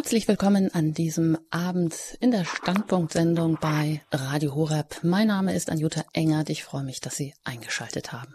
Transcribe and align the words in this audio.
Herzlich 0.00 0.28
willkommen 0.28 0.72
an 0.72 0.94
diesem 0.94 1.36
Abend 1.50 1.94
in 2.20 2.30
der 2.30 2.46
Standpunktsendung 2.46 3.58
bei 3.60 4.00
Radio 4.10 4.54
Horeb. 4.54 5.00
Mein 5.02 5.26
Name 5.26 5.54
ist 5.54 5.68
Anjuta 5.68 6.06
Engert. 6.14 6.48
Ich 6.48 6.64
freue 6.64 6.84
mich, 6.84 7.02
dass 7.02 7.16
Sie 7.16 7.34
eingeschaltet 7.44 8.10
haben. 8.10 8.34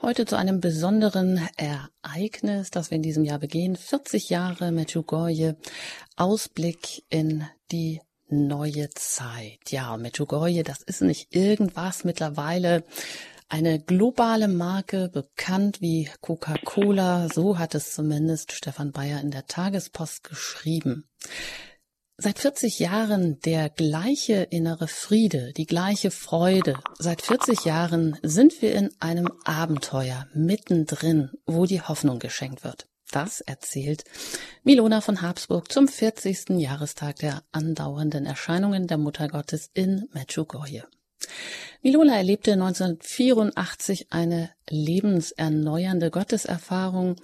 Heute 0.00 0.24
zu 0.24 0.36
einem 0.36 0.62
besonderen 0.62 1.46
Ereignis, 1.58 2.70
das 2.70 2.90
wir 2.90 2.96
in 2.96 3.02
diesem 3.02 3.24
Jahr 3.24 3.38
begehen. 3.38 3.76
40 3.76 4.30
Jahre 4.30 4.72
Medjugorje. 4.72 5.58
Ausblick 6.16 7.04
in 7.10 7.44
die 7.70 8.00
neue 8.26 8.88
Zeit. 8.88 9.58
Ja, 9.68 9.94
Medjugorje, 9.98 10.62
das 10.62 10.80
ist 10.80 11.02
nicht 11.02 11.36
irgendwas 11.36 12.04
mittlerweile 12.04 12.82
eine 13.48 13.80
globale 13.80 14.48
Marke, 14.48 15.08
bekannt 15.08 15.80
wie 15.80 16.10
Coca-Cola, 16.20 17.28
so 17.28 17.58
hat 17.58 17.74
es 17.74 17.94
zumindest 17.94 18.52
Stefan 18.52 18.92
Bayer 18.92 19.20
in 19.20 19.30
der 19.30 19.46
Tagespost 19.46 20.24
geschrieben. 20.24 21.08
Seit 22.18 22.40
40 22.40 22.80
Jahren 22.80 23.38
der 23.40 23.70
gleiche 23.70 24.42
innere 24.42 24.88
Friede, 24.88 25.52
die 25.56 25.66
gleiche 25.66 26.10
Freude. 26.10 26.74
Seit 26.98 27.22
40 27.22 27.64
Jahren 27.64 28.18
sind 28.22 28.60
wir 28.60 28.74
in 28.74 28.90
einem 28.98 29.30
Abenteuer 29.44 30.26
mittendrin, 30.34 31.30
wo 31.46 31.64
die 31.64 31.80
Hoffnung 31.80 32.18
geschenkt 32.18 32.64
wird. 32.64 32.88
Das 33.12 33.40
erzählt 33.40 34.04
Milona 34.64 35.00
von 35.00 35.22
Habsburg 35.22 35.72
zum 35.72 35.88
40. 35.88 36.50
Jahrestag 36.58 37.16
der 37.16 37.42
andauernden 37.52 38.26
Erscheinungen 38.26 38.86
der 38.86 38.98
Muttergottes 38.98 39.70
in 39.72 40.08
Medjugorje. 40.12 40.84
Milona 41.82 42.16
erlebte 42.16 42.54
1984 42.54 44.08
eine 44.10 44.50
lebenserneuernde 44.68 46.10
Gotteserfahrung, 46.10 47.16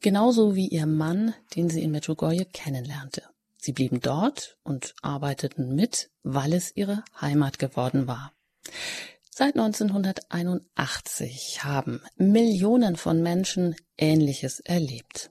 genauso 0.00 0.54
wie 0.54 0.68
ihr 0.68 0.86
Mann, 0.86 1.34
den 1.54 1.68
sie 1.68 1.82
in 1.82 1.90
Medjugorje 1.90 2.44
kennenlernte. 2.44 3.22
Sie 3.56 3.72
blieben 3.72 4.00
dort 4.00 4.56
und 4.62 4.94
arbeiteten 5.02 5.74
mit, 5.74 6.10
weil 6.22 6.52
es 6.52 6.76
ihre 6.76 7.02
Heimat 7.20 7.58
geworden 7.58 8.06
war. 8.06 8.32
Seit 9.28 9.56
1981 9.56 11.64
haben 11.64 12.00
Millionen 12.16 12.94
von 12.96 13.22
Menschen 13.22 13.74
Ähnliches 13.98 14.60
erlebt. 14.60 15.30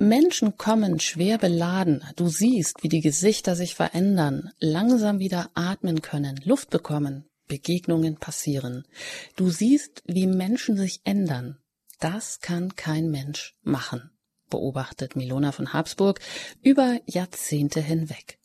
Menschen 0.00 0.56
kommen 0.56 1.00
schwer 1.00 1.38
beladen. 1.38 2.04
Du 2.14 2.28
siehst, 2.28 2.84
wie 2.84 2.88
die 2.88 3.00
Gesichter 3.00 3.56
sich 3.56 3.74
verändern, 3.74 4.52
langsam 4.60 5.18
wieder 5.18 5.50
atmen 5.54 6.02
können, 6.02 6.40
Luft 6.44 6.70
bekommen, 6.70 7.24
Begegnungen 7.48 8.16
passieren. 8.16 8.86
Du 9.34 9.50
siehst, 9.50 10.04
wie 10.06 10.28
Menschen 10.28 10.76
sich 10.76 11.00
ändern. 11.02 11.58
Das 11.98 12.38
kann 12.38 12.76
kein 12.76 13.10
Mensch 13.10 13.56
machen, 13.62 14.12
beobachtet 14.50 15.16
Milona 15.16 15.50
von 15.50 15.72
Habsburg 15.72 16.20
über 16.62 17.00
Jahrzehnte 17.06 17.80
hinweg. 17.80 18.38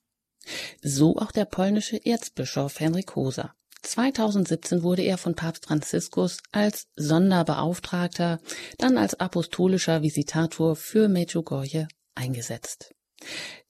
So 0.81 1.17
auch 1.17 1.31
der 1.31 1.45
polnische 1.45 2.03
Erzbischof 2.03 2.79
Henrik 2.79 3.15
Hoser. 3.15 3.53
2017 3.83 4.81
wurde 4.81 5.03
er 5.03 5.17
von 5.17 5.35
Papst 5.35 5.65
Franziskus 5.65 6.39
als 6.51 6.87
Sonderbeauftragter, 6.95 8.39
dann 8.77 8.97
als 8.97 9.13
apostolischer 9.15 10.01
Visitator 10.01 10.75
für 10.75 11.07
Medjugorje 11.09 11.87
eingesetzt. 12.15 12.93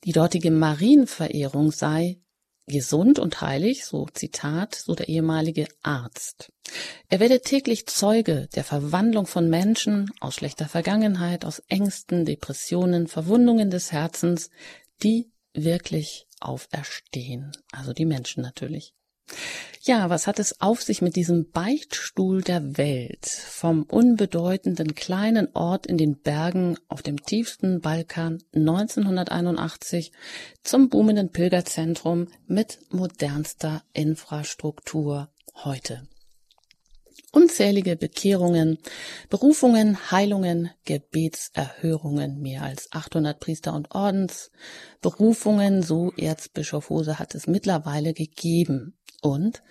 Die 0.04 0.12
dortige 0.12 0.52
Marienverehrung 0.52 1.72
sei 1.72 2.20
gesund 2.68 3.20
und 3.20 3.42
heilig, 3.42 3.86
so 3.86 4.08
Zitat, 4.14 4.76
so 4.76 4.96
der 4.96 5.10
ehemalige 5.10 5.68
Arzt. 5.82 6.52
Er 7.10 7.20
werde 7.20 7.42
täglich 7.42 7.88
Zeuge 7.88 8.48
der 8.56 8.64
Verwandlung 8.64 9.26
von 9.26 9.50
Menschen 9.50 10.10
aus 10.22 10.36
schlechter 10.36 10.68
Vergangenheit, 10.68 11.44
aus 11.44 11.60
Ängsten, 11.68 12.26
Depressionen, 12.26 13.08
Verwundungen 13.08 13.70
des 13.70 13.92
Herzens, 13.92 14.50
die 15.02 15.32
wirklich 15.54 16.28
auferstehen. 16.40 17.52
Also 17.72 17.94
die 17.94 18.06
Menschen 18.06 18.42
natürlich. 18.42 18.94
Ja, 19.86 20.10
was 20.10 20.28
hat 20.28 20.40
es 20.40 20.62
auf 20.62 20.82
sich 20.82 21.02
mit 21.02 21.18
diesem 21.18 21.52
Beichtstuhl 21.52 22.42
der 22.42 22.78
Welt? 22.78 23.26
Vom 23.26 23.84
unbedeutenden 23.84 24.96
kleinen 24.96 25.50
Ort 25.54 25.88
in 25.88 25.98
den 25.98 26.22
Bergen 26.22 26.78
auf 26.88 27.02
dem 27.02 27.22
tiefsten 27.22 27.82
Balkan 27.82 28.42
1981 28.56 30.14
zum 30.64 30.88
boomenden 30.88 31.32
Pilgerzentrum 31.32 32.30
mit 32.48 32.80
modernster 32.92 33.84
Infrastruktur 33.92 35.34
heute. 35.66 36.08
Unzählige 37.34 37.98
Bekehrungen, 37.98 38.78
Berufungen, 39.30 40.12
Heilungen, 40.12 40.70
Gebetserhörungen, 40.86 42.40
mehr 42.40 42.62
als 42.62 42.88
800 42.92 43.38
Priester 43.38 43.74
und 43.74 43.94
Ordens, 43.94 44.50
Berufungen, 45.02 45.84
so 45.84 46.14
Erzbischof 46.16 46.90
Hose 46.90 47.20
hat 47.20 47.36
es 47.36 47.48
mittlerweile 47.48 48.14
gegeben. 48.14 48.96
Und 49.24 49.64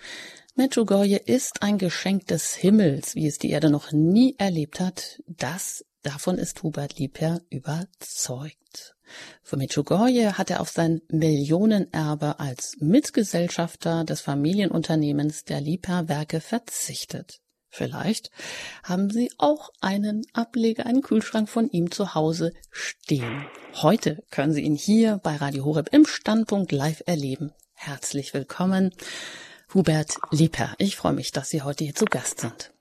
Medjugorje 0.55 1.17
ist 1.17 1.61
ein 1.61 1.77
Geschenk 1.77 2.25
des 2.25 2.55
Himmels, 2.55 3.13
wie 3.13 3.27
es 3.27 3.37
die 3.37 3.51
Erde 3.51 3.69
noch 3.69 3.91
nie 3.91 4.35
erlebt 4.39 4.79
hat. 4.79 5.21
Das, 5.27 5.85
davon 6.01 6.39
ist 6.39 6.63
Hubert 6.63 6.97
Liebherr 6.97 7.41
überzeugt. 7.51 8.95
Für 9.43 9.57
Medjugorje 9.57 10.39
hat 10.39 10.49
er 10.49 10.59
auf 10.59 10.69
sein 10.69 11.01
Millionenerbe 11.07 12.39
als 12.39 12.77
Mitgesellschafter 12.79 14.05
des 14.05 14.21
Familienunternehmens 14.21 15.43
der 15.43 15.61
Liebherr 15.61 16.09
Werke 16.09 16.41
verzichtet. 16.41 17.39
Vielleicht 17.69 18.31
haben 18.81 19.11
Sie 19.11 19.31
auch 19.37 19.69
einen 19.81 20.25
Ableger, 20.33 20.87
einen 20.87 21.03
Kühlschrank 21.03 21.47
von 21.47 21.69
ihm 21.69 21.91
zu 21.91 22.15
Hause 22.15 22.53
stehen. 22.71 23.45
Heute 23.75 24.23
können 24.31 24.53
Sie 24.53 24.61
ihn 24.61 24.75
hier 24.75 25.19
bei 25.21 25.35
Radio 25.35 25.65
Horeb 25.65 25.89
im 25.91 26.07
Standpunkt 26.07 26.71
live 26.71 27.03
erleben. 27.05 27.53
Herzlich 27.85 28.33
willkommen, 28.33 28.93
Hubert 29.73 30.15
Lieper. 30.31 30.73
Ich 30.77 30.95
freue 30.95 31.11
mich, 31.11 31.33
dass 31.33 31.49
Sie 31.49 31.63
heute 31.63 31.83
hier 31.83 31.93
zu 31.93 32.05
Gast 32.05 32.39
sind. 32.39 32.71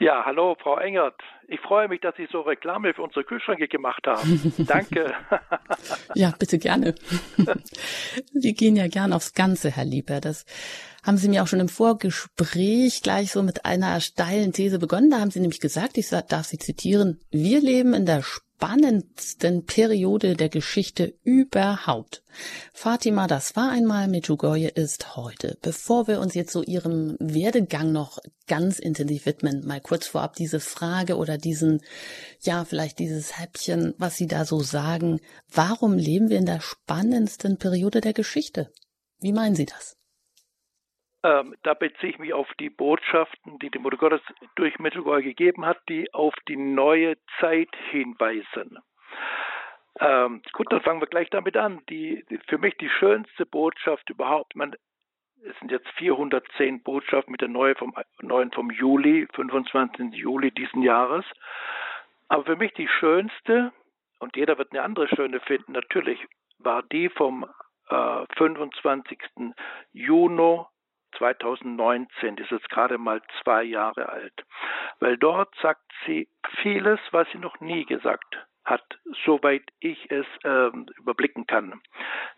Ja, 0.00 0.22
hallo, 0.26 0.54
Frau 0.62 0.76
Engert. 0.76 1.14
Ich 1.48 1.60
freue 1.60 1.88
mich, 1.88 2.02
dass 2.02 2.14
Sie 2.16 2.28
so 2.30 2.42
Reklame 2.42 2.92
für 2.92 3.00
unsere 3.00 3.24
Kühlschränke 3.24 3.68
gemacht 3.68 4.06
haben. 4.06 4.52
Danke. 4.66 5.14
ja, 6.14 6.34
bitte 6.38 6.58
gerne. 6.58 6.94
Sie 8.34 8.52
gehen 8.52 8.76
ja 8.76 8.86
gern 8.88 9.14
aufs 9.14 9.32
Ganze, 9.32 9.70
Herr 9.70 9.86
Lieper. 9.86 10.20
Das 10.20 10.44
haben 11.02 11.16
Sie 11.16 11.30
mir 11.30 11.42
auch 11.42 11.48
schon 11.48 11.60
im 11.60 11.70
Vorgespräch 11.70 13.00
gleich 13.02 13.32
so 13.32 13.42
mit 13.42 13.64
einer 13.64 13.98
steilen 14.02 14.52
These 14.52 14.78
begonnen. 14.78 15.08
Da 15.08 15.20
haben 15.20 15.30
Sie 15.30 15.40
nämlich 15.40 15.60
gesagt, 15.60 15.96
ich 15.96 16.10
darf 16.10 16.44
Sie 16.44 16.58
zitieren, 16.58 17.18
wir 17.30 17.62
leben 17.62 17.94
in 17.94 18.04
der 18.04 18.22
spannendsten 18.58 19.66
Periode 19.66 20.34
der 20.34 20.48
Geschichte 20.48 21.14
überhaupt. 21.22 22.24
Fatima, 22.72 23.28
das 23.28 23.54
war 23.54 23.70
einmal, 23.70 24.08
Medjugorje 24.08 24.70
ist 24.70 25.14
heute. 25.14 25.56
Bevor 25.62 26.08
wir 26.08 26.18
uns 26.18 26.34
jetzt 26.34 26.52
so 26.52 26.64
Ihrem 26.64 27.16
Werdegang 27.20 27.92
noch 27.92 28.18
ganz 28.48 28.80
intensiv 28.80 29.26
widmen, 29.26 29.64
mal 29.64 29.80
kurz 29.80 30.08
vorab 30.08 30.34
diese 30.34 30.58
Frage 30.58 31.18
oder 31.18 31.38
diesen, 31.38 31.82
ja, 32.40 32.64
vielleicht 32.64 32.98
dieses 32.98 33.38
Häppchen, 33.38 33.94
was 33.96 34.16
Sie 34.16 34.26
da 34.26 34.44
so 34.44 34.58
sagen. 34.60 35.20
Warum 35.48 35.96
leben 35.96 36.28
wir 36.28 36.38
in 36.38 36.46
der 36.46 36.60
spannendsten 36.60 37.58
Periode 37.58 38.00
der 38.00 38.12
Geschichte? 38.12 38.72
Wie 39.20 39.32
meinen 39.32 39.54
Sie 39.54 39.66
das? 39.66 39.97
Ähm, 41.24 41.56
da 41.64 41.74
beziehe 41.74 42.12
ich 42.12 42.18
mich 42.18 42.32
auf 42.32 42.48
die 42.60 42.70
Botschaften, 42.70 43.58
die 43.58 43.70
die 43.70 43.78
Mutter 43.78 43.96
Gottes 43.96 44.20
durch 44.54 44.78
Mittelgäu 44.78 45.22
gegeben 45.22 45.66
hat, 45.66 45.78
die 45.88 46.12
auf 46.14 46.34
die 46.46 46.56
neue 46.56 47.16
Zeit 47.40 47.74
hinweisen. 47.90 48.78
Ähm, 50.00 50.42
gut, 50.52 50.72
dann 50.72 50.80
fangen 50.82 51.00
wir 51.00 51.08
gleich 51.08 51.28
damit 51.30 51.56
an. 51.56 51.82
Die, 51.88 52.24
die, 52.30 52.38
für 52.46 52.58
mich 52.58 52.76
die 52.76 52.88
schönste 52.88 53.46
Botschaft 53.46 54.08
überhaupt, 54.10 54.54
man, 54.54 54.76
es 55.42 55.58
sind 55.58 55.72
jetzt 55.72 55.88
410 55.96 56.84
Botschaften 56.84 57.32
mit 57.32 57.40
der 57.40 57.48
neuen 57.48 57.74
vom, 57.74 57.94
neuen 58.20 58.52
vom 58.52 58.70
Juli, 58.70 59.26
25. 59.34 60.14
Juli 60.14 60.52
diesen 60.52 60.82
Jahres. 60.82 61.24
Aber 62.28 62.44
für 62.44 62.56
mich 62.56 62.72
die 62.74 62.88
schönste, 62.88 63.72
und 64.20 64.36
jeder 64.36 64.56
wird 64.58 64.70
eine 64.70 64.82
andere 64.82 65.08
schöne 65.08 65.40
finden, 65.40 65.72
natürlich, 65.72 66.24
war 66.58 66.84
die 66.84 67.08
vom 67.08 67.44
äh, 67.88 68.26
25. 68.36 69.18
Juni 69.92 70.60
2019, 71.16 72.36
das 72.36 72.46
ist 72.46 72.50
jetzt 72.52 72.70
gerade 72.70 72.98
mal 72.98 73.22
zwei 73.42 73.62
Jahre 73.62 74.08
alt, 74.08 74.44
weil 75.00 75.16
dort 75.16 75.54
sagt 75.62 75.90
sie 76.06 76.28
vieles, 76.62 77.00
was 77.10 77.26
sie 77.32 77.38
noch 77.38 77.60
nie 77.60 77.84
gesagt 77.84 78.46
hat, 78.64 78.98
soweit 79.24 79.62
ich 79.80 80.10
es 80.10 80.26
äh, 80.44 80.70
überblicken 80.98 81.46
kann. 81.46 81.80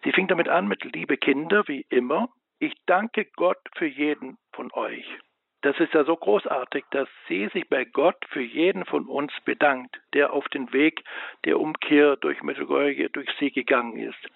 Sie 0.04 0.12
fing 0.12 0.28
damit 0.28 0.48
an 0.48 0.68
mit 0.68 0.84
Liebe 0.84 1.16
Kinder, 1.16 1.66
wie 1.66 1.84
immer. 1.88 2.28
Ich 2.58 2.74
danke 2.86 3.24
Gott 3.36 3.58
für 3.74 3.86
jeden 3.86 4.38
von 4.52 4.70
euch. 4.72 5.06
Das 5.62 5.78
ist 5.78 5.92
ja 5.92 6.04
so 6.04 6.16
großartig, 6.16 6.84
dass 6.90 7.08
sie 7.28 7.48
sich 7.48 7.68
bei 7.68 7.84
Gott 7.84 8.16
für 8.30 8.40
jeden 8.40 8.86
von 8.86 9.06
uns 9.06 9.32
bedankt, 9.44 10.00
der 10.14 10.32
auf 10.32 10.48
den 10.48 10.72
Weg 10.72 11.04
der 11.44 11.60
Umkehr 11.60 12.16
durch 12.16 12.42
Medjugorje, 12.42 13.10
durch 13.10 13.28
sie 13.38 13.50
gegangen 13.50 13.98
ist. 13.98 14.30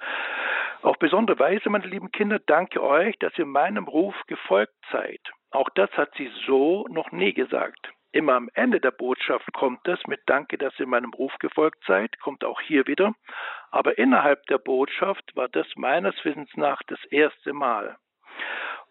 Auf 0.82 0.98
besondere 0.98 1.38
Weise, 1.38 1.70
meine 1.70 1.86
lieben 1.86 2.12
Kinder, 2.12 2.38
danke 2.40 2.82
euch, 2.82 3.18
dass 3.18 3.38
ihr 3.38 3.46
meinem 3.46 3.84
Ruf 3.84 4.14
gefolgt 4.26 4.74
seid. 4.92 5.20
Auch 5.50 5.70
das 5.70 5.90
hat 5.92 6.14
sie 6.16 6.30
so 6.46 6.86
noch 6.90 7.10
nie 7.10 7.32
gesagt. 7.32 7.88
Immer 8.12 8.34
am 8.34 8.50
Ende 8.54 8.78
der 8.78 8.90
Botschaft 8.90 9.50
kommt 9.54 9.88
es 9.88 9.98
mit 10.06 10.20
Danke, 10.26 10.58
dass 10.58 10.78
ihr 10.78 10.86
meinem 10.86 11.12
Ruf 11.14 11.32
gefolgt 11.38 11.82
seid, 11.86 12.20
kommt 12.20 12.44
auch 12.44 12.60
hier 12.60 12.86
wieder. 12.86 13.14
Aber 13.70 13.96
innerhalb 13.96 14.44
der 14.46 14.58
Botschaft 14.58 15.34
war 15.34 15.48
das 15.48 15.66
meines 15.74 16.14
Wissens 16.24 16.50
nach 16.54 16.82
das 16.86 17.02
erste 17.06 17.52
Mal. 17.54 17.96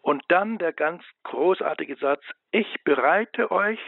Und 0.04 0.22
dann 0.28 0.58
der 0.58 0.74
ganz 0.74 1.02
großartige 1.24 1.96
Satz, 1.96 2.22
ich 2.52 2.68
bereite 2.84 3.52
euch 3.52 3.80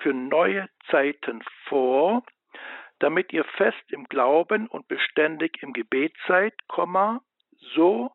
für 0.00 0.12
neue 0.12 0.68
Zeiten 0.90 1.42
vor, 1.68 2.22
damit 2.98 3.32
ihr 3.32 3.44
fest 3.44 3.82
im 3.88 4.04
Glauben 4.04 4.68
und 4.68 4.86
beständig 4.88 5.62
im 5.62 5.72
Gebet 5.72 6.14
seid, 6.28 6.52
so 7.74 8.12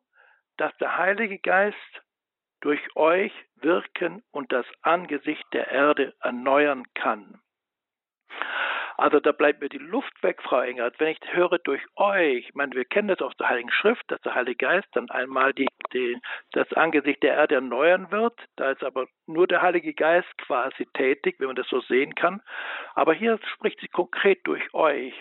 dass 0.58 0.76
der 0.76 0.96
Heilige 0.96 1.40
Geist 1.40 1.76
durch 2.60 2.80
euch 2.94 3.32
wirken 3.56 4.22
und 4.30 4.52
das 4.52 4.66
Angesicht 4.82 5.44
der 5.52 5.68
Erde 5.72 6.14
erneuern 6.20 6.84
kann. 6.94 7.40
Also 9.00 9.18
da 9.18 9.32
bleibt 9.32 9.62
mir 9.62 9.70
die 9.70 9.78
Luft 9.78 10.22
weg, 10.22 10.42
Frau 10.42 10.60
Engert. 10.60 11.00
Wenn 11.00 11.08
ich 11.08 11.20
höre 11.32 11.58
durch 11.60 11.80
euch, 11.96 12.48
ich 12.48 12.54
meine, 12.54 12.74
wir 12.74 12.84
kennen 12.84 13.08
das 13.08 13.22
aus 13.22 13.34
der 13.38 13.48
Heiligen 13.48 13.70
Schrift, 13.70 14.02
dass 14.08 14.20
der 14.20 14.34
Heilige 14.34 14.56
Geist 14.56 14.88
dann 14.92 15.08
einmal 15.08 15.54
die, 15.54 15.68
die, 15.94 16.18
das 16.52 16.70
Angesicht 16.74 17.22
der 17.22 17.32
Erde 17.32 17.54
erneuern 17.54 18.10
wird. 18.10 18.38
Da 18.56 18.72
ist 18.72 18.84
aber 18.84 19.06
nur 19.26 19.46
der 19.46 19.62
Heilige 19.62 19.94
Geist 19.94 20.28
quasi 20.36 20.86
tätig, 20.92 21.36
wenn 21.38 21.46
man 21.46 21.56
das 21.56 21.68
so 21.68 21.80
sehen 21.80 22.14
kann. 22.14 22.42
Aber 22.94 23.14
hier 23.14 23.40
spricht 23.54 23.80
sie 23.80 23.88
konkret 23.88 24.46
durch 24.46 24.74
euch. 24.74 25.14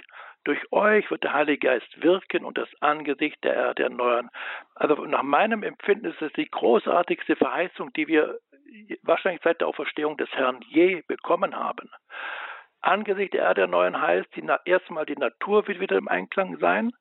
Durch 0.43 0.59
euch 0.73 1.09
wird 1.09 1.23
der 1.23 1.31
Heilige 1.31 1.65
Geist 1.65 2.03
wirken 2.03 2.43
und 2.43 2.57
das 2.57 2.69
Angesicht 2.81 3.41
der 3.45 3.53
Erde 3.53 3.83
erneuern. 3.83 4.29
Also 4.75 5.05
nach 5.05 5.23
meinem 5.23 5.63
Empfinden 5.63 6.07
ist 6.07 6.21
es 6.21 6.33
die 6.33 6.51
großartigste 6.51 7.37
Verheißung, 7.37 7.93
die 7.93 8.09
wir 8.09 8.39
wahrscheinlich 9.03 9.41
seit 9.41 9.61
der 9.61 9.69
Auferstehung 9.69 10.17
des 10.17 10.29
Herrn 10.33 10.59
je 10.67 11.01
bekommen 11.07 11.55
haben. 11.55 11.89
Angesichts 12.81 13.31
der 13.31 13.43
Erde 13.43 13.61
erneuern 13.61 14.01
heißt, 14.01 14.35
die, 14.35 14.47
erstmal 14.65 15.05
die 15.05 15.15
Natur 15.15 15.67
wird 15.67 15.79
wieder 15.79 15.97
im 15.97 16.07
Einklang 16.07 16.57
sein. 16.59 16.91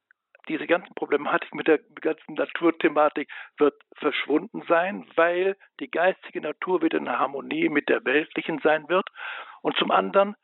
Diese 0.48 0.66
ganze 0.66 0.92
Problematik 0.94 1.54
mit 1.54 1.68
der 1.68 1.78
ganzen 2.00 2.34
Naturthematik 2.34 3.28
wird 3.58 3.74
verschwunden 3.96 4.62
sein, 4.66 5.06
weil 5.14 5.56
die 5.78 5.90
geistige 5.90 6.40
Natur 6.40 6.82
wieder 6.82 6.98
in 6.98 7.08
Harmonie 7.08 7.68
mit 7.68 7.88
der 7.88 8.04
weltlichen 8.04 8.58
sein 8.60 8.88
wird. 8.88 9.08
Und 9.60 9.76
zum 9.76 9.90
anderen, 9.90 10.36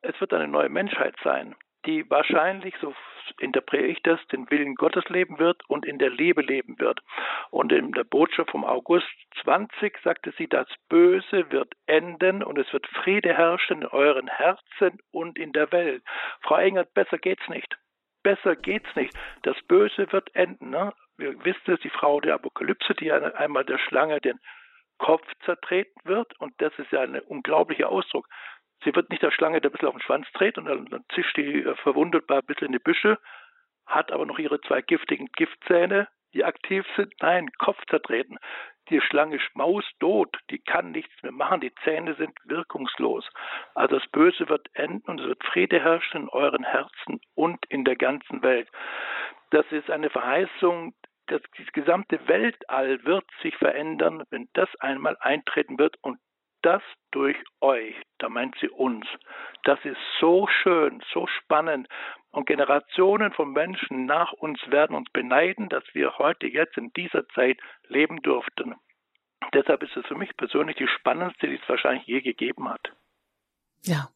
es 0.00 0.18
wird 0.20 0.32
eine 0.32 0.48
neue 0.48 0.68
Menschheit 0.68 1.16
sein 1.24 1.56
die 1.86 2.08
wahrscheinlich, 2.10 2.74
so 2.80 2.94
interpretiere 3.38 3.90
ich 3.90 4.02
das, 4.02 4.24
den 4.28 4.50
Willen 4.50 4.74
Gottes 4.74 5.08
leben 5.08 5.38
wird 5.38 5.62
und 5.68 5.86
in 5.86 5.98
der 5.98 6.10
Liebe 6.10 6.42
leben 6.42 6.78
wird. 6.78 7.00
Und 7.50 7.72
in 7.72 7.92
der 7.92 8.04
Botschaft 8.04 8.50
vom 8.50 8.64
August 8.64 9.06
20 9.42 9.98
sagte 10.02 10.32
sie, 10.36 10.48
das 10.48 10.68
Böse 10.88 11.50
wird 11.50 11.74
enden 11.86 12.42
und 12.42 12.58
es 12.58 12.72
wird 12.72 12.86
Friede 12.86 13.34
herrschen 13.34 13.82
in 13.82 13.88
euren 13.88 14.28
Herzen 14.28 14.98
und 15.10 15.38
in 15.38 15.52
der 15.52 15.70
Welt. 15.72 16.02
Frau 16.42 16.56
Engert, 16.56 16.92
besser 16.94 17.18
geht's 17.18 17.48
nicht. 17.48 17.78
Besser 18.22 18.56
geht's 18.56 18.94
nicht. 18.96 19.14
Das 19.42 19.56
Böse 19.68 20.10
wird 20.12 20.34
enden. 20.34 20.70
Ne? 20.70 20.92
Wir 21.16 21.44
wissen 21.44 21.74
es, 21.74 21.80
die 21.80 21.90
Frau 21.90 22.20
der 22.20 22.34
Apokalypse, 22.34 22.94
die 22.94 23.12
einmal 23.12 23.64
der 23.64 23.78
Schlange 23.78 24.20
den 24.20 24.40
Kopf 24.98 25.24
zertreten 25.44 26.00
wird. 26.04 26.38
Und 26.40 26.52
das 26.58 26.72
ist 26.78 26.90
ja 26.90 27.02
ein 27.02 27.20
unglaublicher 27.20 27.88
Ausdruck. 27.88 28.28
Sie 28.84 28.94
wird 28.94 29.10
nicht 29.10 29.22
der 29.22 29.30
Schlange, 29.30 29.60
der 29.60 29.70
ein 29.70 29.72
bisschen 29.72 29.88
auf 29.88 29.94
den 29.94 30.02
Schwanz 30.02 30.26
dreht 30.34 30.58
und 30.58 30.66
dann, 30.66 30.86
dann 30.86 31.04
zischt 31.14 31.36
die 31.36 31.62
äh, 31.62 31.74
ein 31.84 32.46
bisschen 32.46 32.66
in 32.66 32.72
die 32.72 32.78
Büsche, 32.78 33.18
hat 33.86 34.12
aber 34.12 34.26
noch 34.26 34.38
ihre 34.38 34.60
zwei 34.62 34.82
giftigen 34.82 35.28
Giftzähne, 35.36 36.08
die 36.34 36.44
aktiv 36.44 36.84
sind. 36.96 37.12
Nein, 37.20 37.50
Kopf 37.58 37.78
zertreten. 37.88 38.38
Die 38.90 39.00
Schlange 39.00 39.36
ist 39.36 39.54
maustot, 39.54 40.34
die 40.50 40.60
kann 40.60 40.92
nichts 40.92 41.22
mehr 41.22 41.32
machen, 41.32 41.60
die 41.60 41.74
Zähne 41.84 42.14
sind 42.14 42.32
wirkungslos. 42.44 43.28
Also 43.74 43.98
das 43.98 44.08
Böse 44.08 44.48
wird 44.48 44.68
enden 44.74 45.10
und 45.10 45.20
es 45.20 45.26
wird 45.26 45.44
Friede 45.44 45.80
herrschen 45.80 46.22
in 46.22 46.28
euren 46.30 46.64
Herzen 46.64 47.20
und 47.34 47.64
in 47.66 47.84
der 47.84 47.96
ganzen 47.96 48.42
Welt. 48.42 48.68
Das 49.50 49.66
ist 49.72 49.90
eine 49.90 50.10
Verheißung, 50.10 50.94
das, 51.26 51.42
das 51.58 51.66
gesamte 51.72 52.26
Weltall 52.26 53.04
wird 53.04 53.24
sich 53.42 53.56
verändern, 53.56 54.24
wenn 54.30 54.48
das 54.54 54.68
einmal 54.80 55.16
eintreten 55.20 55.78
wird 55.78 55.96
und 56.00 56.18
das 56.62 56.82
durch 57.10 57.36
euch, 57.60 57.94
da 58.18 58.28
meint 58.28 58.56
sie 58.60 58.68
uns. 58.68 59.06
Das 59.64 59.78
ist 59.84 59.98
so 60.20 60.46
schön, 60.62 61.02
so 61.12 61.26
spannend. 61.26 61.88
Und 62.30 62.46
Generationen 62.46 63.32
von 63.32 63.52
Menschen 63.52 64.06
nach 64.06 64.32
uns 64.32 64.60
werden 64.68 64.94
uns 64.94 65.10
beneiden, 65.10 65.68
dass 65.68 65.84
wir 65.92 66.18
heute 66.18 66.46
jetzt 66.46 66.76
in 66.76 66.92
dieser 66.92 67.26
Zeit 67.28 67.58
leben 67.88 68.22
durften. 68.22 68.74
Deshalb 69.54 69.82
ist 69.82 69.96
es 69.96 70.06
für 70.06 70.14
mich 70.14 70.36
persönlich 70.36 70.76
die 70.76 70.88
spannendste, 70.88 71.48
die 71.48 71.54
es 71.54 71.68
wahrscheinlich 71.68 72.06
je 72.06 72.20
gegeben 72.20 72.68
hat. 72.68 72.92
Ja. 73.84 74.08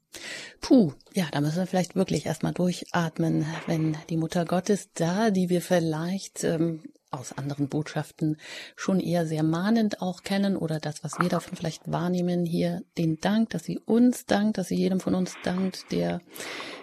Puh, 0.60 0.92
ja, 1.14 1.24
da 1.32 1.40
müssen 1.40 1.58
wir 1.58 1.66
vielleicht 1.66 1.96
wirklich 1.96 2.26
erstmal 2.26 2.52
durchatmen, 2.52 3.46
wenn 3.66 3.96
die 4.10 4.18
Mutter 4.18 4.44
Gottes 4.44 4.92
da, 4.92 5.30
die 5.30 5.48
wir 5.48 5.62
vielleicht 5.62 6.44
ähm, 6.44 6.82
aus 7.12 7.36
anderen 7.36 7.68
Botschaften 7.68 8.38
schon 8.74 8.98
eher 8.98 9.26
sehr 9.26 9.42
mahnend 9.42 10.00
auch 10.00 10.22
kennen 10.22 10.56
oder 10.56 10.80
das, 10.80 11.04
was 11.04 11.18
wir 11.20 11.28
davon 11.28 11.56
vielleicht 11.56 11.90
wahrnehmen, 11.90 12.44
hier 12.44 12.82
den 12.98 13.20
Dank, 13.20 13.50
dass 13.50 13.64
sie 13.64 13.78
uns 13.78 14.26
dankt, 14.26 14.58
dass 14.58 14.68
sie 14.68 14.76
jedem 14.76 14.98
von 14.98 15.14
uns 15.14 15.34
dankt, 15.44 15.92
der 15.92 16.20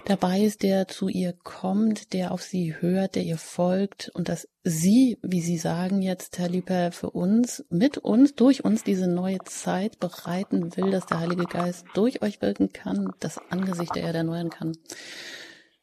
dabei 0.06 0.42
ist, 0.42 0.64
der 0.64 0.88
zu 0.88 1.10
ihr 1.10 1.34
kommt, 1.34 2.14
der 2.14 2.31
auf 2.31 2.42
sie 2.42 2.76
hört, 2.80 3.16
der 3.16 3.24
ihr 3.24 3.38
folgt 3.38 4.10
und 4.14 4.30
dass 4.30 4.48
sie, 4.64 5.18
wie 5.22 5.42
Sie 5.42 5.58
sagen 5.58 6.02
jetzt, 6.02 6.38
Herr 6.38 6.50
Lieber, 6.50 6.92
für 6.92 7.10
uns, 7.12 7.66
mit 7.70 7.98
uns, 7.98 8.36
durch 8.36 8.64
uns 8.64 8.84
diese 8.84 9.08
neue 9.08 9.40
Zeit 9.46 10.00
bereiten 10.00 10.76
will, 10.78 10.92
dass 10.92 11.06
der 11.06 11.20
Heilige 11.20 11.46
Geist 11.46 11.86
durch 11.94 12.22
euch 12.22 12.42
wirken 12.42 12.72
kann, 12.72 13.12
das 13.20 13.40
Angesicht 13.50 13.96
der 13.96 14.04
Erde 14.04 14.20
erneuern 14.20 14.50
kann. 14.50 14.78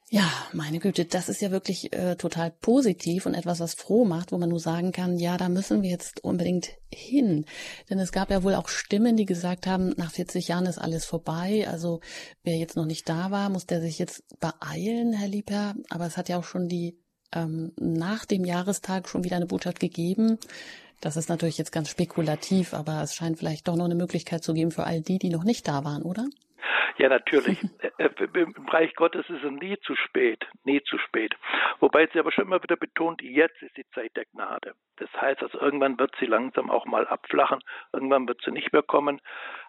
Ja, 0.08 0.30
meine 0.52 0.78
Güte, 0.78 1.04
das 1.04 1.28
ist 1.28 1.42
ja 1.42 1.50
wirklich 1.50 1.92
äh, 1.92 2.14
total 2.14 2.52
positiv 2.52 3.26
und 3.26 3.34
etwas, 3.34 3.58
was 3.58 3.74
froh 3.74 4.04
macht, 4.04 4.30
wo 4.30 4.38
man 4.38 4.48
nur 4.48 4.60
sagen 4.60 4.92
kann, 4.92 5.18
ja, 5.18 5.36
da 5.36 5.48
müssen 5.48 5.82
wir 5.82 5.90
jetzt 5.90 6.22
unbedingt 6.22 6.70
hin. 6.92 7.44
Denn 7.90 7.98
es 7.98 8.12
gab 8.12 8.30
ja 8.30 8.44
wohl 8.44 8.54
auch 8.54 8.68
Stimmen, 8.68 9.16
die 9.16 9.24
gesagt 9.24 9.66
haben, 9.66 9.94
nach 9.96 10.12
40 10.12 10.46
Jahren 10.46 10.66
ist 10.66 10.78
alles 10.78 11.04
vorbei. 11.04 11.66
Also 11.68 12.00
wer 12.44 12.56
jetzt 12.56 12.76
noch 12.76 12.86
nicht 12.86 13.08
da 13.08 13.32
war, 13.32 13.48
muss 13.48 13.66
der 13.66 13.80
sich 13.80 13.98
jetzt 13.98 14.22
beeilen, 14.38 15.12
Herr 15.12 15.26
Lieper. 15.26 15.74
Aber 15.90 16.06
es 16.06 16.16
hat 16.16 16.28
ja 16.28 16.38
auch 16.38 16.44
schon 16.44 16.68
die 16.68 17.00
ähm, 17.32 17.72
nach 17.76 18.24
dem 18.26 18.44
Jahrestag 18.44 19.08
schon 19.08 19.24
wieder 19.24 19.34
eine 19.34 19.46
Botschaft 19.46 19.80
gegeben. 19.80 20.38
Das 21.00 21.16
ist 21.16 21.28
natürlich 21.28 21.58
jetzt 21.58 21.72
ganz 21.72 21.88
spekulativ, 21.88 22.74
aber 22.74 23.02
es 23.02 23.14
scheint 23.14 23.38
vielleicht 23.38 23.66
doch 23.66 23.74
noch 23.74 23.84
eine 23.84 23.96
Möglichkeit 23.96 24.44
zu 24.44 24.54
geben 24.54 24.70
für 24.70 24.84
all 24.84 25.02
die, 25.02 25.18
die 25.18 25.30
noch 25.30 25.44
nicht 25.44 25.66
da 25.66 25.82
waren, 25.82 26.02
oder? 26.02 26.26
Ja, 26.98 27.08
natürlich. 27.08 27.60
Äh, 27.98 28.04
äh, 28.04 28.40
Im 28.40 28.66
Reich 28.68 28.94
Gottes 28.94 29.28
ist 29.30 29.42
es 29.42 29.50
nie 29.50 29.78
zu 29.78 29.94
spät, 29.96 30.46
nie 30.64 30.82
zu 30.82 30.98
spät. 30.98 31.34
Wobei 31.80 32.06
sie 32.06 32.18
aber 32.18 32.32
schon 32.32 32.46
immer 32.46 32.62
wieder 32.62 32.76
betont, 32.76 33.22
jetzt 33.22 33.62
ist 33.62 33.76
die 33.76 33.88
Zeit 33.94 34.16
der 34.16 34.24
Gnade. 34.26 34.74
Das 34.96 35.08
heißt, 35.20 35.42
also 35.42 35.58
irgendwann 35.60 35.98
wird 35.98 36.14
sie 36.18 36.26
langsam 36.26 36.70
auch 36.70 36.84
mal 36.84 37.06
abflachen, 37.06 37.60
irgendwann 37.92 38.28
wird 38.28 38.40
sie 38.44 38.50
nicht 38.50 38.72
mehr 38.72 38.82
kommen, 38.82 39.20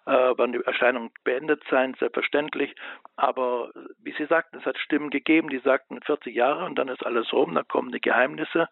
äh, 0.05 0.33
wann 0.37 0.53
die 0.53 0.63
Erscheinungen 0.65 1.11
beendet 1.23 1.63
sein, 1.69 1.95
selbstverständlich. 1.99 2.75
Aber 3.17 3.71
wie 3.99 4.13
Sie 4.13 4.25
sagten, 4.25 4.57
es 4.57 4.65
hat 4.65 4.77
Stimmen 4.77 5.09
gegeben, 5.09 5.49
die 5.49 5.59
sagten 5.59 6.01
40 6.01 6.33
Jahre 6.33 6.65
und 6.65 6.75
dann 6.75 6.87
ist 6.87 7.05
alles 7.05 7.31
rum, 7.33 7.55
dann 7.55 7.67
kommen 7.67 7.91
die 7.91 8.01
Geheimnisse. 8.01 8.67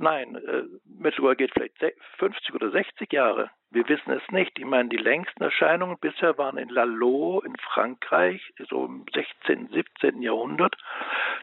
Nein, 0.00 0.36
äh, 0.36 0.62
Mittelgold 0.84 1.38
geht 1.38 1.52
vielleicht 1.52 1.76
50 2.18 2.54
oder 2.54 2.70
60 2.70 3.12
Jahre. 3.12 3.50
Wir 3.70 3.88
wissen 3.88 4.12
es 4.12 4.22
nicht. 4.30 4.56
Ich 4.56 4.64
meine, 4.64 4.88
die 4.88 4.96
längsten 4.96 5.42
Erscheinungen 5.42 5.98
bisher 5.98 6.38
waren 6.38 6.56
in 6.56 6.68
Lalo 6.68 7.42
in 7.44 7.56
Frankreich, 7.56 8.40
so 8.68 8.86
im 8.86 9.04
16., 9.12 9.68
17. 9.68 10.22
Jahrhundert, 10.22 10.76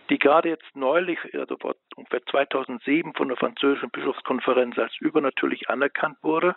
die 0.10 0.18
gerade 0.18 0.50
jetzt 0.50 0.74
neulich, 0.74 1.20
also 1.34 1.58
vor 1.58 1.76
ungefähr 1.98 2.26
2007 2.26 3.14
von 3.14 3.28
der 3.28 3.38
französischen 3.38 3.92
Bischofskonferenz 3.92 4.78
als 4.80 4.96
übernatürlich 5.02 5.70
anerkannt 5.70 6.18
wurde. 6.22 6.56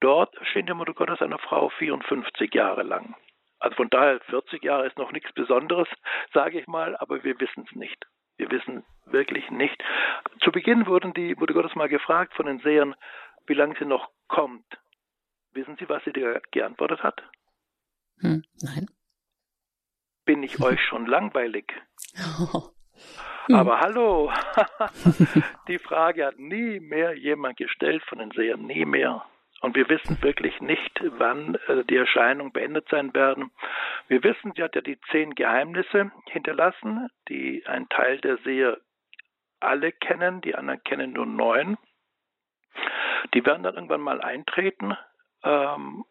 Dort 0.00 0.36
erschien 0.36 0.66
die 0.66 0.74
Mutter 0.74 0.92
Gottes 0.92 1.22
einer 1.22 1.38
Frau 1.38 1.70
54 1.70 2.52
Jahre 2.54 2.82
lang. 2.82 3.16
Also 3.58 3.76
von 3.76 3.88
daher 3.88 4.20
40 4.28 4.62
Jahre 4.62 4.86
ist 4.86 4.98
noch 4.98 5.12
nichts 5.12 5.32
Besonderes, 5.32 5.88
sage 6.34 6.60
ich 6.60 6.66
mal, 6.66 6.96
aber 6.96 7.24
wir 7.24 7.40
wissen 7.40 7.64
es 7.66 7.74
nicht. 7.74 8.04
Wir 8.36 8.50
wissen 8.50 8.84
wirklich 9.06 9.50
nicht. 9.50 9.82
Zu 10.42 10.52
Beginn 10.52 10.86
wurden 10.86 11.12
die, 11.14 11.38
wurde 11.38 11.54
Gottes 11.54 11.74
mal 11.74 11.88
gefragt 11.88 12.34
von 12.34 12.46
den 12.46 12.60
Sehern, 12.60 12.94
wie 13.46 13.54
lange 13.54 13.74
sie 13.78 13.84
noch 13.84 14.10
kommt. 14.28 14.66
Wissen 15.52 15.76
Sie, 15.78 15.88
was 15.88 16.02
sie 16.04 16.12
dir 16.12 16.40
geantwortet 16.50 17.02
hat? 17.02 17.22
Hm, 18.20 18.42
nein. 18.62 18.86
Bin 20.24 20.42
ich 20.42 20.62
euch 20.62 20.80
schon 20.80 21.06
langweilig? 21.06 21.72
Hm. 23.46 23.56
Aber 23.56 23.80
hallo, 23.80 24.32
die 25.68 25.78
Frage 25.78 26.26
hat 26.26 26.38
nie 26.38 26.78
mehr 26.78 27.18
jemand 27.18 27.56
gestellt 27.56 28.04
von 28.04 28.18
den 28.18 28.30
Sehern, 28.30 28.66
nie 28.66 28.84
mehr. 28.84 29.24
Und 29.62 29.76
wir 29.76 29.88
wissen 29.88 30.20
wirklich 30.22 30.60
nicht, 30.60 31.00
wann 31.18 31.54
äh, 31.68 31.84
die 31.84 31.96
Erscheinungen 31.96 32.52
beendet 32.52 32.88
sein 32.88 33.14
werden. 33.14 33.52
Wir 34.08 34.22
wissen, 34.24 34.52
sie 34.56 34.62
hat 34.62 34.74
ja 34.74 34.80
die 34.80 35.00
zehn 35.12 35.36
Geheimnisse 35.36 36.10
hinterlassen, 36.26 37.08
die 37.28 37.64
ein 37.66 37.88
Teil 37.88 38.18
der 38.18 38.38
Seher 38.38 38.78
alle 39.60 39.92
kennen, 39.92 40.40
die 40.40 40.56
anderen 40.56 40.82
kennen 40.82 41.12
nur 41.12 41.26
neun. 41.26 41.78
Die 43.34 43.46
werden 43.46 43.62
dann 43.62 43.76
irgendwann 43.76 44.00
mal 44.00 44.20
eintreten, 44.20 44.96
ähm, 45.44 46.04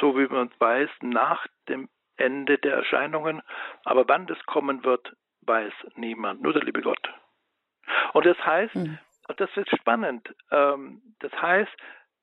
so 0.00 0.16
wie 0.16 0.26
man 0.26 0.50
weiß, 0.58 0.88
nach 1.02 1.46
dem 1.68 1.90
Ende 2.16 2.56
der 2.56 2.72
Erscheinungen. 2.72 3.42
Aber 3.84 4.08
wann 4.08 4.26
das 4.26 4.42
kommen 4.46 4.82
wird, 4.84 5.14
weiß 5.42 5.74
niemand, 5.96 6.40
nur 6.40 6.54
der 6.54 6.64
liebe 6.64 6.80
Gott. 6.80 7.12
Und 8.14 8.24
das 8.24 8.38
heißt, 8.38 8.74
mhm. 8.74 8.98
das 9.36 9.54
ist 9.58 9.68
spannend, 9.76 10.34
ähm, 10.50 11.02
das 11.20 11.32
heißt, 11.32 11.76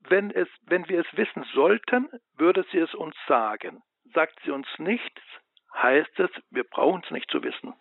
wenn, 0.10 0.32
es, 0.32 0.48
wenn 0.68 0.88
wir 0.90 1.02
es 1.02 1.18
wissen 1.18 1.44
sollten, 1.54 2.10
würde 2.38 2.66
sie 2.72 2.80
es 2.80 2.94
uns 2.94 3.16
sagen. 3.28 3.84
Sagt 4.14 4.40
sie 4.44 4.52
uns 4.52 4.68
nichts, 4.78 5.22
heißt 5.74 6.20
es, 6.20 6.30
wir 6.52 6.64
brauchen 6.64 7.02
es 7.04 7.12
nicht 7.12 7.30
zu 7.30 7.44
wissen. 7.44 7.74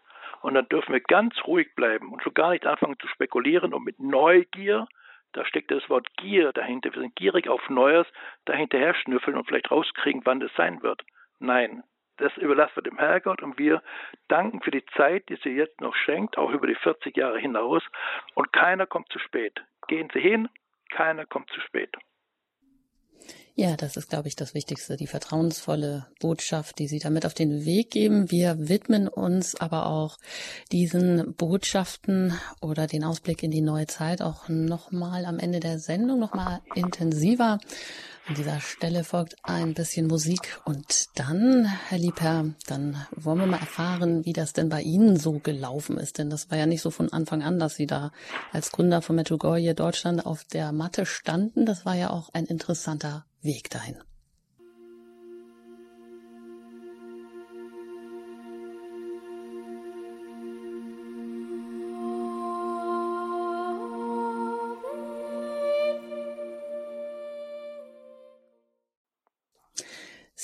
Und 0.42 0.54
dann 0.54 0.68
dürfen 0.68 0.92
wir 0.92 1.00
ganz 1.00 1.34
ruhig 1.46 1.74
bleiben 1.74 2.12
und 2.12 2.22
schon 2.22 2.34
gar 2.34 2.50
nicht 2.50 2.66
anfangen 2.66 2.98
zu 2.98 3.08
spekulieren 3.08 3.72
und 3.72 3.84
mit 3.84 3.98
Neugier, 3.98 4.86
da 5.32 5.44
steckt 5.44 5.70
das 5.70 5.88
Wort 5.88 6.06
Gier 6.16 6.52
dahinter, 6.52 6.94
wir 6.94 7.00
sind 7.00 7.16
gierig 7.16 7.48
auf 7.48 7.68
Neues, 7.68 8.06
dahinterher 8.44 8.94
schnüffeln 8.94 9.36
und 9.36 9.46
vielleicht 9.46 9.70
rauskriegen, 9.70 10.22
wann 10.24 10.40
das 10.40 10.52
sein 10.54 10.82
wird. 10.82 11.02
Nein, 11.38 11.82
das 12.18 12.36
überlassen 12.36 12.76
wir 12.76 12.82
dem 12.82 12.98
Herrgott 12.98 13.42
und 13.42 13.58
wir 13.58 13.82
danken 14.28 14.60
für 14.60 14.70
die 14.70 14.84
Zeit, 14.96 15.28
die 15.28 15.36
sie 15.36 15.50
jetzt 15.50 15.80
noch 15.80 15.94
schenkt, 15.96 16.38
auch 16.38 16.50
über 16.50 16.66
die 16.66 16.76
40 16.76 17.16
Jahre 17.16 17.38
hinaus. 17.38 17.82
Und 18.34 18.52
keiner 18.52 18.86
kommt 18.86 19.10
zu 19.10 19.18
spät. 19.18 19.60
Gehen 19.88 20.08
Sie 20.12 20.20
hin, 20.20 20.48
keiner 20.90 21.26
kommt 21.26 21.50
zu 21.50 21.60
spät. 21.60 21.94
Ja, 23.56 23.76
das 23.76 23.96
ist, 23.96 24.08
glaube 24.08 24.26
ich, 24.26 24.34
das 24.34 24.52
Wichtigste, 24.52 24.96
die 24.96 25.06
vertrauensvolle 25.06 26.08
Botschaft, 26.18 26.80
die 26.80 26.88
Sie 26.88 26.98
damit 26.98 27.24
auf 27.24 27.34
den 27.34 27.64
Weg 27.64 27.92
geben. 27.92 28.28
Wir 28.32 28.56
widmen 28.68 29.06
uns 29.06 29.54
aber 29.54 29.86
auch 29.86 30.18
diesen 30.72 31.34
Botschaften 31.36 32.36
oder 32.60 32.88
den 32.88 33.04
Ausblick 33.04 33.44
in 33.44 33.52
die 33.52 33.60
neue 33.60 33.86
Zeit 33.86 34.22
auch 34.22 34.48
nochmal 34.48 35.24
am 35.24 35.38
Ende 35.38 35.60
der 35.60 35.78
Sendung, 35.78 36.18
nochmal 36.18 36.62
intensiver. 36.74 37.60
An 38.26 38.34
dieser 38.34 38.58
Stelle 38.58 39.04
folgt 39.04 39.36
ein 39.44 39.74
bisschen 39.74 40.08
Musik 40.08 40.60
und 40.64 41.06
dann, 41.14 41.66
Herr 41.90 41.98
Liebherr, 41.98 42.54
dann 42.66 43.06
wollen 43.14 43.38
wir 43.38 43.46
mal 43.46 43.60
erfahren, 43.60 44.24
wie 44.24 44.32
das 44.32 44.52
denn 44.52 44.68
bei 44.68 44.82
Ihnen 44.82 45.16
so 45.16 45.38
gelaufen 45.38 45.96
ist. 45.96 46.18
Denn 46.18 46.28
das 46.28 46.50
war 46.50 46.58
ja 46.58 46.66
nicht 46.66 46.82
so 46.82 46.90
von 46.90 47.12
Anfang 47.12 47.44
an, 47.44 47.60
dass 47.60 47.76
Sie 47.76 47.86
da 47.86 48.10
als 48.50 48.72
Gründer 48.72 49.00
von 49.00 49.14
Medjugorje 49.14 49.76
Deutschland 49.76 50.26
auf 50.26 50.42
der 50.42 50.72
Matte 50.72 51.06
standen. 51.06 51.66
Das 51.66 51.86
war 51.86 51.94
ja 51.94 52.10
auch 52.10 52.30
ein 52.32 52.46
interessanter 52.46 53.24
Weg 53.44 53.68
dahin. 53.70 54.13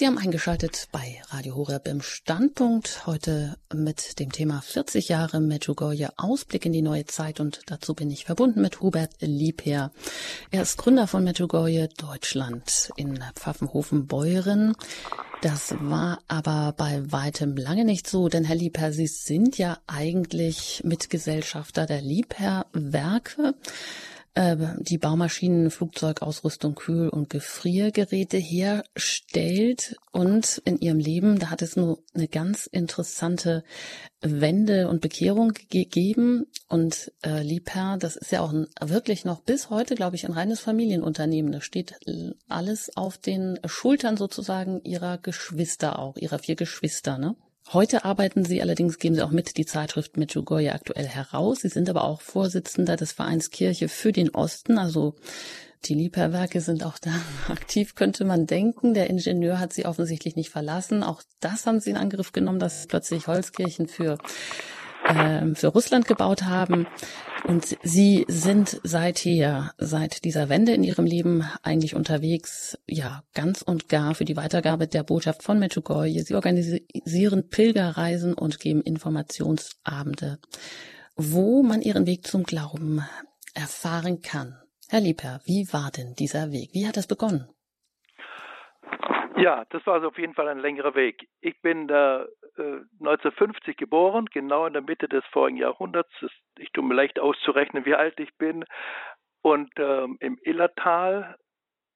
Sie 0.00 0.06
haben 0.06 0.16
eingeschaltet 0.16 0.88
bei 0.92 1.20
Radio 1.28 1.56
Horeb 1.56 1.86
im 1.86 2.00
Standpunkt. 2.00 3.06
Heute 3.06 3.58
mit 3.70 4.18
dem 4.18 4.32
Thema 4.32 4.62
40 4.62 5.10
Jahre 5.10 5.42
Medjugorje 5.42 6.08
Ausblick 6.16 6.64
in 6.64 6.72
die 6.72 6.80
neue 6.80 7.04
Zeit 7.04 7.38
und 7.38 7.60
dazu 7.66 7.92
bin 7.92 8.10
ich 8.10 8.24
verbunden 8.24 8.62
mit 8.62 8.80
Hubert 8.80 9.12
Liebherr. 9.20 9.92
Er 10.50 10.62
ist 10.62 10.78
Gründer 10.78 11.06
von 11.06 11.22
Medjugorje 11.22 11.90
Deutschland 11.98 12.90
in 12.96 13.22
Pfaffenhofen-Beuren. 13.34 14.74
Das 15.42 15.74
war 15.78 16.20
aber 16.28 16.72
bei 16.78 17.02
weitem 17.12 17.58
lange 17.58 17.84
nicht 17.84 18.08
so, 18.08 18.30
denn 18.30 18.44
Herr 18.44 18.56
Liebherr, 18.56 18.94
Sie 18.94 19.06
sind 19.06 19.58
ja 19.58 19.76
eigentlich 19.86 20.80
Mitgesellschafter 20.82 21.84
der 21.84 22.00
Liebherr 22.00 22.64
Werke. 22.72 23.54
Äh, 24.34 24.56
die 24.78 24.98
Baumaschinen, 24.98 25.72
Flugzeugausrüstung, 25.72 26.76
Kühl- 26.76 27.08
und 27.08 27.30
Gefriergeräte 27.30 28.36
herstellt. 28.36 29.96
Und 30.12 30.62
in 30.64 30.78
ihrem 30.78 30.98
Leben, 30.98 31.40
da 31.40 31.50
hat 31.50 31.62
es 31.62 31.76
nur 31.76 32.04
eine 32.14 32.28
ganz 32.28 32.66
interessante 32.66 33.64
Wende 34.20 34.88
und 34.88 35.00
Bekehrung 35.00 35.52
gegeben. 35.68 36.46
Und 36.68 37.12
äh, 37.24 37.42
Liebherr, 37.42 37.96
das 37.98 38.14
ist 38.14 38.30
ja 38.30 38.40
auch 38.40 38.52
ein, 38.52 38.68
wirklich 38.80 39.24
noch 39.24 39.40
bis 39.40 39.68
heute, 39.68 39.96
glaube 39.96 40.14
ich, 40.14 40.24
ein 40.24 40.32
reines 40.32 40.60
Familienunternehmen. 40.60 41.50
Da 41.50 41.60
steht 41.60 41.96
alles 42.48 42.96
auf 42.96 43.18
den 43.18 43.58
Schultern 43.64 44.16
sozusagen 44.16 44.80
ihrer 44.84 45.18
Geschwister 45.18 45.98
auch, 45.98 46.16
ihrer 46.16 46.38
vier 46.38 46.54
Geschwister, 46.54 47.18
ne? 47.18 47.34
Heute 47.72 48.04
arbeiten 48.04 48.44
Sie 48.44 48.60
allerdings, 48.60 48.98
geben 48.98 49.14
Sie 49.14 49.22
auch 49.22 49.30
mit 49.30 49.56
die 49.56 49.64
Zeitschrift 49.64 50.16
Medjugorje 50.16 50.72
aktuell 50.72 51.06
heraus. 51.06 51.60
Sie 51.60 51.68
sind 51.68 51.88
aber 51.88 52.02
auch 52.02 52.20
Vorsitzender 52.20 52.96
des 52.96 53.12
Vereins 53.12 53.50
Kirche 53.50 53.88
für 53.88 54.10
den 54.10 54.30
Osten, 54.30 54.76
also 54.76 55.14
die 55.84 55.94
Liebherrwerke 55.94 56.60
sind 56.60 56.84
auch 56.84 56.98
da 56.98 57.12
aktiv, 57.48 57.94
könnte 57.94 58.24
man 58.24 58.46
denken. 58.46 58.92
Der 58.92 59.08
Ingenieur 59.08 59.60
hat 59.60 59.72
sie 59.72 59.86
offensichtlich 59.86 60.34
nicht 60.34 60.50
verlassen. 60.50 61.04
Auch 61.04 61.22
das 61.38 61.64
haben 61.64 61.78
sie 61.78 61.90
in 61.90 61.96
Angriff 61.96 62.32
genommen, 62.32 62.58
dass 62.58 62.88
plötzlich 62.88 63.28
Holzkirchen 63.28 63.86
für 63.86 64.18
äh, 65.04 65.54
für 65.54 65.68
Russland 65.68 66.06
gebaut 66.06 66.44
haben. 66.44 66.86
Und 67.46 67.78
Sie 67.82 68.26
sind 68.28 68.80
seither, 68.84 69.72
seit 69.78 70.24
dieser 70.24 70.48
Wende 70.48 70.72
in 70.72 70.84
Ihrem 70.84 71.06
Leben 71.06 71.44
eigentlich 71.62 71.94
unterwegs, 71.94 72.78
ja, 72.86 73.22
ganz 73.34 73.62
und 73.62 73.88
gar 73.88 74.14
für 74.14 74.24
die 74.24 74.36
Weitergabe 74.36 74.86
der 74.86 75.02
Botschaft 75.02 75.42
von 75.42 75.58
Medjugorje. 75.58 76.22
Sie 76.22 76.34
organisieren 76.34 77.48
Pilgerreisen 77.48 78.34
und 78.34 78.60
geben 78.60 78.82
Informationsabende, 78.82 80.38
wo 81.16 81.62
man 81.62 81.82
Ihren 81.82 82.06
Weg 82.06 82.26
zum 82.26 82.44
Glauben 82.44 83.02
erfahren 83.54 84.20
kann. 84.20 84.56
Herr 84.88 85.00
Liebherr, 85.00 85.40
wie 85.44 85.72
war 85.72 85.90
denn 85.90 86.14
dieser 86.14 86.52
Weg? 86.52 86.70
Wie 86.72 86.86
hat 86.86 86.96
das 86.96 87.06
begonnen? 87.06 87.48
Ja, 89.36 89.64
das 89.70 89.86
war 89.86 89.94
also 89.94 90.08
auf 90.08 90.18
jeden 90.18 90.34
Fall 90.34 90.48
ein 90.48 90.58
längerer 90.58 90.94
Weg. 90.94 91.28
Ich 91.40 91.60
bin 91.62 91.88
äh, 91.88 92.26
1950 92.56 93.76
geboren, 93.76 94.26
genau 94.26 94.66
in 94.66 94.72
der 94.72 94.82
Mitte 94.82 95.08
des 95.08 95.24
vorigen 95.26 95.56
Jahrhunderts. 95.56 96.10
Ich 96.58 96.70
tue 96.72 96.84
mir 96.84 96.94
leicht 96.94 97.18
auszurechnen, 97.18 97.84
wie 97.84 97.94
alt 97.94 98.18
ich 98.20 98.36
bin. 98.36 98.64
Und 99.42 99.70
ähm, 99.78 100.16
im 100.20 100.38
Illertal 100.42 101.36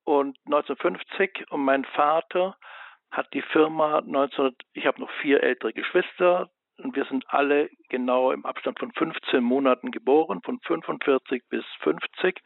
und 0.04 0.38
1950 0.46 1.50
und 1.50 1.64
mein 1.64 1.84
Vater 1.84 2.56
hat 3.10 3.32
die 3.32 3.42
Firma 3.42 4.00
19, 4.04 4.54
ich 4.72 4.86
habe 4.86 5.00
noch 5.00 5.10
vier 5.20 5.42
ältere 5.42 5.72
Geschwister 5.72 6.50
und 6.78 6.96
wir 6.96 7.04
sind 7.04 7.24
alle 7.28 7.70
genau 7.88 8.32
im 8.32 8.44
Abstand 8.44 8.78
von 8.78 8.92
15 8.92 9.42
Monaten 9.42 9.90
geboren, 9.90 10.40
von 10.42 10.58
45 10.60 11.42
bis 11.48 11.64
50. 11.80 12.40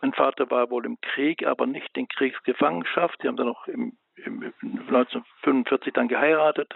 Mein 0.00 0.12
Vater 0.12 0.50
war 0.50 0.70
wohl 0.70 0.84
im 0.86 1.00
Krieg, 1.00 1.46
aber 1.46 1.66
nicht 1.66 1.96
in 1.96 2.06
Kriegsgefangenschaft. 2.08 3.22
Die 3.22 3.28
haben 3.28 3.36
dann 3.36 3.46
noch 3.46 3.66
im 3.66 3.96
1945 4.16 5.92
dann 5.92 6.08
geheiratet. 6.08 6.74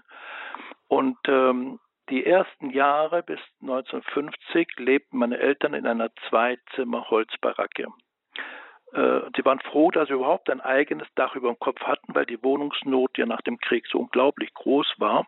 Und 0.88 1.18
ähm, 1.26 1.78
die 2.10 2.24
ersten 2.24 2.70
Jahre 2.70 3.22
bis 3.22 3.40
1950 3.60 4.78
lebten 4.78 5.18
meine 5.18 5.38
Eltern 5.38 5.74
in 5.74 5.86
einer 5.86 6.10
Zweizimmer-Holzbaracke. 6.28 7.88
Äh, 8.92 9.20
sie 9.36 9.44
waren 9.44 9.60
froh, 9.60 9.90
dass 9.90 10.08
sie 10.08 10.14
überhaupt 10.14 10.48
ein 10.48 10.62
eigenes 10.62 11.08
Dach 11.14 11.34
über 11.34 11.48
dem 11.48 11.58
Kopf 11.58 11.80
hatten, 11.82 12.14
weil 12.14 12.24
die 12.24 12.42
Wohnungsnot 12.42 13.18
ja 13.18 13.26
nach 13.26 13.42
dem 13.42 13.58
Krieg 13.58 13.86
so 13.86 13.98
unglaublich 13.98 14.54
groß 14.54 14.94
war. 14.98 15.26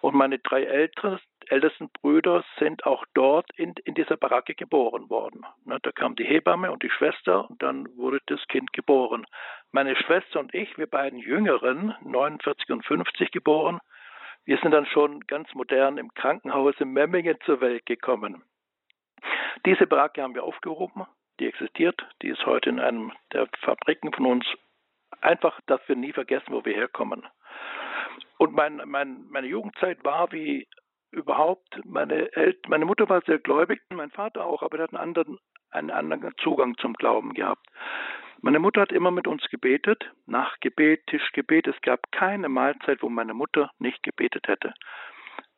Und 0.00 0.14
meine 0.14 0.38
drei 0.38 0.62
ältesten, 0.62 1.26
ältesten 1.50 1.90
Brüder 1.90 2.44
sind 2.58 2.86
auch 2.86 3.04
dort 3.14 3.50
in, 3.56 3.74
in 3.84 3.94
dieser 3.94 4.16
Baracke 4.16 4.54
geboren 4.54 5.08
worden. 5.10 5.44
Ne, 5.64 5.78
da 5.82 5.92
kam 5.92 6.16
die 6.16 6.24
Hebamme 6.24 6.70
und 6.70 6.82
die 6.82 6.90
Schwester 6.90 7.48
und 7.48 7.62
dann 7.62 7.88
wurde 7.96 8.20
das 8.26 8.40
Kind 8.48 8.72
geboren. 8.72 9.26
Meine 9.72 9.96
Schwester 9.96 10.40
und 10.40 10.54
ich, 10.54 10.76
wir 10.78 10.86
beiden 10.86 11.18
Jüngeren, 11.18 11.94
49 12.02 12.70
und 12.70 12.84
50 12.84 13.30
geboren, 13.30 13.80
wir 14.44 14.58
sind 14.58 14.70
dann 14.70 14.86
schon 14.86 15.20
ganz 15.26 15.52
modern 15.54 15.98
im 15.98 16.14
Krankenhaus 16.14 16.74
in 16.78 16.92
Memmingen 16.92 17.36
zur 17.44 17.60
Welt 17.60 17.84
gekommen. 17.84 18.44
Diese 19.64 19.86
Baracke 19.86 20.22
haben 20.22 20.34
wir 20.34 20.44
aufgehoben, 20.44 21.04
die 21.40 21.48
existiert, 21.48 22.06
die 22.22 22.28
ist 22.28 22.46
heute 22.46 22.70
in 22.70 22.78
einem 22.78 23.12
der 23.32 23.48
Fabriken 23.60 24.12
von 24.12 24.26
uns. 24.26 24.46
Einfach, 25.20 25.60
dass 25.66 25.80
wir 25.88 25.96
nie 25.96 26.12
vergessen, 26.12 26.52
wo 26.52 26.64
wir 26.64 26.74
herkommen. 26.74 27.26
Und 28.38 28.52
mein, 28.52 28.82
mein, 28.86 29.26
meine 29.30 29.46
Jugendzeit 29.46 30.04
war 30.04 30.30
wie 30.30 30.68
überhaupt, 31.10 31.80
meine, 31.84 32.32
El 32.34 32.58
meine 32.68 32.84
Mutter 32.84 33.08
war 33.08 33.22
sehr 33.22 33.38
gläubig, 33.38 33.80
mein 33.90 34.10
Vater 34.10 34.44
auch, 34.44 34.62
aber 34.62 34.78
er 34.78 34.84
hat 34.84 34.90
einen 34.90 35.02
anderen, 35.02 35.38
einen 35.70 35.90
anderen 35.90 36.34
Zugang 36.38 36.76
zum 36.78 36.94
Glauben 36.94 37.34
gehabt. 37.34 37.66
Meine 38.42 38.58
Mutter 38.58 38.82
hat 38.82 38.92
immer 38.92 39.10
mit 39.10 39.26
uns 39.26 39.42
gebetet, 39.50 40.12
nach 40.26 40.60
Gebet, 40.60 41.06
Tischgebet. 41.06 41.66
Es 41.66 41.80
gab 41.80 42.12
keine 42.12 42.48
Mahlzeit, 42.48 43.02
wo 43.02 43.08
meine 43.08 43.34
Mutter 43.34 43.70
nicht 43.78 44.02
gebetet 44.02 44.46
hätte. 44.46 44.74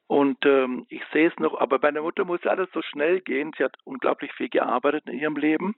Und 0.06 0.38
ähm, 0.46 0.86
ich 0.88 1.02
sehe 1.12 1.28
es 1.28 1.36
noch, 1.38 1.60
aber 1.60 1.78
bei 1.78 1.90
der 1.90 2.02
Mutter 2.02 2.24
muss 2.24 2.46
alles 2.46 2.68
so 2.72 2.80
schnell 2.80 3.20
gehen. 3.20 3.52
Sie 3.58 3.64
hat 3.64 3.76
unglaublich 3.84 4.32
viel 4.32 4.48
gearbeitet 4.48 5.04
in 5.06 5.18
ihrem 5.18 5.36
Leben. 5.36 5.74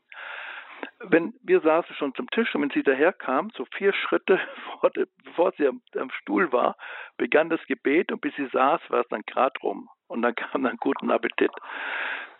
Wenn 1.02 1.35
wir 1.42 1.61
saßen 1.61 1.95
schon 1.97 2.14
zum 2.14 2.28
Tisch 2.30 2.54
und 2.54 2.62
wenn 2.62 2.71
sie 2.71 2.83
daherkam, 2.83 3.50
so 3.57 3.64
vier 3.76 3.92
Schritte 3.92 4.38
vor 4.80 4.90
bevor 5.25 5.52
sie 5.57 5.66
am, 5.66 5.83
am, 5.97 6.11
Stuhl 6.11 6.52
war, 6.52 6.76
begann 7.16 7.49
das 7.49 7.64
Gebet 7.66 8.12
und 8.12 8.21
bis 8.21 8.35
sie 8.37 8.47
saß, 8.47 8.80
war 8.88 9.00
es 9.00 9.09
dann 9.09 9.23
gerade 9.26 9.59
rum 9.62 9.88
und 10.09 10.23
dann 10.23 10.35
kam 10.37 10.62
dann 10.62 10.76
guten 10.76 11.11
Appetit. 11.11 11.50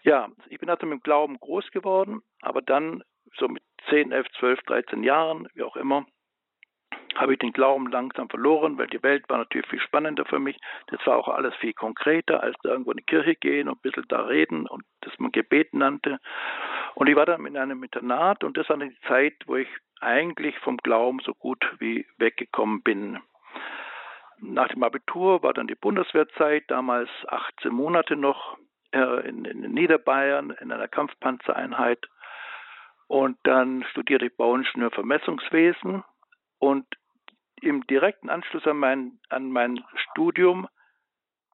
Ja, 0.02 0.29
ich 0.49 0.59
bin 0.59 0.71
also 0.71 0.87
mit 0.87 0.99
dem 0.99 1.02
Glauben 1.02 1.38
groß 1.38 1.71
geworden, 1.71 2.23
aber 2.43 2.62
dann 2.62 3.02
so 3.37 3.49
mit 3.49 3.62
10, 3.88 4.12
11, 4.12 4.26
12, 4.38 4.61
13 4.62 5.02
Jahren, 5.02 5.49
wie 5.55 5.62
auch 5.62 5.76
immer, 5.76 6.07
habe 7.17 7.33
ich 7.33 7.38
den 7.38 7.52
Glauben 7.52 7.90
langsam 7.90 8.29
verloren, 8.29 8.79
weil 8.79 8.87
die 8.87 9.02
Welt 9.02 9.29
war 9.29 9.38
natürlich 9.38 9.67
viel 9.69 9.81
spannender 9.81 10.25
für 10.25 10.38
mich. 10.38 10.59
Das 10.88 11.05
war 11.07 11.17
auch 11.17 11.29
alles 11.29 11.55
viel 11.57 11.73
konkreter, 11.73 12.43
als 12.43 12.57
irgendwo 12.62 12.93
in 12.93 12.99
die 12.99 13.05
Kirche 13.05 13.35
gehen 13.35 13.69
und 13.69 13.79
ein 13.79 13.83
bisschen 13.83 14.07
da 14.09 14.23
reden 14.23 14.67
und 14.67 14.85
das 15.00 15.12
man 15.19 15.33
Gebet 15.33 15.75
nannte. 15.75 16.19
Und 16.95 17.09
ich 17.09 17.17
war 17.17 17.26
dann 17.26 17.47
in 17.47 17.57
einem 17.57 17.83
Internat 17.83 18.45
und 18.45 18.57
das 18.57 18.69
war 18.69 18.76
die 18.76 18.97
Zeit, 19.07 19.35
wo 19.47 19.57
ich 19.57 19.69
eigentlich 20.00 20.59
vom 20.61 20.79
Glauben 20.79 21.21
so 21.21 21.35
gut 21.35 21.64
wie 21.79 22.07
weggekommen 22.19 22.83
bin. 22.83 23.19
Nach 24.38 24.69
dem 24.69 24.83
Abitur 24.83 25.43
war 25.43 25.52
dann 25.52 25.67
die 25.67 25.75
Bundeswehrzeit, 25.75 26.64
damals 26.69 27.11
18 27.29 27.73
Monate 27.73 28.17
noch 28.17 28.57
äh, 28.93 29.29
in, 29.29 29.45
in 29.45 29.61
Niederbayern 29.73 30.50
in 30.61 30.73
einer 30.73 30.88
Kampfpanzereinheit. 30.88 32.07
Und 33.07 33.37
dann 33.43 33.85
studierte 33.90 34.26
ich 34.26 34.37
Bauingenieur 34.37 34.90
für 34.93 35.02
Messungswesen 35.02 36.05
und 36.59 36.87
im 37.62 37.87
direkten 37.87 38.29
Anschluss 38.29 38.67
an 38.67 38.76
mein, 38.79 39.19
an 39.29 39.50
mein 39.50 39.83
Studium, 39.95 40.69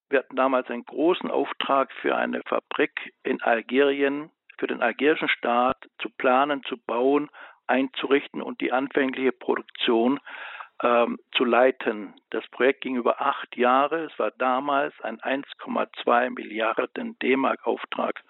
wir 0.09 0.21
hatten 0.21 0.37
damals 0.37 0.71
einen 0.71 0.85
großen 0.85 1.31
Auftrag 1.31 1.91
für 2.01 2.17
eine 2.17 2.43
Fabrik 2.47 3.13
in 3.25 3.43
Algerien, 3.43 4.31
für 4.59 4.67
den 4.67 4.83
algerischen 4.83 5.29
Staat 5.29 5.77
zu 5.99 6.09
planen, 6.11 6.63
zu 6.65 6.77
bauen, 6.77 7.29
einzurichten 7.67 8.41
und 8.41 8.61
die 8.61 8.73
anfängliche 8.73 9.33
Produktion 9.33 10.21
ähm, 10.83 11.19
zu 11.33 11.45
leiten. 11.45 12.15
Das 12.31 12.47
Projekt 12.49 12.83
ging 12.83 12.97
über 12.97 13.21
acht 13.21 13.57
Jahre. 13.57 14.05
Es 14.05 14.19
war 14.19 14.31
damals 14.31 14.95
ein 15.01 15.19
1,2 15.21 16.31
Milliarden 16.31 17.19
D-Mark-Auftrag. 17.19 18.23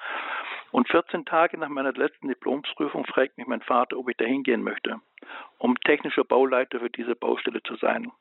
Und 0.76 0.90
14 0.90 1.24
Tage 1.24 1.56
nach 1.56 1.70
meiner 1.70 1.94
letzten 1.94 2.28
Diplomsprüfung 2.28 3.06
fragt 3.06 3.38
mich 3.38 3.46
mein 3.46 3.62
Vater, 3.62 3.96
ob 3.96 4.10
ich 4.10 4.16
da 4.18 4.26
hingehen 4.26 4.62
möchte, 4.62 5.00
um 5.56 5.74
technischer 5.80 6.22
Bauleiter 6.22 6.80
für 6.80 6.90
diese 6.90 7.16
Baustelle 7.16 7.62
zu 7.62 7.76
sein. 7.76 8.12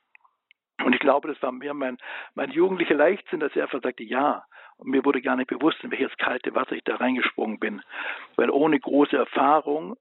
Und 0.82 0.94
ich 0.94 1.02
glaube, 1.02 1.28
das 1.28 1.42
war 1.42 1.52
mehr 1.52 1.74
mein, 1.74 1.98
mein 2.34 2.52
jugendlicher 2.52 2.96
Leichtsinn, 2.96 3.42
dass 3.42 3.54
er 3.58 3.64
einfach 3.64 3.82
sagte, 3.84 4.04
ja. 4.04 4.46
Und 4.78 4.88
mir 4.88 5.04
wurde 5.04 5.22
gar 5.22 5.36
nicht 5.36 5.50
bewusst, 5.50 5.84
in 5.84 5.92
welches 5.92 6.16
kalte 6.16 6.56
Wasser 6.56 6.78
ich 6.78 6.84
da 6.86 6.96
reingesprungen 6.96 7.60
bin. 7.60 7.82
Weil 8.38 8.50
ohne 8.50 8.80
große 8.80 9.18
Erfahrung 9.18 9.98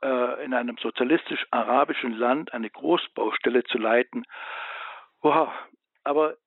äh, 0.00 0.42
in 0.46 0.54
einem 0.54 0.78
sozialistisch-arabischen 0.78 2.12
Land 2.12 2.54
eine 2.54 2.70
Großbaustelle 2.70 3.64
zu 3.64 3.76
leiten, 3.76 4.24
wow. 5.20 5.52
Aber 6.04 6.38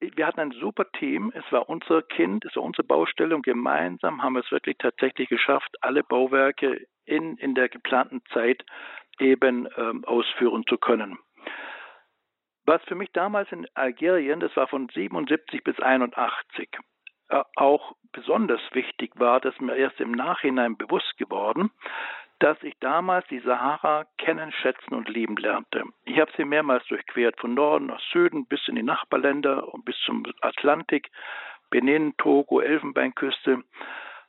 wir 0.00 0.26
hatten 0.26 0.40
ein 0.40 0.52
super 0.52 0.90
Team. 0.92 1.32
Es 1.34 1.44
war 1.50 1.68
unser 1.68 2.02
Kind, 2.02 2.44
es 2.44 2.56
war 2.56 2.62
unsere 2.62 2.84
Baustelle 2.84 3.34
und 3.34 3.44
gemeinsam 3.44 4.22
haben 4.22 4.34
wir 4.34 4.40
es 4.40 4.50
wirklich 4.50 4.76
tatsächlich 4.78 5.28
geschafft, 5.28 5.76
alle 5.80 6.02
Bauwerke 6.02 6.86
in, 7.04 7.36
in 7.36 7.54
der 7.54 7.68
geplanten 7.68 8.22
Zeit 8.32 8.64
eben 9.18 9.68
ähm, 9.76 10.04
ausführen 10.04 10.64
zu 10.68 10.78
können. 10.78 11.18
Was 12.66 12.82
für 12.84 12.94
mich 12.94 13.10
damals 13.12 13.50
in 13.52 13.66
Algerien, 13.74 14.40
das 14.40 14.54
war 14.56 14.68
von 14.68 14.88
77 14.88 15.64
bis 15.64 15.78
81, 15.80 16.68
äh, 17.28 17.42
auch 17.56 17.96
besonders 18.12 18.60
wichtig 18.72 19.12
war, 19.16 19.40
das 19.40 19.58
mir 19.60 19.76
erst 19.76 20.00
im 20.00 20.12
Nachhinein 20.12 20.76
bewusst 20.76 21.16
geworden, 21.16 21.70
dass 22.40 22.60
ich 22.62 22.74
damals 22.80 23.26
die 23.28 23.40
Sahara 23.40 24.06
kennen, 24.18 24.50
schätzen 24.50 24.94
und 24.94 25.08
lieben 25.08 25.36
lernte. 25.36 25.84
Ich 26.04 26.18
habe 26.18 26.32
sie 26.36 26.44
mehrmals 26.44 26.84
durchquert, 26.86 27.38
von 27.38 27.54
Norden 27.54 27.86
nach 27.86 28.00
Süden 28.12 28.46
bis 28.46 28.66
in 28.66 28.76
die 28.76 28.82
Nachbarländer 28.82 29.72
und 29.72 29.84
bis 29.84 29.96
zum 30.04 30.24
Atlantik, 30.40 31.10
Benin, 31.70 32.16
Togo, 32.16 32.60
Elfenbeinküste, 32.60 33.62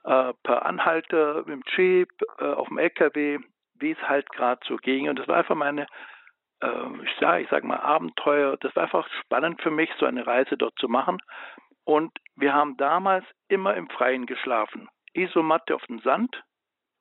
äh, 0.04 0.34
per 0.44 0.66
Anhalter, 0.66 1.44
mit 1.46 1.48
dem 1.48 1.64
Jeep, 1.76 2.10
äh, 2.38 2.44
auf 2.44 2.68
dem 2.68 2.78
LKW, 2.78 3.40
wie 3.76 3.92
es 3.92 4.02
halt 4.08 4.30
gerade 4.30 4.62
so 4.68 4.76
ging. 4.76 5.10
Und 5.10 5.18
das 5.18 5.28
war 5.28 5.38
einfach 5.38 5.56
meine, 5.56 5.88
äh, 6.62 7.04
ich 7.04 7.20
sage 7.20 7.44
ich 7.44 7.50
sag 7.50 7.64
mal, 7.64 7.80
Abenteuer. 7.80 8.58
Das 8.58 8.76
war 8.76 8.84
einfach 8.84 9.08
spannend 9.22 9.62
für 9.62 9.72
mich, 9.72 9.90
so 10.00 10.06
eine 10.06 10.28
Reise 10.28 10.58
dort 10.58 10.78
zu 10.78 10.90
machen. 10.90 11.18
Und 11.86 12.12
wir 12.36 12.54
haben 12.54 12.76
damals 12.78 13.26
immer 13.48 13.74
im 13.76 13.90
Freien 13.90 14.26
geschlafen. 14.26 14.90
Isomatte 15.14 15.76
auf 15.76 15.86
dem 15.88 16.00
Sand, 16.00 16.44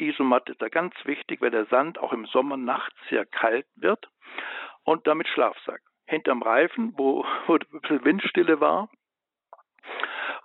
Isomatte 0.09 0.53
ist 0.53 0.63
da 0.63 0.69
ganz 0.69 0.95
wichtig, 1.05 1.41
weil 1.41 1.51
der 1.51 1.67
Sand 1.67 1.99
auch 1.99 2.13
im 2.13 2.27
Sommer 2.27 2.57
nachts 2.57 2.97
sehr 3.09 3.27
kalt 3.27 3.67
wird. 3.77 4.09
Und 4.85 5.07
damit 5.07 5.29
Schlafsack. 5.29 5.81
Hinterm 6.07 6.43
Reifen, 6.43 6.95
wo, 6.97 7.25
wo 7.47 7.55
ein 7.55 7.81
bisschen 7.81 8.05
Windstille 8.05 8.61
war. 8.61 8.89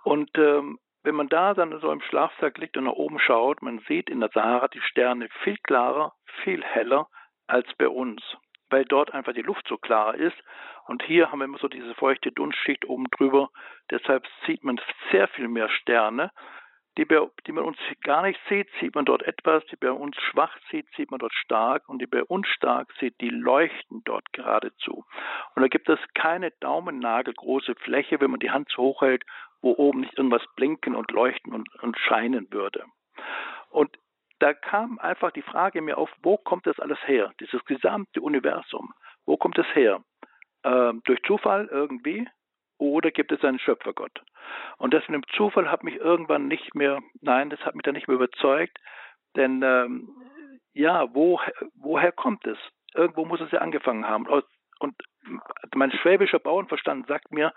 Und 0.04 0.30
ähm, 0.38 0.78
wenn 1.02 1.14
man 1.14 1.28
da 1.28 1.54
dann 1.54 1.78
so 1.80 1.90
im 1.90 2.00
Schlafsack 2.00 2.58
liegt 2.58 2.76
und 2.76 2.84
nach 2.84 2.92
oben 2.92 3.18
schaut, 3.18 3.62
man 3.62 3.78
sieht 3.88 4.10
in 4.10 4.20
der 4.20 4.30
Sahara 4.32 4.68
die 4.68 4.80
Sterne 4.80 5.28
viel 5.42 5.56
klarer, 5.58 6.12
viel 6.42 6.62
heller 6.64 7.08
als 7.46 7.66
bei 7.78 7.88
uns, 7.88 8.22
weil 8.70 8.84
dort 8.84 9.14
einfach 9.14 9.32
die 9.32 9.42
Luft 9.42 9.66
so 9.68 9.78
klar 9.78 10.14
ist. 10.16 10.36
Und 10.86 11.02
hier 11.02 11.30
haben 11.30 11.38
wir 11.38 11.44
immer 11.44 11.58
so 11.58 11.68
diese 11.68 11.94
feuchte 11.94 12.32
Dunstschicht 12.32 12.84
oben 12.86 13.06
drüber. 13.10 13.50
Deshalb 13.90 14.26
sieht 14.46 14.64
man 14.64 14.80
sehr 15.10 15.28
viel 15.28 15.48
mehr 15.48 15.68
Sterne 15.68 16.30
die, 16.96 17.04
bei, 17.04 17.20
die 17.46 17.52
man 17.52 17.64
uns 17.64 17.76
gar 18.02 18.22
nicht 18.22 18.40
sieht, 18.48 18.68
sieht 18.80 18.94
man 18.94 19.04
dort 19.04 19.22
etwas, 19.22 19.64
die 19.66 19.76
bei 19.76 19.90
uns 19.90 20.16
schwach 20.30 20.56
sieht, 20.70 20.86
sieht 20.96 21.10
man 21.10 21.18
dort 21.18 21.34
stark 21.34 21.88
und 21.88 22.00
die 22.00 22.06
bei 22.06 22.22
uns 22.24 22.46
stark 22.48 22.92
sieht, 22.98 23.20
die 23.20 23.28
leuchten 23.28 24.02
dort 24.04 24.32
geradezu. 24.32 25.04
Und 25.54 25.62
da 25.62 25.68
gibt 25.68 25.88
es 25.88 25.98
keine 26.14 26.52
daumennagelgroße 26.60 27.74
Fläche, 27.76 28.20
wenn 28.20 28.30
man 28.30 28.40
die 28.40 28.50
Hand 28.50 28.68
so 28.70 28.82
hoch 28.82 29.02
hält, 29.02 29.24
wo 29.60 29.72
oben 29.72 30.00
nicht 30.00 30.16
irgendwas 30.16 30.44
blinken 30.54 30.94
und 30.94 31.10
leuchten 31.10 31.52
und, 31.52 31.68
und 31.82 31.98
scheinen 31.98 32.50
würde. 32.50 32.84
Und 33.70 33.96
da 34.38 34.54
kam 34.54 34.98
einfach 34.98 35.32
die 35.32 35.42
Frage 35.42 35.80
mir 35.82 35.98
auf, 35.98 36.10
wo 36.22 36.36
kommt 36.36 36.66
das 36.66 36.78
alles 36.78 36.98
her? 37.06 37.32
Dieses 37.40 37.64
gesamte 37.64 38.20
Universum, 38.20 38.92
wo 39.24 39.36
kommt 39.36 39.58
es 39.58 39.66
her? 39.74 40.02
Ähm, 40.64 41.02
durch 41.04 41.22
Zufall 41.22 41.68
irgendwie? 41.70 42.26
Oder 42.78 43.10
gibt 43.10 43.32
es 43.32 43.42
einen 43.44 43.58
Schöpfergott? 43.58 44.22
Und 44.78 44.94
das 44.94 45.06
mit 45.08 45.14
dem 45.14 45.28
Zufall 45.36 45.70
hat 45.70 45.84
mich 45.84 45.96
irgendwann 45.96 46.48
nicht 46.48 46.74
mehr, 46.74 47.00
nein, 47.20 47.50
das 47.50 47.60
hat 47.60 47.74
mich 47.74 47.82
dann 47.82 47.94
nicht 47.94 48.08
mehr 48.08 48.16
überzeugt, 48.16 48.78
denn 49.36 49.62
ähm, 49.62 50.08
ja, 50.72 51.14
wo, 51.14 51.40
woher 51.74 52.12
kommt 52.12 52.46
es? 52.46 52.58
Irgendwo 52.94 53.24
muss 53.24 53.40
es 53.40 53.50
ja 53.50 53.60
angefangen 53.60 54.06
haben. 54.06 54.26
Und 54.78 54.94
mein 55.74 55.90
schwäbischer 55.92 56.38
Bauernverstand 56.38 57.06
sagt 57.06 57.32
mir, 57.32 57.52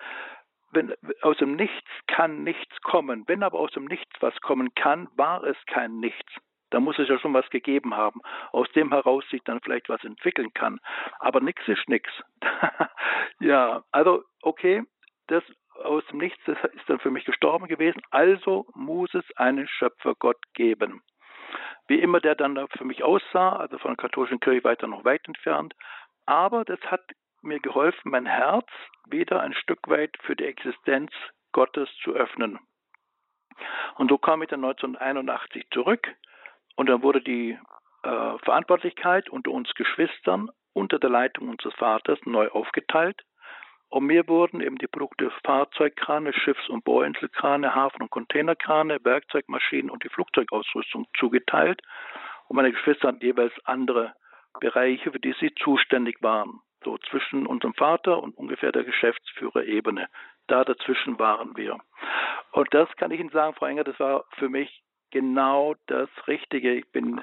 wenn 0.72 0.94
aus 1.22 1.38
dem 1.38 1.56
Nichts 1.56 1.90
kann 2.08 2.44
nichts 2.44 2.82
kommen. 2.82 3.24
Wenn 3.28 3.44
aber 3.44 3.60
aus 3.60 3.72
dem 3.72 3.86
Nichts 3.86 4.12
was 4.20 4.40
kommen 4.42 4.74
kann, 4.76 5.10
war 5.16 5.44
es 5.44 5.58
kein 5.66 6.00
Nichts. 6.00 6.32
Da 6.70 6.80
muss 6.80 7.00
es 7.00 7.10
ja 7.10 7.18
schon 7.18 7.34
was 7.34 7.50
gegeben 7.50 7.96
haben, 7.96 8.22
aus 8.52 8.72
dem 8.74 8.92
heraus 8.92 9.28
sich 9.30 9.42
dann 9.44 9.60
vielleicht 9.62 9.90
was 9.90 10.04
entwickeln 10.04 10.54
kann. 10.54 10.80
Aber 11.20 11.42
nichts 11.42 11.68
ist 11.68 11.90
nichts. 11.90 12.12
ja, 13.40 13.84
also 13.92 14.24
okay, 14.42 14.84
das 15.32 15.44
aus 15.84 16.06
dem 16.08 16.20
Nichts 16.20 16.42
das 16.46 16.58
ist 16.74 16.90
dann 16.90 17.00
für 17.00 17.12
mich 17.12 17.26
gestorben 17.26 17.68
gewesen. 17.68 18.02
Also 18.12 18.66
muss 18.74 19.14
es 19.14 19.26
einen 19.38 19.68
Schöpfergott 19.68 20.42
geben. 20.54 21.02
Wie 21.88 22.00
immer 22.00 22.20
der 22.20 22.36
dann 22.36 22.68
für 22.78 22.86
mich 22.86 23.04
aussah, 23.04 23.56
also 23.56 23.78
von 23.80 23.92
der 23.92 23.98
katholischen 23.98 24.40
Kirche 24.40 24.64
weiter 24.64 24.88
noch 24.88 25.06
weit 25.06 25.28
entfernt. 25.28 25.74
Aber 26.26 26.66
das 26.66 26.80
hat 26.82 27.02
mir 27.42 27.60
geholfen, 27.60 28.12
mein 28.12 28.26
Herz 28.26 28.68
wieder 29.06 29.42
ein 29.42 29.54
Stück 29.54 29.88
weit 29.88 30.18
für 30.22 30.36
die 30.36 30.46
Existenz 30.46 31.12
Gottes 31.52 31.90
zu 32.04 32.14
öffnen. 32.14 32.60
Und 33.96 34.10
so 34.10 34.18
kam 34.18 34.42
ich 34.42 34.50
dann 34.50 34.64
1981 34.64 35.68
zurück 35.72 36.08
und 36.76 36.88
dann 36.88 37.02
wurde 37.02 37.22
die 37.22 37.58
äh, 38.04 38.38
Verantwortlichkeit 38.40 39.30
unter 39.30 39.52
uns 39.52 39.74
Geschwistern 39.74 40.50
unter 40.74 41.00
der 41.00 41.10
Leitung 41.10 41.50
unseres 41.50 41.74
Vaters 41.76 42.20
neu 42.26 42.48
aufgeteilt. 42.50 43.24
Und 43.90 44.06
mir 44.06 44.28
wurden 44.28 44.62
eben 44.62 44.78
die 44.78 44.88
Produkte 44.88 45.32
Fahrzeugkrane, 45.44 46.32
Schiffs- 46.34 46.70
und 46.70 46.84
Bohrinselkrane, 46.84 47.74
Hafen- 47.74 48.04
und 48.04 48.12
Containerkrane, 48.12 49.00
Werkzeugmaschinen 49.04 49.90
und 49.90 50.04
die 50.04 50.10
Flugzeugausrüstung 50.10 51.08
zugeteilt. 51.18 51.82
Und 52.48 52.56
meine 52.56 52.72
Geschwister 52.72 53.08
hatten 53.08 53.26
jeweils 53.26 53.54
andere 53.66 54.14
Bereiche, 54.60 55.12
für 55.12 55.20
die 55.20 55.36
sie 55.40 55.54
zuständig 55.56 56.22
waren. 56.22 56.62
So 56.84 56.98
zwischen 57.10 57.46
unserem 57.46 57.74
Vater 57.74 58.22
und 58.22 58.38
ungefähr 58.38 58.72
der 58.72 58.84
Geschäftsführerebene. 58.84 60.08
Da 60.48 60.64
dazwischen 60.64 61.20
waren 61.20 61.58
wir. 61.58 61.78
Und 62.52 62.74
das 62.74 62.90
kann 62.96 63.12
ich 63.12 63.20
Ihnen 63.20 63.30
sagen, 63.30 63.56
Frau 63.56 63.66
Enger, 63.66 63.84
das 63.84 64.00
war 64.00 64.26
für 64.38 64.50
mich 64.50 64.84
genau 65.12 65.76
das 65.88 66.10
Richtige. 66.28 66.74
Ich 66.74 66.92
bin 66.92 67.22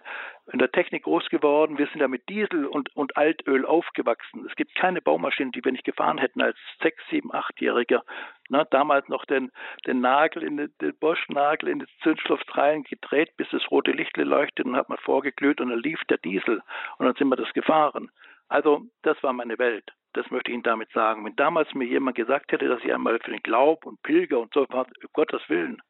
in 0.53 0.59
der 0.59 0.71
Technik 0.71 1.05
groß 1.05 1.29
geworden. 1.29 1.79
Wir 1.79 1.87
sind 1.89 2.01
ja 2.01 2.09
mit 2.09 2.29
Diesel 2.29 2.67
und, 2.67 2.95
und 2.95 3.17
Altöl 3.17 3.65
aufgewachsen. 3.67 4.47
Es 4.49 4.55
gibt 4.57 4.75
keine 4.75 5.01
Baumaschine, 5.03 5.51
die 5.51 5.65
wir 5.65 5.73
nicht 5.73 5.85
gefahren 5.85 6.19
hätten 6.19 6.41
als 6.41 6.57
sechs, 6.83 7.03
sieben, 7.11 7.35
achtjähriger. 7.35 8.05
Na, 8.49 8.65
damals 8.65 9.09
noch 9.09 9.25
den, 9.25 9.51
den 9.87 10.01
Nagel 10.01 10.43
in 10.43 10.57
den, 10.57 10.73
den 10.81 10.97
Bosch-Nagel 10.99 11.69
in 11.69 11.81
das 11.81 11.89
Zündschloss 12.03 12.41
rein 12.53 12.85
gedreht, 12.85 13.37
bis 13.37 13.49
das 13.51 13.71
rote 13.71 13.91
Licht 13.91 14.17
leuchtet 14.17 14.67
und 14.67 14.77
hat 14.77 14.89
man 14.89 14.99
vorgeglüht 14.99 15.61
und 15.61 15.71
dann 15.71 15.81
lief 15.81 16.01
der 16.09 16.19
Diesel 16.19 16.63
und 16.99 17.07
dann 17.07 17.15
sind 17.17 17.29
wir 17.29 17.37
das 17.37 17.53
gefahren. 17.53 18.11
Also 18.49 18.83
das 19.03 19.21
war 19.23 19.33
meine 19.33 19.59
Welt. 19.59 19.93
Das 20.13 20.31
möchte 20.31 20.51
ich 20.51 20.55
Ihnen 20.55 20.63
damit 20.63 20.91
sagen. 20.93 21.25
Wenn 21.25 21.37
damals 21.37 21.75
mir 21.75 21.85
jemand 21.85 22.17
gesagt 22.17 22.53
hätte, 22.53 22.69
dass 22.69 22.83
ich 22.83 22.93
einmal 22.93 23.19
für 23.19 23.33
den 23.33 23.43
Glaub 23.43 23.85
und 23.85 24.03
Pilger 24.03 24.41
und 24.41 24.55
so 24.55 24.67
war, 24.71 24.87
um 24.87 25.09
Gottes 25.13 25.43
Willen, 25.49 25.83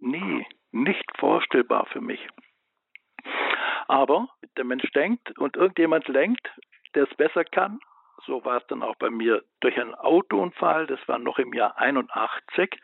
nie 0.00 0.46
nicht 0.72 1.04
vorstellbar 1.18 1.86
für 1.86 2.00
mich. 2.00 2.26
Aber 3.88 4.28
der 4.56 4.64
Mensch 4.64 4.90
denkt 4.92 5.38
und 5.38 5.56
irgendjemand 5.56 6.08
lenkt, 6.08 6.50
der 6.94 7.04
es 7.04 7.16
besser 7.16 7.44
kann 7.44 7.78
so 8.26 8.44
war 8.44 8.58
es 8.58 8.66
dann 8.66 8.82
auch 8.82 8.96
bei 8.96 9.10
mir, 9.10 9.42
durch 9.60 9.78
einen 9.80 9.94
Autounfall, 9.94 10.86
das 10.86 11.00
war 11.06 11.18
noch 11.18 11.38
im 11.38 11.52
Jahr 11.52 11.78
81, 11.78 12.80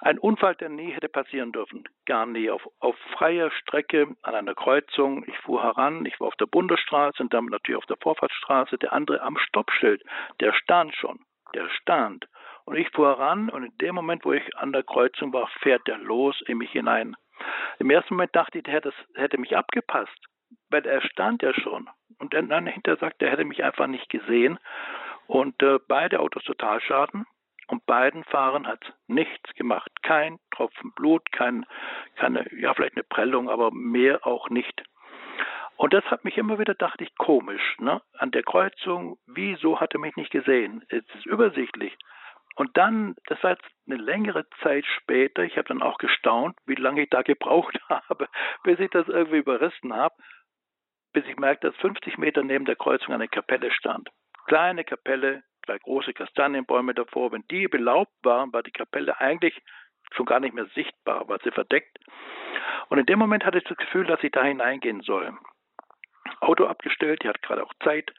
ein 0.00 0.18
Unfall, 0.18 0.54
der 0.56 0.68
nie 0.68 0.90
hätte 0.92 1.08
passieren 1.08 1.52
dürfen. 1.52 1.84
Gar 2.04 2.26
nie. 2.26 2.50
Auf, 2.50 2.68
auf 2.80 2.96
freier 3.12 3.50
Strecke 3.50 4.14
an 4.22 4.34
einer 4.34 4.54
Kreuzung. 4.54 5.24
Ich 5.26 5.38
fuhr 5.38 5.62
heran, 5.62 6.04
ich 6.04 6.20
war 6.20 6.28
auf 6.28 6.36
der 6.36 6.46
Bundesstraße 6.46 7.22
und 7.22 7.32
dann 7.32 7.46
natürlich 7.46 7.78
auf 7.78 7.86
der 7.86 7.96
Vorfahrtsstraße. 7.96 8.78
Der 8.78 8.92
andere 8.92 9.22
am 9.22 9.38
Stoppschild, 9.38 10.02
der 10.40 10.52
stand 10.52 10.94
schon. 10.94 11.20
Der 11.54 11.68
stand. 11.70 12.26
Und 12.66 12.76
ich 12.76 12.90
fuhr 12.90 13.16
heran 13.16 13.48
und 13.48 13.64
in 13.64 13.78
dem 13.78 13.94
Moment, 13.94 14.24
wo 14.24 14.32
ich 14.32 14.56
an 14.56 14.72
der 14.72 14.82
Kreuzung 14.82 15.32
war, 15.32 15.48
fährt 15.60 15.88
er 15.88 15.98
los 15.98 16.40
in 16.46 16.58
mich 16.58 16.72
hinein. 16.72 17.16
Im 17.78 17.90
ersten 17.90 18.14
Moment 18.14 18.34
dachte 18.34 18.58
ich, 18.58 18.64
der 18.64 18.74
hätte, 18.74 18.92
hätte 19.14 19.38
mich 19.38 19.56
abgepasst, 19.56 20.18
weil 20.68 20.84
er 20.84 21.00
stand 21.02 21.42
ja 21.42 21.54
schon. 21.54 21.88
Und 22.18 22.34
dann, 22.34 22.66
hinterher 22.66 22.98
sagt, 22.98 23.22
er 23.22 23.30
hätte 23.30 23.44
mich 23.44 23.62
einfach 23.62 23.86
nicht 23.86 24.08
gesehen. 24.08 24.58
Und 25.28 25.62
äh, 25.62 25.78
beide 25.86 26.20
Autos 26.20 26.44
Totalschaden. 26.44 27.26
Und 27.68 27.84
beiden 27.86 28.24
Fahrern 28.24 28.66
hat 28.66 28.94
nichts 29.08 29.52
gemacht. 29.54 29.90
Kein 30.02 30.38
Tropfen 30.52 30.92
Blut, 30.92 31.30
kein, 31.32 31.66
keine, 32.14 32.46
ja, 32.54 32.74
vielleicht 32.74 32.94
eine 32.94 33.02
Prellung, 33.02 33.50
aber 33.50 33.70
mehr 33.72 34.24
auch 34.26 34.50
nicht. 34.50 34.82
Und 35.76 35.92
das 35.92 36.04
hat 36.04 36.24
mich 36.24 36.38
immer 36.38 36.58
wieder, 36.58 36.74
dachte 36.74 37.04
ich, 37.04 37.14
komisch. 37.16 37.76
Ne? 37.78 38.00
An 38.18 38.30
der 38.30 38.44
Kreuzung, 38.44 39.18
wieso 39.26 39.80
hat 39.80 39.94
er 39.94 40.00
mich 40.00 40.16
nicht 40.16 40.30
gesehen? 40.30 40.84
Es 40.88 41.04
ist 41.14 41.26
übersichtlich. 41.26 41.96
Und 42.56 42.76
dann, 42.76 43.14
das 43.26 43.42
war 43.42 43.50
jetzt 43.50 43.66
eine 43.86 44.02
längere 44.02 44.48
Zeit 44.62 44.84
später, 44.86 45.42
ich 45.44 45.58
habe 45.58 45.68
dann 45.68 45.82
auch 45.82 45.98
gestaunt, 45.98 46.56
wie 46.64 46.74
lange 46.74 47.02
ich 47.02 47.10
da 47.10 47.22
gebraucht 47.22 47.78
habe, 47.88 48.28
bis 48.64 48.80
ich 48.80 48.90
das 48.90 49.06
irgendwie 49.08 49.38
überrissen 49.38 49.94
habe, 49.94 50.14
bis 51.12 51.26
ich 51.26 51.36
merkte, 51.36 51.70
dass 51.70 51.80
50 51.80 52.18
Meter 52.18 52.42
neben 52.42 52.64
der 52.64 52.76
Kreuzung 52.76 53.14
eine 53.14 53.28
Kapelle 53.28 53.70
stand. 53.70 54.08
Kleine 54.46 54.84
Kapelle, 54.84 55.42
zwei 55.66 55.78
große 55.78 56.14
Kastanienbäume 56.14 56.94
davor. 56.94 57.30
Wenn 57.32 57.44
die 57.50 57.68
belaubt 57.68 58.12
waren, 58.22 58.52
war 58.52 58.62
die 58.62 58.70
Kapelle 58.70 59.20
eigentlich 59.20 59.60
schon 60.12 60.26
gar 60.26 60.40
nicht 60.40 60.54
mehr 60.54 60.66
sichtbar, 60.74 61.28
war 61.28 61.38
sie 61.44 61.50
verdeckt. 61.50 61.98
Und 62.88 62.98
in 62.98 63.06
dem 63.06 63.18
Moment 63.18 63.44
hatte 63.44 63.58
ich 63.58 63.64
das 63.64 63.76
Gefühl, 63.76 64.06
dass 64.06 64.22
ich 64.22 64.32
da 64.32 64.42
hineingehen 64.42 65.02
soll. 65.02 65.36
Auto 66.40 66.66
abgestellt, 66.66 67.22
die 67.22 67.28
hat 67.28 67.42
gerade 67.42 67.64
auch 67.64 67.74
Zeit. 67.82 68.12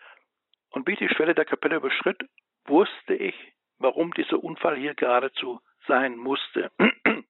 Und 0.71 0.88
wie 0.88 0.93
ich 0.93 1.00
die 1.00 1.10
Schwelle 1.10 1.34
der 1.34 1.45
Kapelle 1.45 1.78
überschritt, 1.78 2.21
wusste 2.65 3.15
ich, 3.15 3.36
warum 3.79 4.13
dieser 4.13 4.43
Unfall 4.43 4.77
hier 4.77 4.95
geradezu 4.95 5.59
sein 5.87 6.17
musste. 6.17 6.71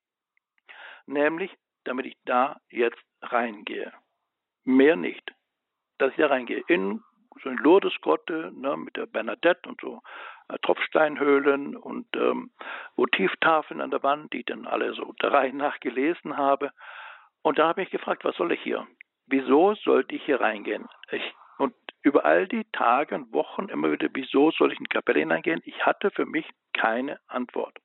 Nämlich, 1.06 1.52
damit 1.84 2.06
ich 2.06 2.18
da 2.26 2.60
jetzt 2.70 3.02
reingehe. 3.22 3.94
Mehr 4.64 4.96
nicht. 4.96 5.34
Dass 5.98 6.12
ich 6.12 6.18
da 6.18 6.28
reingehe. 6.28 6.64
In 6.68 7.02
so 7.44 7.50
eine 7.50 7.60
Lourdesgrotte 7.60 8.52
ne, 8.56 8.78
mit 8.78 8.96
der 8.96 9.06
Bernadette 9.06 9.70
und 9.70 9.80
so 9.82 10.02
äh, 10.50 10.58
Tropfsteinhöhlen 10.60 11.76
und 11.76 12.08
ähm, 12.16 12.52
Motivtafeln 12.96 13.82
an 13.82 13.92
der 13.92 14.04
Wand, 14.04 14.34
die 14.34 14.40
ich 14.40 14.46
dann 14.46 14.66
alle 14.66 14.94
so 14.94 15.14
der 15.22 15.32
Reihe 15.32 15.54
nach 15.54 15.80
gelesen 15.80 16.38
habe. 16.38 16.72
Und 17.42 17.60
da 17.60 17.68
habe 17.68 17.84
ich 17.84 17.90
gefragt, 17.90 18.24
was 18.24 18.36
soll 18.36 18.52
ich 18.52 18.62
hier? 18.62 18.88
Wieso 19.28 19.76
sollte 19.76 20.16
ich 20.16 20.24
hier 20.24 20.42
reingehen? 20.42 20.88
Ich, 21.12 21.34
über 22.04 22.26
all 22.26 22.48
die 22.48 22.64
Tage 22.72 23.16
und 23.16 23.34
Wochen 23.34 23.70
immer 23.70 23.92
wieder, 23.92 24.08
wieso 24.14 24.52
soll 24.52 24.72
ich 24.72 24.80
in 24.80 24.86
die 24.86 24.94
Kapelle 24.94 25.20
hineingehen? 25.20 25.62
Ich 25.66 25.86
hatte 25.86 26.12
für 26.12 26.26
mich 26.26 26.48
keine 26.74 27.20
Antwort. 27.28 27.78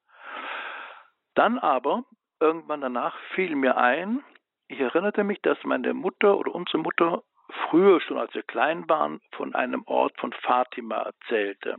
Dann 1.34 1.58
aber, 1.58 2.04
irgendwann 2.40 2.82
danach, 2.82 3.16
fiel 3.34 3.56
mir 3.56 3.76
ein, 3.76 4.22
ich 4.68 4.80
erinnerte 4.80 5.24
mich, 5.24 5.40
dass 5.42 5.58
meine 5.64 5.94
Mutter 5.94 6.36
oder 6.36 6.54
unsere 6.54 6.78
Mutter 6.78 7.22
früher 7.68 8.00
schon, 8.00 8.18
als 8.18 8.34
wir 8.34 8.42
klein 8.42 8.88
waren, 8.88 9.20
von 9.32 9.54
einem 9.54 9.82
Ort 9.86 10.18
von 10.18 10.32
Fatima 10.32 11.02
erzählte, 11.02 11.76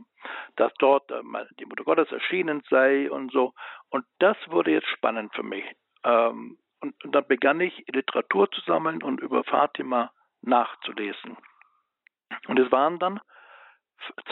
dass 0.56 0.72
dort 0.78 1.10
äh, 1.10 1.22
die 1.58 1.66
Mutter 1.66 1.84
Gottes 1.84 2.12
erschienen 2.12 2.62
sei 2.70 3.10
und 3.10 3.32
so. 3.32 3.52
Und 3.90 4.04
das 4.18 4.36
wurde 4.48 4.72
jetzt 4.72 4.88
spannend 4.88 5.34
für 5.34 5.42
mich. 5.42 5.64
Ähm, 6.04 6.58
und, 6.80 7.04
und 7.04 7.14
dann 7.14 7.26
begann 7.26 7.60
ich, 7.60 7.84
Literatur 7.88 8.50
zu 8.50 8.60
sammeln 8.62 9.02
und 9.02 9.20
über 9.20 9.42
Fatima 9.44 10.12
nachzulesen. 10.42 11.36
Und 12.48 12.58
es 12.58 12.70
waren 12.72 12.98
dann 12.98 13.20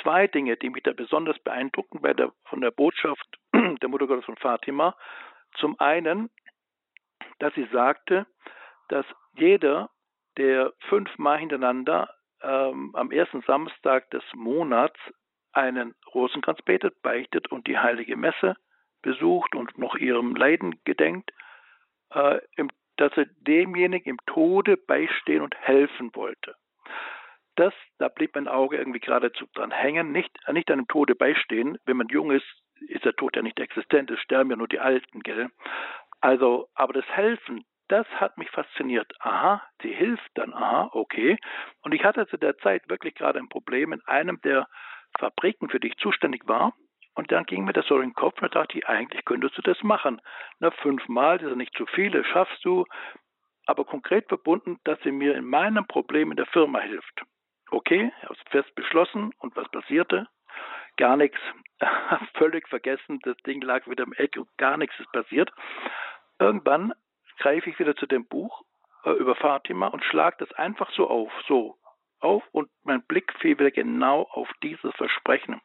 zwei 0.02 0.26
Dinge, 0.26 0.56
die 0.56 0.70
mich 0.70 0.82
da 0.82 0.92
besonders 0.92 1.38
beeindruckten 1.40 2.00
bei 2.00 2.14
der, 2.14 2.32
von 2.44 2.60
der 2.60 2.70
Botschaft 2.70 3.38
der 3.54 3.88
Mutter 3.88 4.06
Gottes 4.06 4.24
von 4.24 4.36
Fatima. 4.36 4.96
Zum 5.54 5.78
einen, 5.80 6.30
dass 7.38 7.54
sie 7.54 7.68
sagte, 7.72 8.26
dass 8.88 9.06
jeder 9.34 9.90
der 10.36 10.72
fünfmal 10.88 11.38
hintereinander 11.38 12.08
ähm, 12.42 12.94
am 12.94 13.10
ersten 13.10 13.42
Samstag 13.42 14.10
des 14.10 14.22
Monats 14.34 14.98
einen 15.52 15.94
Rosenkranz 16.14 16.62
betet, 16.62 17.00
beichtet 17.02 17.48
und 17.48 17.66
die 17.66 17.78
heilige 17.78 18.16
Messe 18.16 18.56
besucht 19.02 19.54
und 19.54 19.76
noch 19.78 19.96
ihrem 19.96 20.34
Leiden 20.34 20.80
gedenkt, 20.84 21.32
äh, 22.14 22.40
im, 22.56 22.70
dass 22.96 23.12
er 23.16 23.26
demjenigen 23.40 24.10
im 24.10 24.18
Tode 24.26 24.76
beistehen 24.76 25.42
und 25.42 25.54
helfen 25.56 26.14
wollte. 26.14 26.54
Das, 27.56 27.74
da 27.98 28.08
blieb 28.08 28.34
mein 28.34 28.48
Auge 28.48 28.76
irgendwie 28.78 29.00
geradezu 29.00 29.46
dran 29.54 29.70
hängen, 29.70 30.12
nicht, 30.12 30.30
nicht 30.50 30.70
einem 30.70 30.88
Tode 30.88 31.14
beistehen. 31.14 31.78
Wenn 31.84 31.98
man 31.98 32.08
jung 32.08 32.30
ist, 32.30 32.46
ist 32.88 33.04
der 33.04 33.14
Tod 33.14 33.36
ja 33.36 33.42
nicht 33.42 33.60
existent, 33.60 34.10
es 34.10 34.20
sterben 34.20 34.50
ja 34.50 34.56
nur 34.56 34.68
die 34.68 34.80
Alten, 34.80 35.20
gell? 35.20 35.50
Also, 36.20 36.68
aber 36.74 36.92
das 36.92 37.06
Helfen, 37.08 37.64
das 37.88 38.06
hat 38.08 38.38
mich 38.38 38.50
fasziniert. 38.50 39.12
Aha, 39.20 39.62
sie 39.82 39.92
hilft 39.92 40.30
dann, 40.34 40.54
aha, 40.54 40.88
okay. 40.92 41.36
Und 41.82 41.92
ich 41.92 42.04
hatte 42.04 42.26
zu 42.26 42.38
der 42.38 42.56
Zeit 42.58 42.88
wirklich 42.88 43.14
gerade 43.14 43.38
ein 43.38 43.48
Problem 43.48 43.92
in 43.92 44.00
einem 44.06 44.40
der 44.42 44.66
Fabriken, 45.18 45.68
für 45.68 45.80
die 45.80 45.88
ich 45.88 45.96
zuständig 45.98 46.46
war. 46.46 46.74
Und 47.14 47.30
dann 47.30 47.44
ging 47.44 47.64
mir 47.64 47.74
das 47.74 47.86
so 47.86 47.96
in 47.96 48.10
den 48.10 48.14
Kopf 48.14 48.40
und 48.40 48.54
dachte 48.54 48.78
ich, 48.78 48.88
eigentlich 48.88 49.24
könntest 49.26 49.58
du 49.58 49.62
das 49.62 49.82
machen. 49.82 50.22
Na, 50.60 50.70
fünfmal, 50.70 51.38
das 51.38 51.50
ist 51.50 51.56
nicht 51.56 51.76
zu 51.76 51.84
viele, 51.86 52.24
schaffst 52.24 52.64
du. 52.64 52.86
Aber 53.66 53.84
konkret 53.84 54.26
verbunden, 54.28 54.78
dass 54.84 54.98
sie 55.02 55.12
mir 55.12 55.34
in 55.36 55.44
meinem 55.44 55.86
Problem 55.86 56.30
in 56.30 56.36
der 56.36 56.46
Firma 56.46 56.80
hilft. 56.80 57.22
Okay, 57.72 58.12
ich 58.14 58.24
habe 58.24 58.34
es 58.34 58.50
fest 58.50 58.74
beschlossen. 58.74 59.32
Und 59.38 59.56
was 59.56 59.68
passierte? 59.70 60.28
Gar 60.98 61.16
nichts. 61.16 61.38
Völlig 62.34 62.68
vergessen, 62.68 63.18
das 63.22 63.36
Ding 63.46 63.62
lag 63.62 63.86
wieder 63.88 64.04
im 64.04 64.12
Eck 64.12 64.36
und 64.36 64.48
gar 64.58 64.76
nichts 64.76 64.98
ist 65.00 65.10
passiert. 65.12 65.50
Irgendwann 66.38 66.92
greife 67.38 67.70
ich 67.70 67.78
wieder 67.78 67.96
zu 67.96 68.06
dem 68.06 68.26
Buch 68.26 68.62
äh, 69.04 69.12
über 69.12 69.34
Fatima 69.34 69.86
und 69.86 70.04
schlage 70.04 70.36
das 70.38 70.52
einfach 70.52 70.90
so 70.92 71.08
auf, 71.08 71.32
so 71.48 71.78
auf 72.20 72.44
und 72.52 72.68
mein 72.84 73.02
Blick 73.06 73.32
fiel 73.40 73.58
wieder 73.58 73.70
genau 73.70 74.28
auf 74.30 74.50
dieses 74.62 74.94
Versprechen. 74.96 75.62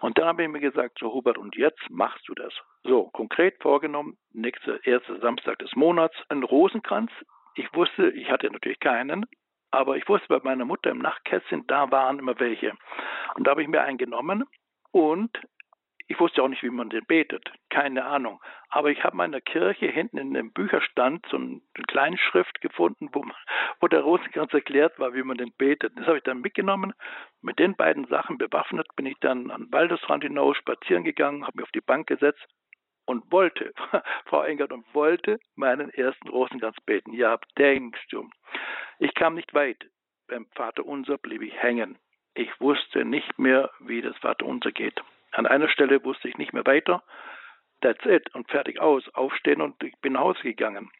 Und 0.00 0.18
dann 0.18 0.26
habe 0.26 0.44
ich 0.44 0.48
mir 0.48 0.60
gesagt, 0.60 0.98
so 1.00 1.12
Hubert, 1.12 1.36
und 1.36 1.56
jetzt 1.56 1.90
machst 1.90 2.28
du 2.28 2.34
das. 2.34 2.54
So, 2.84 3.10
konkret 3.10 3.60
vorgenommen, 3.60 4.16
nächster, 4.32 4.86
erster 4.86 5.18
Samstag 5.18 5.58
des 5.58 5.74
Monats, 5.74 6.14
ein 6.28 6.44
Rosenkranz. 6.44 7.10
Ich 7.56 7.74
wusste, 7.74 8.10
ich 8.10 8.30
hatte 8.30 8.48
natürlich 8.52 8.78
keinen, 8.78 9.26
aber 9.70 9.96
ich 9.96 10.08
wusste 10.08 10.28
bei 10.28 10.40
meiner 10.42 10.64
Mutter 10.64 10.90
im 10.90 10.98
Nachtkästchen, 10.98 11.66
da 11.66 11.90
waren 11.90 12.18
immer 12.18 12.38
welche. 12.40 12.72
Und 13.34 13.46
da 13.46 13.52
habe 13.52 13.62
ich 13.62 13.68
mir 13.68 13.82
einen 13.82 13.98
genommen 13.98 14.44
und 14.90 15.40
ich 16.10 16.18
wusste 16.18 16.42
auch 16.42 16.48
nicht, 16.48 16.62
wie 16.62 16.70
man 16.70 16.88
den 16.88 17.04
betet, 17.04 17.52
keine 17.68 18.06
Ahnung. 18.06 18.40
Aber 18.70 18.90
ich 18.90 19.04
habe 19.04 19.22
in 19.22 19.32
der 19.32 19.42
Kirche 19.42 19.86
hinten 19.86 20.16
in 20.16 20.32
dem 20.32 20.52
Bücherstand 20.52 21.26
so 21.30 21.36
eine 21.36 21.60
kleine 21.86 22.16
Schrift 22.16 22.62
gefunden, 22.62 23.10
wo, 23.12 23.26
wo 23.80 23.88
der 23.88 24.00
Rosenkranz 24.00 24.54
erklärt 24.54 24.98
war, 24.98 25.12
wie 25.12 25.22
man 25.22 25.36
den 25.36 25.52
betet. 25.52 25.92
Das 25.96 26.06
habe 26.06 26.16
ich 26.16 26.24
dann 26.24 26.40
mitgenommen. 26.40 26.94
Mit 27.42 27.58
den 27.58 27.76
beiden 27.76 28.06
Sachen 28.06 28.38
bewaffnet 28.38 28.88
bin 28.96 29.04
ich 29.04 29.18
dann 29.20 29.50
an 29.50 29.64
den 29.64 29.72
Waldesrand 29.72 30.24
hinaus 30.24 30.56
spazieren 30.56 31.04
gegangen, 31.04 31.46
habe 31.46 31.58
mich 31.58 31.64
auf 31.64 31.72
die 31.72 31.82
Bank 31.82 32.06
gesetzt 32.06 32.46
und 33.08 33.32
wollte, 33.32 33.72
Frau 34.26 34.42
Engert, 34.42 34.70
und 34.70 34.84
wollte 34.94 35.40
meinen 35.56 35.88
ersten 35.90 36.28
Rosenkranz 36.28 36.76
beten. 36.84 37.14
Ja, 37.14 37.38
denkst 37.56 38.06
du. 38.10 38.28
Ich 38.98 39.14
kam 39.14 39.34
nicht 39.34 39.54
weit. 39.54 39.86
Beim 40.28 40.46
Vater 40.54 40.84
Unser 40.84 41.16
blieb 41.16 41.40
ich 41.40 41.54
hängen. 41.60 41.96
Ich 42.34 42.60
wusste 42.60 43.06
nicht 43.06 43.38
mehr, 43.38 43.70
wie 43.80 44.02
das 44.02 44.16
Vater 44.18 44.44
Unser 44.44 44.72
geht. 44.72 45.00
An 45.32 45.46
einer 45.46 45.68
Stelle 45.68 46.04
wusste 46.04 46.28
ich 46.28 46.36
nicht 46.36 46.52
mehr 46.52 46.66
weiter. 46.66 47.02
That's 47.80 48.04
it 48.04 48.34
und 48.34 48.50
fertig 48.50 48.78
aus. 48.78 49.08
Aufstehen 49.14 49.62
und 49.62 49.82
ich 49.82 49.96
bin 50.00 50.12
nach 50.12 50.20
Hause 50.20 50.42
gegangen. 50.42 50.90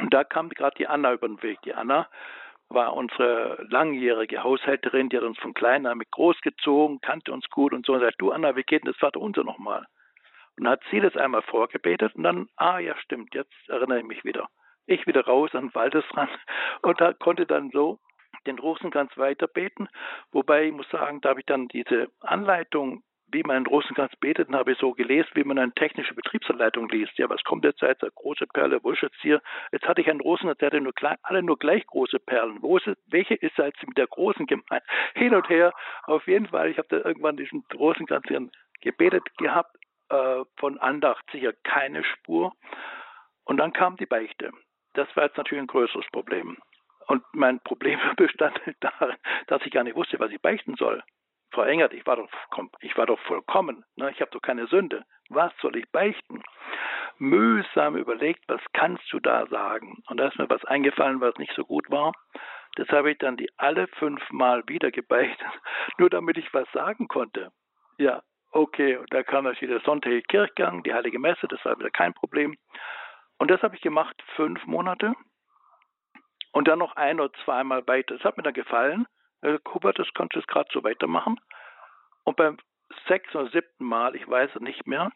Und 0.00 0.14
da 0.14 0.24
kam 0.24 0.48
gerade 0.48 0.76
die 0.78 0.86
Anna 0.86 1.12
über 1.12 1.28
den 1.28 1.42
Weg. 1.42 1.60
Die 1.62 1.74
Anna 1.74 2.08
war 2.68 2.94
unsere 2.94 3.62
langjährige 3.68 4.42
Haushälterin, 4.42 5.10
die 5.10 5.18
hat 5.18 5.24
uns 5.24 5.38
von 5.38 5.54
klein 5.54 5.86
an 5.86 5.98
mit 5.98 6.10
großgezogen, 6.10 7.00
kannte 7.00 7.32
uns 7.32 7.48
gut 7.50 7.72
und 7.72 7.84
so 7.84 7.92
und 7.92 8.00
sagt, 8.00 8.20
du 8.20 8.32
Anna, 8.32 8.56
wie 8.56 8.62
geht 8.62 8.84
denn 8.84 8.92
das 8.92 8.98
Vater 8.98 9.20
unser 9.20 9.44
nochmal? 9.44 9.86
Und 10.56 10.64
dann 10.64 10.72
hat 10.72 10.82
sie 10.90 11.00
das 11.00 11.16
einmal 11.16 11.42
vorgebetet 11.42 12.14
und 12.14 12.22
dann, 12.22 12.48
ah 12.56 12.78
ja, 12.78 12.96
stimmt, 12.98 13.34
jetzt 13.34 13.54
erinnere 13.68 13.98
ich 13.98 14.04
mich 14.04 14.24
wieder. 14.24 14.48
Ich 14.86 15.06
wieder 15.06 15.24
raus 15.24 15.54
an 15.54 15.68
den 15.68 15.74
Waldesrand 15.74 16.30
und 16.82 17.00
da 17.00 17.12
konnte 17.12 17.46
dann 17.46 17.70
so 17.70 17.98
den 18.46 18.58
Rosenkranz 18.58 19.16
weiterbeten. 19.16 19.88
Wobei 20.30 20.66
ich 20.66 20.72
muss 20.72 20.88
sagen, 20.90 21.20
da 21.20 21.30
habe 21.30 21.40
ich 21.40 21.46
dann 21.46 21.68
diese 21.68 22.08
Anleitung 22.20 23.02
wie 23.32 23.42
man 23.42 23.58
in 23.58 23.66
Rosenkranz 23.66 24.14
betet, 24.16 24.48
dann 24.48 24.56
habe 24.56 24.72
ich 24.72 24.78
so 24.78 24.92
gelesen, 24.92 25.28
wie 25.34 25.44
man 25.44 25.58
eine 25.58 25.72
technische 25.72 26.14
Betriebsanleitung 26.14 26.88
liest. 26.88 27.18
Ja, 27.18 27.28
was 27.28 27.42
kommt 27.42 27.64
jetzt 27.64 27.82
als 27.82 27.98
große 28.14 28.46
Perle, 28.46 28.82
wo 28.82 28.92
ist 28.92 29.02
jetzt 29.02 29.20
hier? 29.20 29.42
Jetzt 29.72 29.86
hatte 29.86 30.00
ich 30.00 30.08
einen 30.08 30.20
Rosenkranz, 30.20 30.58
der 30.58 30.66
hatte 30.66 30.80
nur 30.80 30.94
klein, 30.94 31.16
alle 31.22 31.42
nur 31.42 31.58
gleich 31.58 31.84
große 31.86 32.20
Perlen. 32.20 32.62
Wo 32.62 32.76
ist 32.76 32.88
welche 33.06 33.34
ist 33.34 33.58
jetzt 33.58 33.86
mit 33.86 33.98
der 33.98 34.06
großen 34.06 34.46
gemeint? 34.46 34.82
Hin 35.14 35.34
und 35.34 35.48
her. 35.48 35.72
Auf 36.04 36.26
jeden 36.26 36.46
Fall, 36.46 36.70
ich 36.70 36.78
habe 36.78 36.88
da 36.88 36.96
irgendwann 36.98 37.36
diesen 37.36 37.64
Rosenkranz 37.74 38.26
gebetet 38.80 39.24
gehabt, 39.38 39.76
äh, 40.08 40.44
von 40.56 40.78
Andacht 40.78 41.24
sicher 41.30 41.52
keine 41.64 42.04
Spur. 42.04 42.52
Und 43.44 43.58
dann 43.58 43.72
kam 43.72 43.96
die 43.96 44.06
Beichte. 44.06 44.52
Das 44.94 45.08
war 45.16 45.24
jetzt 45.24 45.36
natürlich 45.36 45.62
ein 45.62 45.68
größeres 45.68 46.06
Problem. 46.12 46.58
Und 47.06 47.22
mein 47.32 47.60
Problem 47.60 48.00
bestand 48.16 48.60
darin, 48.80 49.16
dass 49.46 49.64
ich 49.64 49.72
gar 49.72 49.84
nicht 49.84 49.96
wusste, 49.96 50.18
was 50.18 50.30
ich 50.30 50.40
beichten 50.40 50.74
soll. 50.76 51.02
Frau 51.52 51.62
Engert, 51.62 51.94
ich 51.94 52.04
war 52.06 52.16
doch, 52.16 52.28
ich 52.80 52.96
war 52.96 53.06
doch 53.06 53.20
vollkommen, 53.20 53.84
ne? 53.94 54.10
ich 54.10 54.20
habe 54.20 54.30
doch 54.30 54.42
keine 54.42 54.66
Sünde. 54.66 55.04
Was 55.28 55.52
soll 55.60 55.76
ich 55.76 55.90
beichten? 55.90 56.42
Mühsam 57.18 57.96
überlegt, 57.96 58.44
was 58.48 58.60
kannst 58.72 59.10
du 59.12 59.20
da 59.20 59.46
sagen? 59.46 60.02
Und 60.08 60.18
da 60.18 60.28
ist 60.28 60.38
mir 60.38 60.50
was 60.50 60.64
eingefallen, 60.64 61.20
was 61.20 61.36
nicht 61.36 61.52
so 61.54 61.64
gut 61.64 61.90
war. 61.90 62.12
Das 62.74 62.88
habe 62.88 63.12
ich 63.12 63.18
dann 63.18 63.36
die 63.36 63.48
alle 63.56 63.86
fünfmal 63.86 64.62
wieder 64.66 64.90
gebeichtet, 64.90 65.48
nur 65.98 66.10
damit 66.10 66.36
ich 66.36 66.52
was 66.52 66.70
sagen 66.72 67.08
konnte. 67.08 67.50
Ja, 67.98 68.22
okay, 68.52 68.98
da 69.10 69.22
kam 69.22 69.44
natürlich 69.44 69.72
der 69.72 69.84
sonntägliche 69.84 70.26
Kirchgang, 70.26 70.82
die 70.82 70.94
Heilige 70.94 71.18
Messe, 71.18 71.46
das 71.48 71.64
war 71.64 71.78
wieder 71.78 71.90
kein 71.90 72.14
Problem. 72.14 72.56
Und 73.38 73.50
das 73.50 73.62
habe 73.62 73.76
ich 73.76 73.82
gemacht 73.82 74.16
fünf 74.34 74.64
Monate 74.66 75.14
und 76.52 76.68
dann 76.68 76.78
noch 76.78 76.96
ein 76.96 77.20
oder 77.20 77.32
zweimal 77.44 77.86
weiter. 77.86 78.14
Das 78.14 78.24
hat 78.24 78.36
mir 78.36 78.42
dann 78.42 78.54
gefallen. 78.54 79.06
Äh, 79.42 79.58
Hubert, 79.72 79.98
das 79.98 80.08
kannst 80.14 80.34
du 80.34 80.38
jetzt 80.38 80.48
gerade 80.48 80.68
so 80.72 80.82
weitermachen. 80.82 81.38
Und 82.24 82.36
beim 82.36 82.56
sechsten 83.08 83.36
oder 83.36 83.50
siebten 83.50 83.84
Mal, 83.84 84.16
ich 84.16 84.26
weiß 84.28 84.50
es 84.54 84.60
nicht 84.60 84.86
mehr, 84.86 85.10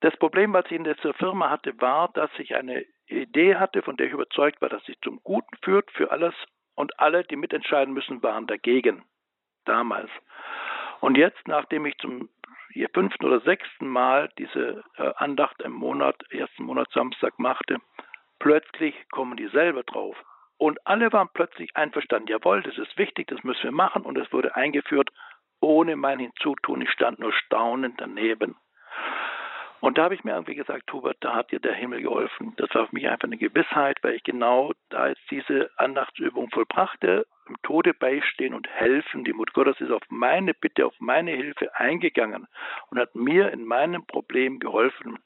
das 0.00 0.16
Problem, 0.16 0.52
was 0.52 0.66
ich 0.66 0.72
in 0.72 0.84
dieser 0.84 1.14
Firma 1.14 1.48
hatte, 1.48 1.80
war, 1.80 2.08
dass 2.14 2.30
ich 2.38 2.56
eine 2.56 2.84
Idee 3.06 3.56
hatte, 3.56 3.82
von 3.82 3.96
der 3.96 4.06
ich 4.06 4.12
überzeugt 4.12 4.60
war, 4.60 4.68
dass 4.68 4.84
sie 4.84 4.96
zum 5.02 5.22
Guten 5.22 5.56
führt 5.62 5.90
für 5.92 6.10
alles 6.10 6.34
und 6.74 6.98
alle, 6.98 7.22
die 7.22 7.36
mitentscheiden 7.36 7.94
müssen, 7.94 8.22
waren 8.22 8.48
dagegen. 8.48 9.04
Damals. 9.64 10.10
Und 11.02 11.16
jetzt, 11.16 11.48
nachdem 11.48 11.84
ich 11.84 11.98
zum 11.98 12.28
fünften 12.94 13.26
oder 13.26 13.40
sechsten 13.40 13.88
Mal 13.88 14.30
diese 14.38 14.84
äh, 14.96 15.12
Andacht 15.16 15.60
im 15.60 15.72
Monat, 15.72 16.14
ersten 16.30 16.62
Monat 16.62 16.88
Samstag 16.92 17.38
machte, 17.40 17.78
plötzlich 18.38 18.94
kommen 19.10 19.36
die 19.36 19.48
selber 19.48 19.82
drauf. 19.82 20.16
Und 20.58 20.78
alle 20.86 21.12
waren 21.12 21.28
plötzlich 21.34 21.74
einverstanden, 21.74 22.28
jawohl, 22.28 22.62
das 22.62 22.78
ist 22.78 22.96
wichtig, 22.96 23.26
das 23.26 23.42
müssen 23.42 23.64
wir 23.64 23.72
machen 23.72 24.02
und 24.02 24.16
es 24.16 24.32
wurde 24.32 24.54
eingeführt 24.54 25.10
ohne 25.60 25.96
mein 25.96 26.20
Hinzutun. 26.20 26.82
Ich 26.82 26.90
stand 26.92 27.18
nur 27.18 27.32
staunend 27.32 28.00
daneben. 28.00 28.54
Und 29.82 29.98
da 29.98 30.04
habe 30.04 30.14
ich 30.14 30.22
mir 30.22 30.30
irgendwie 30.30 30.54
gesagt, 30.54 30.92
Hubert, 30.92 31.16
da 31.22 31.34
hat 31.34 31.50
dir 31.50 31.58
der 31.58 31.74
Himmel 31.74 32.02
geholfen. 32.02 32.52
Das 32.56 32.72
war 32.72 32.86
für 32.86 32.94
mich 32.94 33.08
einfach 33.08 33.26
eine 33.26 33.36
Gewissheit, 33.36 33.98
weil 34.02 34.14
ich 34.14 34.22
genau 34.22 34.70
da 34.90 35.08
jetzt 35.08 35.28
diese 35.28 35.72
Andachtsübung 35.76 36.50
vollbrachte, 36.50 37.26
im 37.48 37.56
Tode 37.64 37.92
beistehen 37.92 38.54
und 38.54 38.68
helfen. 38.68 39.24
Die 39.24 39.32
Mutter 39.32 39.52
Gottes 39.52 39.80
ist 39.80 39.90
auf 39.90 40.04
meine 40.08 40.54
Bitte, 40.54 40.86
auf 40.86 40.94
meine 41.00 41.32
Hilfe 41.32 41.74
eingegangen 41.74 42.46
und 42.90 42.98
hat 43.00 43.16
mir 43.16 43.50
in 43.50 43.64
meinem 43.64 44.06
Problem 44.06 44.60
geholfen. 44.60 45.18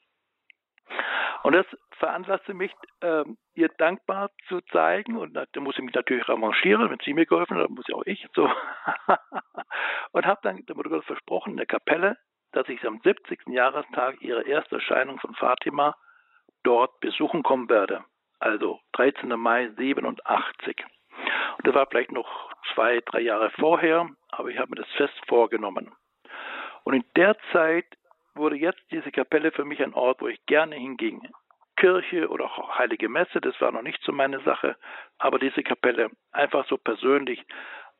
Und 1.43 1.53
das 1.53 1.67
veranlasste 1.91 2.55
mich, 2.55 2.71
äh, 3.01 3.25
ihr 3.53 3.69
dankbar 3.77 4.31
zu 4.47 4.61
zeigen. 4.71 5.17
Und 5.17 5.35
da 5.35 5.45
muss 5.59 5.77
ich 5.77 5.83
mich 5.83 5.93
natürlich 5.93 6.27
revanchieren, 6.27 6.89
wenn 6.89 6.97
sie 7.05 7.13
mir 7.13 7.27
geholfen 7.27 7.57
hat, 7.57 7.65
dann 7.65 7.75
muss 7.75 7.85
ich 7.87 7.93
auch 7.93 8.07
ich. 8.07 8.25
So. 8.33 8.49
und 10.13 10.25
habe 10.25 10.39
dann 10.41 10.65
der 10.65 10.75
Mutter 10.75 10.89
Gottes 10.89 11.05
versprochen 11.05 11.51
in 11.51 11.57
der 11.57 11.67
Kapelle, 11.67 12.17
dass 12.57 12.67
ich 12.69 12.83
am 12.87 12.99
70. 13.03 13.49
Jahrestag 13.49 14.19
ihrer 14.19 14.47
ersten 14.47 14.75
Erscheinung 14.75 15.19
von 15.19 15.35
Fatima 15.35 15.95
dort 16.63 16.99
besuchen 17.01 17.43
kommen 17.43 17.69
werde. 17.69 18.03
Also 18.39 18.79
13. 18.93 19.29
Mai 19.39 19.69
87. 19.77 20.83
Und 21.57 21.67
das 21.67 21.75
war 21.75 21.85
vielleicht 21.85 22.11
noch 22.11 22.51
zwei, 22.73 22.99
drei 23.05 23.19
Jahre 23.21 23.51
vorher, 23.51 24.09
aber 24.31 24.49
ich 24.49 24.57
habe 24.57 24.71
mir 24.71 24.81
das 24.81 24.91
fest 24.93 25.13
vorgenommen. 25.27 25.91
Und 26.83 26.95
in 26.95 27.05
der 27.15 27.37
Zeit 27.51 27.85
wurde 28.33 28.55
jetzt 28.55 28.81
diese 28.89 29.11
Kapelle 29.11 29.51
für 29.51 29.63
mich 29.63 29.83
ein 29.83 29.93
Ort, 29.93 30.21
wo 30.21 30.27
ich 30.27 30.43
gerne 30.47 30.75
hinging. 30.75 31.29
Kirche 31.75 32.27
oder 32.27 32.49
Heilige 32.79 33.07
Messe, 33.07 33.39
das 33.39 33.59
war 33.61 33.71
noch 33.71 33.83
nicht 33.83 34.01
so 34.01 34.11
meine 34.11 34.39
Sache, 34.39 34.77
aber 35.19 35.37
diese 35.37 35.61
Kapelle 35.61 36.09
einfach 36.31 36.67
so 36.67 36.77
persönlich. 36.77 37.45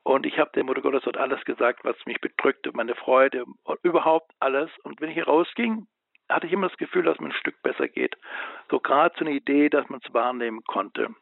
Und 0.08 0.24
ich 0.24 0.38
habe 0.38 0.50
der 0.54 0.64
Mutter 0.64 0.80
dort 0.80 1.18
alles 1.18 1.44
gesagt, 1.44 1.84
was 1.84 1.94
mich 2.06 2.18
bedrückte, 2.22 2.70
meine 2.72 2.94
Freude 2.94 3.44
überhaupt 3.82 4.32
alles. 4.40 4.70
Und 4.82 5.02
wenn 5.02 5.10
ich 5.10 5.16
hier 5.16 5.26
rausging, 5.26 5.86
hatte 6.30 6.46
ich 6.46 6.52
immer 6.54 6.70
das 6.70 6.78
Gefühl, 6.78 7.02
dass 7.02 7.20
mir 7.20 7.26
ein 7.26 7.32
Stück 7.32 7.60
besser 7.60 7.88
geht. 7.88 8.16
So 8.70 8.80
gerade 8.80 9.14
so 9.18 9.26
eine 9.26 9.34
Idee, 9.34 9.68
dass 9.68 9.86
man 9.90 10.00
es 10.02 10.14
wahrnehmen 10.14 10.64
konnte. 10.66 11.14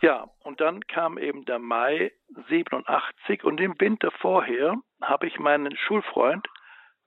Ja, 0.00 0.30
und 0.44 0.62
dann 0.62 0.86
kam 0.86 1.18
eben 1.18 1.44
der 1.44 1.58
Mai 1.58 2.10
87 2.48 3.44
und 3.44 3.60
im 3.60 3.78
Winter 3.82 4.10
vorher 4.12 4.76
habe 5.02 5.26
ich 5.26 5.38
meinen 5.38 5.76
Schulfreund, 5.76 6.48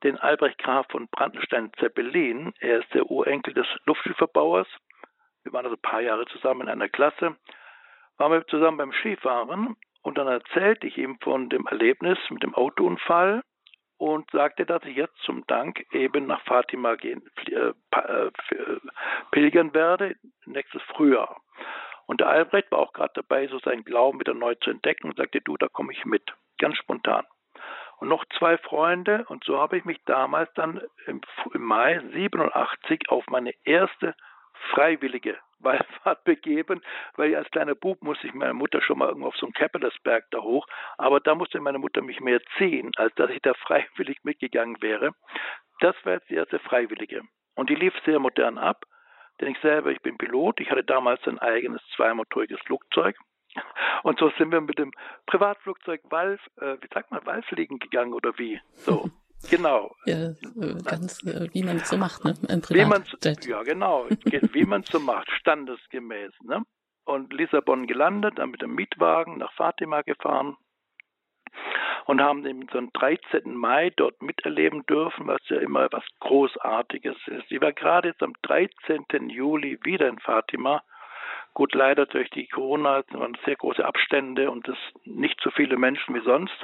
den 0.03 0.19
Albrecht 0.19 0.59
Graf 0.59 0.85
von 0.91 1.07
Brandenstein-Zeppelin. 1.07 2.53
Er 2.59 2.81
ist 2.81 2.93
der 2.93 3.09
Urenkel 3.09 3.55
des 3.55 3.65
Luftschiffverbauers. 3.85 4.67
Wir 5.41 5.53
waren 5.53 5.65
also 5.65 5.75
ein 5.75 5.81
paar 5.81 6.01
Jahre 6.01 6.27
zusammen 6.27 6.61
in 6.61 6.69
einer 6.69 6.87
Klasse. 6.87 7.35
Waren 8.17 8.31
wir 8.31 8.45
zusammen 8.45 8.77
beim 8.77 8.93
Skifahren 8.93 9.75
und 10.01 10.17
dann 10.17 10.27
erzählte 10.27 10.87
ich 10.87 10.97
ihm 10.97 11.17
von 11.21 11.49
dem 11.49 11.67
Erlebnis 11.67 12.17
mit 12.29 12.43
dem 12.43 12.55
Autounfall 12.55 13.41
und 13.97 14.31
sagte, 14.31 14.65
dass 14.65 14.83
ich 14.83 14.95
jetzt 14.95 15.17
zum 15.25 15.45
Dank 15.47 15.85
eben 15.91 16.25
nach 16.25 16.41
Fatima 16.43 16.95
gehen, 16.95 17.21
äh, 17.47 17.73
äh, 17.91 18.31
pilgern 19.31 19.73
werde, 19.73 20.15
nächstes 20.45 20.81
Frühjahr. 20.83 21.41
Und 22.05 22.21
der 22.21 22.29
Albrecht 22.29 22.71
war 22.71 22.79
auch 22.79 22.93
gerade 22.93 23.11
dabei, 23.15 23.47
so 23.47 23.59
seinen 23.59 23.83
Glauben 23.83 24.19
wieder 24.19 24.33
neu 24.33 24.55
zu 24.55 24.71
entdecken 24.71 25.09
und 25.09 25.17
sagte, 25.17 25.41
du, 25.41 25.57
da 25.57 25.67
komme 25.67 25.91
ich 25.91 26.05
mit. 26.05 26.23
Ganz 26.57 26.77
spontan 26.77 27.25
und 27.99 28.07
noch 28.07 28.25
zwei 28.37 28.57
Freunde. 28.57 29.25
Und 29.27 29.43
so 29.43 29.59
habe 29.59 29.77
ich 29.77 29.85
mich 29.85 29.99
damals 30.05 30.51
dann 30.55 30.81
im, 31.05 31.21
im 31.53 31.61
Mai 31.61 32.01
87 32.13 33.09
auf 33.09 33.25
meine 33.27 33.53
erste 33.63 34.15
freiwillige 34.71 35.37
Wallfahrt 35.59 36.23
begeben, 36.23 36.81
weil 37.15 37.35
als 37.35 37.49
kleiner 37.51 37.75
Bub 37.75 38.01
musste 38.01 38.27
ich 38.27 38.33
meine 38.33 38.53
Mutter 38.53 38.81
schon 38.81 38.97
mal 38.99 39.09
irgendwo 39.09 39.27
auf 39.27 39.35
so 39.35 39.45
einen 39.45 39.53
Keppersberg 39.53 40.25
da 40.31 40.39
hoch, 40.39 40.67
aber 40.97 41.19
da 41.19 41.35
musste 41.35 41.59
meine 41.59 41.79
Mutter 41.79 42.01
mich 42.01 42.19
mehr 42.19 42.41
ziehen, 42.57 42.91
als 42.95 43.13
dass 43.15 43.29
ich 43.29 43.41
da 43.41 43.53
freiwillig 43.65 44.23
mitgegangen 44.23 44.81
wäre. 44.81 45.11
Das 45.79 45.95
war 46.03 46.13
jetzt 46.13 46.29
die 46.29 46.35
erste 46.35 46.59
Freiwillige. 46.59 47.21
Und 47.55 47.69
die 47.69 47.75
lief 47.75 47.93
sehr 48.05 48.19
modern 48.19 48.57
ab, 48.57 48.85
denn 49.39 49.49
ich 49.49 49.59
selber, 49.59 49.91
ich 49.91 50.01
bin 50.01 50.17
Pilot, 50.17 50.59
ich 50.59 50.69
hatte 50.69 50.83
damals 50.83 51.25
ein 51.27 51.39
eigenes 51.39 51.81
zweimotoriges 51.95 52.59
Flugzeug 52.61 53.17
und 54.03 54.19
so 54.19 54.31
sind 54.37 54.51
wir 54.51 54.61
mit 54.61 54.77
dem 54.79 54.91
Privatflugzeug 55.25 56.01
Valve, 56.09 56.41
äh, 56.57 56.77
wie 56.81 56.87
sagt 56.93 57.11
man, 57.11 57.25
Valve-Fliegen 57.25 57.79
gegangen 57.79 58.13
oder 58.13 58.37
wie? 58.37 58.61
So. 58.73 59.09
Genau. 59.49 59.95
Ja, 60.05 60.33
ganz 60.83 61.23
äh, 61.23 61.49
wie 61.53 61.63
man 61.63 61.77
es 61.77 61.89
so 61.89 61.97
macht, 61.97 62.25
ne? 62.25 62.33
Im 62.49 62.61
wie 62.69 62.85
man's, 62.85 63.15
ja, 63.23 63.63
genau. 63.63 64.07
wie 64.53 64.65
man 64.65 64.81
es 64.81 64.89
so 64.89 64.99
macht, 64.99 65.31
standesgemäß. 65.31 66.31
Ne? 66.43 66.63
Und 67.05 67.33
Lissabon 67.33 67.87
gelandet, 67.87 68.37
dann 68.37 68.51
mit 68.51 68.61
dem 68.61 68.75
Mietwagen 68.75 69.37
nach 69.37 69.53
Fatima 69.53 70.01
gefahren 70.01 70.57
und 72.05 72.21
haben 72.21 72.45
eben 72.45 72.67
so 72.71 72.77
einen 72.77 72.91
13. 72.93 73.55
Mai 73.55 73.91
dort 73.95 74.21
miterleben 74.21 74.85
dürfen, 74.85 75.27
was 75.27 75.41
ja 75.47 75.57
immer 75.57 75.87
was 75.91 76.03
Großartiges 76.19 77.17
ist. 77.27 77.51
Ich 77.51 77.61
war 77.61 77.73
gerade 77.73 78.09
jetzt 78.09 78.21
am 78.21 78.33
13. 78.43 79.29
Juli 79.29 79.79
wieder 79.83 80.07
in 80.07 80.19
Fatima 80.19 80.83
Gut, 81.53 81.73
leider 81.73 82.05
durch 82.05 82.29
die 82.29 82.47
Corona 82.47 83.03
waren 83.11 83.37
sehr 83.45 83.55
große 83.55 83.83
Abstände 83.83 84.51
und 84.51 84.67
es 84.67 84.77
nicht 85.03 85.39
so 85.43 85.51
viele 85.51 85.77
Menschen 85.77 86.15
wie 86.15 86.23
sonst. 86.23 86.55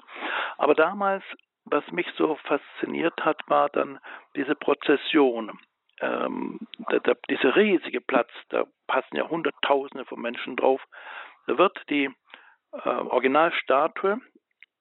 Aber 0.57 0.75
damals, 0.75 1.23
was 1.65 1.89
mich 1.91 2.08
so 2.17 2.36
fasziniert 2.43 3.19
hat, 3.21 3.41
war 3.47 3.69
dann 3.69 3.99
diese 4.36 4.56
Prozession. 4.56 5.60
Ähm, 5.99 6.60
da, 6.89 6.99
da, 6.99 7.13
dieser 7.30 7.56
riesige 7.56 8.01
Platz, 8.01 8.30
da 8.49 8.65
passen 8.88 9.15
ja 9.15 9.30
Hunderttausende 9.30 10.06
von 10.06 10.21
Menschen 10.21 10.56
drauf. 10.56 10.82
Da 11.47 11.58
wird 11.58 11.78
die 11.89 12.10
äh, 12.71 12.89
Originalstatue 12.89 14.19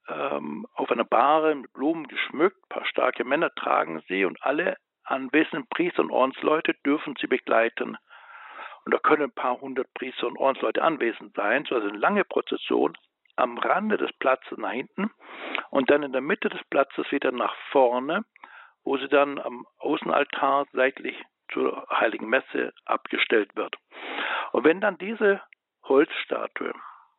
ähm, 0.09 0.67
auf 0.75 0.91
einer 0.91 1.05
Bahre 1.05 1.55
mit 1.55 1.73
Blumen 1.73 2.07
geschmückt, 2.09 2.59
ein 2.65 2.69
paar 2.69 2.87
starke 2.87 3.25
Männer 3.25 3.55
tragen 3.55 4.03
sie 4.09 4.25
und 4.25 4.43
alle 4.43 4.77
anwesenden 5.05 5.67
Priester 5.69 6.03
und 6.03 6.11
Ordensleute 6.11 6.75
dürfen 6.85 7.15
sie 7.21 7.27
begleiten. 7.27 7.97
Und 8.85 8.93
da 8.93 8.99
können 8.99 9.23
ein 9.23 9.33
paar 9.33 9.61
hundert 9.61 9.93
Priester 9.95 10.27
und 10.27 10.37
Ordensleute 10.37 10.83
anwesend 10.83 11.35
sein, 11.35 11.65
so 11.67 11.75
also 11.75 11.89
eine 11.89 11.99
lange 11.99 12.25
Prozession 12.25 12.97
am 13.37 13.59
Rande 13.59 13.97
des 13.97 14.13
Platzes 14.15 14.59
nach 14.59 14.73
hinten 14.73 15.11
und 15.71 15.91
dann 15.91 16.03
in 16.03 16.13
der 16.13 16.21
Mitte 16.21 16.49
des 16.49 16.63
Platzes 16.71 17.11
wieder 17.11 17.33
nach 17.33 17.55
vorne, 17.71 18.25
wo 18.85 18.97
sie 18.97 19.09
dann 19.09 19.39
am 19.39 19.67
Außenaltar 19.79 20.67
seitlich 20.73 21.17
zur 21.53 21.87
Heiligen 21.91 22.29
Messe 22.29 22.73
abgestellt 22.85 23.55
wird. 23.57 23.77
Und 24.53 24.65
wenn 24.65 24.81
dann 24.81 24.99
diese 24.99 25.41
Holzstatue 25.85 26.73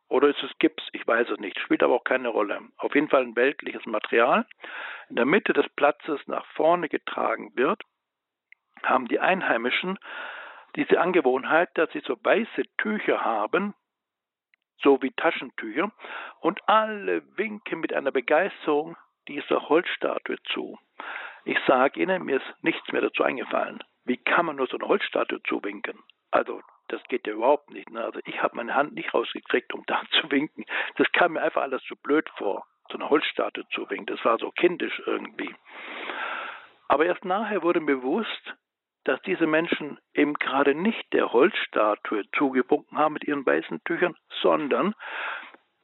Oder 0.08 0.28
ist 0.28 0.42
es 0.42 0.56
Gips? 0.58 0.84
Ich 0.92 1.06
weiß 1.06 1.30
es 1.30 1.38
nicht. 1.40 1.58
Spielt 1.58 1.82
aber 1.82 1.94
auch 1.94 2.04
keine 2.04 2.28
Rolle. 2.28 2.60
Auf 2.76 2.94
jeden 2.94 3.08
Fall 3.08 3.22
ein 3.22 3.36
weltliches 3.36 3.84
Material. 3.86 4.46
In 5.08 5.16
der 5.16 5.24
Mitte 5.24 5.52
des 5.52 5.68
Platzes 5.70 6.20
nach 6.26 6.46
vorne 6.54 6.88
getragen 6.88 7.50
wird, 7.56 7.82
haben 8.82 9.08
die 9.08 9.18
Einheimischen 9.18 9.98
diese 10.76 11.00
Angewohnheit, 11.00 11.70
dass 11.74 11.90
sie 11.92 12.00
so 12.00 12.16
weiße 12.22 12.62
Tücher 12.78 13.24
haben, 13.24 13.74
so 14.82 15.02
wie 15.02 15.12
Taschentücher, 15.12 15.90
und 16.40 16.60
alle 16.68 17.22
winken 17.36 17.80
mit 17.80 17.92
einer 17.92 18.12
Begeisterung 18.12 18.96
dieser 19.28 19.68
Holzstatue 19.68 20.36
zu. 20.52 20.78
Ich 21.44 21.58
sage 21.66 22.00
Ihnen, 22.00 22.24
mir 22.24 22.36
ist 22.36 22.62
nichts 22.62 22.90
mehr 22.92 23.02
dazu 23.02 23.22
eingefallen. 23.22 23.82
Wie 24.04 24.16
kann 24.16 24.46
man 24.46 24.56
nur 24.56 24.66
so 24.66 24.78
eine 24.78 24.88
Holzstatue 24.88 25.42
zuwinken? 25.44 25.98
Also, 26.30 26.60
das 26.88 27.02
geht 27.04 27.26
ja 27.26 27.32
überhaupt 27.32 27.70
nicht. 27.70 27.90
Ne? 27.90 28.04
Also, 28.04 28.20
ich 28.24 28.42
habe 28.42 28.56
meine 28.56 28.74
Hand 28.74 28.94
nicht 28.94 29.12
rausgekriegt, 29.14 29.72
um 29.74 29.84
da 29.86 30.02
zu 30.20 30.30
winken. 30.30 30.64
Das 30.96 31.10
kam 31.12 31.32
mir 31.32 31.42
einfach 31.42 31.62
alles 31.62 31.82
zu 31.84 31.96
blöd 31.96 32.28
vor, 32.36 32.66
so 32.90 32.98
eine 32.98 33.10
Holzstatue 33.10 33.66
zu 33.68 33.88
winken. 33.90 34.06
Das 34.06 34.24
war 34.24 34.38
so 34.38 34.50
kindisch 34.50 35.00
irgendwie. 35.06 35.54
Aber 36.88 37.06
erst 37.06 37.24
nachher 37.24 37.62
wurde 37.62 37.80
mir 37.80 37.96
bewusst, 37.96 38.54
dass 39.06 39.20
diese 39.22 39.46
Menschen 39.46 39.98
eben 40.14 40.34
gerade 40.34 40.74
nicht 40.74 41.12
der 41.12 41.32
Holzstatue 41.32 42.24
zugebunken 42.36 42.98
haben 42.98 43.14
mit 43.14 43.24
ihren 43.24 43.46
weißen 43.46 43.82
Tüchern, 43.84 44.16
sondern 44.42 44.94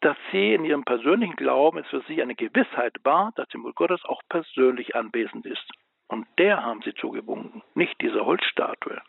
dass 0.00 0.16
sie 0.32 0.52
in 0.52 0.64
ihrem 0.64 0.84
persönlichen 0.84 1.36
Glauben 1.36 1.78
es 1.78 1.86
für 1.86 2.02
sie 2.08 2.20
eine 2.20 2.34
Gewissheit 2.34 2.96
war, 3.04 3.32
dass 3.36 3.48
die 3.48 3.58
Mutter 3.58 3.74
Gottes 3.74 4.04
auch 4.04 4.20
persönlich 4.28 4.96
anwesend 4.96 5.46
ist. 5.46 5.64
Und 6.08 6.26
der 6.38 6.62
haben 6.62 6.82
sie 6.82 6.94
zugebunken, 6.94 7.62
nicht 7.74 7.94
diese 8.00 8.26
Holzstatue. 8.26 9.00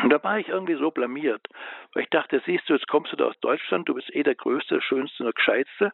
Und 0.00 0.10
da 0.10 0.22
war 0.22 0.38
ich 0.38 0.48
irgendwie 0.48 0.76
so 0.76 0.92
blamiert, 0.92 1.44
weil 1.92 2.04
ich 2.04 2.10
dachte, 2.10 2.40
siehst 2.46 2.68
du, 2.68 2.74
jetzt 2.74 2.86
kommst 2.86 3.12
du 3.12 3.16
da 3.16 3.26
aus 3.26 3.40
Deutschland, 3.40 3.88
du 3.88 3.94
bist 3.94 4.14
eh 4.14 4.22
der 4.22 4.36
Größte, 4.36 4.80
Schönste 4.80 5.24
und 5.26 5.34
Gescheitste. 5.34 5.92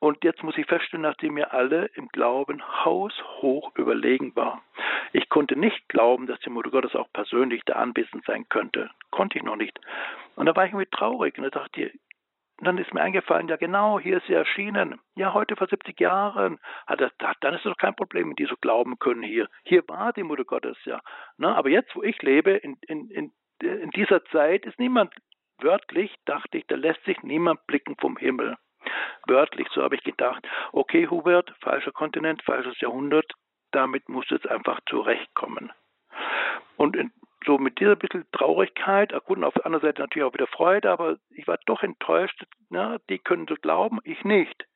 Und 0.00 0.22
jetzt 0.22 0.42
muss 0.42 0.56
ich 0.56 0.66
feststellen, 0.66 1.02
nachdem 1.02 1.34
mir 1.34 1.52
alle 1.52 1.86
im 1.94 2.08
Glauben 2.08 2.62
haushoch 2.84 3.72
überlegen 3.76 4.34
war. 4.36 4.62
Ich 5.12 5.28
konnte 5.28 5.56
nicht 5.56 5.88
glauben, 5.88 6.26
dass 6.26 6.38
die 6.40 6.50
Mutter 6.50 6.70
Gottes 6.70 6.94
auch 6.94 7.12
persönlich 7.12 7.62
da 7.64 7.74
anwesend 7.74 8.24
sein 8.24 8.48
könnte. 8.48 8.90
Konnte 9.10 9.38
ich 9.38 9.44
noch 9.44 9.56
nicht. 9.56 9.78
Und 10.36 10.46
da 10.46 10.54
war 10.54 10.66
ich 10.66 10.72
irgendwie 10.72 10.90
traurig 10.90 11.36
und 11.38 11.44
da 11.44 11.50
dachte 11.50 11.84
ich, 11.84 12.00
dann 12.60 12.78
ist 12.78 12.92
mir 12.92 13.00
eingefallen, 13.00 13.48
ja 13.48 13.56
genau, 13.56 14.00
hier 14.00 14.16
ist 14.18 14.26
sie 14.26 14.32
erschienen. 14.34 15.00
Ja, 15.14 15.32
heute 15.32 15.54
vor 15.54 15.68
70 15.68 15.98
Jahren. 16.00 16.58
Hat 16.86 17.00
er, 17.00 17.12
dann 17.40 17.54
ist 17.54 17.64
es 17.64 17.70
doch 17.70 17.76
kein 17.76 17.94
Problem, 17.94 18.34
die 18.34 18.46
so 18.46 18.56
glauben 18.60 18.98
können 18.98 19.22
hier. 19.22 19.48
Hier 19.64 19.86
war 19.88 20.12
die 20.12 20.24
Mutter 20.24 20.44
Gottes 20.44 20.76
ja. 20.84 21.00
Na, 21.36 21.54
aber 21.54 21.70
jetzt, 21.70 21.94
wo 21.94 22.02
ich 22.02 22.20
lebe, 22.22 22.50
in, 22.50 22.76
in, 22.88 23.10
in, 23.10 23.32
in 23.60 23.90
dieser 23.90 24.24
Zeit, 24.26 24.66
ist 24.66 24.78
niemand 24.78 25.14
wörtlich, 25.60 26.12
dachte 26.24 26.58
ich, 26.58 26.66
da 26.66 26.74
lässt 26.74 27.04
sich 27.04 27.22
niemand 27.22 27.64
blicken 27.66 27.96
vom 27.96 28.16
Himmel. 28.16 28.56
Wörtlich, 29.26 29.68
so 29.72 29.82
habe 29.82 29.94
ich 29.94 30.02
gedacht, 30.02 30.46
okay, 30.72 31.08
Hubert, 31.08 31.52
falscher 31.60 31.92
Kontinent, 31.92 32.42
falsches 32.42 32.80
Jahrhundert, 32.80 33.30
damit 33.72 34.08
musst 34.08 34.30
du 34.30 34.36
jetzt 34.36 34.48
einfach 34.48 34.80
zurechtkommen. 34.88 35.72
Und 36.76 36.96
in, 36.96 37.12
so 37.44 37.58
mit 37.58 37.78
dieser 37.80 37.96
bisschen 37.96 38.24
Traurigkeit, 38.32 39.12
gut, 39.26 39.42
auf 39.42 39.54
der 39.54 39.66
anderen 39.66 39.86
Seite 39.86 40.02
natürlich 40.02 40.26
auch 40.26 40.34
wieder 40.34 40.46
Freude, 40.46 40.90
aber 40.90 41.16
ich 41.30 41.46
war 41.46 41.58
doch 41.66 41.82
enttäuscht, 41.82 42.44
na, 42.70 42.98
die 43.08 43.18
können 43.18 43.46
so 43.48 43.54
glauben, 43.54 43.98
ich 44.04 44.24
nicht. 44.24 44.66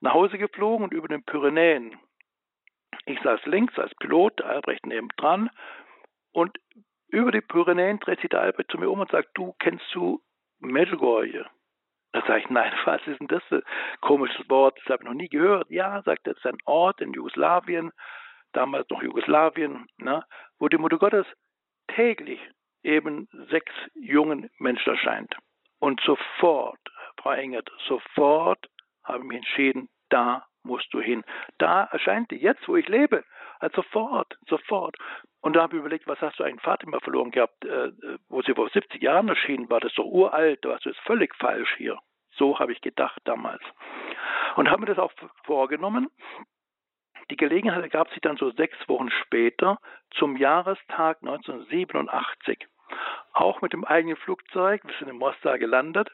Nach 0.00 0.14
Hause 0.14 0.38
geflogen 0.38 0.84
und 0.84 0.92
über 0.92 1.08
den 1.08 1.24
Pyrenäen. 1.24 1.98
Ich 3.06 3.20
saß 3.22 3.44
links 3.46 3.78
als 3.78 3.94
Pilot, 3.96 4.42
Albrecht 4.42 4.86
nebendran, 4.86 5.50
und 6.32 6.56
über 7.08 7.32
die 7.32 7.40
Pyrenäen 7.40 7.98
dreht 7.98 8.20
sich 8.20 8.30
der 8.30 8.42
Albrecht 8.42 8.70
zu 8.70 8.78
mir 8.78 8.90
um 8.90 9.00
und 9.00 9.10
sagt, 9.10 9.30
du 9.34 9.54
kennst 9.58 9.86
du 9.92 10.20
Medjugorje? 10.60 11.46
Da 12.12 12.22
sage 12.26 12.40
ich, 12.40 12.50
nein, 12.50 12.72
was 12.84 13.06
ist 13.06 13.20
denn 13.20 13.28
das 13.28 13.42
für 13.44 13.56
ein 13.56 14.00
komisches 14.00 14.48
Wort? 14.48 14.78
Das 14.78 14.92
habe 14.92 15.02
ich 15.02 15.08
noch 15.08 15.14
nie 15.14 15.28
gehört. 15.28 15.70
Ja, 15.70 16.02
sagt 16.02 16.26
er, 16.26 16.34
das 16.34 16.44
ist 16.44 16.50
ein 16.50 16.58
Ort 16.64 17.00
in 17.00 17.12
Jugoslawien, 17.12 17.92
damals 18.52 18.88
noch 18.88 19.02
Jugoslawien, 19.02 19.86
ne, 19.98 20.24
wo 20.58 20.68
die 20.68 20.78
Mutter 20.78 20.98
Gottes 20.98 21.26
täglich 21.88 22.40
eben 22.82 23.28
sechs 23.50 23.72
jungen 23.94 24.50
Menschen 24.58 24.90
erscheint. 24.94 25.34
Und 25.80 26.00
sofort, 26.00 26.80
Frau 27.20 27.32
Engert, 27.32 27.70
sofort 27.86 28.66
habe 29.04 29.18
ich 29.18 29.24
mich 29.24 29.36
entschieden, 29.38 29.88
da 30.08 30.46
musst 30.62 30.92
du 30.92 31.00
hin. 31.00 31.24
Da 31.58 31.84
erscheint 31.84 32.30
die, 32.30 32.36
jetzt 32.36 32.66
wo 32.68 32.76
ich 32.76 32.88
lebe, 32.88 33.24
also 33.60 33.82
sofort, 33.82 34.38
sofort. 34.48 34.96
Und 35.40 35.54
da 35.54 35.62
habe 35.62 35.76
ich 35.76 35.80
überlegt, 35.80 36.06
was 36.06 36.20
hast 36.20 36.38
du 36.38 36.44
eigentlich 36.44 36.62
Fatima 36.62 36.98
verloren 37.00 37.30
gehabt, 37.30 37.64
äh, 37.64 37.92
wo 38.28 38.42
sie 38.42 38.54
vor 38.54 38.68
70 38.68 39.00
Jahren 39.02 39.28
erschienen 39.28 39.70
war, 39.70 39.80
das 39.80 39.92
ist 39.92 39.98
doch 39.98 40.04
uralt, 40.04 40.64
was 40.64 40.84
ist 40.84 40.98
völlig 41.00 41.34
falsch 41.36 41.74
hier. 41.76 41.98
So 42.32 42.58
habe 42.58 42.72
ich 42.72 42.80
gedacht 42.80 43.20
damals. 43.24 43.62
Und 44.56 44.70
habe 44.70 44.80
mir 44.80 44.86
das 44.86 44.98
auch 44.98 45.12
vorgenommen. 45.44 46.08
Die 47.30 47.36
Gelegenheit 47.36 47.82
ergab 47.82 48.08
sich 48.10 48.20
dann 48.20 48.36
so 48.36 48.50
sechs 48.52 48.76
Wochen 48.88 49.10
später 49.10 49.78
zum 50.12 50.36
Jahrestag 50.36 51.18
1987. 51.20 52.66
Auch 53.32 53.60
mit 53.60 53.72
dem 53.72 53.84
eigenen 53.84 54.16
Flugzeug. 54.16 54.82
Wir 54.84 54.94
sind 54.98 55.08
in 55.08 55.18
Mostar 55.18 55.58
gelandet. 55.58 56.10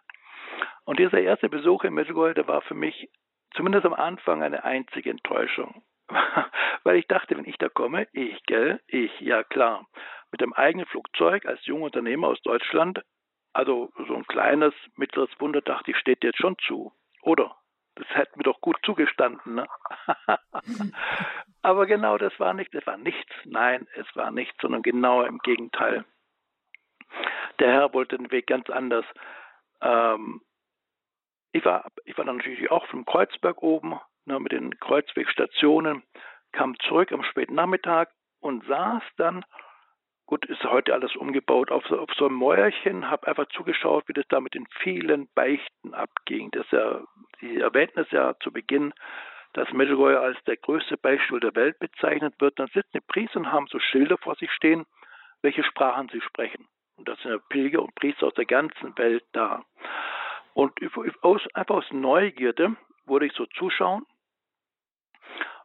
Und 0.84 0.98
dieser 0.98 1.20
erste 1.20 1.48
Besuch 1.48 1.84
in 1.84 1.94
Medjugorje, 1.94 2.34
der 2.34 2.48
war 2.48 2.62
für 2.62 2.74
mich 2.74 3.08
zumindest 3.54 3.86
am 3.86 3.94
Anfang 3.94 4.42
eine 4.42 4.64
einzige 4.64 5.10
Enttäuschung. 5.10 5.82
Weil 6.84 6.96
ich 6.96 7.06
dachte, 7.06 7.36
wenn 7.36 7.46
ich 7.46 7.56
da 7.58 7.68
komme, 7.68 8.08
ich, 8.12 8.42
gell, 8.44 8.80
ich, 8.86 9.20
ja 9.20 9.42
klar, 9.42 9.86
mit 10.30 10.40
dem 10.40 10.52
eigenen 10.52 10.86
Flugzeug 10.86 11.46
als 11.46 11.64
junger 11.66 11.86
Unternehmer 11.86 12.28
aus 12.28 12.40
Deutschland, 12.42 13.02
also 13.52 13.92
so 14.06 14.14
ein 14.14 14.26
kleines, 14.26 14.74
mittleres 14.96 15.30
Wunder, 15.38 15.60
dachte 15.60 15.92
ich, 15.92 15.96
steht 15.98 16.24
jetzt 16.24 16.38
schon 16.38 16.56
zu. 16.66 16.92
Oder? 17.22 17.56
Das 17.94 18.08
hätte 18.08 18.36
mir 18.36 18.42
doch 18.42 18.60
gut 18.60 18.76
zugestanden. 18.84 19.54
Ne? 19.54 19.66
Aber 21.62 21.86
genau 21.86 22.18
das 22.18 22.38
war 22.40 22.52
nicht, 22.52 22.74
das 22.74 22.86
war 22.86 22.96
nichts. 22.96 23.32
Nein, 23.44 23.86
es 23.94 24.06
war 24.16 24.32
nichts, 24.32 24.56
sondern 24.60 24.82
genau 24.82 25.22
im 25.22 25.38
Gegenteil. 25.38 26.04
Der 27.60 27.72
Herr 27.72 27.94
wollte 27.94 28.18
den 28.18 28.32
Weg 28.32 28.48
ganz 28.48 28.68
anders. 28.68 29.04
Ähm, 29.80 30.42
ich, 31.52 31.64
war, 31.64 31.86
ich 32.04 32.18
war 32.18 32.24
dann 32.24 32.38
natürlich 32.38 32.70
auch 32.70 32.84
vom 32.86 33.04
Kreuzberg 33.04 33.62
oben, 33.62 34.00
ne, 34.26 34.40
mit 34.40 34.52
den 34.52 34.78
Kreuzwegstationen, 34.78 36.02
kam 36.52 36.78
zurück 36.80 37.12
am 37.12 37.24
späten 37.24 37.54
Nachmittag 37.54 38.10
und 38.40 38.64
saß 38.66 39.02
dann 39.16 39.44
Gut, 40.26 40.46
ist 40.46 40.64
heute 40.64 40.94
alles 40.94 41.14
umgebaut 41.16 41.70
auf 41.70 41.86
so, 41.86 41.98
auf 41.98 42.08
so 42.16 42.26
ein 42.26 42.32
Mäuerchen, 42.32 43.10
habe 43.10 43.26
einfach 43.26 43.46
zugeschaut, 43.48 44.08
wie 44.08 44.14
das 44.14 44.26
da 44.28 44.40
mit 44.40 44.54
den 44.54 44.66
vielen 44.80 45.28
Beichten 45.34 45.92
abging. 45.92 46.50
Das 46.52 46.70
ja, 46.70 47.02
Sie 47.40 47.60
erwähnten 47.60 48.00
es 48.00 48.10
ja 48.10 48.34
zu 48.40 48.50
Beginn, 48.50 48.94
dass 49.52 49.70
Medjugorje 49.72 50.18
als 50.18 50.42
der 50.44 50.56
größte 50.56 50.96
Beichtstuhl 50.96 51.40
der 51.40 51.54
Welt 51.54 51.78
bezeichnet 51.78 52.34
wird. 52.40 52.58
Dann 52.58 52.68
sitzen 52.68 52.90
die 52.94 53.00
Priester 53.00 53.38
und 53.38 53.52
haben 53.52 53.66
so 53.66 53.78
Schilder 53.78 54.16
vor 54.16 54.34
sich 54.36 54.50
stehen, 54.52 54.86
welche 55.42 55.62
Sprachen 55.62 56.08
sie 56.08 56.22
sprechen. 56.22 56.66
Und 56.96 57.06
das 57.06 57.20
sind 57.20 57.30
ja 57.30 57.38
Pilger 57.50 57.82
und 57.82 57.94
Priester 57.94 58.28
aus 58.28 58.34
der 58.34 58.46
ganzen 58.46 58.96
Welt 58.96 59.24
da. 59.32 59.62
Und 60.54 60.72
einfach 60.80 61.76
aus 61.76 61.92
Neugierde 61.92 62.76
wurde 63.04 63.26
ich 63.26 63.32
so 63.34 63.44
zuschauen 63.44 64.06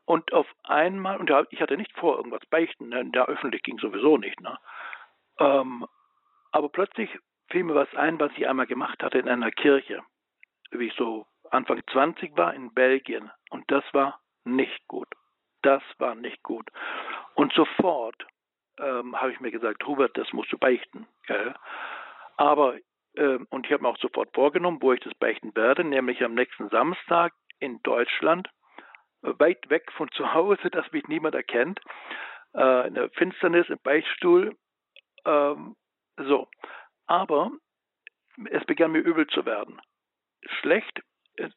und 0.09 0.33
auf 0.33 0.47
einmal, 0.63 1.17
und 1.17 1.31
ich 1.51 1.61
hatte 1.61 1.77
nicht 1.77 1.93
vor, 1.93 2.17
irgendwas 2.17 2.43
beichten, 2.49 2.89
ne? 2.89 3.07
da 3.11 3.25
öffentlich 3.25 3.61
ging 3.61 3.77
sowieso 3.77 4.17
nicht. 4.17 4.41
Ne? 4.41 4.57
Ähm, 5.37 5.85
aber 6.51 6.69
plötzlich 6.69 7.15
fiel 7.51 7.63
mir 7.63 7.75
was 7.75 7.93
ein, 7.93 8.19
was 8.19 8.31
ich 8.35 8.47
einmal 8.47 8.65
gemacht 8.65 9.03
hatte 9.03 9.19
in 9.19 9.29
einer 9.29 9.51
Kirche, 9.51 10.01
wie 10.71 10.87
ich 10.87 10.95
so 10.95 11.27
Anfang 11.51 11.83
20 11.91 12.35
war 12.35 12.55
in 12.55 12.73
Belgien. 12.73 13.29
Und 13.51 13.69
das 13.69 13.83
war 13.93 14.19
nicht 14.45 14.87
gut. 14.87 15.07
Das 15.61 15.83
war 15.99 16.15
nicht 16.15 16.41
gut. 16.41 16.67
Und 17.35 17.53
sofort 17.53 18.25
ähm, 18.79 19.15
habe 19.15 19.31
ich 19.31 19.39
mir 19.39 19.51
gesagt, 19.51 19.85
Hubert, 19.85 20.17
das 20.17 20.33
musst 20.33 20.51
du 20.51 20.57
beichten. 20.57 21.05
Gell? 21.27 21.53
Aber, 22.35 22.77
ähm, 23.15 23.45
und 23.51 23.67
ich 23.67 23.71
habe 23.71 23.83
mir 23.83 23.89
auch 23.89 23.99
sofort 23.99 24.33
vorgenommen, 24.33 24.81
wo 24.81 24.91
ich 24.91 25.01
das 25.01 25.13
beichten 25.13 25.55
werde, 25.55 25.83
nämlich 25.83 26.23
am 26.23 26.33
nächsten 26.33 26.67
Samstag 26.69 27.33
in 27.59 27.79
Deutschland 27.83 28.49
weit 29.21 29.69
weg 29.69 29.91
von 29.93 30.09
zu 30.11 30.33
Hause, 30.33 30.69
dass 30.69 30.91
mich 30.91 31.07
niemand 31.07 31.35
erkennt, 31.35 31.79
äh, 32.55 32.87
in 32.87 32.93
der 32.95 33.09
Finsternis, 33.11 33.69
im 33.69 33.79
Beichtstuhl. 33.83 34.55
Ähm, 35.25 35.75
so. 36.17 36.47
Aber 37.07 37.51
es 38.49 38.63
begann 38.65 38.91
mir 38.91 38.99
übel 38.99 39.27
zu 39.27 39.45
werden. 39.45 39.81
Schlecht 40.59 41.01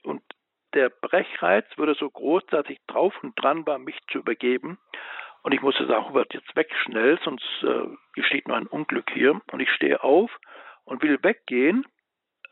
und 0.02 0.22
der 0.74 0.88
Brechreiz 0.88 1.66
wurde 1.76 1.94
so 1.94 2.08
groß, 2.08 2.46
dass 2.46 2.68
ich 2.68 2.78
drauf 2.86 3.14
und 3.22 3.34
dran 3.40 3.66
war, 3.66 3.78
mich 3.78 3.98
zu 4.10 4.18
übergeben. 4.18 4.78
Und 5.42 5.52
ich 5.52 5.60
musste 5.60 5.86
sagen, 5.86 6.08
Hubert, 6.08 6.32
jetzt 6.34 6.54
weg 6.56 6.72
schnell, 6.84 7.18
sonst 7.24 7.44
äh, 7.62 7.88
geschieht 8.14 8.48
noch 8.48 8.56
ein 8.56 8.66
Unglück 8.66 9.10
hier. 9.12 9.40
Und 9.50 9.60
ich 9.60 9.70
stehe 9.70 10.02
auf 10.02 10.30
und 10.84 11.02
will 11.02 11.22
weggehen. 11.22 11.84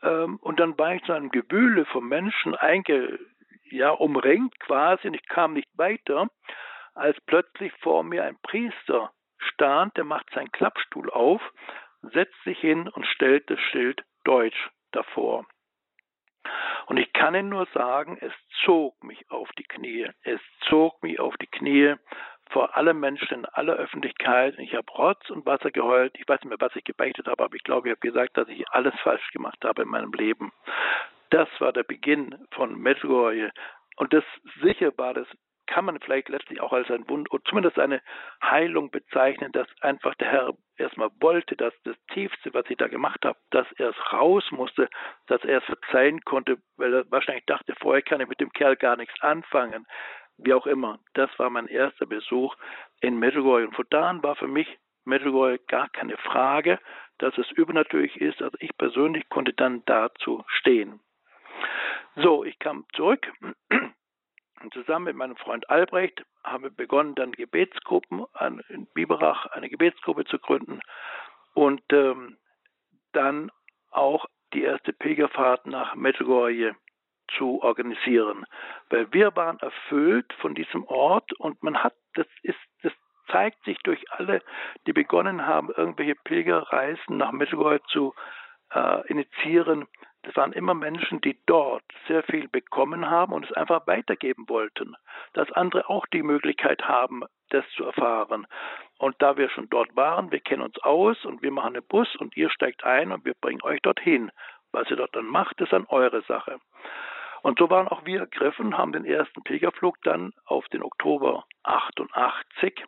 Ähm, 0.03 0.37
und 0.37 0.59
dann 0.59 0.77
war 0.77 0.93
ich 0.93 1.03
zu 1.03 1.13
einem 1.13 1.31
Gewühle 1.31 1.85
von 1.85 2.05
Menschen 2.07 2.53
einge, 2.55 3.17
ja, 3.71 3.91
umringt 3.91 4.59
quasi 4.59 5.07
und 5.07 5.13
ich 5.13 5.27
kam 5.27 5.53
nicht 5.53 5.69
weiter, 5.77 6.29
als 6.93 7.19
plötzlich 7.21 7.73
vor 7.79 8.03
mir 8.03 8.23
ein 8.23 8.37
Priester 8.41 9.11
stand, 9.37 9.95
der 9.97 10.03
macht 10.03 10.29
seinen 10.33 10.51
Klappstuhl 10.51 11.09
auf, 11.09 11.41
setzt 12.01 12.41
sich 12.43 12.59
hin 12.59 12.87
und 12.87 13.05
stellt 13.07 13.49
das 13.49 13.59
Schild 13.59 14.03
Deutsch 14.23 14.69
davor. 14.91 15.45
Und 16.87 16.97
ich 16.97 17.13
kann 17.13 17.35
Ihnen 17.35 17.49
nur 17.49 17.67
sagen, 17.73 18.17
es 18.19 18.33
zog 18.65 19.03
mich 19.03 19.29
auf 19.29 19.49
die 19.57 19.63
Knie. 19.63 20.09
Es 20.23 20.41
zog 20.67 21.01
mich 21.03 21.19
auf 21.19 21.37
die 21.37 21.47
Knie 21.47 21.95
vor 22.49 22.75
allem 22.75 22.99
Menschen 22.99 23.39
in 23.39 23.45
aller 23.45 23.75
Öffentlichkeit. 23.75 24.57
Ich 24.59 24.75
habe 24.75 24.91
Rotz 24.91 25.29
und 25.29 25.45
Wasser 25.45 25.71
geheult. 25.71 26.13
Ich 26.17 26.27
weiß 26.27 26.41
nicht 26.41 26.49
mehr, 26.49 26.59
was 26.59 26.75
ich 26.75 26.83
gebeichtet 26.83 27.27
habe, 27.27 27.43
aber 27.43 27.55
ich 27.55 27.63
glaube, 27.63 27.87
ich 27.87 27.91
habe 27.91 28.07
gesagt, 28.07 28.37
dass 28.37 28.47
ich 28.49 28.67
alles 28.69 28.93
falsch 29.01 29.31
gemacht 29.31 29.63
habe 29.63 29.83
in 29.83 29.87
meinem 29.87 30.11
Leben. 30.11 30.51
Das 31.31 31.49
war 31.59 31.73
der 31.73 31.83
Beginn 31.83 32.35
von 32.51 32.79
Medjugorje. 32.79 33.51
Und 33.97 34.13
das 34.13 34.23
sicher 34.61 34.91
war 34.97 35.13
das 35.13 35.27
kann 35.71 35.85
man 35.85 35.99
vielleicht 36.01 36.27
letztlich 36.27 36.59
auch 36.59 36.73
als 36.73 36.91
ein 36.91 37.07
Wund 37.07 37.31
oder 37.31 37.43
zumindest 37.45 37.79
eine 37.79 38.01
Heilung 38.43 38.91
bezeichnen, 38.91 39.53
dass 39.53 39.67
einfach 39.79 40.15
der 40.15 40.27
Herr 40.27 40.53
erstmal 40.75 41.09
wollte, 41.21 41.55
dass 41.55 41.73
das 41.85 41.95
Tiefste, 42.13 42.53
was 42.53 42.69
ich 42.69 42.75
da 42.75 42.87
gemacht 42.87 43.23
habe, 43.23 43.39
dass 43.51 43.65
er 43.77 43.91
es 43.91 44.13
raus 44.13 44.43
musste, 44.51 44.89
dass 45.27 45.41
er 45.45 45.59
es 45.59 45.63
verzeihen 45.63 46.19
konnte, 46.21 46.57
weil 46.75 46.93
er 46.93 47.09
wahrscheinlich 47.09 47.45
dachte, 47.45 47.73
vorher 47.79 48.01
kann 48.01 48.19
ich 48.19 48.27
mit 48.27 48.41
dem 48.41 48.51
Kerl 48.51 48.75
gar 48.75 48.97
nichts 48.97 49.15
anfangen. 49.21 49.87
Wie 50.37 50.53
auch 50.53 50.67
immer. 50.67 50.99
Das 51.13 51.29
war 51.39 51.49
mein 51.49 51.67
erster 51.67 52.05
Besuch 52.05 52.55
in 52.99 53.17
Medjugorje. 53.17 53.67
Und 53.67 53.75
von 53.75 53.85
da 53.91 54.09
an 54.09 54.23
war 54.23 54.35
für 54.35 54.47
mich 54.47 54.77
Medjugorje 55.05 55.59
gar 55.69 55.87
keine 55.89 56.17
Frage, 56.17 56.79
dass 57.19 57.37
es 57.37 57.49
übernatürlich 57.51 58.19
ist. 58.19 58.41
Also 58.41 58.57
ich 58.59 58.75
persönlich 58.77 59.29
konnte 59.29 59.53
dann 59.53 59.83
dazu 59.85 60.43
stehen. 60.47 60.99
So, 62.15 62.43
ich 62.43 62.59
kam 62.59 62.85
zurück 62.93 63.31
und 64.61 64.73
zusammen 64.73 65.05
mit 65.05 65.15
meinem 65.15 65.37
Freund 65.37 65.69
Albrecht 65.69 66.23
haben 66.43 66.63
wir 66.63 66.71
begonnen, 66.71 67.15
dann 67.15 67.31
Gebetsgruppen 67.31 68.25
in 68.69 68.87
Biberach 68.93 69.45
eine 69.47 69.69
Gebetsgruppe 69.69 70.25
zu 70.25 70.39
gründen 70.39 70.81
und 71.53 71.81
ähm, 71.91 72.37
dann 73.13 73.51
auch 73.91 74.25
die 74.53 74.63
erste 74.63 74.93
Pilgerfahrt 74.93 75.65
nach 75.65 75.95
Medjugorje 75.95 76.75
zu 77.37 77.61
organisieren. 77.61 78.45
Weil 78.89 79.11
wir 79.13 79.35
waren 79.35 79.59
erfüllt 79.59 80.31
von 80.39 80.55
diesem 80.55 80.83
Ort 80.85 81.31
und 81.33 81.61
man 81.63 81.83
hat, 81.83 81.95
das 82.13 82.27
ist, 82.43 82.59
das 82.83 82.91
zeigt 83.27 83.63
sich 83.63 83.77
durch 83.83 84.03
alle, 84.11 84.41
die 84.85 84.93
begonnen 84.93 85.45
haben, 85.45 85.69
irgendwelche 85.75 86.15
Pilgerreisen 86.15 87.17
nach 87.17 87.31
Medjugorje 87.31 87.81
zu 87.87 88.13
äh, 88.73 89.07
initiieren, 89.07 89.87
das 90.23 90.35
waren 90.35 90.53
immer 90.53 90.73
Menschen, 90.73 91.19
die 91.21 91.39
dort 91.45 91.83
sehr 92.07 92.23
viel 92.23 92.47
bekommen 92.47 93.09
haben 93.09 93.33
und 93.33 93.45
es 93.45 93.51
einfach 93.53 93.87
weitergeben 93.87 94.47
wollten, 94.47 94.95
dass 95.33 95.51
andere 95.51 95.89
auch 95.89 96.05
die 96.07 96.21
Möglichkeit 96.21 96.87
haben, 96.87 97.23
das 97.49 97.65
zu 97.75 97.85
erfahren. 97.85 98.45
Und 98.99 99.15
da 99.19 99.37
wir 99.37 99.49
schon 99.49 99.69
dort 99.69 99.95
waren, 99.95 100.31
wir 100.31 100.39
kennen 100.39 100.61
uns 100.61 100.77
aus 100.79 101.25
und 101.25 101.41
wir 101.41 101.51
machen 101.51 101.75
einen 101.75 101.87
Bus 101.87 102.15
und 102.17 102.37
ihr 102.37 102.49
steigt 102.51 102.83
ein 102.83 103.11
und 103.11 103.25
wir 103.25 103.33
bringen 103.33 103.63
euch 103.63 103.81
dorthin. 103.81 104.31
Was 104.71 104.89
ihr 104.89 104.95
dort 104.95 105.15
dann 105.15 105.25
macht, 105.25 105.59
ist 105.59 105.73
dann 105.73 105.85
eure 105.87 106.21
Sache. 106.23 106.59
Und 107.41 107.57
so 107.57 107.69
waren 107.71 107.87
auch 107.87 108.05
wir 108.05 108.19
ergriffen, 108.19 108.77
haben 108.77 108.91
den 108.91 109.05
ersten 109.05 109.41
Pilgerflug 109.43 109.97
dann 110.03 110.33
auf 110.45 110.67
den 110.67 110.83
Oktober 110.83 111.45
88 111.63 112.85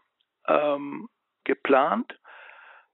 ähm, 0.48 1.10
geplant. 1.44 2.16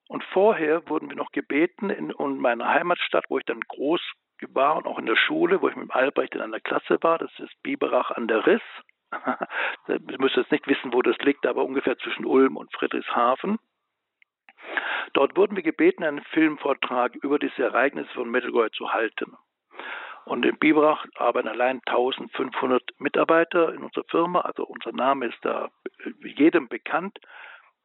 Und 0.07 0.23
vorher 0.23 0.87
wurden 0.89 1.09
wir 1.09 1.17
noch 1.17 1.31
gebeten 1.31 1.89
in, 1.89 2.09
in 2.09 2.37
meiner 2.39 2.67
Heimatstadt, 2.67 3.25
wo 3.29 3.37
ich 3.37 3.45
dann 3.45 3.59
groß 3.59 4.01
war 4.49 4.77
und 4.77 4.87
auch 4.87 4.99
in 4.99 5.05
der 5.05 5.15
Schule, 5.15 5.61
wo 5.61 5.69
ich 5.69 5.75
mit 5.75 5.91
Albrecht 5.91 6.35
in 6.35 6.41
einer 6.41 6.59
Klasse 6.59 6.97
war. 7.01 7.17
Das 7.17 7.31
ist 7.39 7.61
Biberach 7.63 8.11
an 8.11 8.27
der 8.27 8.45
Riss. 8.45 8.61
ich 9.87 10.17
müsste 10.19 10.41
jetzt 10.41 10.51
nicht 10.51 10.67
wissen, 10.67 10.93
wo 10.93 11.01
das 11.01 11.17
liegt, 11.19 11.45
aber 11.45 11.63
ungefähr 11.63 11.97
zwischen 11.97 12.25
Ulm 12.25 12.57
und 12.57 12.73
Friedrichshafen. 12.73 13.59
Dort 15.13 15.35
wurden 15.35 15.55
wir 15.55 15.63
gebeten, 15.63 16.03
einen 16.03 16.23
Filmvortrag 16.23 17.15
über 17.15 17.39
diese 17.39 17.63
Ereignisse 17.63 18.13
von 18.13 18.29
Medjugorje 18.29 18.71
zu 18.71 18.93
halten. 18.93 19.35
Und 20.25 20.45
in 20.45 20.57
Biberach 20.59 21.05
arbeiten 21.15 21.47
allein 21.47 21.81
1500 21.85 22.83
Mitarbeiter 22.99 23.73
in 23.73 23.83
unserer 23.83 24.03
Firma, 24.05 24.41
also 24.41 24.63
unser 24.63 24.91
Name 24.91 25.27
ist 25.27 25.39
da 25.41 25.69
jedem 26.23 26.67
bekannt. 26.67 27.17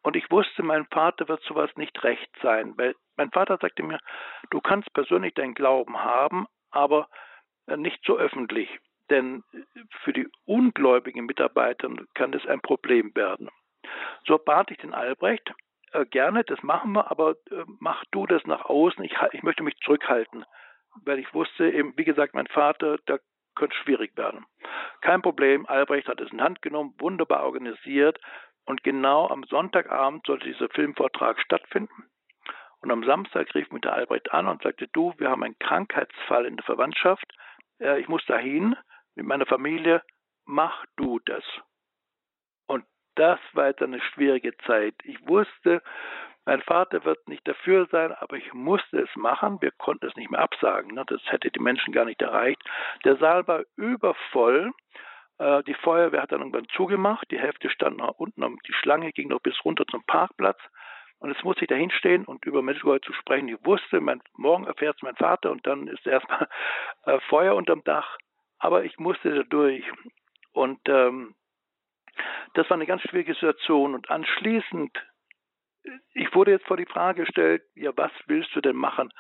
Und 0.05 0.17
ich 0.17 0.31
wusste, 0.31 0.63
mein 0.63 0.87
Vater 0.87 1.29
wird 1.29 1.43
sowas 1.45 1.71
nicht 1.77 2.05
recht 2.05 2.31
sein, 2.43 2.75
weil 2.77 2.95
mein 3.17 3.31
Vater 3.31 3.57
sagte 3.61 3.83
mir, 3.83 3.99
du 4.51 4.61
kannst 4.61 4.93
persönlich 4.93 5.33
deinen 5.33 5.55
Glauben 5.55 5.99
haben, 5.99 6.47
aber 6.71 7.09
äh, 7.67 7.77
nicht 7.77 8.05
so 8.05 8.19
öffentlich. 8.19 8.69
Denn 9.11 9.43
für 10.03 10.13
die 10.13 10.29
ungläubigen 10.45 11.25
Mitarbeiter 11.25 11.91
kann 12.15 12.33
das 12.33 12.47
ein 12.47 12.61
Problem 12.61 13.15
werden. 13.15 13.49
So 14.27 14.39
bat 14.39 14.71
ich 14.71 14.79
den 14.79 14.95
Albrecht, 14.95 15.53
äh, 15.93 16.05
gerne, 16.05 16.45
das 16.45 16.63
machen 16.63 16.93
wir, 16.93 17.11
aber 17.11 17.37
äh, 17.51 17.65
mach 17.81 18.05
du 18.11 18.27
das 18.27 18.45
nach 18.45 18.67
außen. 18.67 19.03
Ich, 19.05 19.15
ich 19.33 19.43
möchte 19.43 19.63
mich 19.63 19.77
zurückhalten, 19.79 20.45
weil 21.05 21.19
ich 21.19 21.33
wusste, 21.33 21.71
eben, 21.71 21.97
wie 21.97 22.05
gesagt, 22.05 22.35
mein 22.35 22.47
Vater, 22.49 22.99
da 23.07 23.19
könnte 23.55 23.77
schwierig 23.77 24.17
werden. 24.17 24.45
Kein 25.01 25.23
Problem, 25.23 25.67
Albrecht 25.67 26.09
hat 26.09 26.21
es 26.21 26.33
in 26.33 26.43
Hand 26.43 26.61
genommen, 26.61 26.95
wunderbar 26.99 27.45
organisiert. 27.45 28.19
Und 28.67 28.83
genau 28.83 29.29
am 29.29 29.45
Sonntagabend 29.45 30.27
sollte 30.27 30.47
dieser 30.47 30.69
Filmvortrag 30.71 31.41
stattfinden. 31.41 32.09
Und 32.81 32.91
am 32.91 33.05
Samstag 33.05 33.55
rief 33.55 33.71
mich 33.71 33.83
der 33.83 33.95
Albrecht 33.95 34.33
an 34.33 34.47
und 34.47 34.63
sagte, 34.63 34.89
du, 34.89 35.15
wir 35.19 35.31
haben 35.31 35.43
einen 35.43 35.59
Krankheitsfall 35.59 36.45
in 36.47 36.57
der 36.57 36.65
Verwandtschaft. 36.65 37.25
Ich 37.79 38.09
muss 38.09 38.25
dahin 38.27 38.77
mit 39.15 39.27
meiner 39.27 39.47
Familie. 39.47 40.03
Mach 40.45 40.85
du 40.97 41.19
das. 41.21 41.45
Und 42.67 42.85
das 43.15 43.39
war 43.53 43.69
jetzt 43.69 43.83
eine 43.83 44.01
schwierige 44.01 44.57
Zeit. 44.67 44.95
Ich 45.05 45.27
wusste, 45.27 45.83
mein 46.45 46.61
Vater 46.61 47.05
wird 47.07 47.27
nicht 47.27 47.49
dafür 47.49 47.87
sein, 47.91 48.13
aber 48.13 48.37
ich 48.37 48.53
musste 48.53 48.99
es 49.01 49.17
machen. 49.17 49.63
Wir 49.63 49.71
konnten 49.71 50.07
es 50.07 50.17
nicht 50.17 50.31
mehr 50.31 50.41
absagen. 50.41 50.95
Ne? 50.95 51.05
Das 51.07 51.23
hätte 51.25 51.51
die 51.51 51.61
Menschen 51.61 51.95
gar 51.95 52.05
nicht 52.05 52.21
erreicht. 52.21 52.63
Der 53.05 53.17
Saal 53.17 53.47
war 53.47 53.63
übervoll. 53.77 54.73
Äh, 55.39 55.63
die 55.65 55.75
Feuerwehr 55.75 56.23
hat 56.23 56.33
dann 56.33 56.41
irgendwann 56.41 56.69
zugemacht. 56.75 57.31
Die 57.31 57.39
Hälfte 57.39 57.71
stand 57.71 57.99
noch 57.99 58.19
unten, 58.19 58.59
die 58.67 58.73
Schlange 58.73 59.13
ging 59.13 59.29
noch 59.29 59.41
bis 59.41 59.65
runter 59.65 59.87
zum 59.87 60.05
Parkplatz. 60.05 60.59
Und 61.19 61.31
jetzt 61.31 61.45
musste 61.45 61.63
ich 61.65 61.69
da 61.69 61.75
hinstehen 61.75 62.25
und 62.25 62.45
über 62.45 62.61
Medjugorje 62.63 63.01
zu 63.01 63.13
sprechen. 63.15 63.49
Ich 63.49 63.65
wusste, 63.65 64.01
mein, 64.01 64.23
morgen 64.37 64.67
erfährt 64.67 64.97
es 64.97 65.03
mein 65.03 65.17
Vater 65.17 65.51
und 65.51 65.67
dann 65.67 65.89
ist 65.89 66.07
erstmal 66.07 66.49
äh, 67.07 67.19
Feuer 67.29 67.55
unterm 67.55 67.83
Dach. 67.85 68.19
Aber 68.59 68.85
ich 68.85 68.99
musste 68.99 69.35
da 69.35 69.43
durch. 69.43 69.85
Und 70.53 70.81
ähm, 70.87 71.35
das 72.55 72.69
war 72.69 72.77
eine 72.77 72.87
ganz 72.87 73.03
schwierige 73.03 73.35
Situation. 73.35 73.95
Und 73.95 74.11
anschließend, 74.11 74.97
ich 76.13 76.35
wurde 76.35 76.53
jetzt 76.53 76.67
vor 76.67 76.77
die 76.77 76.87
Frage 76.87 77.25
gestellt, 77.25 77.63
ja, 77.75 77.91
was 77.97 78.13
willst 78.27 78.55
du 78.55 78.61
denn 78.61 78.77
machen? 78.77 79.11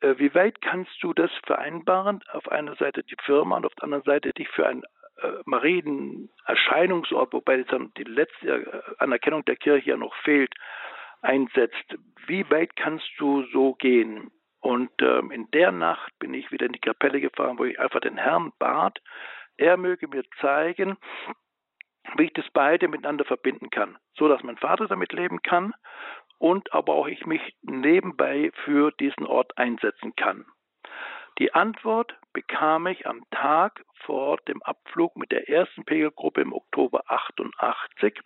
Äh, 0.00 0.18
wie 0.18 0.34
weit 0.34 0.60
kannst 0.60 1.02
du 1.02 1.12
das 1.12 1.30
vereinbaren? 1.44 2.22
Auf 2.32 2.48
einer 2.48 2.76
Seite 2.76 3.02
die 3.02 3.16
Firma 3.24 3.56
und 3.56 3.66
auf 3.66 3.74
der 3.74 3.84
anderen 3.84 4.04
Seite 4.04 4.32
dich 4.32 4.48
für 4.48 4.66
ein 4.66 4.82
Marienerscheinungsort, 5.44 7.32
wobei 7.32 7.64
die 7.96 8.04
letzte 8.04 8.82
Anerkennung 8.98 9.44
der 9.44 9.56
Kirche 9.56 9.90
ja 9.90 9.96
noch 9.96 10.14
fehlt, 10.16 10.54
einsetzt. 11.22 11.96
Wie 12.26 12.48
weit 12.50 12.76
kannst 12.76 13.10
du 13.18 13.44
so 13.52 13.74
gehen? 13.74 14.30
Und 14.60 14.90
ähm, 15.00 15.30
in 15.30 15.50
der 15.52 15.72
Nacht 15.72 16.12
bin 16.18 16.34
ich 16.34 16.52
wieder 16.52 16.66
in 16.66 16.72
die 16.72 16.80
Kapelle 16.80 17.20
gefahren, 17.20 17.58
wo 17.58 17.64
ich 17.64 17.80
einfach 17.80 18.00
den 18.00 18.18
Herrn 18.18 18.52
bat, 18.58 18.98
er 19.56 19.76
möge 19.76 20.08
mir 20.08 20.24
zeigen, 20.40 20.96
wie 22.16 22.24
ich 22.24 22.32
das 22.32 22.46
beide 22.52 22.88
miteinander 22.88 23.24
verbinden 23.24 23.70
kann, 23.70 23.98
so 24.14 24.28
dass 24.28 24.42
mein 24.42 24.56
Vater 24.56 24.86
damit 24.86 25.12
leben 25.12 25.42
kann 25.42 25.74
und 26.38 26.72
aber 26.72 26.94
auch 26.94 27.06
ich 27.06 27.26
mich 27.26 27.42
nebenbei 27.62 28.50
für 28.64 28.90
diesen 28.92 29.26
Ort 29.26 29.56
einsetzen 29.58 30.14
kann. 30.16 30.46
Die 31.38 31.54
Antwort 31.54 32.16
bekam 32.32 32.86
ich 32.86 33.06
am 33.06 33.22
Tag 33.30 33.84
vor 34.04 34.38
dem 34.48 34.62
Abflug 34.62 35.16
mit 35.16 35.32
der 35.32 35.48
ersten 35.48 35.84
Pegelgruppe 35.84 36.40
im 36.40 36.52
Oktober 36.52 37.02
88. 37.06 38.20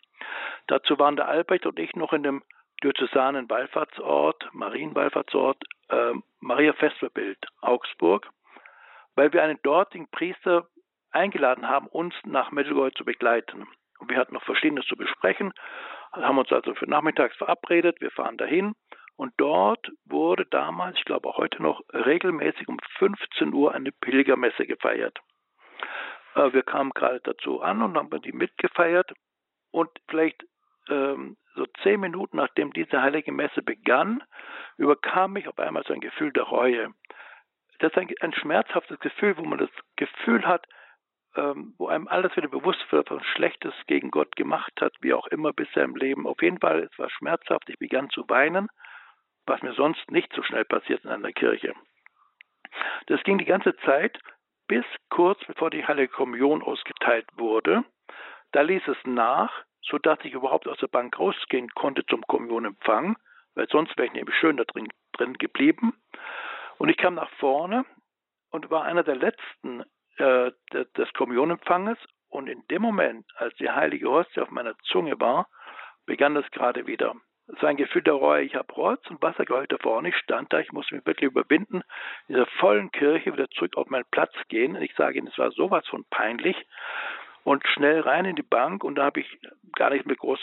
Dazu 0.67 0.99
waren 0.99 1.17
der 1.17 1.29
Albrecht 1.29 1.67
und 1.67 1.79
ich 1.79 1.95
noch 1.95 2.13
in 2.13 2.23
dem 2.23 2.43
diözesanen 2.83 3.49
Wallfahrtsort, 3.49 4.49
Marienwallfahrtsort 4.53 5.63
äh, 5.89 6.13
Maria 6.41 6.73
Vesperbild, 6.75 7.39
Augsburg, 7.61 8.29
weil 9.15 9.33
wir 9.33 9.43
einen 9.43 9.61
dortigen 9.63 10.09
Priester 10.11 10.69
eingeladen 11.11 11.69
haben, 11.69 11.87
uns 11.87 12.15
nach 12.25 12.51
Medjugorje 12.51 12.93
zu 12.95 13.05
begleiten. 13.05 13.67
Und 13.99 14.11
wir 14.11 14.19
hatten 14.19 14.35
noch 14.35 14.45
Verschiedenes 14.45 14.87
zu 14.87 14.97
besprechen, 14.97 15.53
haben 16.13 16.39
uns 16.39 16.53
also 16.53 16.75
für 16.75 16.89
nachmittags 16.89 17.37
verabredet, 17.37 18.01
wir 18.01 18.11
fahren 18.11 18.37
dahin 18.37 18.75
und 19.17 19.33
dort 19.37 19.91
wurde 20.05 20.45
damals, 20.47 20.99
ich 20.99 21.05
glaube 21.05 21.35
heute 21.37 21.63
noch, 21.63 21.83
regelmäßig 21.93 22.69
um 22.69 22.79
15 22.99 23.53
Uhr 23.53 23.73
eine 23.73 23.93
Pilgermesse 23.93 24.67
gefeiert. 24.67 25.19
Äh, 26.35 26.53
wir 26.53 26.63
kamen 26.63 26.91
gerade 26.91 27.21
dazu 27.21 27.61
an 27.61 27.83
und 27.83 27.97
haben 27.97 28.23
die 28.23 28.33
mitgefeiert. 28.33 29.13
Und 29.71 29.91
vielleicht 30.09 30.45
ähm, 30.89 31.37
so 31.55 31.67
zehn 31.83 32.01
Minuten 32.01 32.37
nachdem 32.37 32.73
diese 32.73 33.01
heilige 33.01 33.33
Messe 33.33 33.63
begann, 33.63 34.23
überkam 34.77 35.33
mich 35.33 35.49
auf 35.49 35.59
einmal 35.59 35.85
so 35.85 35.95
ein 35.95 36.01
Gefühl 36.01 36.33
der 36.33 36.45
Reue. 36.45 36.93
Das 37.79 37.93
ist 37.93 37.99
ein, 37.99 38.09
ein 38.21 38.35
schmerzhaftes 38.35 38.99
Gefühl, 38.99 39.37
wo 39.37 39.45
man 39.45 39.59
das 39.59 39.71
Gefühl 39.97 40.47
hat, 40.47 40.67
ähm, 41.37 41.75
wo 41.79 41.87
einem 41.87 42.09
alles 42.09 42.37
wieder 42.37 42.49
bewusst 42.49 42.85
wird, 42.91 43.11
was 43.11 43.25
Schlechtes 43.27 43.75
gegen 43.87 44.11
Gott 44.11 44.35
gemacht 44.37 44.73
hat, 44.81 44.95
wie 45.01 45.15
auch 45.15 45.27
immer 45.29 45.53
bisher 45.53 45.85
im 45.85 45.97
Leben. 45.97 46.27
Auf 46.27 46.43
jeden 46.43 46.59
Fall, 46.59 46.89
es 46.91 46.99
war 46.99 47.11
schmerzhaft. 47.11 47.69
Ich 47.69 47.79
begann 47.79 48.11
zu 48.11 48.29
weinen 48.29 48.69
was 49.47 49.63
mir 49.63 49.75
sonst 49.75 50.11
nicht 50.11 50.33
so 50.35 50.43
schnell 50.43 50.65
passiert 50.65 51.05
in 51.05 51.11
einer 51.11 51.33
Kirche. 51.33 51.75
Das 53.07 53.23
ging 53.23 53.39
die 53.39 53.45
ganze 53.45 53.77
Zeit 53.79 54.19
bis 54.67 54.85
kurz 55.11 55.45
bevor 55.47 55.71
die 55.71 55.87
Heilige 55.87 56.09
Kommunion 56.09 56.63
ausgeteilt 56.63 57.27
wurde. 57.37 57.85
Da 58.53 58.63
ließ 58.63 58.83
es 58.89 58.97
nach, 59.05 59.53
sodass 59.83 60.19
ich 60.23 60.33
überhaupt 60.33 60.67
aus 60.69 60.79
der 60.79 60.89
Bank 60.89 61.19
rausgehen 61.19 61.69
konnte 61.71 62.07
zum 62.07 62.23
Kommunionempfang, 62.23 63.17
weil 63.55 63.69
sonst 63.69 63.97
wäre 63.97 64.07
ich 64.07 64.15
nämlich 64.15 64.37
schön 64.37 64.57
da 64.57 64.65
drin, 64.65 64.89
drin 65.13 65.35
geblieben. 65.35 65.95
Und 66.79 66.89
ich 66.89 66.97
kam 66.97 67.15
nach 67.15 67.31
vorne 67.39 67.85
und 68.51 68.71
war 68.71 68.85
einer 68.85 69.03
der 69.03 69.17
letzten 69.17 69.85
äh, 70.17 70.53
des 70.73 71.13
Kommunionempfanges. 71.15 71.99
Und 72.29 72.49
in 72.49 72.67
dem 72.69 72.83
Moment, 72.83 73.27
als 73.37 73.55
die 73.57 73.71
heilige 73.71 74.09
Hostie 74.09 74.41
auf 74.41 74.51
meiner 74.51 74.77
Zunge 74.85 75.21
war, 75.21 75.49
begann 76.07 76.35
das 76.35 76.51
gerade 76.51 76.87
wieder. 76.87 77.15
War 77.47 77.69
ein 77.69 77.77
Gefühl 77.77 78.03
der 78.03 78.15
Reue. 78.15 78.43
Ich 78.43 78.55
habe 78.55 78.73
Rotz 78.73 79.09
und 79.11 79.21
Wasser 79.21 79.45
geheult 79.45 79.71
da 79.71 79.77
vorne. 79.79 80.09
Ich 80.09 80.17
stand 80.17 80.53
da, 80.53 80.61
ich 80.61 80.73
musste 80.73 80.95
mich 80.95 81.07
wirklich 81.07 81.31
überwinden, 81.31 81.83
in 82.29 82.35
dieser 82.35 82.47
vollen 82.59 82.91
Kirche 82.91 83.33
wieder 83.33 83.49
zurück 83.51 83.77
auf 83.77 83.89
meinen 83.89 84.07
Platz 84.11 84.33
gehen. 84.49 84.77
Und 84.77 84.83
ich 84.83 84.95
sage 84.95 85.19
Ihnen, 85.19 85.29
es 85.29 85.39
war 85.39 85.51
sowas 85.51 85.87
von 85.89 86.05
peinlich. 86.11 86.57
Und 87.43 87.67
schnell 87.69 88.01
rein 88.01 88.25
in 88.25 88.37
die 88.37 88.43
Bank 88.43 88.83
und 88.83 88.95
da 88.95 89.05
habe 89.05 89.21
ich 89.21 89.39
gar 89.77 89.91
nicht 89.91 90.07
mehr 90.07 90.17
groß 90.17 90.41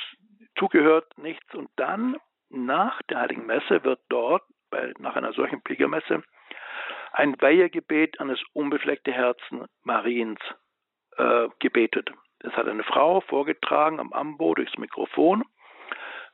zugehört, 0.58 1.18
nichts. 1.18 1.56
Und 1.56 1.70
dann 1.76 2.18
nach 2.50 3.02
der 3.04 3.20
Heiligen 3.22 3.48
Messe 3.48 3.84
wird 3.84 4.00
dort, 4.10 4.44
bei, 4.70 4.94
nach 5.00 5.16
einer 5.16 5.34
solchen 5.34 5.64
Pilgermesse, 5.64 6.24
ein 7.14 7.42
Weihegebet 7.42 8.20
an 8.20 8.30
das 8.30 8.40
unbefleckte 8.54 9.12
Herzen 9.12 9.66
Mariens 9.84 10.40
äh, 11.18 11.48
gebetet. 11.60 12.12
Das 12.40 12.54
hat 12.54 12.68
eine 12.68 12.84
Frau 12.84 13.22
vorgetragen 13.22 14.00
am 14.00 14.14
Ambo 14.14 14.54
durchs 14.54 14.78
Mikrofon. 14.78 15.44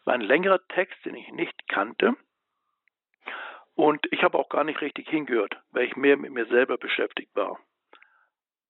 War 0.08 0.14
ein 0.14 0.22
längerer 0.22 0.66
Text, 0.70 1.03
den 1.03 1.16
ich 1.16 1.30
nicht 1.34 1.68
kannte. 1.68 2.16
Und 3.76 4.08
ich 4.12 4.24
habe 4.24 4.38
auch 4.39 4.47
gar 4.47 4.64
nicht 4.64 4.80
richtig 4.80 5.10
hingehört, 5.10 5.62
weil 5.72 5.84
ich 5.84 5.97
mehr 5.97 6.16
mit 6.16 6.32
mir 6.32 6.45
selber 6.45 6.78
beschäftigt 6.78 7.36
war. 7.36 7.60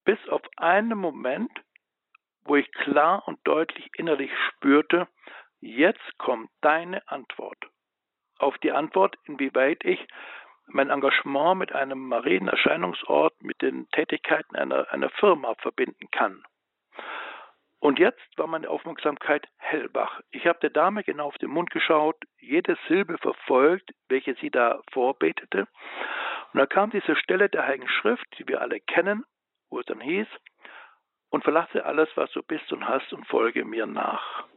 Bis 0.03 0.17
auf 0.29 0.41
einen 0.55 0.97
Moment, 0.97 1.51
wo 2.43 2.55
ich 2.55 2.71
klar 2.71 3.21
und 3.27 3.37
deutlich 3.43 3.87
innerlich 3.97 4.31
spürte, 4.47 5.07
jetzt 5.59 6.17
kommt 6.17 6.49
deine 6.61 7.07
Antwort. 7.07 7.67
Auf 8.39 8.57
die 8.57 8.71
Antwort, 8.71 9.15
inwieweit 9.25 9.85
ich 9.85 10.07
mein 10.65 10.89
Engagement 10.89 11.59
mit 11.59 11.71
einem 11.71 12.07
Marienerscheinungsort 12.07 13.43
mit 13.43 13.61
den 13.61 13.87
Tätigkeiten 13.91 14.55
einer, 14.55 14.91
einer 14.91 15.11
Firma 15.11 15.53
verbinden 15.53 16.09
kann. 16.09 16.43
Und 17.79 17.99
jetzt 17.99 18.37
war 18.37 18.47
meine 18.47 18.69
Aufmerksamkeit 18.69 19.47
hellwach. 19.57 20.21
Ich 20.31 20.47
habe 20.47 20.59
der 20.59 20.71
Dame 20.71 21.03
genau 21.03 21.27
auf 21.27 21.37
den 21.37 21.51
Mund 21.51 21.69
geschaut, 21.69 22.15
jede 22.39 22.77
Silbe 22.87 23.17
verfolgt, 23.19 23.91
welche 24.09 24.33
sie 24.35 24.49
da 24.49 24.81
vorbetete. 24.91 25.67
Und 26.53 26.59
da 26.59 26.65
kam 26.65 26.89
diese 26.89 27.15
Stelle 27.15 27.49
der 27.49 27.67
Heiligen 27.67 27.87
Schrift, 27.87 28.25
die 28.39 28.47
wir 28.47 28.61
alle 28.61 28.79
kennen, 28.79 29.25
wo 29.69 29.79
es 29.79 29.85
dann 29.85 30.01
hieß, 30.01 30.27
und 31.29 31.43
verlasse 31.43 31.85
alles, 31.85 32.09
was 32.15 32.31
du 32.31 32.41
bist 32.41 32.71
und 32.71 32.87
hast, 32.87 33.13
und 33.13 33.27
folge 33.27 33.63
mir 33.63 33.85
nach. 33.85 34.47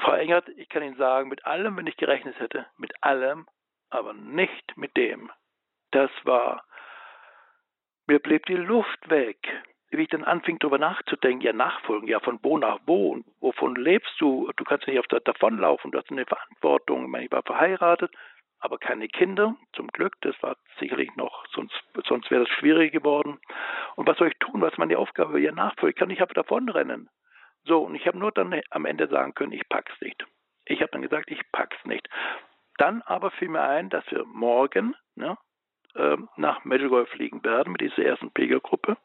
Frau 0.00 0.12
Engert, 0.12 0.48
ich 0.50 0.68
kann 0.68 0.82
Ihnen 0.82 0.96
sagen, 0.96 1.28
mit 1.28 1.44
allem, 1.44 1.76
wenn 1.76 1.86
ich 1.86 1.96
gerechnet 1.96 2.38
hätte, 2.38 2.66
mit 2.76 2.92
allem, 3.02 3.48
aber 3.90 4.12
nicht 4.12 4.76
mit 4.76 4.96
dem. 4.96 5.32
Das 5.90 6.10
war, 6.22 6.64
mir 8.06 8.20
blieb 8.20 8.46
die 8.46 8.54
Luft 8.54 9.10
weg 9.10 9.38
wie 9.90 10.02
ich 10.02 10.08
dann 10.08 10.24
anfing, 10.24 10.58
darüber 10.58 10.78
nachzudenken, 10.78 11.40
ja, 11.44 11.52
nachfolgen, 11.52 12.08
ja, 12.08 12.20
von 12.20 12.38
wo 12.42 12.58
nach 12.58 12.78
wo 12.86 13.12
und 13.12 13.26
wovon 13.40 13.74
lebst 13.74 14.14
du? 14.20 14.50
Du 14.56 14.64
kannst 14.64 14.86
nicht 14.86 14.98
auf 14.98 15.06
der 15.06 15.20
davonlaufen, 15.20 15.90
du 15.90 15.98
hast 15.98 16.10
eine 16.10 16.26
Verantwortung. 16.26 17.04
Ich, 17.04 17.08
meine, 17.08 17.24
ich 17.24 17.32
war 17.32 17.42
verheiratet, 17.42 18.12
aber 18.60 18.78
keine 18.78 19.08
Kinder, 19.08 19.56
zum 19.72 19.88
Glück, 19.88 20.14
das 20.20 20.34
war 20.42 20.56
sicherlich 20.78 21.14
noch, 21.16 21.46
sonst, 21.52 21.74
sonst 22.06 22.30
wäre 22.30 22.44
das 22.44 22.52
schwierig 22.54 22.92
geworden. 22.92 23.38
Und 23.96 24.06
was 24.06 24.18
soll 24.18 24.28
ich 24.28 24.38
tun? 24.38 24.60
Was 24.60 24.72
ist 24.72 24.78
meine 24.78 24.98
Aufgabe? 24.98 25.40
Ja, 25.40 25.52
nachfolgen, 25.52 25.90
ich 25.90 25.96
kann 25.96 26.08
nicht 26.08 26.20
einfach 26.20 26.34
davonrennen. 26.34 27.08
So, 27.64 27.82
und 27.82 27.94
ich 27.94 28.06
habe 28.06 28.18
nur 28.18 28.32
dann 28.32 28.60
am 28.70 28.84
Ende 28.84 29.08
sagen 29.08 29.34
können, 29.34 29.52
ich 29.52 29.68
pack's 29.68 29.92
nicht. 30.00 30.24
Ich 30.66 30.80
habe 30.80 30.90
dann 30.92 31.02
gesagt, 31.02 31.30
ich 31.30 31.40
pack's 31.52 31.82
nicht. 31.84 32.08
Dann 32.76 33.02
aber 33.02 33.30
fiel 33.30 33.48
mir 33.48 33.62
ein, 33.62 33.90
dass 33.90 34.04
wir 34.10 34.24
morgen 34.24 34.94
ne, 35.16 35.36
äh, 35.94 36.16
nach 36.36 36.64
Medjugorje 36.64 37.06
fliegen 37.06 37.42
werden 37.44 37.72
mit 37.72 37.80
dieser 37.80 38.04
ersten 38.04 38.30
Pilgergruppe. 38.30 38.96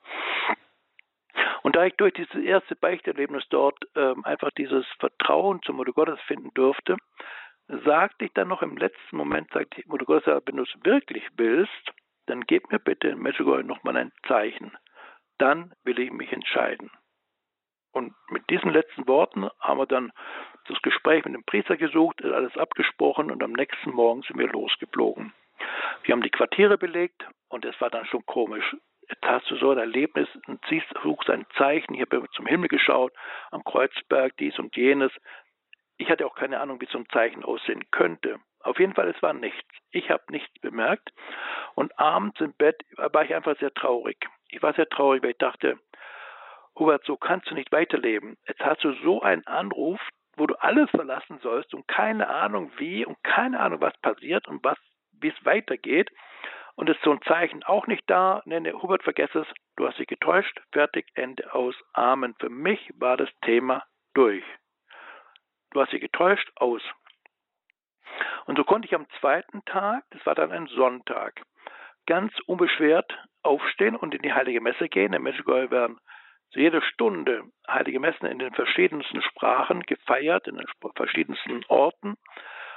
Und 1.64 1.78
da 1.78 1.86
ich 1.86 1.96
durch 1.96 2.14
dieses 2.14 2.36
erste 2.36 2.76
Beichterlebnis 2.76 3.46
dort 3.50 3.80
ähm, 3.96 4.24
einfach 4.26 4.52
dieses 4.52 4.86
Vertrauen 5.00 5.62
zum 5.64 5.78
Mutter 5.78 5.94
Gottes 5.94 6.20
finden 6.28 6.52
durfte, 6.54 6.98
sagte 7.86 8.26
ich 8.26 8.34
dann 8.34 8.50
noch 8.50 8.62
im 8.62 8.76
letzten 8.76 9.16
Moment, 9.16 9.50
sagte 9.52 9.80
ich, 9.80 9.88
Mutter 9.88 10.06
Gottes, 10.06 10.42
wenn 10.46 10.58
du 10.58 10.64
es 10.64 10.76
wirklich 10.84 11.24
willst, 11.38 11.94
dann 12.26 12.42
gib 12.42 12.70
mir 12.70 12.80
bitte 12.80 13.08
in 13.08 13.20
Medjugorje 13.20 13.64
nochmal 13.64 13.96
ein 13.96 14.12
Zeichen. 14.28 14.78
Dann 15.38 15.74
will 15.84 16.00
ich 16.00 16.12
mich 16.12 16.34
entscheiden. 16.34 16.92
Und 17.94 18.14
mit 18.30 18.50
diesen 18.50 18.72
letzten 18.72 19.08
Worten 19.08 19.50
haben 19.62 19.80
wir 19.80 19.86
dann 19.86 20.12
das 20.68 20.82
Gespräch 20.82 21.24
mit 21.24 21.34
dem 21.34 21.46
Priester 21.46 21.78
gesucht, 21.78 22.22
alles 22.24 22.58
abgesprochen 22.58 23.32
und 23.32 23.42
am 23.42 23.54
nächsten 23.54 23.92
Morgen 23.92 24.22
sind 24.24 24.38
wir 24.38 24.48
losgeflogen. 24.48 25.34
Wir 26.04 26.14
haben 26.14 26.24
die 26.24 26.30
Quartiere 26.30 26.78
belegt 26.78 27.26
und 27.48 27.64
es 27.64 27.80
war 27.80 27.90
dann 27.90 28.06
schon 28.06 28.26
komisch 28.26 28.76
hast 29.24 29.50
du 29.50 29.56
so 29.58 29.72
ein 29.72 29.78
Erlebnis 29.78 30.28
und 30.48 30.64
siehst, 30.70 30.88
suchst 31.04 31.30
ein 31.30 31.46
Zeichen, 31.58 31.94
ich 31.96 32.02
habe 32.02 32.26
zum 32.34 32.46
Himmel 32.46 32.70
geschaut, 32.70 33.14
am 33.52 33.64
Kreuzberg, 33.64 34.36
dies 34.38 34.58
und 34.60 34.76
jenes. 34.76 35.12
Ich 35.98 36.10
hatte 36.10 36.26
auch 36.26 36.36
keine 36.36 36.60
Ahnung, 36.60 36.82
wie 36.82 36.88
so 36.92 36.98
ein 36.98 37.10
Zeichen 37.10 37.44
aussehen 37.44 37.90
könnte. 37.92 38.40
Auf 38.62 38.80
jeden 38.80 38.94
Fall, 38.94 39.10
es 39.10 39.22
war 39.22 39.34
nichts. 39.34 39.70
Ich 39.92 40.10
habe 40.10 40.24
nichts 40.30 40.58
bemerkt. 40.60 41.12
Und 41.76 41.98
abends 42.00 42.40
im 42.40 42.54
Bett 42.54 42.82
war 42.96 43.24
ich 43.24 43.36
einfach 43.36 43.58
sehr 43.60 43.74
traurig. 43.74 44.18
Ich 44.50 44.62
war 44.62 44.74
sehr 44.74 44.88
traurig, 44.88 45.22
weil 45.22 45.32
ich 45.32 45.38
dachte, 45.38 45.78
Hubert, 46.78 47.06
so 47.06 47.18
kannst 47.18 47.50
du 47.50 47.56
nicht 47.56 47.72
weiterleben. 47.72 48.38
Jetzt 48.48 48.62
hast 48.62 48.84
du 48.84 48.94
so 49.04 49.22
einen 49.22 49.46
Anruf, 49.46 50.00
wo 50.38 50.48
du 50.48 50.56
alles 50.56 50.90
verlassen 50.90 51.40
sollst 51.44 51.74
und 51.74 51.88
keine 51.88 52.28
Ahnung 52.28 52.72
wie 52.78 53.06
und 53.06 53.22
keine 53.24 53.60
Ahnung, 53.60 53.82
was 53.82 53.96
passiert 53.98 54.48
und 54.48 54.64
was, 54.64 54.78
wie 55.20 55.30
es 55.30 55.46
weitergeht. 55.46 56.10
Und 56.76 56.90
ist 56.90 57.02
so 57.04 57.12
ein 57.12 57.22
Zeichen 57.22 57.64
auch 57.64 57.88
nicht 57.88 58.04
da? 58.08 58.42
Nenne 58.46 58.74
Hubert, 58.74 59.04
vergess 59.04 59.34
es, 59.36 59.48
du 59.76 59.88
hast 59.88 60.00
dich 60.00 60.08
getäuscht, 60.08 60.60
fertig, 60.72 61.06
Ende 61.14 61.54
aus, 61.54 61.76
Amen. 61.94 62.36
Für 62.40 62.50
mich 62.50 62.92
war 62.98 63.18
das 63.18 63.30
Thema 63.42 63.84
durch. 64.14 64.44
Du 65.72 65.82
hast 65.82 65.92
dich 65.92 66.02
getäuscht, 66.02 66.50
aus. 66.56 66.82
Und 68.46 68.58
so 68.58 68.64
konnte 68.64 68.88
ich 68.88 68.96
am 68.96 69.08
zweiten 69.20 69.64
Tag, 69.66 70.04
das 70.12 70.26
war 70.26 70.36
dann 70.36 70.52
ein 70.52 70.68
Sonntag, 70.68 71.42
ganz 72.06 72.34
unbeschwert 72.46 73.12
aufstehen 73.44 73.96
und 73.96 74.14
in 74.14 74.22
die 74.22 74.34
Heilige 74.34 74.62
Messe 74.62 74.90
gehen. 74.90 75.14
In 75.14 75.24
Medjugorje 75.24 75.72
werden 75.72 76.00
zu 76.52 76.60
jeder 76.60 76.82
Stunde 76.82 77.44
Heilige 77.68 78.00
Messen 78.00 78.28
in 78.28 78.40
den 78.40 78.54
verschiedensten 78.54 79.22
Sprachen 79.22 79.82
gefeiert, 79.82 80.48
in 80.48 80.58
den 80.58 80.68
verschiedensten 80.96 81.64
Orten. 81.68 82.16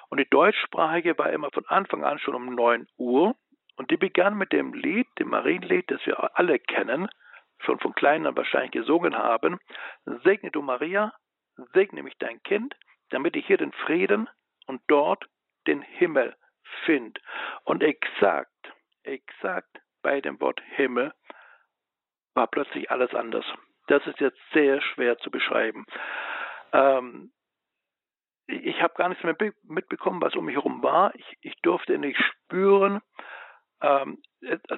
Und 0.08 0.18
die 0.18 0.28
deutschsprachige 0.28 1.18
war 1.18 1.30
immer 1.30 1.50
von 1.50 1.66
Anfang 1.66 2.04
an 2.04 2.18
schon 2.18 2.34
um 2.34 2.54
9 2.54 2.86
Uhr. 2.96 3.34
Und 3.76 3.90
die 3.90 3.96
begann 3.96 4.36
mit 4.36 4.52
dem 4.52 4.72
Lied, 4.72 5.06
dem 5.18 5.28
Marienlied, 5.28 5.90
das 5.90 6.04
wir 6.06 6.38
alle 6.38 6.58
kennen, 6.58 7.08
schon 7.58 7.78
von 7.78 7.94
klein 7.94 8.26
an 8.26 8.36
wahrscheinlich 8.36 8.72
gesungen 8.72 9.16
haben. 9.16 9.58
Segne 10.24 10.50
du 10.50 10.62
Maria, 10.62 11.12
segne 11.72 12.02
mich 12.02 12.16
dein 12.18 12.42
Kind, 12.42 12.74
damit 13.10 13.36
ich 13.36 13.46
hier 13.46 13.58
den 13.58 13.72
Frieden 13.72 14.28
und 14.66 14.82
dort 14.88 15.26
den 15.66 15.82
Himmel 15.82 16.34
finde. 16.84 17.20
Und 17.64 17.82
exakt, 17.82 18.72
exakt 19.02 19.80
bei 20.02 20.20
dem 20.20 20.40
Wort 20.40 20.60
Himmel 20.76 21.12
war 22.34 22.46
plötzlich 22.46 22.90
alles 22.90 23.14
anders. 23.14 23.44
Das 23.88 24.06
ist 24.06 24.20
jetzt 24.20 24.40
sehr 24.52 24.80
schwer 24.80 25.18
zu 25.18 25.30
beschreiben. 25.30 25.86
Ähm, 26.72 27.32
ich 28.46 28.80
habe 28.80 28.94
gar 28.94 29.08
nichts 29.08 29.24
mehr 29.24 29.36
mitbekommen, 29.64 30.20
was 30.20 30.34
um 30.34 30.44
mich 30.44 30.54
herum 30.54 30.82
war. 30.82 31.14
Ich, 31.14 31.36
ich 31.40 31.54
durfte 31.62 31.98
nicht 31.98 32.20
spüren, 32.20 33.00
ähm, 33.82 34.22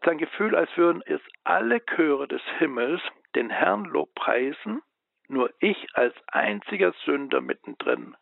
ein 0.03 0.18
Gefühl, 0.18 0.55
als 0.55 0.74
würden 0.76 1.03
es 1.07 1.20
alle 1.44 1.80
Chöre 1.80 2.28
des 2.28 2.42
Himmels 2.59 3.01
den 3.34 3.51
Herrn 3.51 3.84
lobpreisen, 3.84 4.82
nur 5.28 5.53
ich 5.61 5.86
als 5.94 6.14
einziger 6.26 6.92
Sünder 7.05 7.40
mittendrin. 7.40 8.16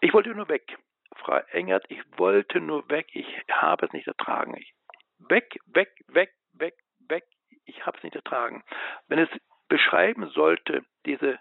Ich 0.00 0.12
wollte 0.12 0.30
nur 0.30 0.48
weg. 0.48 0.76
Frau 1.16 1.40
Engert, 1.50 1.84
ich 1.88 2.00
wollte 2.16 2.60
nur 2.60 2.88
weg. 2.88 3.08
Ich 3.12 3.26
habe 3.50 3.86
es 3.86 3.92
nicht 3.92 4.06
ertragen. 4.06 4.56
Ich, 4.56 4.74
weg, 5.18 5.58
weg, 5.66 5.90
weg, 6.08 6.32
weg, 6.52 6.74
weg. 7.08 7.24
Ich 7.64 7.84
habe 7.86 7.96
es 7.98 8.04
nicht 8.04 8.16
ertragen. 8.16 8.62
Wenn 9.08 9.18
es 9.18 9.28
beschreiben 9.68 10.28
sollte, 10.30 10.84
diese, 11.06 11.38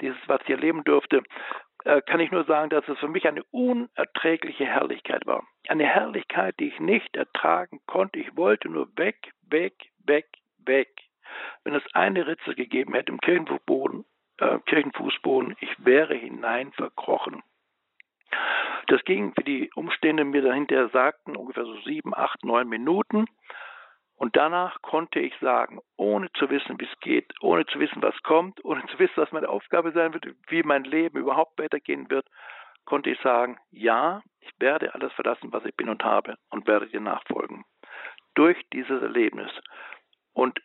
dieses, 0.00 0.18
was 0.26 0.40
ich 0.42 0.50
erleben 0.50 0.84
durfte, 0.84 1.18
äh, 1.18 1.22
kann 2.06 2.20
ich 2.20 2.30
nur 2.30 2.44
sagen, 2.44 2.70
dass 2.70 2.86
es 2.88 2.98
für 2.98 3.08
mich 3.08 3.26
eine 3.26 3.42
unerträgliche 3.50 4.64
Herrlichkeit 4.64 5.26
war. 5.26 5.44
Eine 5.68 5.84
Herrlichkeit, 5.84 6.58
die 6.60 6.68
ich 6.68 6.80
nicht 6.80 7.16
ertragen 7.16 7.80
konnte. 7.86 8.18
Ich 8.18 8.36
wollte 8.36 8.68
nur 8.68 8.88
weg, 8.96 9.32
weg, 9.42 9.74
weg, 10.04 10.26
weg. 10.58 10.88
Wenn 11.64 11.74
es 11.74 11.82
eine 11.94 12.26
Ritze 12.26 12.54
gegeben 12.54 12.94
hätte 12.94 13.12
im 13.12 13.20
Kirchenfußboden, 13.20 14.04
äh, 14.38 14.58
Kirchenfußboden, 14.66 15.56
ich 15.60 15.84
wäre 15.84 16.14
hinein 16.14 16.72
verkrochen. 16.72 17.42
Das 18.88 19.04
ging, 19.04 19.32
wie 19.36 19.44
die 19.44 19.70
Umstände 19.74 20.24
mir 20.24 20.42
dahinter 20.42 20.88
sagten, 20.88 21.36
ungefähr 21.36 21.64
so 21.64 21.78
sieben, 21.82 22.14
acht, 22.14 22.44
neun 22.44 22.68
Minuten. 22.68 23.26
Und 24.22 24.36
danach 24.36 24.80
konnte 24.82 25.18
ich 25.18 25.36
sagen, 25.40 25.80
ohne 25.96 26.30
zu 26.34 26.48
wissen, 26.48 26.78
wie 26.78 26.84
es 26.84 27.00
geht, 27.00 27.34
ohne 27.40 27.66
zu 27.66 27.80
wissen, 27.80 28.00
was 28.02 28.14
kommt, 28.22 28.64
ohne 28.64 28.86
zu 28.86 29.00
wissen, 29.00 29.16
was 29.16 29.32
meine 29.32 29.48
Aufgabe 29.48 29.90
sein 29.90 30.14
wird, 30.14 30.24
wie 30.46 30.62
mein 30.62 30.84
Leben 30.84 31.18
überhaupt 31.18 31.58
weitergehen 31.58 32.08
wird, 32.08 32.24
konnte 32.84 33.10
ich 33.10 33.20
sagen, 33.22 33.58
ja, 33.72 34.22
ich 34.38 34.52
werde 34.60 34.94
alles 34.94 35.12
verlassen, 35.14 35.52
was 35.52 35.64
ich 35.64 35.74
bin 35.74 35.88
und 35.88 36.04
habe 36.04 36.36
und 36.50 36.68
werde 36.68 36.86
dir 36.86 37.00
nachfolgen. 37.00 37.64
Durch 38.34 38.56
dieses 38.72 39.02
Erlebnis. 39.02 39.50
Und 40.32 40.60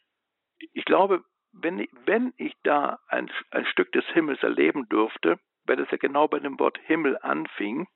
ich 0.74 0.86
glaube, 0.86 1.24
wenn 1.52 1.80
ich, 1.80 1.90
wenn 2.06 2.36
ich 2.38 2.54
da 2.62 3.00
ein, 3.08 3.32
ein 3.50 3.66
Stück 3.66 3.92
des 3.92 4.06
Himmels 4.10 4.44
erleben 4.44 4.88
durfte, 4.88 5.40
weil 5.66 5.80
es 5.80 5.90
ja 5.90 5.98
genau 5.98 6.28
bei 6.28 6.38
dem 6.38 6.60
Wort 6.60 6.78
Himmel 6.86 7.18
anfing, 7.24 7.88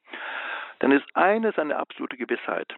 dann 0.79 0.91
ist 0.91 1.05
eines 1.13 1.55
eine 1.59 1.77
absolute 1.77 2.17
Gewissheit. 2.17 2.75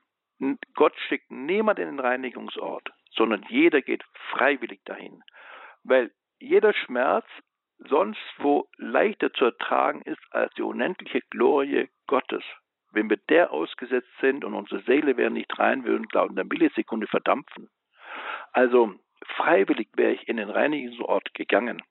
Gott 0.74 0.96
schickt 1.08 1.32
niemand 1.32 1.80
in 1.80 1.88
den 1.88 2.00
Reinigungsort, 2.00 2.90
sondern 3.12 3.44
jeder 3.50 3.82
geht 3.82 4.04
freiwillig 4.32 4.82
dahin. 4.86 5.24
Weil 5.84 6.12
jeder 6.40 6.74
Schmerz 6.74 7.26
sonst 7.78 8.22
wo 8.38 8.70
leichter 8.78 9.34
zu 9.34 9.46
ertragen 9.46 10.02
ist 10.02 10.22
als 10.32 10.54
die 10.56 10.62
unendliche 10.62 11.22
Glorie 11.30 11.90
Gottes. 12.08 12.44
Wenn 12.92 13.10
wir 13.10 13.18
der 13.30 13.52
ausgesetzt 13.52 14.12
sind 14.22 14.46
und 14.46 14.54
unsere 14.54 14.82
Seele 14.84 15.18
wäre 15.18 15.32
nicht 15.32 15.58
rein, 15.58 15.84
würden 15.84 16.08
glauben, 16.08 16.32
in 16.32 16.36
der 16.36 16.46
Millisekunde 16.46 17.08
verdampfen. 17.08 17.70
Also 18.52 18.94
freiwillig 19.36 19.90
wäre 19.96 20.12
ich 20.12 20.28
in 20.28 20.38
den 20.38 20.50
Reinigungsort 20.50 21.34
gegangen. 21.34 21.82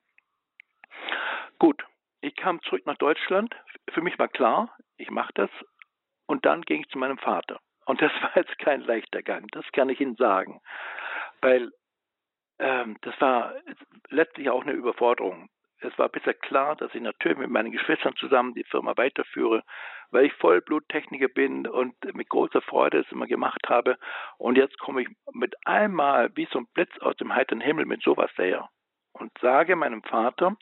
Gut, 1.59 1.85
ich 2.21 2.37
kam 2.37 2.63
zurück 2.63 2.87
nach 2.87 2.97
Deutschland. 2.97 3.55
Für 3.91 4.01
mich 4.01 4.19
war 4.19 4.29
klar, 4.29 4.77
ich 4.97 5.11
mache 5.11 5.33
das. 5.35 5.51
Und 6.27 6.47
dann 6.47 6.63
ging 6.63 6.83
ich 6.83 6.89
zu 6.89 6.99
meinem 6.99 7.19
Vater. 7.19 7.61
Und 7.85 8.01
das 8.01 8.13
war 8.23 8.37
jetzt 8.37 8.59
kein 8.59 8.81
leichter 8.83 9.23
Gang, 9.23 9.49
das 9.53 9.65
kann 9.73 9.89
ich 9.89 10.01
Ihnen 10.01 10.17
sagen. 10.17 10.61
Weil 11.41 11.73
ähm, 12.59 12.97
das 13.03 13.21
war 13.21 13.55
letztlich 14.09 14.51
auch 14.51 14.63
eine 14.63 14.73
Überforderung. 14.73 15.49
Es 15.81 15.99
war 15.99 16.09
bisher 16.09 16.35
klar, 16.35 16.77
dass 16.77 16.95
ich 16.95 17.01
natürlich 17.01 17.39
mit 17.39 17.51
meinen 17.51 17.73
Geschwistern 17.73 18.15
zusammen 18.17 18.55
die 18.55 18.63
Firma 18.65 18.97
weiterführe, 18.97 19.65
weil 20.13 20.27
ich 20.27 20.33
Vollbluttechniker 20.35 21.27
bin 21.29 21.67
und 21.67 21.95
mit 22.15 22.29
großer 22.29 22.63
Freude 22.63 23.01
es 23.01 23.11
immer 23.11 23.27
gemacht 23.27 23.69
habe. 23.69 23.99
Und 24.39 24.57
jetzt 24.57 24.79
komme 24.79 25.03
ich 25.03 25.09
mit 25.33 25.57
einmal 25.67 26.31
wie 26.37 26.47
so 26.53 26.61
ein 26.61 26.69
Blitz 26.73 26.97
aus 27.01 27.17
dem 27.17 27.35
heiteren 27.35 27.61
Himmel 27.61 27.87
mit 27.87 28.03
sowas 28.03 28.31
her 28.37 28.69
und 29.13 29.37
sage 29.41 29.75
meinem 29.75 30.03
Vater, 30.05 30.57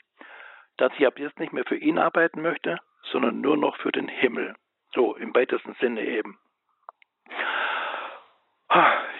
dass 0.77 0.91
ich 0.97 1.05
ab 1.05 1.19
jetzt 1.19 1.39
nicht 1.39 1.53
mehr 1.53 1.65
für 1.65 1.77
ihn 1.77 1.99
arbeiten 1.99 2.41
möchte, 2.41 2.79
sondern 3.11 3.41
nur 3.41 3.57
noch 3.57 3.77
für 3.77 3.91
den 3.91 4.07
Himmel. 4.07 4.55
So 4.93 5.15
im 5.15 5.35
weitesten 5.35 5.75
Sinne 5.75 6.03
eben. 6.03 6.39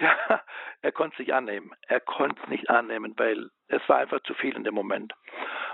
Ja, 0.00 0.42
er 0.80 0.92
konnte 0.92 1.14
es 1.14 1.18
nicht 1.20 1.32
annehmen. 1.32 1.70
Er 1.86 2.00
konnte 2.00 2.40
es 2.42 2.48
nicht 2.48 2.70
annehmen, 2.70 3.14
weil 3.16 3.50
es 3.68 3.86
war 3.88 3.98
einfach 3.98 4.20
zu 4.22 4.34
viel 4.34 4.56
in 4.56 4.64
dem 4.64 4.74
Moment. 4.74 5.12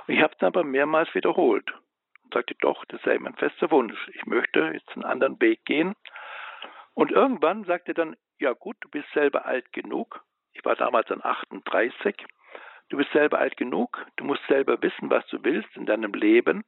Ich 0.06 0.20
habe 0.20 0.34
es 0.36 0.42
aber 0.42 0.64
mehrmals 0.64 1.14
wiederholt 1.14 1.70
und 2.24 2.34
sagte, 2.34 2.54
doch, 2.60 2.84
das 2.86 3.00
sei 3.02 3.18
mein 3.18 3.36
fester 3.36 3.70
Wunsch. 3.70 4.08
Ich 4.14 4.26
möchte 4.26 4.60
jetzt 4.72 4.90
einen 4.94 5.04
anderen 5.04 5.40
Weg 5.40 5.64
gehen. 5.64 5.94
Und 6.94 7.12
irgendwann 7.12 7.64
sagte 7.64 7.92
er 7.92 7.94
dann, 7.94 8.16
ja 8.38 8.52
gut, 8.52 8.76
du 8.80 8.88
bist 8.90 9.08
selber 9.12 9.46
alt 9.46 9.72
genug. 9.72 10.24
Ich 10.52 10.64
war 10.64 10.74
damals 10.76 11.06
dann 11.08 11.24
38. 11.24 12.16
Du 12.88 12.96
bist 12.96 13.12
selber 13.12 13.38
alt 13.38 13.56
genug. 13.56 14.04
Du 14.16 14.24
musst 14.24 14.44
selber 14.48 14.82
wissen, 14.82 15.10
was 15.10 15.26
du 15.28 15.42
willst 15.44 15.74
in 15.76 15.86
deinem 15.86 16.12
Leben. 16.12 16.64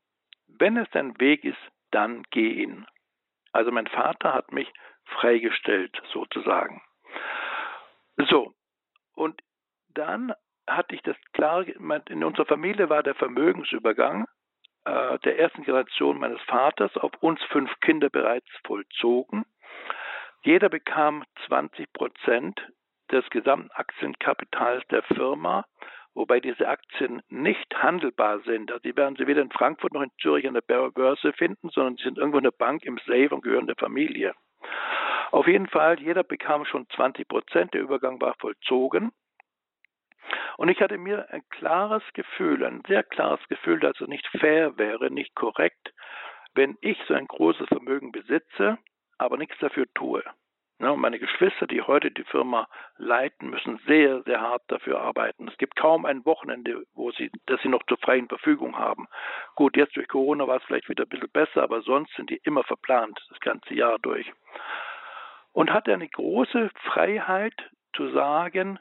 Wenn 0.46 0.76
es 0.76 0.88
dein 0.90 1.18
Weg 1.20 1.44
ist, 1.44 1.60
dann 1.90 2.22
geh 2.30 2.62
ihn. 2.62 2.86
Also 3.52 3.72
mein 3.72 3.86
Vater 3.86 4.32
hat 4.32 4.52
mich 4.52 4.72
freigestellt, 5.04 6.00
sozusagen. 6.12 6.82
So, 8.28 8.54
und 9.14 9.40
dann 9.94 10.32
hatte 10.66 10.94
ich 10.94 11.02
das 11.02 11.16
klar, 11.32 11.64
in 11.66 12.24
unserer 12.24 12.46
Familie 12.46 12.88
war 12.88 13.02
der 13.02 13.14
Vermögensübergang 13.14 14.26
äh, 14.84 15.18
der 15.20 15.38
ersten 15.38 15.62
Generation 15.62 16.18
meines 16.18 16.40
Vaters 16.42 16.96
auf 16.96 17.12
uns 17.20 17.42
fünf 17.44 17.70
Kinder 17.80 18.08
bereits 18.08 18.48
vollzogen. 18.64 19.44
Jeder 20.42 20.68
bekam 20.68 21.24
20 21.46 21.92
Prozent 21.92 22.60
des 23.10 23.28
gesamten 23.30 23.70
Aktienkapitals 23.72 24.86
der 24.88 25.02
Firma, 25.02 25.66
wobei 26.14 26.40
diese 26.40 26.68
Aktien 26.68 27.22
nicht 27.28 27.74
handelbar 27.76 28.40
sind. 28.40 28.70
Also 28.70 28.82
die 28.82 28.96
werden 28.96 29.16
Sie 29.16 29.26
weder 29.26 29.42
in 29.42 29.50
Frankfurt 29.50 29.92
noch 29.92 30.02
in 30.02 30.12
Zürich 30.20 30.46
an 30.46 30.54
der 30.54 30.62
Börse 30.62 31.32
finden, 31.34 31.68
sondern 31.70 31.96
sie 31.96 32.04
sind 32.04 32.18
irgendwo 32.18 32.38
in 32.38 32.44
der 32.44 32.52
Bank 32.52 32.84
im 32.84 32.98
Safe 32.98 33.28
und 33.30 33.42
gehören 33.42 33.66
der 33.66 33.76
Familie. 33.76 34.34
Auf 35.30 35.46
jeden 35.46 35.68
Fall, 35.68 36.00
jeder 36.00 36.24
bekam 36.24 36.64
schon 36.64 36.88
20 36.90 37.28
Prozent, 37.28 37.74
der 37.74 37.82
Übergang 37.82 38.20
war 38.20 38.34
vollzogen. 38.40 39.12
Und 40.56 40.68
ich 40.68 40.80
hatte 40.80 40.98
mir 40.98 41.30
ein 41.30 41.42
klares 41.48 42.02
Gefühl, 42.14 42.64
ein 42.64 42.82
sehr 42.86 43.02
klares 43.02 43.40
Gefühl, 43.48 43.80
dass 43.80 44.00
es 44.00 44.08
nicht 44.08 44.26
fair 44.38 44.76
wäre, 44.76 45.10
nicht 45.10 45.34
korrekt, 45.34 45.94
wenn 46.54 46.76
ich 46.80 46.98
so 47.06 47.14
ein 47.14 47.26
großes 47.26 47.68
Vermögen 47.68 48.12
besitze, 48.12 48.78
aber 49.18 49.36
nichts 49.36 49.56
dafür 49.58 49.86
tue. 49.94 50.22
Ja, 50.80 50.96
meine 50.96 51.18
Geschwister, 51.18 51.66
die 51.66 51.82
heute 51.82 52.10
die 52.10 52.24
Firma 52.24 52.66
leiten, 52.96 53.50
müssen 53.50 53.78
sehr, 53.86 54.22
sehr 54.22 54.40
hart 54.40 54.62
dafür 54.68 54.98
arbeiten. 55.02 55.46
Es 55.46 55.58
gibt 55.58 55.76
kaum 55.76 56.06
ein 56.06 56.24
Wochenende, 56.24 56.86
wo 56.94 57.10
sie, 57.10 57.30
das 57.44 57.60
sie 57.60 57.68
noch 57.68 57.82
zur 57.82 57.98
freien 57.98 58.28
Verfügung 58.28 58.78
haben. 58.78 59.06
Gut, 59.56 59.76
jetzt 59.76 59.94
durch 59.94 60.08
Corona 60.08 60.48
war 60.48 60.56
es 60.56 60.62
vielleicht 60.64 60.88
wieder 60.88 61.04
ein 61.04 61.08
bisschen 61.10 61.30
besser, 61.30 61.62
aber 61.62 61.82
sonst 61.82 62.14
sind 62.16 62.30
die 62.30 62.40
immer 62.44 62.64
verplant, 62.64 63.20
das 63.28 63.40
ganze 63.40 63.74
Jahr 63.74 63.98
durch. 63.98 64.32
Und 65.52 65.70
hatte 65.70 65.92
eine 65.92 66.08
große 66.08 66.70
Freiheit 66.84 67.70
zu 67.94 68.10
sagen, 68.12 68.78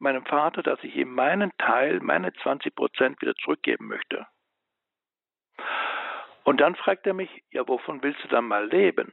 meinem 0.00 0.26
Vater, 0.26 0.64
dass 0.64 0.82
ich 0.82 0.96
ihm 0.96 1.14
meinen 1.14 1.52
Teil, 1.58 2.00
meine 2.00 2.32
20 2.32 2.74
Prozent 2.74 3.22
wieder 3.22 3.36
zurückgeben 3.36 3.86
möchte. 3.86 4.26
Und 6.42 6.60
dann 6.60 6.74
fragt 6.74 7.06
er 7.06 7.14
mich, 7.14 7.30
ja, 7.52 7.68
wovon 7.68 8.02
willst 8.02 8.24
du 8.24 8.28
dann 8.28 8.46
mal 8.46 8.66
leben? 8.66 9.12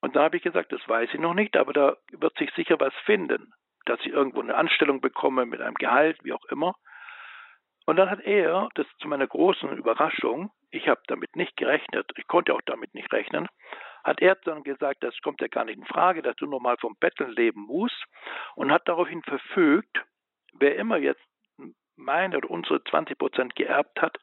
Und 0.00 0.16
da 0.16 0.22
habe 0.24 0.36
ich 0.36 0.42
gesagt, 0.42 0.72
das 0.72 0.86
weiß 0.88 1.10
ich 1.12 1.20
noch 1.20 1.34
nicht, 1.34 1.56
aber 1.56 1.72
da 1.72 1.96
wird 2.12 2.36
sich 2.38 2.50
sicher 2.54 2.78
was 2.78 2.94
finden, 3.04 3.52
dass 3.86 4.00
ich 4.00 4.08
irgendwo 4.08 4.40
eine 4.40 4.54
Anstellung 4.54 5.00
bekomme 5.00 5.46
mit 5.46 5.60
einem 5.60 5.74
Gehalt, 5.74 6.18
wie 6.22 6.32
auch 6.32 6.44
immer. 6.46 6.74
Und 7.86 7.96
dann 7.96 8.10
hat 8.10 8.20
er, 8.20 8.68
das 8.74 8.86
zu 9.00 9.08
meiner 9.08 9.26
großen 9.26 9.76
Überraschung, 9.76 10.50
ich 10.70 10.88
habe 10.88 11.00
damit 11.06 11.36
nicht 11.36 11.56
gerechnet, 11.56 12.10
ich 12.16 12.26
konnte 12.26 12.52
auch 12.52 12.60
damit 12.66 12.94
nicht 12.94 13.12
rechnen, 13.12 13.48
hat 14.04 14.20
er 14.20 14.34
dann 14.36 14.64
gesagt, 14.64 15.02
das 15.02 15.16
kommt 15.22 15.40
ja 15.40 15.48
gar 15.48 15.64
nicht 15.64 15.78
in 15.78 15.86
Frage, 15.86 16.22
dass 16.22 16.36
du 16.36 16.46
normal 16.46 16.76
vom 16.80 16.96
Betteln 16.98 17.30
leben 17.30 17.62
musst 17.62 18.04
und 18.54 18.72
hat 18.72 18.88
daraufhin 18.88 19.22
verfügt, 19.22 20.04
wer 20.54 20.76
immer 20.76 20.96
jetzt 20.96 21.24
meine 21.96 22.36
oder 22.36 22.50
unsere 22.50 22.82
20 22.84 23.18
Prozent 23.18 23.54
geerbt 23.56 24.00
hat, 24.02 24.18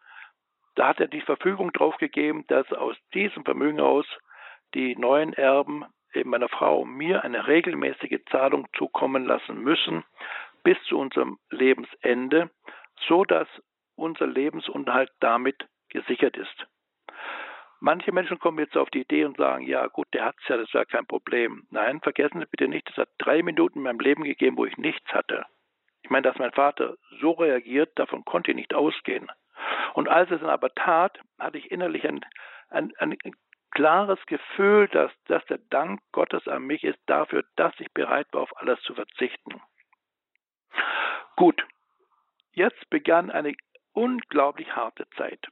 da 0.75 0.89
hat 0.89 0.99
er 0.99 1.07
die 1.07 1.21
Verfügung 1.21 1.71
drauf 1.71 1.97
gegeben, 1.97 2.45
dass 2.47 2.71
aus 2.71 2.95
diesem 3.13 3.43
Vermögen 3.43 3.79
aus 3.79 4.05
die 4.73 4.95
neuen 4.95 5.33
Erben 5.33 5.85
eben 6.13 6.29
meiner 6.29 6.49
Frau 6.49 6.81
und 6.81 6.95
mir 6.95 7.23
eine 7.23 7.47
regelmäßige 7.47 8.19
Zahlung 8.29 8.67
zukommen 8.77 9.25
lassen 9.25 9.59
müssen 9.61 10.03
bis 10.63 10.77
zu 10.83 10.97
unserem 10.97 11.39
Lebensende, 11.49 12.49
so 13.07 13.25
dass 13.25 13.47
unser 13.95 14.27
Lebensunterhalt 14.27 15.11
damit 15.19 15.67
gesichert 15.89 16.37
ist. 16.37 16.67
Manche 17.79 18.13
Menschen 18.13 18.39
kommen 18.39 18.59
jetzt 18.59 18.77
auf 18.77 18.89
die 18.91 19.01
Idee 19.01 19.25
und 19.25 19.35
sagen, 19.35 19.65
ja 19.65 19.87
gut, 19.87 20.07
der 20.13 20.25
hat 20.25 20.35
es 20.41 20.47
ja, 20.47 20.55
das 20.55 20.71
ja 20.71 20.85
kein 20.85 21.05
Problem. 21.05 21.67
Nein, 21.69 21.99
vergessen 21.99 22.39
Sie 22.39 22.45
bitte 22.49 22.69
nicht, 22.69 22.89
es 22.89 22.95
hat 22.95 23.09
drei 23.17 23.43
Minuten 23.43 23.79
in 23.79 23.83
meinem 23.83 23.99
Leben 23.99 24.23
gegeben, 24.23 24.57
wo 24.57 24.65
ich 24.65 24.77
nichts 24.77 25.13
hatte. 25.13 25.45
Ich 26.01 26.09
meine, 26.09 26.23
dass 26.23 26.37
mein 26.37 26.53
Vater 26.53 26.95
so 27.19 27.31
reagiert, 27.31 27.91
davon 27.99 28.23
konnte 28.23 28.51
ich 28.51 28.55
nicht 28.55 28.73
ausgehen. 28.73 29.29
Und 29.93 30.07
als 30.07 30.31
es 30.31 30.39
dann 30.39 30.49
aber 30.49 30.73
tat, 30.73 31.19
hatte 31.37 31.57
ich 31.57 31.71
innerlich 31.71 32.07
ein, 32.07 32.21
ein, 32.69 32.93
ein 32.97 33.17
klares 33.73 34.19
Gefühl, 34.27 34.87
dass, 34.87 35.11
dass 35.25 35.45
der 35.45 35.59
Dank 35.69 36.01
Gottes 36.11 36.47
an 36.47 36.63
mich 36.63 36.83
ist 36.83 36.99
dafür, 37.07 37.43
dass 37.55 37.73
ich 37.79 37.91
bereit 37.93 38.27
war, 38.31 38.41
auf 38.41 38.57
alles 38.57 38.79
zu 38.81 38.93
verzichten. 38.93 39.61
Gut, 41.35 41.65
jetzt 42.51 42.89
begann 42.89 43.31
eine 43.31 43.53
unglaublich 43.93 44.75
harte 44.75 45.07
Zeit. 45.17 45.47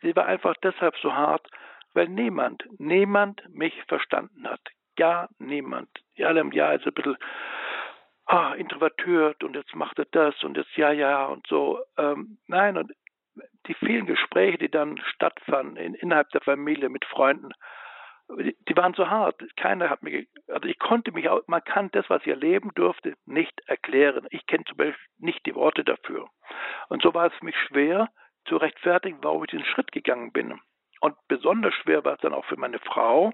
Sie 0.00 0.14
war 0.16 0.26
einfach 0.26 0.54
deshalb 0.62 0.96
so 0.96 1.12
hart, 1.14 1.48
weil 1.94 2.08
niemand, 2.08 2.64
niemand 2.78 3.42
mich 3.48 3.74
verstanden 3.84 4.48
hat. 4.48 4.60
Ja, 4.98 5.28
niemand. 5.38 5.88
Die 6.16 6.24
alle 6.24 6.40
im 6.40 6.52
Jahr 6.52 6.74
ist 6.74 6.86
ein 6.86 6.94
bisschen 6.94 7.16
ah, 8.26 8.54
introvertiert 8.54 9.42
und 9.44 9.54
jetzt 9.54 9.74
macht 9.74 9.98
er 9.98 10.06
das 10.06 10.42
und 10.42 10.56
jetzt 10.56 10.76
ja, 10.76 10.92
ja 10.92 11.26
und 11.26 11.46
so. 11.46 11.80
Ähm, 11.96 12.38
nein, 12.46 12.76
und 12.76 12.92
die 13.66 13.74
vielen 13.74 14.06
Gespräche, 14.06 14.58
die 14.58 14.70
dann 14.70 14.98
stattfanden 14.98 15.76
in, 15.76 15.94
innerhalb 15.94 16.30
der 16.30 16.40
Familie 16.40 16.88
mit 16.88 17.04
Freunden, 17.04 17.52
die, 18.28 18.56
die 18.68 18.76
waren 18.76 18.94
so 18.94 19.08
hart. 19.08 19.40
Keiner 19.56 19.88
hat 19.88 20.02
mir, 20.02 20.26
also 20.48 20.68
ich 20.68 20.78
konnte 20.78 21.12
mich 21.12 21.28
auch, 21.28 21.42
man 21.46 21.62
kann 21.62 21.90
das, 21.92 22.08
was 22.10 22.22
ich 22.22 22.28
erleben 22.28 22.72
durfte, 22.74 23.14
nicht 23.24 23.60
erklären. 23.66 24.26
Ich 24.30 24.46
kenne 24.46 24.64
zum 24.64 24.76
Beispiel 24.76 25.06
nicht 25.18 25.46
die 25.46 25.54
Worte 25.54 25.84
dafür. 25.84 26.28
Und 26.88 27.02
so 27.02 27.14
war 27.14 27.26
es 27.26 27.34
für 27.34 27.44
mich 27.44 27.56
schwer 27.68 28.08
zu 28.46 28.56
rechtfertigen, 28.56 29.18
warum 29.22 29.44
ich 29.44 29.50
den 29.50 29.64
Schritt 29.64 29.92
gegangen 29.92 30.32
bin. 30.32 30.60
Und 31.00 31.16
besonders 31.28 31.74
schwer 31.74 32.04
war 32.04 32.14
es 32.14 32.20
dann 32.20 32.34
auch 32.34 32.44
für 32.46 32.56
meine 32.56 32.78
Frau. 32.80 33.32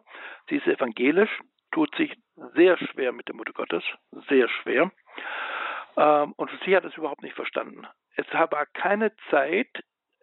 Sie 0.48 0.56
ist 0.56 0.66
evangelisch, 0.66 1.30
tut 1.70 1.94
sich 1.96 2.14
sehr 2.54 2.76
schwer 2.76 3.12
mit 3.12 3.28
der 3.28 3.34
Mutter 3.34 3.52
Gottes, 3.52 3.84
sehr 4.28 4.48
schwer. 4.48 4.90
Ähm, 5.96 6.32
und 6.36 6.50
sie 6.64 6.76
hat 6.76 6.84
es 6.84 6.96
überhaupt 6.96 7.22
nicht 7.22 7.36
verstanden. 7.36 7.86
Es 8.16 8.26
war 8.32 8.66
keine 8.66 9.14
Zeit, 9.30 9.68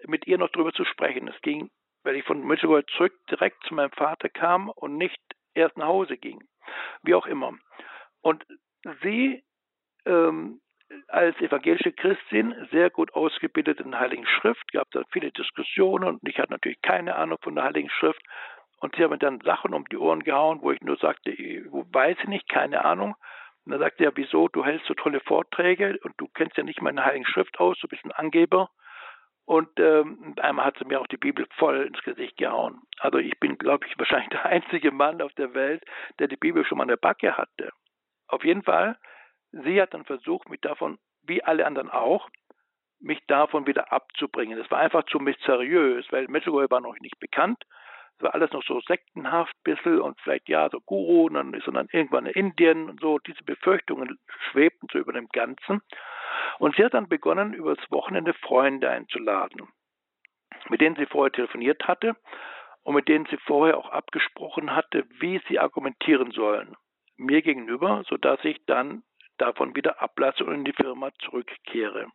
mit 0.07 0.27
ihr 0.27 0.37
noch 0.37 0.49
drüber 0.49 0.73
zu 0.73 0.85
sprechen. 0.85 1.27
Es 1.27 1.41
ging, 1.41 1.69
weil 2.03 2.15
ich 2.15 2.25
von 2.25 2.45
Mittelgold 2.45 2.89
zurück 2.91 3.13
direkt 3.29 3.63
zu 3.63 3.73
meinem 3.73 3.91
Vater 3.91 4.29
kam 4.29 4.69
und 4.69 4.97
nicht 4.97 5.19
erst 5.53 5.77
nach 5.77 5.87
Hause 5.87 6.17
ging. 6.17 6.43
Wie 7.03 7.15
auch 7.15 7.25
immer. 7.25 7.53
Und 8.21 8.45
sie 9.03 9.43
ähm, 10.05 10.61
als 11.07 11.39
evangelische 11.39 11.91
Christin 11.91 12.55
sehr 12.71 12.89
gut 12.89 13.13
ausgebildet 13.13 13.79
in 13.79 13.91
der 13.91 13.99
Heiligen 13.99 14.25
Schrift, 14.25 14.71
gab 14.71 14.89
da 14.91 15.03
viele 15.11 15.31
Diskussionen 15.31 16.05
und 16.05 16.27
ich 16.27 16.39
hatte 16.39 16.51
natürlich 16.51 16.81
keine 16.81 17.15
Ahnung 17.15 17.37
von 17.41 17.55
der 17.55 17.65
Heiligen 17.65 17.89
Schrift. 17.89 18.21
Und 18.81 18.95
sie 18.95 19.03
haben 19.03 19.11
mir 19.11 19.17
dann 19.17 19.41
Sachen 19.41 19.73
um 19.73 19.85
die 19.89 19.97
Ohren 19.97 20.23
gehauen, 20.23 20.61
wo 20.61 20.71
ich 20.71 20.79
nur 20.81 20.97
sagte, 20.97 21.31
ich 21.31 21.65
weiß 21.65 22.17
ich 22.21 22.27
nicht, 22.29 22.47
keine 22.47 22.85
Ahnung. 22.85 23.15
Und 23.65 23.73
dann 23.73 23.81
sagte 23.81 24.05
er, 24.05 24.15
wieso, 24.15 24.47
du 24.47 24.63
hältst 24.63 24.87
so 24.87 24.93
tolle 24.93 25.19
Vorträge 25.19 25.99
und 26.03 26.13
du 26.17 26.27
kennst 26.29 26.55
ja 26.55 26.63
nicht 26.63 26.81
meine 26.81 27.03
Heiligen 27.03 27.25
Schrift 27.25 27.59
aus, 27.59 27.77
du 27.81 27.87
bist 27.87 28.05
ein 28.05 28.13
Angeber. 28.13 28.69
Und 29.49 29.79
ähm, 29.79 30.35
einmal 30.39 30.65
hat 30.65 30.77
sie 30.77 30.85
mir 30.85 31.01
auch 31.01 31.07
die 31.07 31.17
Bibel 31.17 31.47
voll 31.57 31.87
ins 31.87 32.03
Gesicht 32.03 32.37
gehauen. 32.37 32.81
Also 32.99 33.17
ich 33.17 33.39
bin, 33.39 33.57
glaube 33.57 33.87
ich, 33.87 33.97
wahrscheinlich 33.97 34.29
der 34.43 34.45
einzige 34.45 34.91
Mann 34.91 35.23
auf 35.23 35.33
der 35.33 35.55
Welt, 35.55 35.83
der 36.19 36.27
die 36.27 36.37
Bibel 36.37 36.63
schon 36.65 36.77
mal 36.77 36.83
in 36.83 36.89
der 36.89 36.97
Backe 36.97 37.35
hatte. 37.35 37.71
Auf 38.27 38.43
jeden 38.43 38.61
Fall 38.61 38.97
Sie 39.51 39.81
hat 39.81 39.93
dann 39.93 40.05
versucht, 40.05 40.49
mich 40.49 40.61
davon, 40.61 40.99
wie 41.23 41.43
alle 41.43 41.65
anderen 41.65 41.89
auch, 41.89 42.29
mich 42.99 43.19
davon 43.27 43.65
wieder 43.65 43.91
abzubringen. 43.91 44.59
Es 44.59 44.69
war 44.69 44.79
einfach 44.79 45.03
zu 45.05 45.19
mysteriös, 45.19 46.05
weil 46.11 46.27
Medjugorje 46.27 46.69
war 46.69 46.81
noch 46.81 46.99
nicht 46.99 47.19
bekannt. 47.19 47.63
Es 48.17 48.23
war 48.23 48.35
alles 48.35 48.51
noch 48.51 48.63
so 48.63 48.81
sektenhaft, 48.81 49.55
bisschen 49.63 50.01
und 50.01 50.19
vielleicht 50.21 50.49
ja, 50.49 50.69
so 50.69 50.81
Guru, 50.81 51.27
und 51.27 51.35
dann 51.35 51.53
ist 51.53 51.65
er 51.65 51.73
dann 51.73 51.87
irgendwann 51.91 52.25
in 52.25 52.49
Indien 52.49 52.89
und 52.89 52.99
so. 52.99 53.17
Diese 53.19 53.43
Befürchtungen 53.43 54.19
schwebten 54.51 54.89
so 54.91 54.99
über 54.99 55.13
dem 55.13 55.29
Ganzen. 55.29 55.81
Und 56.59 56.75
sie 56.75 56.83
hat 56.83 56.93
dann 56.93 57.07
begonnen, 57.07 57.53
übers 57.53 57.79
Wochenende 57.89 58.33
Freunde 58.33 58.89
einzuladen, 58.89 59.67
mit 60.69 60.81
denen 60.81 60.97
sie 60.97 61.05
vorher 61.05 61.31
telefoniert 61.31 61.87
hatte 61.87 62.15
und 62.83 62.95
mit 62.95 63.07
denen 63.07 63.25
sie 63.27 63.37
vorher 63.37 63.77
auch 63.77 63.89
abgesprochen 63.89 64.75
hatte, 64.75 65.05
wie 65.19 65.41
sie 65.47 65.57
argumentieren 65.57 66.31
sollen. 66.31 66.75
Mir 67.17 67.41
gegenüber, 67.41 68.03
sodass 68.07 68.43
ich 68.43 68.63
dann 68.65 69.03
davon 69.37 69.75
wieder 69.75 70.01
ablasse 70.01 70.43
und 70.43 70.53
in 70.53 70.65
die 70.65 70.73
Firma 70.73 71.11
zurückkehre. 71.19 72.07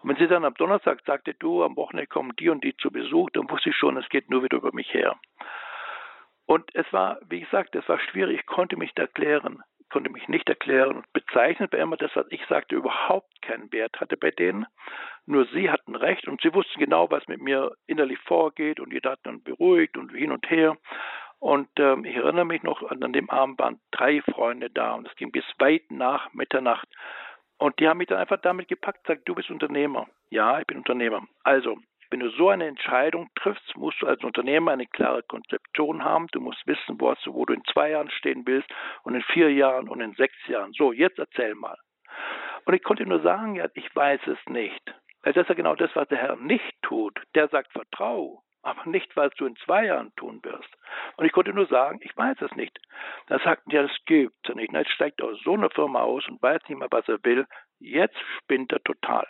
Und 0.00 0.10
wenn 0.10 0.16
sie 0.16 0.28
dann 0.28 0.44
am 0.44 0.54
Donnerstag 0.54 1.02
sagte, 1.04 1.34
du, 1.34 1.62
am 1.62 1.76
Wochenende 1.76 2.06
kommen 2.06 2.34
die 2.36 2.48
und 2.48 2.64
die 2.64 2.76
zu 2.76 2.90
Besuch, 2.90 3.30
dann 3.30 3.50
wusste 3.50 3.70
ich 3.70 3.76
schon, 3.76 3.96
es 3.96 4.08
geht 4.08 4.30
nur 4.30 4.42
wieder 4.42 4.56
über 4.56 4.72
mich 4.72 4.92
her. 4.94 5.18
Und 6.46 6.74
es 6.74 6.90
war, 6.92 7.18
wie 7.28 7.40
gesagt, 7.40 7.74
es 7.74 7.86
war 7.88 7.98
schwierig, 7.98 8.40
ich 8.40 8.46
konnte 8.46 8.76
mich 8.76 8.96
erklären, 8.96 9.62
konnte 9.90 10.10
mich 10.10 10.28
nicht 10.28 10.48
erklären 10.48 10.96
und 10.96 11.12
bezeichnet 11.12 11.72
war 11.72 11.80
immer 11.80 11.96
das, 11.96 12.10
was 12.14 12.26
ich 12.30 12.44
sagte, 12.46 12.76
überhaupt 12.76 13.42
keinen 13.42 13.72
Wert 13.72 14.00
hatte 14.00 14.16
bei 14.16 14.30
denen. 14.30 14.66
Nur 15.26 15.46
sie 15.46 15.70
hatten 15.70 15.94
recht 15.94 16.26
und 16.28 16.40
sie 16.40 16.52
wussten 16.54 16.78
genau, 16.78 17.10
was 17.10 17.26
mit 17.28 17.40
mir 17.40 17.72
innerlich 17.86 18.18
vorgeht 18.20 18.80
und 18.80 18.92
jeder 18.92 19.12
hat 19.12 19.20
dann 19.24 19.42
beruhigt 19.42 19.96
und 19.96 20.12
hin 20.12 20.32
und 20.32 20.48
her. 20.50 20.76
Und 21.40 21.68
ähm, 21.78 22.04
ich 22.04 22.16
erinnere 22.16 22.44
mich 22.44 22.62
noch, 22.62 22.82
an 22.90 23.12
dem 23.12 23.28
waren 23.28 23.80
drei 23.90 24.22
Freunde 24.22 24.70
da 24.70 24.94
und 24.94 25.06
es 25.06 25.14
ging 25.16 25.30
bis 25.30 25.44
weit 25.58 25.90
nach 25.90 26.32
Mitternacht. 26.32 26.88
Und 27.58 27.78
die 27.80 27.88
haben 27.88 27.98
mich 27.98 28.08
dann 28.08 28.18
einfach 28.18 28.40
damit 28.40 28.68
gepackt, 28.68 29.06
sagt, 29.06 29.28
du 29.28 29.34
bist 29.34 29.50
Unternehmer. 29.50 30.06
Ja, 30.30 30.60
ich 30.60 30.66
bin 30.66 30.78
Unternehmer. 30.78 31.26
Also, 31.42 31.78
wenn 32.10 32.20
du 32.20 32.30
so 32.30 32.48
eine 32.48 32.66
Entscheidung 32.66 33.28
triffst, 33.34 33.76
musst 33.76 34.00
du 34.00 34.06
als 34.06 34.22
Unternehmer 34.24 34.72
eine 34.72 34.86
klare 34.86 35.22
Konzeption 35.22 36.04
haben. 36.04 36.26
Du 36.32 36.40
musst 36.40 36.66
wissen, 36.66 37.00
wo, 37.00 37.12
du, 37.24 37.34
wo 37.34 37.44
du 37.44 37.54
in 37.54 37.64
zwei 37.72 37.90
Jahren 37.90 38.10
stehen 38.10 38.46
willst 38.46 38.68
und 39.02 39.14
in 39.14 39.22
vier 39.22 39.52
Jahren 39.52 39.88
und 39.88 40.00
in 40.00 40.14
sechs 40.14 40.36
Jahren. 40.46 40.72
So, 40.72 40.92
jetzt 40.92 41.18
erzähl 41.18 41.54
mal. 41.54 41.76
Und 42.64 42.74
ich 42.74 42.82
konnte 42.82 43.06
nur 43.06 43.20
sagen, 43.20 43.56
ja, 43.56 43.66
ich 43.74 43.94
weiß 43.94 44.20
es 44.26 44.38
nicht. 44.46 44.94
Weil 45.22 45.32
das 45.32 45.42
ist 45.42 45.48
ja 45.48 45.54
genau 45.54 45.74
das, 45.74 45.94
was 45.94 46.08
der 46.08 46.18
Herr 46.18 46.36
nicht 46.36 46.74
tut. 46.82 47.20
Der 47.34 47.48
sagt, 47.48 47.72
vertrau 47.72 48.42
aber 48.62 48.86
nicht, 48.86 49.16
was 49.16 49.32
du 49.34 49.46
in 49.46 49.56
zwei 49.56 49.86
Jahren 49.86 50.12
tun 50.16 50.40
wirst. 50.42 50.68
Und 51.16 51.24
ich 51.24 51.32
konnte 51.32 51.52
nur 51.52 51.66
sagen, 51.66 52.00
ich 52.02 52.16
weiß 52.16 52.36
es 52.42 52.52
nicht. 52.52 52.78
Da 53.26 53.38
sagten 53.38 53.70
ja, 53.70 53.82
das 53.82 53.96
gibt 54.06 54.48
es 54.48 54.54
nicht. 54.54 54.72
Jetzt 54.72 54.90
steigt 54.90 55.22
aus 55.22 55.38
so 55.42 55.54
einer 55.54 55.70
Firma 55.70 56.02
aus 56.02 56.26
und 56.28 56.42
weiß 56.42 56.60
nicht 56.68 56.78
mehr, 56.78 56.88
was 56.90 57.08
er 57.08 57.22
will. 57.24 57.46
Jetzt 57.78 58.18
spinnt 58.38 58.72
er 58.72 58.82
total. 58.82 59.26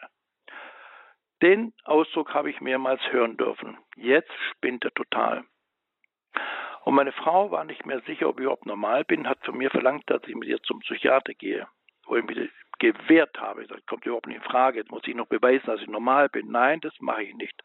Den 1.42 1.72
Ausdruck 1.84 2.34
habe 2.34 2.50
ich 2.50 2.60
mehrmals 2.60 3.00
hören 3.10 3.36
dürfen. 3.36 3.78
Jetzt 3.96 4.32
spinnt 4.50 4.84
er 4.84 4.92
total. 4.92 5.44
Und 6.84 6.94
meine 6.94 7.12
Frau 7.12 7.50
war 7.50 7.64
nicht 7.64 7.86
mehr 7.86 8.00
sicher, 8.00 8.28
ob 8.28 8.38
ich 8.38 8.44
überhaupt 8.44 8.66
normal 8.66 9.04
bin, 9.04 9.28
hat 9.28 9.44
von 9.44 9.56
mir 9.56 9.70
verlangt, 9.70 10.04
dass 10.06 10.22
ich 10.26 10.34
mit 10.34 10.48
ihr 10.48 10.62
zum 10.62 10.80
Psychiater 10.80 11.34
gehe. 11.34 11.66
Wo 12.06 12.16
ich 12.16 12.24
mich 12.24 12.50
gewehrt 12.78 13.40
habe. 13.40 13.66
Sagte, 13.66 13.84
kommt 13.86 14.06
überhaupt 14.06 14.26
nicht 14.26 14.36
in 14.36 14.42
Frage. 14.42 14.78
Jetzt 14.78 14.90
muss 14.90 15.06
ich 15.06 15.14
noch 15.14 15.26
beweisen, 15.26 15.66
dass 15.66 15.80
ich 15.80 15.88
normal 15.88 16.28
bin. 16.28 16.50
Nein, 16.50 16.80
das 16.80 16.94
mache 17.00 17.24
ich 17.24 17.34
nicht. 17.34 17.62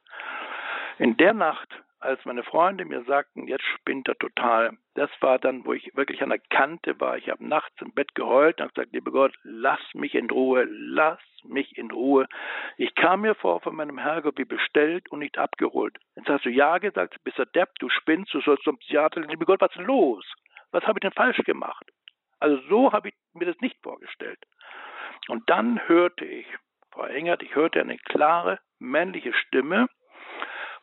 In 0.99 1.17
der 1.17 1.33
Nacht, 1.33 1.69
als 2.03 2.23
meine 2.25 2.43
Freunde 2.43 2.85
mir 2.85 3.03
sagten, 3.03 3.47
jetzt 3.47 3.65
spinnt 3.75 4.07
er 4.07 4.17
total, 4.17 4.77
das 4.95 5.09
war 5.21 5.39
dann, 5.39 5.65
wo 5.65 5.73
ich 5.73 5.95
wirklich 5.95 6.21
an 6.21 6.29
der 6.29 6.39
Kante 6.39 6.99
war. 6.99 7.17
Ich 7.17 7.29
habe 7.29 7.45
nachts 7.45 7.81
im 7.81 7.93
Bett 7.93 8.13
geheult 8.15 8.59
und 8.59 8.73
gesagt, 8.73 8.93
lieber 8.93 9.11
Gott, 9.11 9.33
lass 9.43 9.79
mich 9.93 10.13
in 10.13 10.29
Ruhe, 10.29 10.67
lass 10.69 11.19
mich 11.43 11.77
in 11.77 11.91
Ruhe. 11.91 12.27
Ich 12.77 12.93
kam 12.95 13.21
mir 13.21 13.35
vor 13.35 13.61
von 13.61 13.75
meinem 13.75 13.97
Herrgott 13.97 14.37
wie 14.37 14.45
bestellt 14.45 15.09
und 15.11 15.19
nicht 15.19 15.37
abgeholt. 15.37 15.97
Jetzt 16.15 16.29
hast 16.29 16.45
du 16.45 16.49
ja 16.49 16.77
gesagt, 16.77 17.15
bist 17.23 17.39
du 17.39 17.45
Depp, 17.45 17.69
du 17.79 17.89
spinnst, 17.89 18.33
du 18.33 18.41
sollst 18.41 18.63
zum 18.63 18.79
Theater. 18.79 19.21
Lieber 19.21 19.45
Gott, 19.45 19.61
was 19.61 19.75
ist 19.75 19.85
los? 19.85 20.25
Was 20.71 20.83
habe 20.83 20.99
ich 20.99 21.01
denn 21.01 21.11
falsch 21.11 21.37
gemacht? 21.45 21.85
Also 22.39 22.61
so 22.67 22.91
habe 22.91 23.09
ich 23.09 23.15
mir 23.33 23.45
das 23.45 23.59
nicht 23.61 23.77
vorgestellt. 23.81 24.39
Und 25.29 25.49
dann 25.49 25.87
hörte 25.87 26.25
ich, 26.25 26.47
Frau 26.91 27.05
Engert, 27.05 27.41
ich 27.41 27.55
hörte 27.55 27.79
eine 27.79 27.97
klare 27.97 28.59
männliche 28.79 29.33
Stimme, 29.33 29.87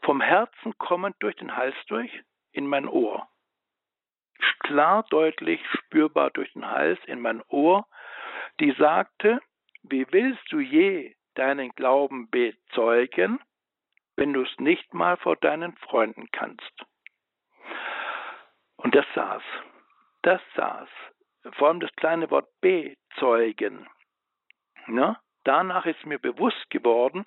vom 0.03 0.21
Herzen 0.21 0.77
kommend 0.79 1.17
durch 1.21 1.37
den 1.37 1.57
Hals 1.57 1.77
durch 1.87 2.11
in 2.53 2.67
mein 2.67 2.89
Ohr. 2.89 3.29
Klar, 4.61 5.05
deutlich, 5.11 5.61
spürbar 5.73 6.31
durch 6.31 6.53
den 6.53 6.69
Hals 6.71 6.99
in 7.07 7.21
mein 7.21 7.43
Ohr, 7.49 7.87
die 8.61 8.73
sagte, 8.73 9.41
wie 9.83 10.07
willst 10.11 10.51
du 10.51 10.61
je 10.61 11.15
deinen 11.35 11.71
Glauben 11.71 12.31
bezeugen, 12.31 13.41
wenn 14.17 14.33
du 14.33 14.43
es 14.43 14.59
nicht 14.59 14.93
mal 14.95 15.17
vor 15.17 15.37
deinen 15.37 15.77
Freunden 15.79 16.31
kannst? 16.33 16.73
Und 18.77 18.95
das 18.95 19.07
saß, 19.15 19.43
das 20.23 20.41
saß, 20.55 20.89
vor 21.53 21.69
allem 21.69 21.81
das 21.81 21.95
kleine 21.97 22.31
Wort 22.31 22.49
bezeugen. 22.61 23.89
Ne? 24.87 25.17
Danach 25.45 25.87
ist 25.87 26.05
mir 26.07 26.19
bewusst 26.19 26.71
geworden, 26.71 27.25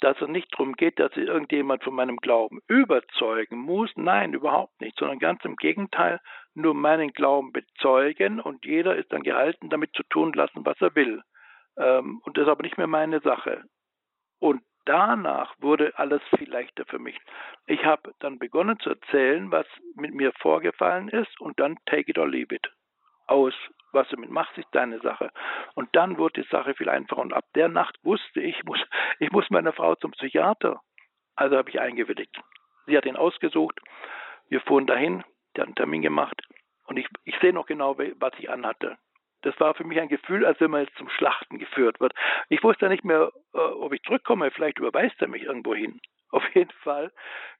dass 0.00 0.20
es 0.20 0.28
nicht 0.28 0.52
darum 0.52 0.74
geht, 0.74 0.98
dass 0.98 1.12
ich 1.12 1.26
irgendjemand 1.26 1.84
von 1.84 1.94
meinem 1.94 2.16
Glauben 2.16 2.60
überzeugen 2.68 3.58
muss. 3.58 3.90
Nein, 3.96 4.32
überhaupt 4.32 4.80
nicht, 4.80 4.98
sondern 4.98 5.18
ganz 5.18 5.44
im 5.44 5.56
Gegenteil, 5.56 6.20
nur 6.54 6.74
meinen 6.74 7.12
Glauben 7.12 7.52
bezeugen 7.52 8.40
und 8.40 8.64
jeder 8.64 8.96
ist 8.96 9.12
dann 9.12 9.22
gehalten, 9.22 9.68
damit 9.68 9.94
zu 9.94 10.02
tun 10.04 10.32
lassen, 10.32 10.64
was 10.64 10.80
er 10.80 10.94
will. 10.94 11.22
Ähm, 11.76 12.20
und 12.24 12.36
das 12.36 12.44
ist 12.44 12.50
aber 12.50 12.62
nicht 12.62 12.78
mehr 12.78 12.86
meine 12.86 13.20
Sache. 13.20 13.64
Und 14.38 14.62
danach 14.84 15.54
wurde 15.58 15.92
alles 15.98 16.22
viel 16.36 16.50
leichter 16.50 16.84
für 16.86 16.98
mich. 16.98 17.18
Ich 17.66 17.84
habe 17.84 18.12
dann 18.20 18.38
begonnen 18.38 18.78
zu 18.80 18.90
erzählen, 18.90 19.50
was 19.50 19.66
mit 19.94 20.14
mir 20.14 20.32
vorgefallen 20.40 21.08
ist 21.08 21.40
und 21.40 21.60
dann 21.60 21.76
take 21.86 22.10
it 22.10 22.18
or 22.18 22.28
leave 22.28 22.54
it. 22.54 22.70
Aus 23.30 23.54
was 23.92 24.08
du 24.08 24.16
damit 24.16 24.30
machst, 24.30 24.56
ist 24.58 24.68
deine 24.72 25.00
Sache. 25.00 25.30
Und 25.74 25.88
dann 25.96 26.18
wurde 26.18 26.42
die 26.42 26.48
Sache 26.48 26.74
viel 26.74 26.88
einfacher. 26.88 27.20
Und 27.20 27.32
ab 27.32 27.44
der 27.54 27.68
Nacht 27.68 27.96
wusste 28.02 28.40
ich, 28.40 28.56
ich 28.58 28.64
muss, 28.64 28.78
ich 29.18 29.30
muss 29.30 29.48
meine 29.50 29.72
Frau 29.72 29.94
zum 29.94 30.12
Psychiater. 30.12 30.80
Also 31.36 31.56
habe 31.56 31.70
ich 31.70 31.80
eingewilligt. 31.80 32.36
Sie 32.86 32.96
hat 32.96 33.06
ihn 33.06 33.16
ausgesucht. 33.16 33.80
Wir 34.48 34.60
fuhren 34.60 34.86
dahin. 34.86 35.24
Der 35.56 35.62
hat 35.62 35.68
einen 35.68 35.74
Termin 35.74 36.02
gemacht. 36.02 36.40
Und 36.86 36.96
ich, 36.96 37.06
ich 37.24 37.36
sehe 37.40 37.52
noch 37.52 37.66
genau, 37.66 37.98
was 37.98 38.32
ich 38.38 38.50
anhatte. 38.50 38.98
Das 39.42 39.58
war 39.58 39.74
für 39.74 39.84
mich 39.84 39.98
ein 39.98 40.08
Gefühl, 40.08 40.44
als 40.44 40.60
wenn 40.60 40.70
man 40.70 40.84
jetzt 40.84 40.96
zum 40.96 41.08
Schlachten 41.08 41.58
geführt 41.58 41.98
wird. 41.98 42.12
Ich 42.48 42.62
wusste 42.62 42.88
nicht 42.88 43.04
mehr, 43.04 43.32
äh, 43.54 43.58
ob 43.58 43.92
ich 43.92 44.02
zurückkomme. 44.02 44.50
Vielleicht 44.50 44.78
überweist 44.78 45.20
er 45.20 45.28
mich 45.28 45.44
irgendwo 45.44 45.74
hin. 45.74 46.00
Auf 46.30 46.44
jeden 46.54 46.70
Fall, 46.82 47.10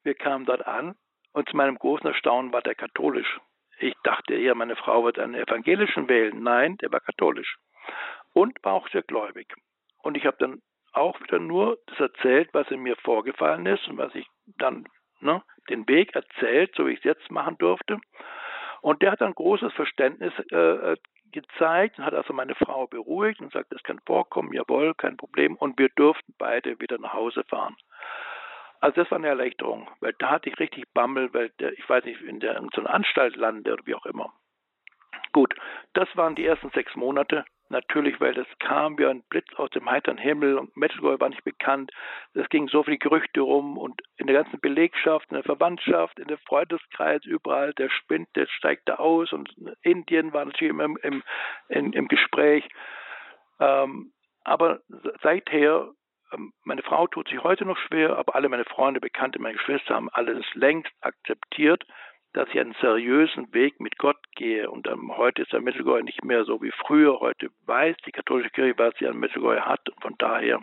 wir 0.05 0.14
kamen 0.14 0.45
dort 0.45 0.66
an 0.66 0.95
und 1.33 1.49
zu 1.49 1.57
meinem 1.57 1.77
großen 1.77 2.07
Erstaunen 2.07 2.53
war 2.53 2.62
der 2.62 2.75
katholisch. 2.75 3.41
Ich 3.83 3.95
dachte 4.03 4.35
eher, 4.35 4.55
meine 4.55 4.76
Frau 4.76 5.05
wird 5.05 5.18
einen 5.18 5.35
evangelischen 5.35 6.09
wählen. 6.09 6.43
Nein, 6.43 6.76
der 6.78 6.93
war 6.93 7.01
katholisch 7.01 7.57
und 8.35 8.62
war 8.62 8.74
auch 8.74 8.89
sehr 8.91 9.03
gläubig. 9.03 9.55
Und 10.03 10.16
ich 10.16 10.26
habe 10.26 10.37
dann 10.39 10.61
auch 10.93 11.18
wieder 11.20 11.39
nur 11.39 11.78
das 11.87 11.99
erzählt, 12.01 12.51
was 12.53 12.70
in 12.70 12.81
mir 12.81 12.97
vorgefallen 12.97 13.64
ist 13.64 13.89
und 13.89 13.97
was 13.97 14.14
ich 14.14 14.26
dann 14.59 14.85
ne, 15.20 15.43
den 15.70 15.89
Weg 15.89 16.14
erzählt, 16.14 16.74
so 16.76 16.87
wie 16.87 16.93
ich 16.93 16.99
es 16.99 17.05
jetzt 17.05 17.31
machen 17.31 17.57
durfte. 17.59 17.99
Und 18.83 19.01
der 19.03 19.12
hat 19.12 19.22
dann 19.22 19.35
großes 19.35 19.72
Verständnis 19.72 20.33
äh, 20.51 20.97
gezeigt 21.33 21.99
und 21.99 22.05
hat 22.05 22.14
also 22.14 22.33
meine 22.33 22.55
Frau 22.57 22.87
beruhigt 22.87 23.41
und 23.41 23.53
sagt, 23.53 23.72
das 23.72 23.83
kann 23.83 24.01
vorkommen, 24.05 24.53
jawohl, 24.53 24.95
kein 24.95 25.16
Problem. 25.16 25.57
Und 25.57 25.78
wir 25.78 25.89
durften 25.91 26.35
beide 26.39 26.81
wieder 26.81 26.99
nach 26.99 27.14
Hause 27.14 27.45
fahren. 27.45 27.76
Also 28.81 29.03
das 29.03 29.11
war 29.11 29.18
eine 29.18 29.28
Erleichterung, 29.28 29.91
weil 30.01 30.14
da 30.18 30.31
hatte 30.31 30.49
ich 30.49 30.59
richtig 30.59 30.85
Bammel, 30.95 31.33
weil 31.35 31.51
der, 31.61 31.72
ich 31.72 31.89
weiß 31.89 32.05
nicht, 32.05 32.20
in, 32.22 32.41
der, 32.41 32.57
in 32.57 32.68
so 32.74 32.81
einer 32.81 32.95
Anstalt 32.95 33.37
lande 33.37 33.72
oder 33.72 33.87
wie 33.87 33.95
auch 33.95 34.07
immer. 34.07 34.33
Gut, 35.33 35.55
das 35.93 36.09
waren 36.16 36.35
die 36.35 36.47
ersten 36.47 36.70
sechs 36.70 36.97
Monate 36.97 37.45
Natürlich, 37.70 38.20
weil 38.20 38.35
das 38.35 38.49
kam 38.59 38.99
wie 38.99 39.07
ein 39.07 39.22
Blitz 39.28 39.47
aus 39.55 39.70
dem 39.70 39.89
heiteren 39.89 40.18
Himmel 40.18 40.59
und 40.59 40.76
Medjugorje 40.76 41.20
war 41.20 41.28
nicht 41.28 41.45
bekannt. 41.45 41.93
Es 42.35 42.49
ging 42.49 42.66
so 42.66 42.83
viele 42.83 42.99
Gerüchte 42.99 43.43
rum 43.43 43.78
und 43.78 44.03
in 44.16 44.26
der 44.26 44.43
ganzen 44.43 44.59
Belegschaft, 44.59 45.31
in 45.31 45.37
der 45.37 45.45
Verwandtschaft, 45.45 46.18
in 46.18 46.26
der 46.26 46.39
Freundeskreis, 46.39 47.24
überall, 47.24 47.72
der 47.74 47.89
spinnt, 47.89 48.28
der 48.35 48.49
steigt 48.49 48.89
da 48.89 48.97
aus 48.97 49.33
und 49.33 49.55
Indien 49.83 50.33
war 50.33 50.45
natürlich 50.45 50.70
immer 50.70 50.83
im, 50.83 50.99
im, 51.68 51.93
im, 51.93 52.09
Gespräch. 52.09 52.68
Ähm, 53.61 54.12
aber 54.43 54.81
seither, 55.22 55.93
meine 56.64 56.83
Frau 56.83 57.07
tut 57.07 57.28
sich 57.28 57.43
heute 57.43 57.64
noch 57.64 57.78
schwer, 57.78 58.16
aber 58.16 58.35
alle 58.35 58.49
meine 58.49 58.64
Freunde, 58.64 59.01
Bekannte, 59.01 59.41
meine 59.41 59.57
Geschwister 59.57 59.95
haben 59.95 60.11
alles 60.11 60.45
längst 60.55 60.93
akzeptiert 61.01 61.85
dass 62.33 62.49
ich 62.51 62.61
einen 62.61 62.76
seriösen 62.81 63.53
Weg 63.53 63.81
mit 63.81 63.99
Gott 63.99 64.18
gehe. 64.37 64.70
Und 64.70 64.87
ähm, 64.87 65.16
heute 65.16 65.43
ist 65.43 65.53
der 65.53 65.61
Mittelgäu 65.61 66.03
nicht 66.03 66.24
mehr 66.24 66.45
so 66.45 66.62
wie 66.62 66.70
früher. 66.70 67.18
Heute 67.20 67.51
weiß 67.66 67.97
die 68.07 68.12
katholische 68.12 68.51
Kirche, 68.51 68.78
was 68.78 68.95
sie 68.99 69.07
an 69.07 69.18
Mittelgäu 69.18 69.61
hat. 69.61 69.89
Und 69.89 70.01
von 70.01 70.14
daher. 70.18 70.61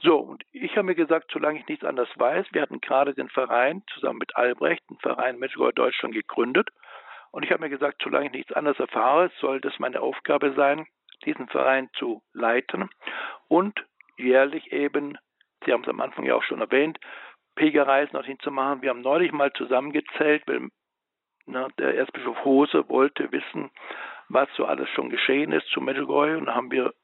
So, 0.00 0.16
und 0.18 0.42
ich 0.52 0.72
habe 0.72 0.84
mir 0.84 0.94
gesagt, 0.94 1.30
solange 1.32 1.58
ich 1.58 1.68
nichts 1.68 1.84
anderes 1.84 2.08
weiß, 2.16 2.46
wir 2.52 2.62
hatten 2.62 2.80
gerade 2.80 3.14
den 3.14 3.28
Verein 3.28 3.82
zusammen 3.92 4.18
mit 4.18 4.36
Albrecht, 4.36 4.82
den 4.88 4.98
Verein 4.98 5.38
Mittelgäu 5.38 5.72
Deutschland 5.72 6.14
gegründet. 6.14 6.70
Und 7.32 7.44
ich 7.44 7.50
habe 7.50 7.62
mir 7.62 7.70
gesagt, 7.70 8.00
solange 8.02 8.26
ich 8.26 8.32
nichts 8.32 8.52
anderes 8.52 8.78
erfahre, 8.78 9.30
soll 9.40 9.60
das 9.60 9.78
meine 9.78 10.00
Aufgabe 10.00 10.54
sein, 10.54 10.86
diesen 11.26 11.48
Verein 11.48 11.90
zu 11.94 12.22
leiten 12.32 12.88
und 13.48 13.84
jährlich 14.18 14.72
eben, 14.72 15.18
Sie 15.64 15.72
haben 15.72 15.82
es 15.82 15.88
am 15.88 16.00
Anfang 16.00 16.24
ja 16.24 16.34
auch 16.34 16.42
schon 16.44 16.60
erwähnt, 16.60 16.98
Pilgerreisen 17.56 18.12
dorthin 18.12 18.38
zu 18.38 18.50
machen. 18.50 18.82
Wir 18.82 18.90
haben 18.90 19.00
neulich 19.00 19.32
mal 19.32 19.52
zusammengezählt, 19.52 20.44
weil 20.46 20.68
na, 21.46 21.68
der 21.78 21.96
Erzbischof 21.96 22.44
Hose 22.44 22.88
wollte 22.88 23.32
wissen, 23.32 23.70
was 24.28 24.48
so 24.56 24.66
alles 24.66 24.88
schon 24.90 25.10
geschehen 25.10 25.52
ist 25.52 25.66
zu 25.68 25.80
Medjugorje 25.80 26.36
und 26.36 26.54
haben 26.54 26.70
wir 26.70 26.94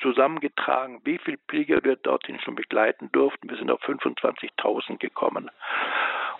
zusammengetragen, 0.00 1.00
wie 1.04 1.18
viele 1.18 1.38
Pilger 1.38 1.82
wir 1.82 1.96
dorthin 1.96 2.40
schon 2.40 2.54
begleiten 2.54 3.10
durften. 3.12 3.50
Wir 3.50 3.56
sind 3.56 3.70
auf 3.70 3.82
25.000 3.82 4.98
gekommen. 4.98 5.50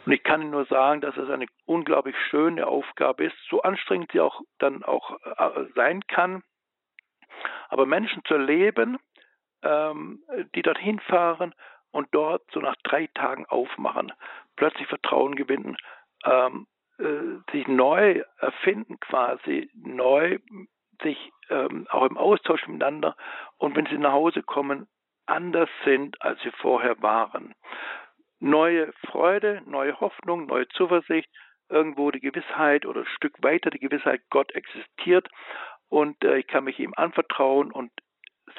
Und 0.07 0.13
ich 0.13 0.23
kann 0.23 0.41
Ihnen 0.41 0.53
nur 0.53 0.65
sagen, 0.67 1.01
dass 1.01 1.17
es 1.17 1.29
eine 1.29 1.47
unglaublich 1.67 2.17
schöne 2.31 2.67
Aufgabe 2.67 3.25
ist, 3.25 3.37
so 3.51 3.63
anstrengend 3.63 4.13
sie 4.13 4.21
auch 4.21 4.41
dann 4.59 4.83
auch 4.85 5.19
äh, 5.23 5.65
sein 5.75 6.07
kann. 6.07 6.43
Aber 7.69 7.87
Menschen 7.87 8.25
zu 8.25 8.35
erleben, 8.35 8.99
ähm, 9.63 10.23
die 10.55 10.63
dorthin 10.63 11.01
fahren 11.01 11.55
und 11.91 12.09
dort 12.13 12.43
so 12.53 12.61
nach 12.61 12.77
drei 12.85 13.09
Tagen 13.15 13.47
aufmachen, 13.47 14.13
plötzlich 14.57 14.87
Vertrauen 14.87 15.35
gewinnen, 15.35 15.77
ähm, 16.25 16.67
äh, 16.99 17.53
sich 17.53 17.67
neu 17.69 18.23
erfinden 18.39 18.99
quasi, 19.01 19.71
neu 19.75 20.39
sich 21.03 21.33
ähm, 21.49 21.87
auch 21.91 22.05
im 22.05 22.17
Austausch 22.17 22.67
miteinander. 22.67 23.17
Und 23.57 23.77
wenn 23.77 23.87
sie 23.87 23.99
nach 23.99 24.13
Hause 24.13 24.43
kommen, 24.43 24.89
anders 25.27 25.69
sind, 25.85 26.21
als 26.23 26.41
sie 26.43 26.51
vorher 26.51 27.01
waren. 27.03 27.55
Neue 28.41 28.93
Freude, 29.11 29.63
neue 29.67 30.01
Hoffnung, 30.01 30.47
neue 30.47 30.69
Zuversicht, 30.69 31.29
irgendwo 31.69 32.11
die 32.11 32.21
Gewissheit 32.21 32.87
oder 32.87 33.01
ein 33.01 33.07
Stück 33.07 33.43
weiter 33.43 33.71
die 33.71 33.79
Gewissheit, 33.79 34.23
Gott 34.31 34.53
existiert. 34.53 35.29
Und 35.89 36.23
äh, 36.25 36.39
ich 36.39 36.47
kann 36.47 36.65
mich 36.65 36.79
ihm 36.79 36.95
anvertrauen 36.97 37.71
und 37.71 37.91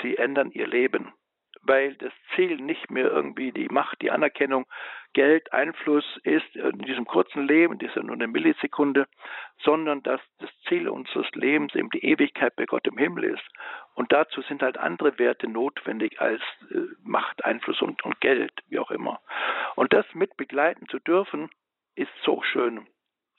sie 0.01 0.17
ändern 0.17 0.51
ihr 0.51 0.67
Leben 0.67 1.13
weil 1.61 1.95
das 1.95 2.13
Ziel 2.35 2.57
nicht 2.57 2.89
mehr 2.89 3.11
irgendwie 3.11 3.51
die 3.51 3.67
Macht, 3.69 4.01
die 4.01 4.11
Anerkennung, 4.11 4.65
Geld, 5.13 5.51
Einfluss 5.51 6.05
ist 6.23 6.55
in 6.55 6.79
diesem 6.79 7.05
kurzen 7.05 7.47
Leben, 7.47 7.77
das 7.79 7.95
ist 7.95 8.03
nur 8.03 8.13
eine 8.13 8.27
Millisekunde, 8.27 9.07
sondern 9.63 10.03
dass 10.03 10.21
das 10.39 10.49
Ziel 10.67 10.87
unseres 10.87 11.29
Lebens 11.33 11.75
eben 11.75 11.89
die 11.89 12.03
Ewigkeit 12.05 12.55
bei 12.55 12.65
Gott 12.65 12.87
im 12.87 12.97
Himmel 12.97 13.25
ist. 13.25 13.43
Und 13.95 14.11
dazu 14.11 14.41
sind 14.41 14.61
halt 14.61 14.77
andere 14.77 15.17
Werte 15.19 15.47
notwendig 15.47 16.21
als 16.21 16.41
äh, 16.71 16.77
Macht, 17.03 17.43
Einfluss 17.43 17.81
und, 17.81 18.03
und 18.03 18.21
Geld, 18.21 18.53
wie 18.67 18.79
auch 18.79 18.91
immer. 18.91 19.19
Und 19.75 19.93
das 19.93 20.05
mit 20.13 20.37
begleiten 20.37 20.87
zu 20.87 20.99
dürfen, 20.99 21.49
ist 21.95 22.11
so 22.23 22.41
schön. 22.43 22.87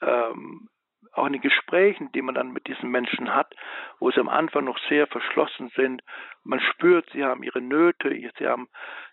Ähm, 0.01 0.69
auch 1.13 1.25
in 1.25 1.33
den 1.33 1.41
Gesprächen, 1.41 2.11
die 2.13 2.21
man 2.21 2.35
dann 2.35 2.51
mit 2.51 2.67
diesen 2.67 2.89
Menschen 2.89 3.33
hat, 3.33 3.53
wo 3.99 4.11
sie 4.11 4.19
am 4.19 4.29
Anfang 4.29 4.65
noch 4.65 4.79
sehr 4.87 5.07
verschlossen 5.07 5.69
sind, 5.75 6.03
man 6.43 6.59
spürt, 6.59 7.09
sie 7.11 7.23
haben 7.23 7.43
ihre 7.43 7.61
Nöte, 7.61 8.09
sie 8.37 8.47
haben 8.47 8.67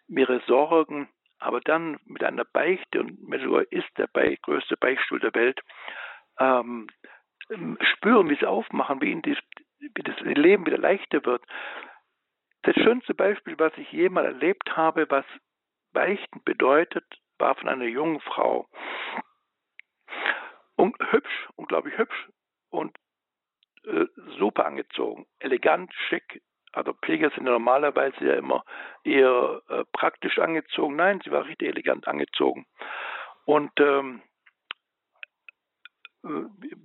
ihre 0.09 0.41
Sorgen, 0.47 1.09
aber 1.39 1.61
dann 1.61 1.99
mit 2.05 2.22
einer 2.24 2.45
Beichte, 2.45 3.01
und 3.01 3.22
Medjugorje 3.28 3.66
ist 3.70 3.89
der 3.97 4.09
größte 4.09 4.76
Beichtstuhl 4.76 5.20
der 5.20 5.34
Welt, 5.34 5.61
ähm, 6.39 6.89
spüren, 7.80 8.28
wie 8.28 8.36
sie 8.36 8.47
aufmachen, 8.47 9.01
wie 9.01 9.11
ihnen 9.11 9.22
die, 9.22 9.36
wie 9.80 10.03
das 10.03 10.18
Leben 10.20 10.66
wieder 10.66 10.78
leichter 10.78 11.24
wird. 11.24 11.43
Das 12.62 12.74
schönste 12.74 13.14
Beispiel, 13.14 13.59
was 13.59 13.72
ich 13.78 13.91
jemals 13.93 14.26
erlebt 14.26 14.76
habe, 14.76 15.07
was 15.11 15.24
Beichten 15.93 16.43
bedeutet, 16.45 17.05
war 17.39 17.55
von 17.55 17.68
einer 17.68 17.84
jungen 17.84 18.20
Frau 18.20 18.68
und 20.95 21.12
hübsch, 21.12 21.49
unglaublich 21.57 21.97
hübsch 21.99 22.28
und 22.70 22.97
äh, 23.84 24.07
super 24.39 24.66
angezogen, 24.66 25.26
elegant, 25.39 25.93
schick. 26.09 26.43
Also 26.72 26.93
Pilger 26.93 27.30
sind 27.30 27.47
ja 27.47 27.53
normalerweise 27.53 28.24
ja 28.24 28.34
immer 28.34 28.64
eher 29.03 29.62
äh, 29.68 29.84
praktisch 29.93 30.39
angezogen. 30.39 30.97
Nein, 30.97 31.20
sie 31.24 31.30
war 31.30 31.47
richtig 31.47 31.68
elegant 31.68 32.07
angezogen. 32.07 32.66
Und 33.47 33.72
ähm, 33.80 34.22
äh, 36.24 36.28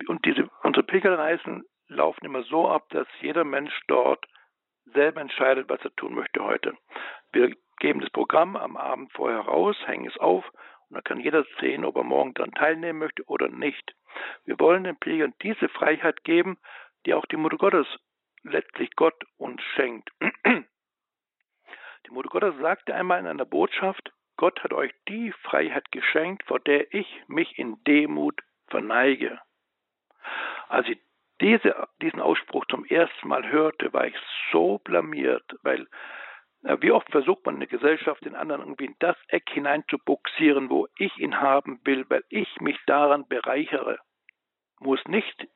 und 0.07 0.25
diese 0.25 0.49
unsere 0.63 0.83
Pilgerreisen 0.83 1.65
laufen 1.87 2.25
immer 2.25 2.43
so 2.43 2.69
ab, 2.69 2.87
dass 2.89 3.07
jeder 3.21 3.43
Mensch 3.43 3.77
dort 3.87 4.25
selber 4.85 5.21
entscheidet, 5.21 5.69
was 5.69 5.83
er 5.83 5.95
tun 5.95 6.15
möchte 6.15 6.43
heute. 6.43 6.77
Wir 7.31 7.55
geben 7.79 8.01
das 8.01 8.09
Programm 8.11 8.55
am 8.55 8.77
Abend 8.77 9.11
vorher 9.13 9.41
raus, 9.41 9.75
hängen 9.85 10.07
es 10.07 10.17
auf 10.17 10.49
und 10.89 10.95
dann 10.95 11.03
kann 11.03 11.19
jeder 11.19 11.45
sehen, 11.59 11.85
ob 11.85 11.95
er 11.95 12.03
morgen 12.03 12.33
daran 12.33 12.51
teilnehmen 12.51 12.99
möchte 12.99 13.23
oder 13.25 13.47
nicht. 13.47 13.95
Wir 14.45 14.59
wollen 14.59 14.83
den 14.83 14.97
Pilgern 14.97 15.33
diese 15.41 15.69
Freiheit 15.69 16.23
geben, 16.23 16.57
die 17.05 17.13
auch 17.13 17.25
die 17.25 17.37
Mutter 17.37 17.57
Gottes 17.57 17.87
letztlich 18.43 18.95
Gott 18.95 19.23
uns 19.37 19.61
schenkt. 19.75 20.09
Die 22.05 22.11
Mutter 22.11 22.29
Gottes 22.29 22.55
sagte 22.59 22.93
einmal 22.93 23.19
in 23.19 23.27
einer 23.27 23.45
Botschaft, 23.45 24.11
Gott 24.35 24.61
hat 24.63 24.73
euch 24.73 24.91
die 25.07 25.31
Freiheit 25.43 25.91
geschenkt, 25.91 26.43
vor 26.47 26.59
der 26.59 26.93
ich 26.93 27.07
mich 27.27 27.57
in 27.57 27.81
Demut 27.85 28.41
verneige. 28.67 29.39
Als 30.67 30.87
ich 30.89 30.99
diese, 31.39 31.87
diesen 32.01 32.19
Ausspruch 32.19 32.65
zum 32.67 32.85
ersten 32.85 33.27
Mal 33.27 33.49
hörte, 33.49 33.93
war 33.93 34.07
ich 34.07 34.15
so 34.51 34.79
blamiert, 34.79 35.55
weil 35.61 35.87
wie 36.63 36.91
oft 36.91 37.09
versucht 37.11 37.45
man 37.45 37.55
in 37.55 37.61
der 37.61 37.69
Gesellschaft 37.69 38.23
den 38.25 38.35
anderen 38.35 38.61
irgendwie 38.61 38.85
in 38.85 38.95
das 38.99 39.17
Eck 39.27 39.49
hineinzubuxieren, 39.49 40.69
wo 40.69 40.87
ich 40.97 41.17
ihn 41.17 41.41
haben 41.41 41.79
will, 41.83 42.05
weil 42.09 42.23
ich 42.29 42.61
mich 42.61 42.77
daran 42.87 43.27
bereichere. 43.27 43.99
Muss 44.79 45.03
nicht 45.05 45.47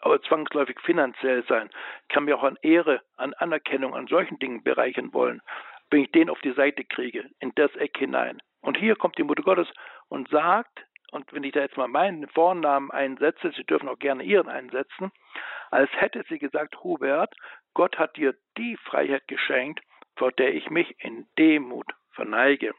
aber 0.00 0.22
zwangsläufig 0.22 0.80
finanziell 0.80 1.44
sein. 1.46 1.68
Kann 2.08 2.24
mir 2.24 2.38
auch 2.38 2.42
an 2.42 2.58
Ehre, 2.62 3.02
an 3.16 3.34
Anerkennung, 3.34 3.94
an 3.94 4.06
solchen 4.06 4.38
Dingen 4.38 4.62
bereichern 4.62 5.12
wollen, 5.12 5.42
wenn 5.90 6.04
ich 6.04 6.12
den 6.12 6.30
auf 6.30 6.40
die 6.40 6.52
Seite 6.52 6.84
kriege, 6.84 7.28
in 7.40 7.52
das 7.54 7.74
Eck 7.76 7.98
hinein. 7.98 8.40
Und 8.60 8.78
hier 8.78 8.96
kommt 8.96 9.18
die 9.18 9.24
Mutter 9.24 9.42
Gottes 9.42 9.68
und 10.08 10.28
sagt, 10.30 10.86
und 11.10 11.32
wenn 11.32 11.44
ich 11.44 11.52
da 11.52 11.60
jetzt 11.60 11.76
mal 11.76 11.88
meinen 11.88 12.28
Vornamen 12.28 12.90
einsetze, 12.90 13.52
Sie 13.56 13.64
dürfen 13.64 13.88
auch 13.88 13.98
gerne 13.98 14.22
Ihren 14.24 14.48
einsetzen, 14.48 15.10
als 15.70 15.90
hätte 15.92 16.24
sie 16.28 16.38
gesagt, 16.38 16.82
Hubert, 16.82 17.34
Gott 17.74 17.98
hat 17.98 18.16
dir 18.16 18.34
die 18.56 18.76
Freiheit 18.76 19.26
geschenkt, 19.28 19.80
vor 20.18 20.32
der 20.32 20.54
ich 20.54 20.68
mich 20.70 20.94
in 20.98 21.26
Demut 21.38 21.86
verneige. 22.12 22.74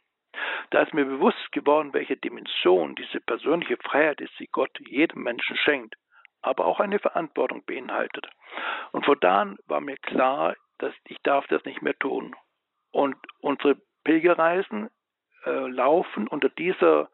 Da 0.69 0.83
ist 0.83 0.93
mir 0.93 1.05
bewusst 1.05 1.51
geworden, 1.51 1.93
welche 1.93 2.17
Dimension 2.17 2.95
diese 2.95 3.19
persönliche 3.19 3.77
Freiheit 3.77 4.21
ist, 4.21 4.37
die 4.39 4.47
Gott 4.51 4.71
jedem 4.79 5.23
Menschen 5.23 5.57
schenkt, 5.57 5.95
aber 6.41 6.65
auch 6.65 6.79
eine 6.79 6.99
Verantwortung 6.99 7.63
beinhaltet. 7.65 8.29
Und 8.91 9.05
vor 9.05 9.15
da 9.15 9.41
an 9.41 9.57
war 9.65 9.81
mir 9.81 9.97
klar, 9.97 10.55
dass 10.77 10.93
ich 11.05 11.17
darf 11.23 11.47
das 11.47 11.63
nicht 11.65 11.81
mehr 11.81 11.97
tun. 11.97 12.35
Und 12.91 13.15
unsere 13.39 13.77
Pilgerreisen 14.03 14.89
äh, 15.45 15.67
laufen 15.67 16.27
unter 16.27 16.49
dieser, 16.49 17.09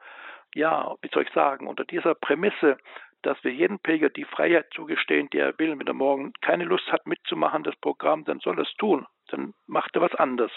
ja, 0.53 0.95
wie 1.01 1.09
soll 1.09 1.23
ich 1.23 1.33
sagen, 1.33 1.67
unter 1.67 1.85
dieser 1.85 2.15
Prämisse, 2.15 2.77
dass 3.21 3.43
wir 3.43 3.51
jedem 3.51 3.79
Pilger 3.79 4.09
die 4.09 4.25
Freiheit 4.25 4.67
zugestehen, 4.73 5.29
die 5.31 5.39
er 5.39 5.57
will. 5.57 5.77
Wenn 5.77 5.87
er 5.87 5.93
morgen 5.93 6.33
keine 6.41 6.65
Lust 6.65 6.91
hat 6.91 7.07
mitzumachen, 7.07 7.63
das 7.63 7.75
Programm, 7.77 8.23
dann 8.25 8.39
soll 8.39 8.57
er 8.59 8.63
es 8.63 8.73
tun 8.75 9.05
dann 9.27 9.53
macht 9.67 9.95
er 9.95 10.01
was 10.01 10.15
anderes. 10.15 10.51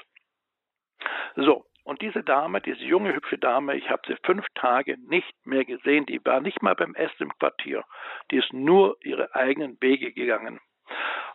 So, 1.36 1.64
und 1.84 2.02
diese 2.02 2.22
Dame, 2.22 2.60
diese 2.60 2.84
junge, 2.84 3.14
hübsche 3.14 3.38
Dame, 3.38 3.76
ich 3.76 3.88
habe 3.88 4.02
sie 4.06 4.16
fünf 4.24 4.46
Tage 4.54 4.96
nicht 5.08 5.34
mehr 5.46 5.64
gesehen, 5.64 6.06
die 6.06 6.24
war 6.24 6.40
nicht 6.40 6.62
mal 6.62 6.74
beim 6.74 6.94
Essen 6.94 7.24
im 7.24 7.38
Quartier, 7.38 7.84
die 8.30 8.36
ist 8.36 8.52
nur 8.52 8.96
ihre 9.02 9.34
eigenen 9.34 9.78
Wege 9.80 10.12
gegangen. 10.12 10.60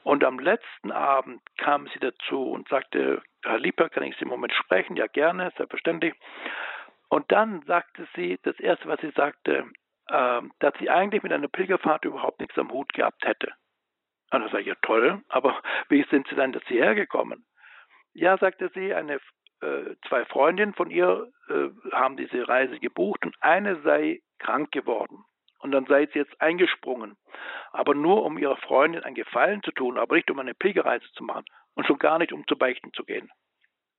Und 0.03 0.23
am 0.23 0.37
letzten 0.37 0.91
Abend 0.91 1.41
kam 1.57 1.87
sie 1.87 1.99
dazu 1.99 2.51
und 2.51 2.67
sagte, 2.67 3.21
Herr 3.43 3.59
Lieper, 3.59 3.89
kann 3.89 4.03
ich 4.03 4.15
Sie 4.17 4.23
im 4.23 4.29
Moment 4.29 4.51
sprechen? 4.53 4.97
Ja, 4.97 5.07
gerne, 5.07 5.51
selbstverständlich. 5.55 6.13
Und 7.07 7.31
dann 7.31 7.61
sagte 7.61 8.07
sie, 8.15 8.37
das 8.43 8.59
Erste, 8.59 8.87
was 8.87 8.99
sie 8.99 9.11
sagte, 9.11 9.65
dass 10.59 10.73
sie 10.79 10.89
eigentlich 10.89 11.23
mit 11.23 11.33
einer 11.33 11.47
Pilgerfahrt 11.47 12.05
überhaupt 12.05 12.39
nichts 12.39 12.57
am 12.57 12.71
Hut 12.71 12.93
gehabt 12.93 13.25
hätte. 13.25 13.51
Und 14.31 14.41
dann 14.41 14.49
sage 14.49 14.61
ich, 14.61 14.67
ja 14.67 14.75
toll, 14.81 15.21
aber 15.29 15.61
wie 15.89 16.03
sind 16.09 16.27
Sie 16.27 16.35
dann 16.35 16.59
hierher 16.67 16.95
gekommen? 16.95 17.45
Ja, 18.13 18.37
sagte 18.37 18.69
sie, 18.75 18.93
eine, 18.93 19.19
äh, 19.61 19.95
zwei 20.07 20.25
Freundinnen 20.25 20.73
von 20.73 20.91
ihr 20.91 21.31
äh, 21.49 21.69
haben 21.91 22.17
diese 22.17 22.47
Reise 22.47 22.79
gebucht 22.79 23.25
und 23.25 23.35
eine 23.41 23.81
sei 23.81 24.21
krank 24.39 24.71
geworden. 24.71 25.23
Und 25.59 25.71
dann 25.71 25.85
sei 25.85 26.07
sie 26.07 26.19
jetzt 26.19 26.39
eingesprungen. 26.41 27.15
Aber 27.71 27.95
nur 27.95 28.23
um 28.23 28.37
ihrer 28.37 28.57
Freundin 28.57 29.03
einen 29.03 29.15
Gefallen 29.15 29.63
zu 29.63 29.71
tun, 29.71 29.97
aber 29.97 30.15
nicht 30.15 30.29
um 30.29 30.37
eine 30.37 30.53
Pilgerreise 30.53 31.09
zu 31.13 31.23
machen 31.23 31.45
und 31.75 31.87
schon 31.87 31.97
gar 31.97 32.19
nicht 32.19 32.33
um 32.33 32.45
zu 32.47 32.57
Beichten 32.57 32.91
zu 32.93 33.03
gehen. 33.05 33.31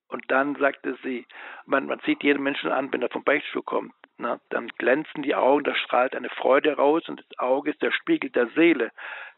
Und 0.09 0.31
dann 0.31 0.55
sagte 0.57 0.97
sie, 1.03 1.27
man, 1.65 1.87
man 1.87 2.01
sieht 2.01 2.23
jeden 2.23 2.43
Menschen 2.43 2.71
an, 2.71 2.93
wenn 2.93 3.03
er 3.03 3.09
vom 3.09 3.25
Beichtstuhl 3.25 3.63
kommt. 3.63 3.95
Na, 4.17 4.41
dann 4.51 4.69
glänzen 4.69 5.23
die 5.23 5.35
Augen, 5.35 5.65
da 5.65 5.75
strahlt 5.75 6.15
eine 6.15 6.31
Freude 6.31 6.77
raus 6.77 7.09
und 7.09 7.21
das 7.21 7.39
Auge 7.39 7.71
ist 7.71 7.83
der 7.83 7.91
Spiegel 7.91 8.31
der 8.31 8.49
Seele. 8.49 8.93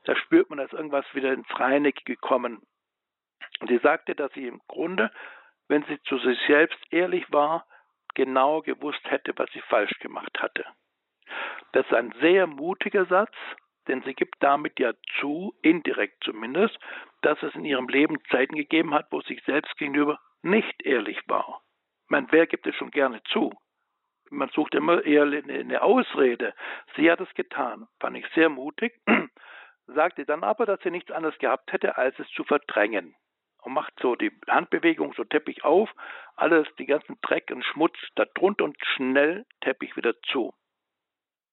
Da 0.04 0.14
spürt 0.16 0.50
man, 0.50 0.58
dass 0.58 0.72
irgendwas 0.72 1.06
wieder 1.14 1.32
ins 1.32 1.48
Reine 1.58 1.92
gekommen. 1.92 2.62
Und 3.60 3.68
sie 3.68 3.78
sagte, 3.78 4.14
dass 4.14 4.32
sie 4.32 4.46
im 4.46 4.60
Grunde, 4.68 5.10
wenn 5.68 5.82
sie 5.84 6.00
zu 6.02 6.18
sich 6.18 6.38
selbst 6.46 6.78
ehrlich 6.90 7.24
war, 7.32 7.66
genau 8.14 8.60
gewusst 8.60 9.02
hätte, 9.04 9.32
was 9.36 9.50
sie 9.52 9.62
falsch 9.62 9.98
gemacht 10.00 10.40
hatte. 10.40 10.64
Das 11.72 11.86
ist 11.86 11.94
ein 11.94 12.14
sehr 12.20 12.46
mutiger 12.46 13.06
Satz, 13.06 13.34
denn 13.88 14.02
sie 14.02 14.14
gibt 14.14 14.36
damit 14.40 14.78
ja 14.78 14.92
zu, 15.20 15.54
indirekt 15.62 16.22
zumindest, 16.24 16.78
dass 17.22 17.42
es 17.42 17.54
in 17.54 17.64
ihrem 17.64 17.88
Leben 17.88 18.18
Zeiten 18.30 18.56
gegeben 18.56 18.94
hat, 18.94 19.06
wo 19.10 19.20
sie 19.22 19.34
sich 19.34 19.44
selbst 19.44 19.76
gegenüber 19.76 20.18
nicht 20.42 20.84
ehrlich 20.84 21.18
war. 21.26 21.62
Man, 22.08 22.28
wer 22.30 22.46
gibt 22.46 22.66
es 22.66 22.74
schon 22.76 22.90
gerne 22.90 23.22
zu? 23.24 23.52
Man 24.30 24.48
sucht 24.50 24.74
immer 24.74 25.04
eher 25.04 25.22
eine 25.22 25.82
Ausrede. 25.82 26.54
Sie 26.96 27.10
hat 27.10 27.20
es 27.20 27.32
getan, 27.34 27.86
fand 28.00 28.16
ich 28.16 28.26
sehr 28.34 28.48
mutig, 28.48 29.00
sagte 29.86 30.24
dann 30.24 30.42
aber, 30.42 30.66
dass 30.66 30.80
sie 30.82 30.90
nichts 30.90 31.10
anderes 31.10 31.38
gehabt 31.38 31.72
hätte, 31.72 31.96
als 31.96 32.18
es 32.18 32.28
zu 32.30 32.44
verdrängen. 32.44 33.14
Und 33.62 33.72
macht 33.72 33.94
so 34.00 34.14
die 34.14 34.30
Handbewegung, 34.48 35.12
so 35.14 35.24
Teppich 35.24 35.64
auf, 35.64 35.90
alles, 36.36 36.68
die 36.78 36.86
ganzen 36.86 37.18
Dreck 37.22 37.50
und 37.50 37.64
Schmutz 37.64 37.96
da 38.14 38.24
drunter 38.24 38.64
und 38.64 38.76
schnell 38.94 39.44
Teppich 39.60 39.96
wieder 39.96 40.14
zu. 40.22 40.54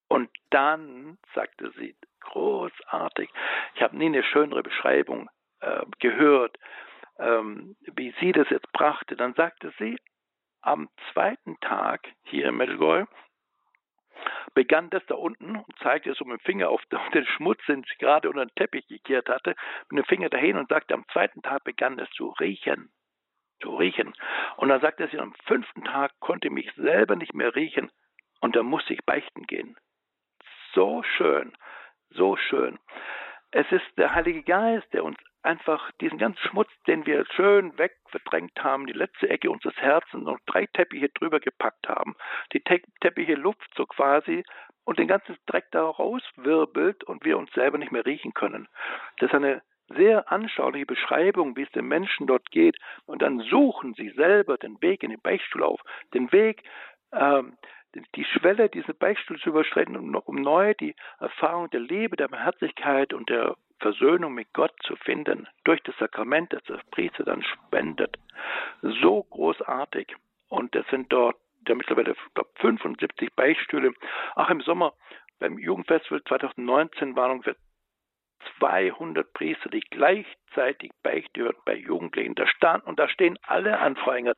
Und 0.09 0.29
dann, 0.51 1.17
sagte 1.33 1.71
sie, 1.71 1.95
großartig, 2.19 3.31
ich 3.75 3.81
habe 3.81 3.97
nie 3.97 4.05
eine 4.05 4.23
schönere 4.23 4.61
Beschreibung 4.61 5.29
äh, 5.61 5.83
gehört, 5.99 6.57
ähm, 7.17 7.75
wie 7.95 8.13
sie 8.19 8.31
das 8.31 8.49
jetzt 8.49 8.71
brachte. 8.73 9.15
Dann 9.15 9.33
sagte 9.33 9.73
sie, 9.79 9.97
am 10.63 10.89
zweiten 11.11 11.59
Tag 11.59 12.07
hier 12.23 12.47
in 12.47 12.55
Medjugorje 12.55 13.07
begann 14.53 14.89
das 14.89 15.05
da 15.07 15.15
unten 15.15 15.57
und 15.57 15.79
zeigte 15.79 16.13
so 16.13 16.25
mit 16.25 16.39
dem 16.39 16.45
Finger 16.45 16.69
auf 16.71 16.81
den 17.13 17.25
Schmutz, 17.25 17.59
den 17.67 17.83
sie 17.83 17.97
gerade 17.97 18.29
unter 18.29 18.45
den 18.45 18.55
Teppich 18.55 18.87
gekehrt 18.87 19.29
hatte, 19.29 19.55
mit 19.89 20.03
dem 20.03 20.07
Finger 20.07 20.29
dahin 20.29 20.57
und 20.57 20.69
sagte, 20.69 20.93
am 20.93 21.07
zweiten 21.11 21.41
Tag 21.41 21.63
begann 21.63 21.99
es 21.99 22.09
zu 22.11 22.29
riechen. 22.39 22.91
Zu 23.61 23.75
riechen. 23.75 24.13
Und 24.57 24.69
dann 24.69 24.81
sagte 24.81 25.07
sie, 25.09 25.19
am 25.19 25.33
fünften 25.45 25.83
Tag 25.83 26.11
konnte 26.19 26.49
mich 26.49 26.71
selber 26.75 27.15
nicht 27.15 27.33
mehr 27.33 27.55
riechen 27.55 27.91
und 28.41 28.55
da 28.55 28.63
musste 28.63 28.93
ich 28.93 29.05
beichten 29.05 29.43
gehen. 29.43 29.77
So 30.73 31.03
schön, 31.03 31.55
so 32.09 32.35
schön. 32.35 32.79
Es 33.51 33.71
ist 33.71 33.85
der 33.97 34.15
Heilige 34.15 34.43
Geist, 34.43 34.91
der 34.93 35.03
uns 35.03 35.17
einfach 35.43 35.91
diesen 36.01 36.17
ganzen 36.17 36.41
Schmutz, 36.49 36.69
den 36.87 37.05
wir 37.05 37.25
schön 37.35 37.77
wegverdrängt 37.77 38.63
haben, 38.63 38.87
die 38.87 38.93
letzte 38.93 39.29
Ecke 39.29 39.51
unseres 39.51 39.75
Herzens 39.77 40.23
noch 40.23 40.39
drei 40.45 40.65
Teppiche 40.67 41.09
drüber 41.09 41.39
gepackt 41.39 41.87
haben, 41.87 42.15
die 42.53 42.61
Te 42.61 42.81
Teppiche 43.01 43.35
Luft 43.35 43.69
so 43.75 43.85
quasi 43.85 44.43
und 44.85 44.99
den 44.99 45.07
ganzen 45.07 45.37
Dreck 45.45 45.65
da 45.71 45.83
rauswirbelt 45.83 47.03
und 47.03 47.25
wir 47.25 47.37
uns 47.37 47.51
selber 47.53 47.77
nicht 47.77 47.91
mehr 47.91 48.05
riechen 48.05 48.33
können. 48.33 48.67
Das 49.19 49.29
ist 49.29 49.35
eine 49.35 49.61
sehr 49.89 50.31
anschauliche 50.31 50.85
Beschreibung, 50.85 51.55
wie 51.55 51.63
es 51.63 51.71
den 51.71 51.87
Menschen 51.87 52.27
dort 52.27 52.49
geht. 52.51 52.77
Und 53.05 53.21
dann 53.21 53.39
suchen 53.39 53.93
sie 53.95 54.09
selber 54.11 54.57
den 54.57 54.81
Weg 54.81 55.03
in 55.03 55.09
den 55.09 55.21
Beichtstuhl 55.21 55.63
auf, 55.63 55.81
den 56.13 56.31
Weg, 56.31 56.63
ähm, 57.11 57.57
die 58.15 58.25
Schwelle, 58.25 58.69
diesen 58.69 58.97
Beichtstuhl 58.97 59.39
zu 59.39 59.49
überschreiten, 59.49 59.95
um, 59.95 60.15
um 60.15 60.35
neu 60.35 60.73
die 60.73 60.95
Erfahrung 61.19 61.69
der 61.69 61.81
Liebe, 61.81 62.15
der 62.15 62.27
Barmherzigkeit 62.27 63.13
und 63.13 63.29
der 63.29 63.55
Versöhnung 63.83 64.33
mit 64.33 64.53
Gott 64.53 64.73
zu 64.83 64.95
finden, 64.95 65.47
durch 65.65 65.83
das 65.83 65.95
Sakrament, 65.97 66.53
das 66.53 66.63
der 66.63 66.79
Priester 66.91 67.25
dann 67.25 67.43
spendet. 67.43 68.17
So 68.81 69.23
großartig. 69.23 70.15
Und 70.47 70.73
es 70.75 70.87
sind 70.87 71.11
dort 71.11 71.35
ja 71.67 71.75
mittlerweile 71.75 72.15
glaub, 72.33 72.47
75 72.59 73.33
Beichtstühle. 73.35 73.93
Auch 74.35 74.49
im 74.49 74.61
Sommer 74.61 74.93
beim 75.39 75.59
Jugendfestival 75.59 76.23
2019 76.23 77.15
waren 77.17 77.31
ungefähr 77.31 77.57
200 78.59 79.33
Priester, 79.33 79.69
die 79.69 79.81
gleichzeitig 79.81 80.91
Beichte 81.01 81.53
bei 81.65 81.75
Jugendlichen. 81.75 82.35
Da 82.35 82.47
stand, 82.47 82.85
und 82.85 82.99
da 82.99 83.09
stehen 83.09 83.37
alle 83.43 83.79
Anfragen. 83.79 84.33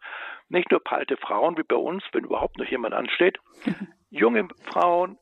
Nicht 0.49 0.71
nur 0.71 0.81
alte 0.85 1.17
Frauen 1.17 1.57
wie 1.57 1.63
bei 1.63 1.75
uns, 1.75 2.03
wenn 2.13 2.23
überhaupt 2.23 2.57
noch 2.57 2.65
jemand 2.65 2.95
ansteht. 2.95 3.37
Junge 4.09 4.47
Frauen, 4.63 5.19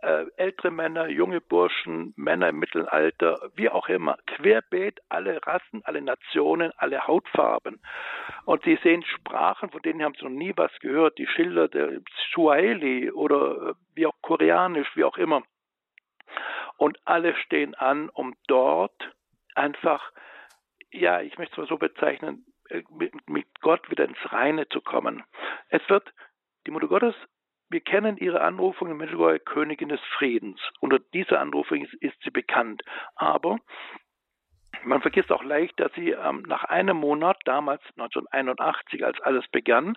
äh, 0.00 0.26
ältere 0.36 0.70
Männer, 0.70 1.08
junge 1.08 1.40
Burschen, 1.40 2.12
Männer 2.16 2.50
im 2.50 2.58
Mittelalter, 2.58 3.50
wie 3.54 3.68
auch 3.70 3.88
immer, 3.88 4.16
querbeet, 4.26 5.00
alle 5.08 5.44
Rassen, 5.46 5.82
alle 5.84 6.02
Nationen, 6.02 6.72
alle 6.76 7.06
Hautfarben. 7.06 7.80
Und 8.44 8.62
sie 8.64 8.78
sehen 8.82 9.04
Sprachen, 9.04 9.70
von 9.70 9.82
denen 9.82 10.02
haben 10.02 10.14
sie 10.14 10.24
noch 10.24 10.30
nie 10.30 10.52
was 10.56 10.72
gehört, 10.80 11.18
die 11.18 11.26
Schilder 11.26 11.68
der 11.68 12.00
Swahili 12.32 13.10
oder 13.10 13.70
äh, 13.70 13.74
wie 13.94 14.06
auch 14.06 14.14
Koreanisch, 14.22 14.88
wie 14.96 15.04
auch 15.04 15.16
immer. 15.16 15.42
Und 16.76 16.98
alle 17.04 17.34
stehen 17.36 17.74
an, 17.74 18.10
um 18.10 18.34
dort 18.48 19.14
einfach, 19.54 20.12
ja, 20.92 21.22
ich 21.22 21.38
möchte 21.38 21.52
es 21.52 21.58
mal 21.58 21.68
so 21.68 21.78
bezeichnen, 21.78 22.44
äh, 22.68 22.82
mit 23.26 23.46
Gott 23.60 23.90
wieder 23.90 24.04
ins 24.04 24.32
Reine 24.32 24.68
zu 24.68 24.80
kommen. 24.80 25.24
Es 25.68 25.82
wird, 25.88 26.12
die 26.66 26.70
Mutter 26.70 26.88
Gottes 26.88 27.14
wir 27.68 27.80
kennen 27.80 28.16
ihre 28.16 28.40
Anrufung 28.40 28.90
in 28.90 28.96
Medjugorje 28.96 29.40
Königin 29.40 29.88
des 29.88 30.00
Friedens. 30.16 30.60
Unter 30.80 30.98
dieser 30.98 31.40
Anrufung 31.40 31.84
ist, 31.84 31.94
ist, 31.94 32.16
sie 32.22 32.30
bekannt. 32.30 32.82
Aber 33.16 33.58
man 34.84 35.02
vergisst 35.02 35.32
auch 35.32 35.42
leicht, 35.42 35.78
dass 35.80 35.92
sie 35.94 36.10
ähm, 36.10 36.42
nach 36.46 36.64
einem 36.64 36.96
Monat, 36.96 37.38
damals 37.44 37.82
1981, 37.96 39.04
als 39.04 39.20
alles 39.20 39.44
begann, 39.50 39.96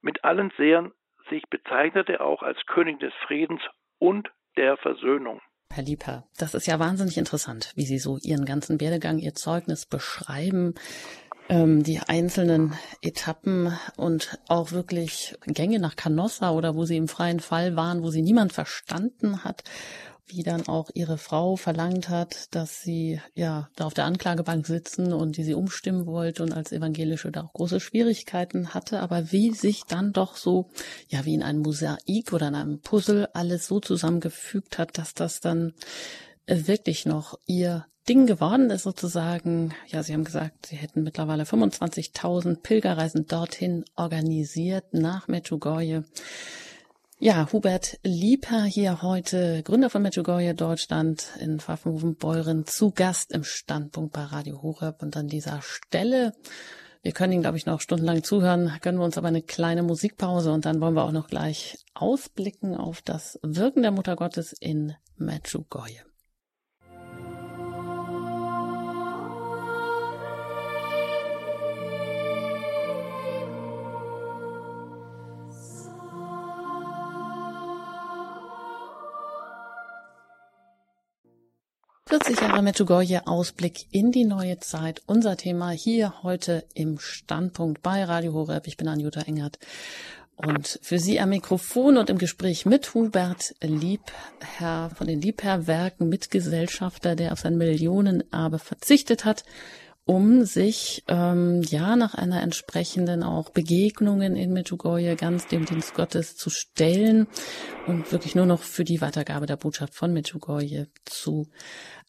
mit 0.00 0.24
allen 0.24 0.52
Sehern 0.56 0.92
sich 1.30 1.42
bezeichnete 1.50 2.20
auch 2.20 2.42
als 2.42 2.58
Königin 2.66 3.00
des 3.00 3.14
Friedens 3.26 3.60
und 3.98 4.30
der 4.56 4.76
Versöhnung. 4.76 5.40
Herr 5.70 5.84
Liebherr, 5.84 6.24
das 6.38 6.54
ist 6.54 6.66
ja 6.66 6.78
wahnsinnig 6.78 7.18
interessant, 7.18 7.72
wie 7.76 7.84
Sie 7.84 7.98
so 7.98 8.16
Ihren 8.22 8.46
ganzen 8.46 8.80
Werdegang, 8.80 9.18
Ihr 9.18 9.34
Zeugnis 9.34 9.84
beschreiben 9.84 10.74
ähm, 11.48 11.82
die 11.82 12.00
einzelnen 12.00 12.74
Etappen 13.02 13.72
und 13.96 14.38
auch 14.48 14.72
wirklich 14.72 15.36
Gänge 15.46 15.78
nach 15.78 15.96
Canossa 15.96 16.50
oder 16.50 16.74
wo 16.76 16.84
sie 16.84 16.96
im 16.96 17.08
freien 17.08 17.40
Fall 17.40 17.76
waren, 17.76 18.02
wo 18.02 18.10
sie 18.10 18.22
niemand 18.22 18.52
verstanden 18.52 19.44
hat, 19.44 19.64
wie 20.26 20.42
dann 20.42 20.68
auch 20.68 20.90
ihre 20.92 21.16
Frau 21.16 21.56
verlangt 21.56 22.10
hat, 22.10 22.54
dass 22.54 22.82
sie 22.82 23.20
ja 23.34 23.70
da 23.76 23.86
auf 23.86 23.94
der 23.94 24.04
Anklagebank 24.04 24.66
sitzen 24.66 25.12
und 25.12 25.36
die 25.36 25.44
sie 25.44 25.54
umstimmen 25.54 26.06
wollte 26.06 26.42
und 26.42 26.52
als 26.52 26.70
Evangelische 26.70 27.32
da 27.32 27.44
auch 27.44 27.52
große 27.54 27.80
Schwierigkeiten 27.80 28.74
hatte, 28.74 29.00
aber 29.00 29.32
wie 29.32 29.52
sich 29.52 29.84
dann 29.88 30.12
doch 30.12 30.36
so, 30.36 30.70
ja, 31.08 31.24
wie 31.24 31.34
in 31.34 31.42
einem 31.42 31.60
Mosaik 31.60 32.32
oder 32.32 32.48
in 32.48 32.54
einem 32.54 32.80
Puzzle 32.80 33.28
alles 33.32 33.66
so 33.66 33.80
zusammengefügt 33.80 34.78
hat, 34.78 34.98
dass 34.98 35.14
das 35.14 35.40
dann 35.40 35.72
wirklich 36.48 37.06
noch 37.06 37.38
ihr 37.46 37.86
Ding 38.08 38.26
geworden 38.26 38.70
ist 38.70 38.84
sozusagen. 38.84 39.74
Ja, 39.86 40.02
Sie 40.02 40.14
haben 40.14 40.24
gesagt, 40.24 40.66
Sie 40.66 40.76
hätten 40.76 41.02
mittlerweile 41.02 41.44
25.000 41.44 42.62
Pilgerreisen 42.62 43.26
dorthin 43.26 43.84
organisiert 43.96 44.94
nach 44.94 45.28
Medjugorje. 45.28 46.04
Ja, 47.20 47.48
Hubert 47.52 47.98
Lieper 48.04 48.62
hier 48.62 49.02
heute, 49.02 49.62
Gründer 49.62 49.90
von 49.90 50.02
Medjugorje 50.02 50.54
Deutschland 50.54 51.30
in 51.40 51.58
Pfaffenhofen-Beuren, 51.58 52.64
zu 52.64 52.92
Gast 52.92 53.32
im 53.32 53.44
Standpunkt 53.44 54.12
bei 54.12 54.22
Radio 54.22 54.62
Horeb. 54.62 55.02
Und 55.02 55.16
an 55.16 55.26
dieser 55.26 55.60
Stelle, 55.60 56.32
wir 57.02 57.12
können 57.12 57.32
Ihnen, 57.32 57.42
glaube 57.42 57.58
ich, 57.58 57.66
noch 57.66 57.80
stundenlang 57.80 58.22
zuhören, 58.22 58.72
gönnen 58.80 59.00
wir 59.00 59.04
uns 59.04 59.18
aber 59.18 59.28
eine 59.28 59.42
kleine 59.42 59.82
Musikpause 59.82 60.52
und 60.52 60.64
dann 60.64 60.80
wollen 60.80 60.94
wir 60.94 61.04
auch 61.04 61.12
noch 61.12 61.26
gleich 61.26 61.76
ausblicken 61.92 62.74
auf 62.74 63.02
das 63.02 63.38
Wirken 63.42 63.82
der 63.82 63.90
Mutter 63.90 64.16
Gottes 64.16 64.52
in 64.52 64.94
Medjugorje. 65.16 66.08
Vierzig 82.18 82.40
Jahre 82.40 82.62
Medjugorje 82.62 83.28
Ausblick 83.28 83.86
in 83.92 84.10
die 84.10 84.24
neue 84.24 84.58
Zeit. 84.58 85.02
Unser 85.06 85.36
Thema 85.36 85.70
hier 85.70 86.24
heute 86.24 86.64
im 86.74 86.98
Standpunkt 86.98 87.80
bei 87.80 88.02
Radio 88.02 88.32
Horeb. 88.32 88.66
Ich 88.66 88.76
bin 88.76 88.88
Anjuta 88.88 89.20
Engert. 89.20 89.60
Und 90.34 90.80
für 90.82 90.98
Sie 90.98 91.20
am 91.20 91.28
Mikrofon 91.28 91.96
und 91.96 92.10
im 92.10 92.18
Gespräch 92.18 92.66
mit 92.66 92.92
Hubert 92.92 93.54
Liebherr 93.60 94.90
von 94.96 95.06
den 95.06 95.20
Liebherrwerken, 95.20 96.08
Mitgesellschafter, 96.08 97.14
der 97.14 97.32
auf 97.32 97.38
sein 97.38 97.56
Millionenerbe 97.56 98.58
verzichtet 98.58 99.24
hat, 99.24 99.44
um 100.04 100.46
sich 100.46 101.04
ähm, 101.06 101.62
ja 101.68 101.94
nach 101.94 102.14
einer 102.14 102.42
entsprechenden 102.42 103.22
auch 103.22 103.50
Begegnungen 103.50 104.36
in 104.36 104.54
Medjugorje 104.54 105.16
ganz 105.16 105.46
dem 105.48 105.66
Dienst 105.66 105.94
Gottes 105.94 106.34
zu 106.34 106.48
stellen 106.48 107.28
und 107.86 108.10
wirklich 108.10 108.34
nur 108.34 108.46
noch 108.46 108.62
für 108.62 108.84
die 108.84 109.02
Weitergabe 109.02 109.44
der 109.44 109.56
Botschaft 109.56 109.94
von 109.94 110.14
Medjugorje 110.14 110.88
zu 111.04 111.46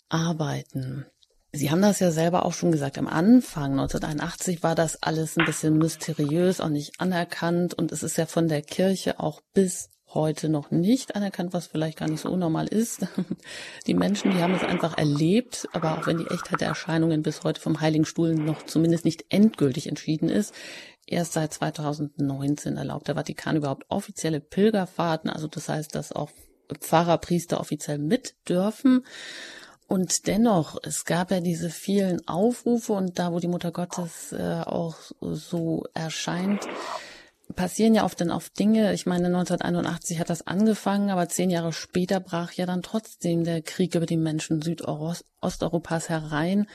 arbeiten. 0.10 1.06
Sie 1.52 1.72
haben 1.72 1.82
das 1.82 2.00
ja 2.00 2.12
selber 2.12 2.46
auch 2.46 2.54
schon 2.54 2.72
gesagt. 2.72 2.98
Am 2.98 3.08
Anfang 3.08 3.72
1981 3.72 4.62
war 4.62 4.76
das 4.76 5.02
alles 5.02 5.36
ein 5.38 5.46
bisschen 5.46 5.78
mysteriös, 5.78 6.62
auch 6.62 6.70
nicht 6.70 7.00
anerkannt. 7.00 7.74
Und 7.74 7.92
es 7.92 8.04
ist 8.04 8.18
ja 8.18 8.28
von 8.28 8.48
der 8.48 8.62
Kirche 8.62 9.20
auch 9.20 9.42
bis 9.54 9.90
heute 10.14 10.50
noch 10.50 10.72
nicht 10.72 11.16
anerkannt, 11.16 11.54
was 11.54 11.68
vielleicht 11.68 11.98
gar 11.98 12.08
nicht 12.08 12.22
so 12.22 12.30
unnormal 12.30 12.68
ist. 12.68 13.08
Die 13.88 13.94
Menschen, 13.94 14.32
die 14.32 14.42
haben 14.42 14.54
es 14.54 14.64
einfach 14.64 14.98
erlebt, 14.98 15.68
aber 15.72 15.98
auch 15.98 16.08
wenn 16.08 16.18
die 16.18 16.28
Echtheit 16.28 16.62
der 16.62 16.70
Erscheinungen 16.70 17.22
bis 17.22 17.44
heute 17.44 17.62
vom 17.62 17.80
Heiligen 17.80 18.06
Stuhl 18.06 18.34
noch 18.34 18.64
zumindest 18.64 19.06
nicht 19.06 19.26
endgültig 19.30 19.88
entschieden 19.88 20.30
ist, 20.30 20.54
erst 21.06 21.34
seit 21.34 21.54
2019 21.54 22.78
erlaubt 22.78 23.08
der 23.08 23.16
Vatikan 23.16 23.58
überhaupt 23.58 23.86
offizielle 23.90 24.40
Pilgerfahrten, 24.40 25.30
also 25.30 25.48
das 25.48 25.70
heißt, 25.70 25.94
dass 25.94 26.12
auch 26.12 26.32
Pfarrer, 26.80 27.18
Priester 27.18 27.60
offiziell 27.60 27.98
mit 27.98 28.36
dürfen. 28.48 29.04
Und 29.90 30.28
dennoch, 30.28 30.78
es 30.84 31.04
gab 31.04 31.32
ja 31.32 31.40
diese 31.40 31.72
vielen 31.72 32.26
Aufrufe 32.28 32.94
und 32.94 33.18
da, 33.18 33.34
wo 33.34 33.40
die 33.40 33.48
Mutter 33.48 33.72
Gottes 33.72 34.32
äh, 34.32 34.62
auch 34.64 34.96
so 35.20 35.84
erscheint, 35.96 36.68
passieren 37.56 37.96
ja 37.96 38.06
oft 38.06 38.22
dann 38.22 38.32
oft 38.32 38.58
Dinge. 38.60 38.94
Ich 38.94 39.06
meine, 39.06 39.28
1981 39.28 40.20
hat 40.20 40.30
das 40.30 40.46
angefangen, 40.46 41.10
aber 41.10 41.28
zehn 41.30 41.50
Jahre 41.50 41.74
später 41.74 42.20
brach 42.20 42.52
ja 42.54 42.66
dann 42.66 42.82
trotzdem 42.82 43.44
der 43.44 43.62
Krieg 43.62 43.96
über 43.96 44.06
die 44.06 44.18
Menschen 44.18 44.62
Südosteuropas 44.62 46.10
herein, 46.10 46.68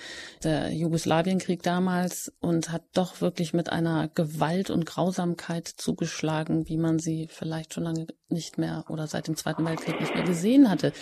der 0.42 0.72
Jugoslawienkrieg 0.72 1.62
damals, 1.62 2.32
und 2.40 2.72
hat 2.72 2.82
doch 2.92 3.20
wirklich 3.20 3.54
mit 3.54 3.70
einer 3.70 4.08
Gewalt 4.08 4.70
und 4.70 4.84
Grausamkeit 4.84 5.68
zugeschlagen, 5.68 6.68
wie 6.68 6.76
man 6.76 6.98
sie 6.98 7.28
vielleicht 7.30 7.74
schon 7.74 7.84
lange 7.84 8.06
nicht 8.28 8.58
mehr 8.58 8.84
oder 8.88 9.06
seit 9.06 9.28
dem 9.28 9.36
Zweiten 9.36 9.64
Weltkrieg 9.64 10.00
nicht 10.00 10.14
mehr 10.14 10.24
gesehen 10.24 10.70
hatte. 10.70 10.92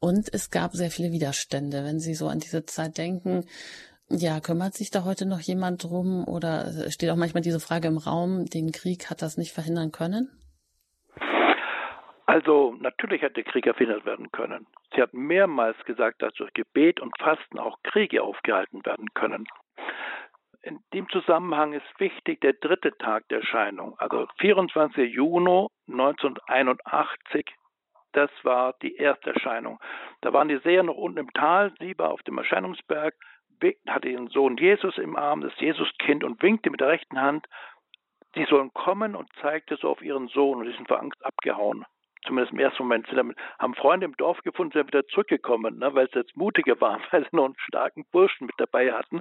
Und 0.00 0.32
es 0.32 0.50
gab 0.50 0.74
sehr 0.74 0.90
viele 0.90 1.12
Widerstände. 1.12 1.84
Wenn 1.84 2.00
Sie 2.00 2.14
so 2.14 2.28
an 2.28 2.40
diese 2.40 2.66
Zeit 2.66 2.98
denken, 2.98 3.44
ja, 4.12 4.40
kümmert 4.40 4.74
sich 4.74 4.90
da 4.90 5.04
heute 5.04 5.26
noch 5.26 5.40
jemand 5.40 5.84
drum 5.84 6.24
oder 6.28 6.90
steht 6.90 7.10
auch 7.10 7.16
manchmal 7.16 7.42
diese 7.42 7.60
Frage 7.60 7.88
im 7.88 7.98
Raum, 7.98 8.46
den 8.46 8.70
Krieg 8.72 9.10
hat 9.10 9.22
das 9.22 9.36
nicht 9.38 9.52
verhindern 9.52 9.92
können? 9.92 10.30
Also 12.26 12.74
natürlich 12.80 13.22
hätte 13.22 13.42
Krieg 13.42 13.64
verhindert 13.64 14.06
werden 14.06 14.30
können. 14.32 14.66
Sie 14.94 15.02
hat 15.02 15.12
mehrmals 15.12 15.76
gesagt, 15.84 16.22
dass 16.22 16.32
durch 16.34 16.52
Gebet 16.52 17.00
und 17.00 17.12
Fasten 17.18 17.58
auch 17.58 17.78
Kriege 17.82 18.22
aufgehalten 18.22 18.84
werden 18.86 19.08
können. 19.14 19.46
In 20.62 20.78
dem 20.94 21.08
Zusammenhang 21.08 21.72
ist 21.72 21.84
wichtig 21.98 22.40
der 22.40 22.52
dritte 22.52 22.96
Tag 22.98 23.28
der 23.28 23.40
Erscheinung, 23.40 23.98
also 23.98 24.28
24. 24.38 25.12
Juni 25.12 25.66
1981. 25.88 27.46
Das 28.12 28.30
war 28.44 28.74
die 28.82 28.94
erste 28.94 29.34
Erscheinung. 29.34 29.80
Da 30.20 30.32
waren 30.32 30.48
die 30.48 30.58
Seher 30.58 30.84
noch 30.84 30.96
unten 30.96 31.18
im 31.18 31.32
Tal, 31.32 31.72
sie 31.80 31.98
war 31.98 32.12
auf 32.12 32.22
dem 32.22 32.38
Erscheinungsberg 32.38 33.14
hatte 33.86 34.08
ihren 34.08 34.28
Sohn 34.28 34.56
Jesus 34.56 34.98
im 34.98 35.16
Arm, 35.16 35.40
das 35.40 35.58
Jesuskind, 35.58 36.24
und 36.24 36.42
winkte 36.42 36.70
mit 36.70 36.80
der 36.80 36.88
rechten 36.88 37.20
Hand, 37.20 37.46
sie 38.34 38.44
sollen 38.44 38.72
kommen 38.72 39.14
und 39.14 39.28
zeigte 39.40 39.76
so 39.76 39.90
auf 39.90 40.02
ihren 40.02 40.28
Sohn 40.28 40.58
und 40.58 40.66
die 40.66 40.72
sind 40.72 40.88
vor 40.88 41.00
Angst 41.00 41.24
abgehauen. 41.24 41.84
Zumindest 42.24 42.52
im 42.52 42.60
ersten 42.60 42.84
Moment. 42.84 43.06
Sie 43.08 43.16
haben 43.16 43.74
Freunde 43.74 44.06
im 44.06 44.16
Dorf 44.16 44.40
gefunden, 44.42 44.72
sind 44.72 44.86
wieder 44.86 45.06
zurückgekommen, 45.08 45.78
ne, 45.78 45.92
weil 45.94 46.08
sie 46.10 46.20
jetzt 46.20 46.36
mutiger 46.36 46.80
waren, 46.80 47.02
weil 47.10 47.24
sie 47.24 47.36
noch 47.36 47.46
einen 47.46 47.58
starken 47.58 48.04
Burschen 48.12 48.46
mit 48.46 48.54
dabei 48.58 48.92
hatten. 48.92 49.20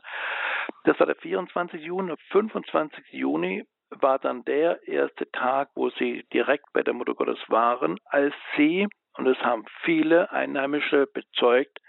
Das 0.84 1.00
war 1.00 1.08
der 1.08 1.16
24. 1.16 1.82
Juni. 1.82 2.10
Der 2.10 2.18
25. 2.30 3.06
Juni 3.12 3.66
war 3.90 4.20
dann 4.20 4.46
der 4.46 4.88
erste 4.88 5.30
Tag, 5.32 5.70
wo 5.76 5.90
sie 5.90 6.24
direkt 6.32 6.66
bei 6.74 6.84
der 6.84 6.94
Mutter 6.94 7.14
Gottes 7.14 7.40
waren, 7.48 7.98
als 8.06 8.34
sie, 8.56 8.88
und 9.18 9.26
das 9.26 9.38
haben 9.40 9.66
viele 9.84 10.32
Einheimische 10.32 11.08
bezeugt, 11.08 11.80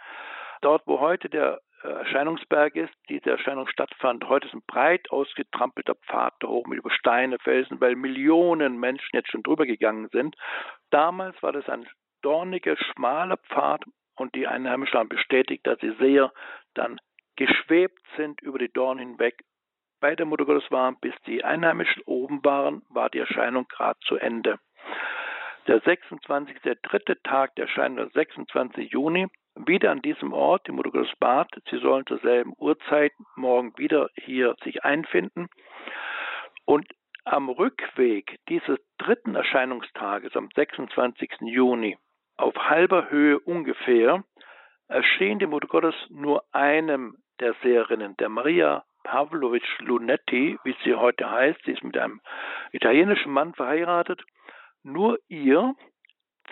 dort, 0.63 0.83
wo 0.87 0.99
heute 0.99 1.29
der 1.29 1.61
äh, 1.83 1.89
Erscheinungsberg 1.89 2.77
ist. 2.77 2.93
Diese 3.09 3.31
Erscheinung 3.31 3.67
stattfand. 3.69 4.29
Heute 4.29 4.47
ist 4.47 4.55
ein 4.55 4.63
breit 4.67 5.11
ausgetrampelter 5.11 5.95
Pfad 5.95 6.35
da 6.41 6.49
oben 6.49 6.73
über 6.73 6.91
Steine, 6.91 7.39
Felsen, 7.39 7.81
weil 7.81 7.97
Millionen 7.97 8.79
Menschen 8.79 9.11
jetzt 9.13 9.31
schon 9.31 9.43
drüber 9.43 9.67
gegangen 9.67 10.09
sind. 10.13 10.37
Damals 10.91 11.41
war 11.43 11.53
das 11.53 11.69
ein 11.69 11.87
dorniger, 12.23 12.77
schmaler 12.77 13.37
Pfad 13.37 13.85
und 14.17 14.35
die 14.35 14.47
Einheimischen 14.47 14.99
haben 14.99 15.09
bestätigt, 15.09 15.67
dass 15.67 15.79
sie 15.81 15.93
sehr 15.99 16.33
dann 16.75 16.99
geschwebt 17.37 18.03
sind 18.17 18.41
über 18.43 18.59
die 18.59 18.73
Dornen 18.73 19.01
hinweg. 19.01 19.43
Bei 20.01 20.17
der 20.17 20.27
Mutter 20.27 20.45
Gottes 20.45 20.71
waren, 20.71 20.97
bis 21.01 21.15
die 21.27 21.45
Einheimischen 21.45 22.03
oben 22.07 22.45
waren, 22.45 22.83
war 22.89 23.09
die 23.09 23.21
Erscheinung 23.21 23.67
gerade 23.69 23.99
zu 24.01 24.17
Ende. 24.17 24.59
Der 25.69 25.81
26. 25.81 26.61
der 26.63 26.75
dritte 26.75 27.23
Tag 27.23 27.55
der 27.55 27.67
Erscheinung, 27.67 27.99
der 27.99 28.09
26. 28.09 28.91
Juni, 28.91 29.29
wieder 29.55 29.91
an 29.91 30.03
diesem 30.03 30.33
Ort, 30.33 30.69
im 30.69 30.81
Bad. 31.19 31.49
Sie 31.71 31.79
sollen 31.79 32.07
zur 32.07 32.19
selben 32.19 32.53
Uhrzeit 32.59 33.13
morgen 33.37 33.77
wieder 33.77 34.09
hier 34.15 34.55
sich 34.65 34.85
einfinden. 34.85 35.49
Und 36.65 36.87
am 37.25 37.49
Rückweg 37.49 38.39
dieses 38.49 38.79
dritten 38.99 39.35
Erscheinungstages, 39.35 40.35
am 40.37 40.49
26. 40.55 41.31
Juni, 41.43 41.99
auf 42.37 42.55
halber 42.57 43.11
Höhe 43.11 43.39
ungefähr, 43.39 44.25
erschien 44.89 45.39
die 45.39 45.47
Mutter 45.47 45.69
Gottes 45.69 45.95
nur 46.11 46.45
einem 46.53 47.17
der 47.41 47.55
Seherinnen, 47.63 48.17
der 48.19 48.29
Maria 48.29 48.85
Pavlovic 49.05 49.65
Lunetti, 49.81 50.59
wie 50.65 50.77
sie 50.85 50.95
heute 50.95 51.31
heißt. 51.31 51.61
Sie 51.65 51.73
ist 51.73 51.83
mit 51.83 51.97
einem 51.97 52.21
italienischen 52.73 53.33
Mann 53.33 53.55
verheiratet. 53.55 54.23
Nur 54.83 55.19
ihr 55.29 55.75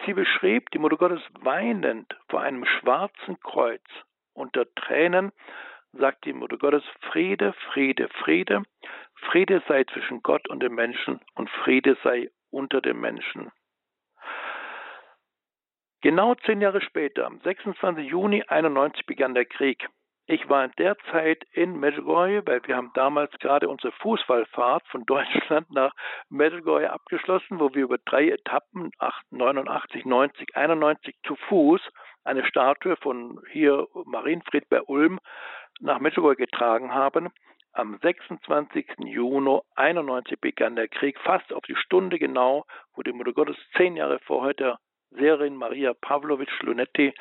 Sie 0.04 0.14
beschrieb 0.14 0.70
die 0.70 0.78
Mutter 0.78 0.96
Gottes 0.96 1.22
weinend 1.40 2.16
vor 2.28 2.40
einem 2.40 2.64
schwarzen 2.64 3.38
Kreuz. 3.40 3.82
Unter 4.32 4.72
Tränen 4.74 5.32
sagt 5.92 6.24
die 6.24 6.32
Mutter 6.32 6.56
Gottes 6.56 6.84
Friede, 7.10 7.52
Friede, 7.72 8.08
Friede. 8.22 8.62
Friede 9.30 9.62
sei 9.68 9.84
zwischen 9.84 10.22
Gott 10.22 10.48
und 10.48 10.62
den 10.62 10.74
Menschen 10.74 11.20
und 11.34 11.50
Friede 11.50 11.96
sei 12.02 12.30
unter 12.50 12.80
den 12.80 13.00
Menschen. 13.00 13.50
Genau 16.02 16.34
zehn 16.34 16.62
Jahre 16.62 16.80
später, 16.80 17.26
am 17.26 17.40
26. 17.40 18.08
Juni 18.08 18.42
91, 18.48 19.04
begann 19.04 19.34
der 19.34 19.44
Krieg. 19.44 19.86
Ich 20.32 20.48
war 20.48 20.64
in 20.64 20.70
der 20.78 20.96
Zeit 21.10 21.42
in 21.54 21.80
Medjugorje, 21.80 22.46
weil 22.46 22.60
wir 22.64 22.76
haben 22.76 22.92
damals 22.94 23.32
gerade 23.40 23.68
unsere 23.68 23.90
Fußballfahrt 23.94 24.86
von 24.86 25.04
Deutschland 25.04 25.68
nach 25.72 25.92
Medjugorje 26.28 26.88
abgeschlossen, 26.92 27.58
wo 27.58 27.74
wir 27.74 27.82
über 27.82 27.98
drei 27.98 28.28
Etappen, 28.28 28.92
89, 29.30 30.04
90, 30.04 30.54
91 30.54 31.16
zu 31.26 31.34
Fuß, 31.34 31.80
eine 32.22 32.46
Statue 32.46 32.94
von 32.98 33.40
hier 33.50 33.88
Marienfried 34.04 34.68
bei 34.68 34.80
Ulm 34.82 35.18
nach 35.80 35.98
Medjugorje 35.98 36.36
getragen 36.36 36.94
haben. 36.94 37.30
Am 37.72 37.98
26. 38.00 38.86
Juni 39.06 39.58
91 39.74 40.40
begann 40.40 40.76
der 40.76 40.86
Krieg, 40.86 41.18
fast 41.24 41.52
auf 41.52 41.64
die 41.64 41.74
Stunde 41.74 42.20
genau, 42.20 42.66
wo 42.94 43.02
die 43.02 43.12
Mutter 43.12 43.32
Gottes 43.32 43.56
zehn 43.76 43.96
Jahre 43.96 44.20
vorher 44.20 44.54
der 44.54 44.78
Seherin 45.10 45.56
Maria 45.56 45.92
Pavlovic 45.92 46.50
Lunetti 46.62 47.14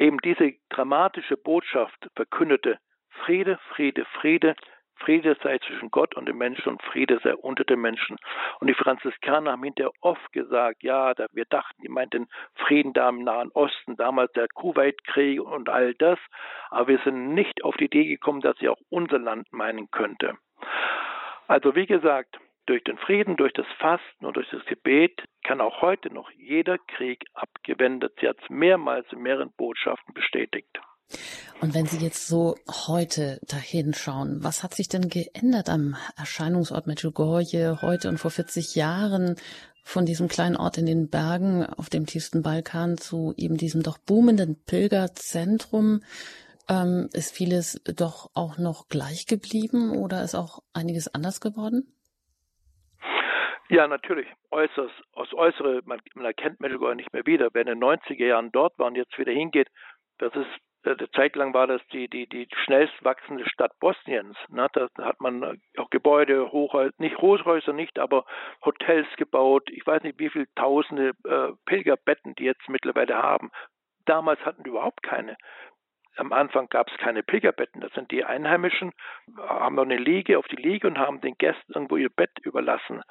eben 0.00 0.18
diese 0.18 0.54
dramatische 0.70 1.36
Botschaft 1.36 2.10
verkündete, 2.16 2.78
Friede, 3.24 3.58
Friede, 3.74 4.04
Friede, 4.06 4.56
Friede 4.96 5.36
sei 5.42 5.58
zwischen 5.58 5.90
Gott 5.90 6.14
und 6.14 6.26
den 6.26 6.36
Menschen 6.36 6.68
und 6.68 6.82
Friede 6.82 7.20
sei 7.22 7.34
unter 7.34 7.64
den 7.64 7.80
Menschen. 7.80 8.16
Und 8.60 8.66
die 8.66 8.74
Franziskaner 8.74 9.52
haben 9.52 9.64
hinterher 9.64 9.92
oft 10.00 10.32
gesagt, 10.32 10.82
ja, 10.82 11.14
wir 11.32 11.44
dachten, 11.46 11.82
die 11.82 11.88
meinten 11.88 12.28
Frieden 12.54 12.92
da 12.92 13.08
im 13.08 13.24
Nahen 13.24 13.50
Osten, 13.52 13.96
damals 13.96 14.32
der 14.32 14.48
Kuwait-Krieg 14.48 15.40
und 15.40 15.68
all 15.68 15.94
das, 15.94 16.18
aber 16.70 16.88
wir 16.88 16.98
sind 17.04 17.34
nicht 17.34 17.64
auf 17.64 17.76
die 17.76 17.86
Idee 17.86 18.06
gekommen, 18.06 18.40
dass 18.40 18.56
sie 18.58 18.68
auch 18.68 18.80
unser 18.90 19.18
Land 19.18 19.52
meinen 19.52 19.90
könnte. 19.90 20.36
Also 21.46 21.74
wie 21.74 21.86
gesagt, 21.86 22.38
durch 22.66 22.84
den 22.84 22.98
Frieden, 22.98 23.36
durch 23.36 23.52
das 23.52 23.66
Fasten 23.78 24.26
und 24.26 24.36
durch 24.36 24.48
das 24.50 24.64
Gebet 24.66 25.22
kann 25.44 25.60
auch 25.60 25.82
heute 25.82 26.12
noch 26.12 26.30
jeder 26.30 26.78
Krieg 26.78 27.24
abgewendet. 27.34 28.12
Sie 28.20 28.28
hat 28.28 28.36
es 28.42 28.50
mehrmals 28.50 29.06
in 29.12 29.20
mehreren 29.20 29.52
Botschaften 29.56 30.14
bestätigt. 30.14 30.80
Und 31.60 31.74
wenn 31.74 31.86
Sie 31.86 31.98
jetzt 31.98 32.28
so 32.28 32.54
heute 32.86 33.40
dahin 33.48 33.92
schauen, 33.94 34.42
was 34.42 34.62
hat 34.62 34.74
sich 34.74 34.88
denn 34.88 35.08
geändert 35.08 35.68
am 35.68 35.96
Erscheinungsort 36.16 36.86
Medjugorje 36.86 37.82
heute 37.82 38.08
und 38.08 38.18
vor 38.18 38.30
40 38.30 38.76
Jahren 38.76 39.34
von 39.82 40.06
diesem 40.06 40.28
kleinen 40.28 40.56
Ort 40.56 40.78
in 40.78 40.86
den 40.86 41.08
Bergen 41.08 41.66
auf 41.66 41.90
dem 41.90 42.06
tiefsten 42.06 42.42
Balkan 42.42 42.96
zu 42.96 43.34
eben 43.36 43.56
diesem 43.56 43.82
doch 43.82 43.98
boomenden 43.98 44.62
Pilgerzentrum? 44.64 46.02
Ähm, 46.68 47.08
ist 47.12 47.34
vieles 47.34 47.82
doch 47.96 48.30
auch 48.34 48.56
noch 48.56 48.88
gleich 48.88 49.26
geblieben 49.26 49.90
oder 49.90 50.22
ist 50.22 50.36
auch 50.36 50.60
einiges 50.72 51.08
anders 51.08 51.40
geworden? 51.40 51.92
Ja, 53.70 53.86
natürlich. 53.86 54.26
Äußerst, 54.50 54.94
aus 55.12 55.32
Äußere, 55.32 55.82
man, 55.84 56.00
man 56.14 56.24
erkennt 56.24 56.58
Medjugorje 56.58 56.96
nicht 56.96 57.12
mehr 57.12 57.24
wieder. 57.24 57.50
Wer 57.52 57.62
in 57.62 57.68
den 57.68 57.80
90er 57.80 58.26
Jahren 58.26 58.50
dort 58.50 58.76
war 58.80 58.88
und 58.88 58.96
jetzt 58.96 59.16
wieder 59.16 59.30
hingeht, 59.30 59.68
das 60.18 60.34
ist 60.34 60.48
eine 60.82 60.94
äh, 60.94 61.10
Zeit 61.14 61.36
lang 61.36 61.54
war 61.54 61.68
das 61.68 61.80
die, 61.92 62.08
die, 62.08 62.26
die 62.26 62.48
schnellst 62.64 62.94
wachsende 63.04 63.48
Stadt 63.48 63.78
Bosniens. 63.78 64.36
Ne? 64.48 64.66
Da 64.72 64.88
hat 64.98 65.20
man 65.20 65.60
auch 65.76 65.88
Gebäude, 65.90 66.50
Hochhäuser, 66.50 66.92
nicht 66.98 67.18
Hochhäuser 67.18 67.72
nicht, 67.72 68.00
aber 68.00 68.24
Hotels 68.64 69.06
gebaut. 69.16 69.70
Ich 69.70 69.86
weiß 69.86 70.02
nicht, 70.02 70.18
wie 70.18 70.30
viele 70.30 70.52
tausende 70.56 71.12
äh, 71.24 71.52
Pilgerbetten 71.66 72.34
die 72.34 72.44
jetzt 72.44 72.68
mittlerweile 72.68 73.22
haben. 73.22 73.50
Damals 74.04 74.40
hatten 74.44 74.64
die 74.64 74.70
überhaupt 74.70 75.04
keine. 75.04 75.36
Am 76.16 76.32
Anfang 76.32 76.68
gab 76.70 76.90
es 76.90 76.98
keine 76.98 77.22
Pilgerbetten. 77.22 77.80
Das 77.80 77.92
sind 77.92 78.10
die 78.10 78.24
Einheimischen, 78.24 78.90
haben 79.38 79.78
eine 79.78 79.96
Liege 79.96 80.40
auf 80.40 80.48
die 80.48 80.56
Liege 80.56 80.88
und 80.88 80.98
haben 80.98 81.20
den 81.20 81.38
Gästen 81.38 81.72
irgendwo 81.72 81.96
ihr 81.98 82.10
Bett 82.10 82.32
überlassen. 82.42 83.02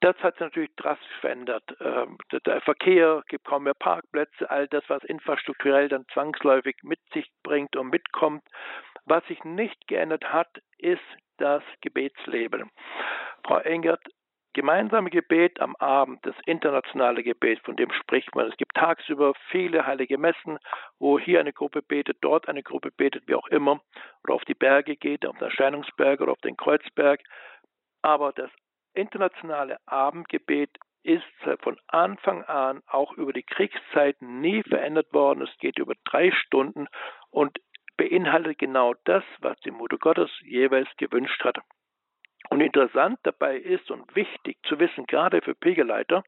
Das 0.00 0.16
hat 0.18 0.34
sich 0.34 0.40
natürlich 0.40 0.74
drastisch 0.76 1.16
verändert. 1.20 1.64
Ähm, 1.80 2.18
der 2.46 2.60
Verkehr 2.60 3.22
gibt 3.28 3.44
kaum 3.44 3.64
mehr 3.64 3.74
Parkplätze, 3.74 4.48
all 4.48 4.68
das, 4.68 4.84
was 4.88 5.02
infrastrukturell 5.04 5.88
dann 5.88 6.06
zwangsläufig 6.12 6.76
mit 6.82 7.00
sich 7.12 7.28
bringt 7.42 7.74
und 7.74 7.90
mitkommt. 7.90 8.42
Was 9.06 9.26
sich 9.26 9.42
nicht 9.42 9.88
geändert 9.88 10.32
hat, 10.32 10.60
ist 10.78 11.02
das 11.38 11.62
Gebetsleben. 11.80 12.70
Frau 13.44 13.58
Engert, 13.58 14.02
gemeinsame 14.52 15.10
Gebet 15.10 15.60
am 15.60 15.74
Abend, 15.76 16.24
das 16.24 16.34
internationale 16.46 17.24
Gebet, 17.24 17.60
von 17.64 17.76
dem 17.76 17.90
spricht 17.92 18.34
man. 18.36 18.46
Es 18.46 18.56
gibt 18.56 18.74
tagsüber 18.74 19.34
viele 19.50 19.86
heilige 19.86 20.18
Messen, 20.18 20.58
wo 20.98 21.18
hier 21.18 21.40
eine 21.40 21.52
Gruppe 21.52 21.82
betet, 21.82 22.18
dort 22.20 22.48
eine 22.48 22.62
Gruppe 22.62 22.90
betet, 22.92 23.26
wie 23.26 23.34
auch 23.34 23.48
immer, 23.48 23.80
oder 24.22 24.34
auf 24.34 24.44
die 24.44 24.54
Berge 24.54 24.96
geht, 24.96 25.26
auf 25.26 25.36
den 25.38 25.44
Erscheinungsberg 25.44 26.20
oder 26.20 26.32
auf 26.32 26.40
den 26.40 26.56
Kreuzberg. 26.56 27.20
Aber 28.02 28.32
das 28.32 28.50
internationale 28.94 29.78
Abendgebet 29.86 30.70
ist 31.02 31.24
von 31.60 31.78
Anfang 31.86 32.44
an 32.44 32.82
auch 32.86 33.12
über 33.12 33.32
die 33.32 33.42
Kriegszeiten 33.42 34.40
nie 34.40 34.62
verändert 34.62 35.12
worden. 35.12 35.42
Es 35.42 35.58
geht 35.58 35.78
über 35.78 35.94
drei 36.04 36.30
Stunden 36.32 36.88
und 37.30 37.58
beinhaltet 37.96 38.58
genau 38.58 38.94
das, 39.04 39.24
was 39.40 39.58
die 39.60 39.70
Mutter 39.70 39.98
Gottes 39.98 40.30
jeweils 40.42 40.88
gewünscht 40.96 41.42
hat. 41.44 41.58
Und 42.50 42.60
interessant 42.60 43.18
dabei 43.24 43.56
ist 43.56 43.90
und 43.90 44.14
wichtig 44.14 44.56
zu 44.64 44.78
wissen, 44.78 45.06
gerade 45.06 45.42
für 45.42 45.54
Pegelleiter, 45.54 46.24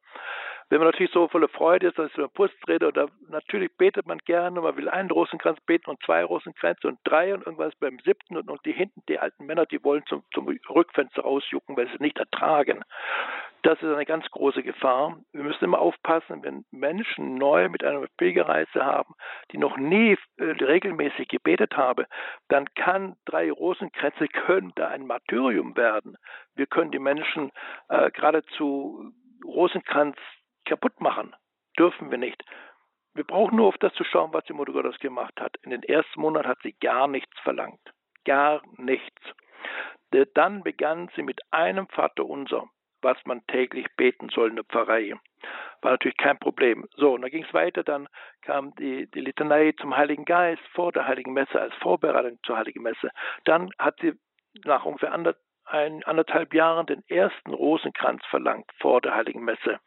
wenn 0.71 0.79
man 0.79 0.87
natürlich 0.87 1.13
so 1.13 1.27
voller 1.27 1.49
Freude 1.49 1.89
ist, 1.89 1.99
dass 1.99 2.07
ich 2.07 2.15
so 2.15 2.23
eine 2.23 2.29
Pustrede 2.29 2.87
oder 2.87 3.09
natürlich 3.29 3.77
betet 3.77 4.07
man 4.07 4.19
gerne, 4.19 4.61
man 4.61 4.77
will 4.77 4.89
einen 4.89 5.11
Rosenkranz 5.11 5.61
beten 5.63 5.91
und 5.91 6.01
zwei 6.05 6.25
Rosenkränze 6.25 6.87
und 6.87 7.01
drei 7.03 7.35
und 7.35 7.45
irgendwas 7.45 7.75
beim 7.75 7.99
siebten 7.99 8.37
und, 8.37 8.49
und 8.49 8.65
die 8.65 8.73
hinten, 8.73 9.03
die 9.09 9.19
alten 9.19 9.47
Männer, 9.47 9.67
die 9.67 9.83
wollen 9.83 10.05
zum, 10.07 10.23
zum 10.33 10.47
Rückfenster 10.47 11.23
rausjucken, 11.23 11.77
weil 11.77 11.89
sie 11.89 11.95
es 11.95 12.01
nicht 12.01 12.19
ertragen. 12.19 12.85
Das 13.63 13.83
ist 13.83 13.93
eine 13.93 14.07
ganz 14.07 14.25
große 14.31 14.63
Gefahr. 14.63 15.19
Wir 15.33 15.43
müssen 15.43 15.65
immer 15.65 15.81
aufpassen, 15.81 16.43
wenn 16.45 16.65
Menschen 16.71 17.35
neu 17.35 17.69
mit 17.69 17.85
einer 17.85 18.07
Pilgerreise 18.17 18.85
haben, 18.85 19.15
die 19.51 19.59
noch 19.59 19.77
nie 19.77 20.17
äh, 20.39 20.45
regelmäßig 20.45 21.29
gebetet 21.29 21.77
haben, 21.77 22.07
dann 22.49 22.73
kann 22.75 23.17
drei 23.27 23.51
Rosenkränze 23.51 24.29
können 24.29 24.73
da 24.77 24.89
ein 24.89 25.05
Martyrium 25.05 25.77
werden. 25.77 26.17
Wir 26.55 26.67
können 26.67 26.93
die 26.93 27.01
Menschen 27.01 27.51
äh, 27.89 28.11
geradezu 28.13 29.13
Rosenkranz 29.45 30.17
kaputt 30.65 31.01
machen. 31.01 31.35
Dürfen 31.79 32.11
wir 32.11 32.19
nicht. 32.19 32.43
Wir 33.15 33.25
brauchen 33.25 33.57
nur 33.57 33.69
auf 33.69 33.79
das 33.79 33.93
zu 33.95 34.05
schauen, 34.05 34.33
was 34.33 34.45
die 34.45 34.53
Mutter 34.53 34.73
Gottes 34.73 34.99
gemacht 34.99 35.41
hat. 35.41 35.57
In 35.63 35.71
den 35.71 35.83
ersten 35.83 36.21
Monaten 36.21 36.49
hat 36.49 36.59
sie 36.63 36.75
gar 36.81 37.09
nichts 37.09 37.39
verlangt. 37.41 37.81
Gar 38.25 38.63
nichts. 38.77 39.23
Dann 40.35 40.63
begann 40.63 41.11
sie 41.17 41.23
mit 41.23 41.41
einem 41.51 41.89
Vater 41.89 42.25
unser, 42.25 42.69
was 43.03 43.17
man 43.25 43.47
täglich 43.47 43.87
beten 43.97 44.29
soll 44.29 44.51
in 44.51 44.57
der 44.57 44.65
Pfarrei. 44.65 45.15
War 45.83 45.93
natürlich 45.93 46.17
kein 46.19 46.39
Problem. 46.39 46.87
So, 46.95 47.15
und 47.15 47.23
dann 47.23 47.31
ging 47.31 47.45
es 47.45 47.55
weiter, 47.55 47.83
dann 47.83 48.09
kam 48.43 48.75
die, 48.77 49.11
die 49.11 49.21
Litanei 49.21 49.73
zum 49.81 49.97
Heiligen 49.97 50.25
Geist 50.25 50.63
vor 50.73 50.93
der 50.93 51.07
Heiligen 51.07 51.33
Messe 51.33 51.61
als 51.61 51.75
Vorbereitung 51.77 52.39
zur 52.45 52.59
Heiligen 52.59 52.83
Messe. 52.83 53.11
Dann 53.45 53.71
hat 53.79 53.99
sie 54.01 54.13
nach 54.65 54.85
ungefähr 54.85 55.13
ein, 55.71 56.03
anderthalb 56.05 56.55
Jahren 56.55 56.87
den 56.87 57.03
ersten 57.09 57.53
Rosenkranz 57.53 58.25
verlangt 58.27 58.71
vor 58.79 59.01
der 59.01 59.15
Heiligen 59.15 59.45
Messe. 59.45 59.81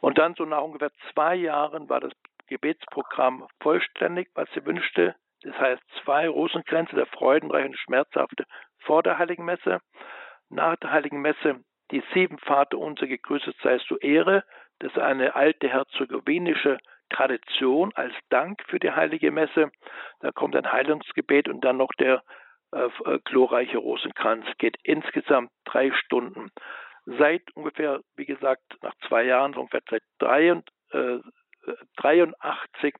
Und 0.00 0.18
dann 0.18 0.34
so 0.34 0.44
nach 0.44 0.62
ungefähr 0.62 0.90
zwei 1.12 1.34
Jahren 1.34 1.88
war 1.88 2.00
das 2.00 2.12
Gebetsprogramm 2.46 3.46
vollständig, 3.60 4.28
was 4.34 4.48
sie 4.54 4.64
wünschte. 4.64 5.14
Das 5.42 5.56
heißt 5.58 5.82
zwei 6.02 6.28
Rosenkränze, 6.28 6.96
der 6.96 7.06
freudenreiche 7.06 7.68
und 7.68 7.78
schmerzhafte 7.78 8.44
vor 8.80 9.02
der 9.02 9.18
Heiligen 9.18 9.44
Messe. 9.44 9.80
Nach 10.48 10.76
der 10.76 10.92
Heiligen 10.92 11.20
Messe 11.20 11.60
die 11.90 12.02
sieben 12.12 12.38
Vater 12.38 12.78
unser 12.78 13.06
gegrüßet 13.06 13.56
sei 13.62 13.78
zu 13.78 13.98
Ehre. 13.98 14.44
Das 14.78 14.92
ist 14.92 14.98
eine 14.98 15.34
alte 15.34 15.68
herzegowinische 15.68 16.78
Tradition 17.10 17.92
als 17.94 18.14
Dank 18.28 18.62
für 18.66 18.78
die 18.78 18.90
Heilige 18.90 19.30
Messe. 19.30 19.70
Da 20.20 20.30
kommt 20.32 20.54
ein 20.54 20.70
Heilungsgebet 20.70 21.48
und 21.48 21.64
dann 21.64 21.78
noch 21.78 21.92
der 21.98 22.22
äh, 22.72 22.88
äh, 23.06 23.18
glorreiche 23.24 23.78
Rosenkranz. 23.78 24.44
Geht 24.58 24.76
insgesamt 24.82 25.50
drei 25.64 25.90
Stunden. 25.92 26.50
Seit 27.06 27.42
ungefähr, 27.54 28.02
wie 28.16 28.26
gesagt, 28.26 28.62
nach 28.82 28.94
zwei 29.08 29.24
Jahren, 29.24 29.54
ungefähr 29.54 29.80
seit 29.88 30.02
83 30.18 32.94
äh, 32.94 32.98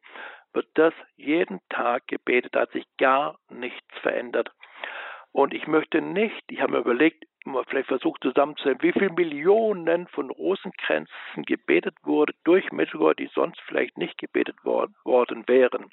wird 0.54 0.66
das 0.74 0.94
jeden 1.16 1.60
Tag 1.68 2.06
gebetet. 2.06 2.54
Da 2.54 2.62
hat 2.62 2.72
sich 2.72 2.86
gar 2.96 3.38
nichts 3.50 3.86
verändert. 4.00 4.50
Und 5.32 5.52
ich 5.52 5.66
möchte 5.66 6.00
nicht, 6.00 6.42
ich 6.48 6.62
habe 6.62 6.72
mir 6.72 6.78
überlegt, 6.78 7.26
vielleicht 7.68 7.88
versucht 7.88 8.22
zusammenzuzählen, 8.22 8.80
wie 8.80 8.92
viele 8.92 9.12
Millionen 9.12 10.08
von 10.08 10.30
Rosenkränzen 10.30 11.44
gebetet 11.44 11.94
wurde 12.02 12.32
durch 12.44 12.72
Medjugorje, 12.72 13.16
die 13.16 13.30
sonst 13.34 13.60
vielleicht 13.66 13.98
nicht 13.98 14.16
gebetet 14.16 14.64
worden 14.64 15.44
wären 15.46 15.90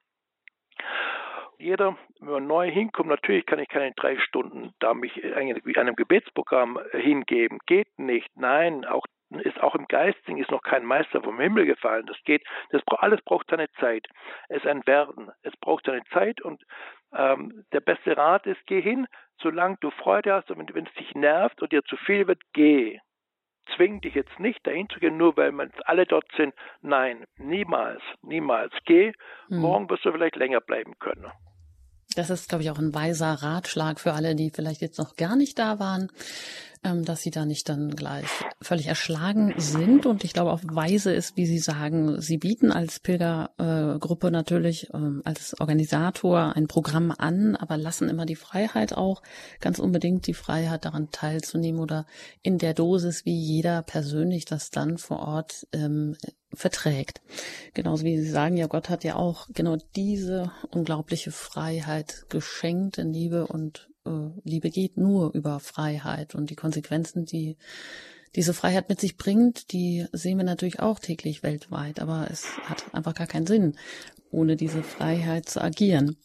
jeder, 1.57 1.97
wenn 2.19 2.31
man 2.31 2.47
neu 2.47 2.69
hinkommt, 2.69 3.09
natürlich 3.09 3.45
kann 3.45 3.59
ich 3.59 3.67
keine 3.67 3.91
drei 3.93 4.17
Stunden 4.19 4.73
da 4.79 4.93
mich 4.93 5.23
einem 5.23 5.95
Gebetsprogramm 5.95 6.79
hingeben. 6.91 7.59
Geht 7.65 7.87
nicht. 7.97 8.29
Nein, 8.35 8.85
auch 8.85 9.05
ist 9.43 9.59
auch 9.61 9.75
im 9.75 9.87
Geistigen 9.87 10.37
ist 10.37 10.51
noch 10.51 10.61
kein 10.61 10.85
Meister 10.85 11.21
vom 11.21 11.39
Himmel 11.39 11.65
gefallen. 11.65 12.05
Das 12.05 12.17
geht, 12.25 12.43
das 12.69 12.81
alles 12.97 13.21
braucht 13.23 13.49
seine 13.49 13.69
Zeit. 13.79 14.07
Es 14.49 14.57
ist 14.57 14.67
ein 14.67 14.85
Werden. 14.85 15.31
Es 15.41 15.55
braucht 15.57 15.85
seine 15.85 16.03
Zeit 16.13 16.41
und 16.41 16.61
ähm, 17.13 17.65
der 17.73 17.79
beste 17.79 18.15
Rat 18.15 18.45
ist, 18.45 18.65
geh 18.67 18.81
hin, 18.81 19.07
solange 19.39 19.77
du 19.81 19.89
Freude 19.91 20.33
hast 20.33 20.51
und 20.51 20.59
wenn, 20.59 20.75
wenn 20.75 20.85
es 20.85 20.93
dich 20.93 21.13
nervt 21.15 21.61
und 21.61 21.71
dir 21.71 21.83
zu 21.83 21.97
viel 21.97 22.27
wird, 22.27 22.41
geh. 22.53 22.99
Zwing 23.75 24.01
dich 24.01 24.15
jetzt 24.15 24.39
nicht 24.39 24.65
dahin 24.65 24.87
zu 24.89 24.99
gehen, 24.99 25.17
nur 25.17 25.35
weil 25.37 25.51
man 25.51 25.71
alle 25.85 26.05
dort 26.05 26.25
sind. 26.37 26.53
Nein, 26.81 27.25
niemals, 27.37 28.01
niemals. 28.21 28.73
Geh. 28.85 29.13
Hm. 29.47 29.59
Morgen 29.59 29.89
wirst 29.89 30.05
du 30.05 30.11
vielleicht 30.11 30.35
länger 30.35 30.61
bleiben 30.61 30.97
können. 30.99 31.25
Das 32.15 32.29
ist, 32.29 32.47
glaube 32.47 32.63
ich, 32.63 32.71
auch 32.71 32.79
ein 32.79 32.93
weiser 32.93 33.33
Ratschlag 33.33 33.99
für 33.99 34.13
alle, 34.13 34.35
die 34.35 34.49
vielleicht 34.49 34.81
jetzt 34.81 34.99
noch 34.99 35.15
gar 35.15 35.35
nicht 35.35 35.59
da 35.59 35.79
waren, 35.79 36.11
dass 37.03 37.21
sie 37.21 37.31
da 37.31 37.45
nicht 37.45 37.67
dann 37.69 37.95
gleich 37.95 38.27
völlig 38.61 38.87
erschlagen 38.87 39.53
sind. 39.57 40.05
Und 40.05 40.23
ich 40.23 40.33
glaube 40.33 40.51
auch 40.51 40.61
weise 40.63 41.13
ist, 41.13 41.37
wie 41.37 41.45
Sie 41.45 41.59
sagen, 41.59 42.21
Sie 42.21 42.37
bieten 42.37 42.71
als 42.71 42.99
Pilgergruppe 42.99 44.31
natürlich 44.31 44.89
ähm, 44.93 45.21
als 45.25 45.59
Organisator 45.59 46.55
ein 46.55 46.67
Programm 46.67 47.13
an, 47.17 47.55
aber 47.55 47.77
lassen 47.77 48.09
immer 48.09 48.25
die 48.25 48.35
Freiheit 48.35 48.93
auch, 48.93 49.21
ganz 49.59 49.79
unbedingt 49.79 50.27
die 50.27 50.33
Freiheit 50.33 50.85
daran 50.85 51.09
teilzunehmen 51.11 51.81
oder 51.81 52.05
in 52.41 52.57
der 52.57 52.73
Dosis, 52.73 53.25
wie 53.25 53.37
jeder 53.37 53.81
persönlich 53.81 54.45
das 54.45 54.69
dann 54.69 54.97
vor 54.97 55.19
Ort 55.19 55.67
ähm, 55.73 56.15
verträgt. 56.53 57.21
Genauso 57.73 58.05
wie 58.05 58.17
Sie 58.17 58.29
sagen, 58.29 58.57
ja, 58.57 58.67
Gott 58.67 58.89
hat 58.89 59.03
ja 59.03 59.15
auch 59.15 59.47
genau 59.53 59.77
diese 59.95 60.51
unglaubliche 60.71 61.31
Freiheit 61.31 62.25
geschenkt 62.29 62.97
in 62.97 63.13
Liebe 63.13 63.47
und 63.47 63.89
Liebe 64.43 64.69
geht 64.69 64.97
nur 64.97 65.33
über 65.33 65.59
Freiheit 65.59 66.35
und 66.35 66.49
die 66.49 66.55
Konsequenzen, 66.55 67.25
die 67.25 67.57
diese 68.35 68.53
Freiheit 68.53 68.89
mit 68.89 68.99
sich 68.99 69.17
bringt, 69.17 69.71
die 69.71 70.05
sehen 70.11 70.37
wir 70.37 70.43
natürlich 70.43 70.79
auch 70.79 70.99
täglich 70.99 71.41
weltweit, 71.41 71.99
aber 71.99 72.27
es 72.29 72.45
hat 72.63 72.93
einfach 72.93 73.13
gar 73.13 73.27
keinen 73.27 73.47
Sinn, 73.47 73.77
ohne 74.29 74.57
diese 74.57 74.83
Freiheit 74.83 75.47
zu 75.47 75.61
agieren. 75.61 76.17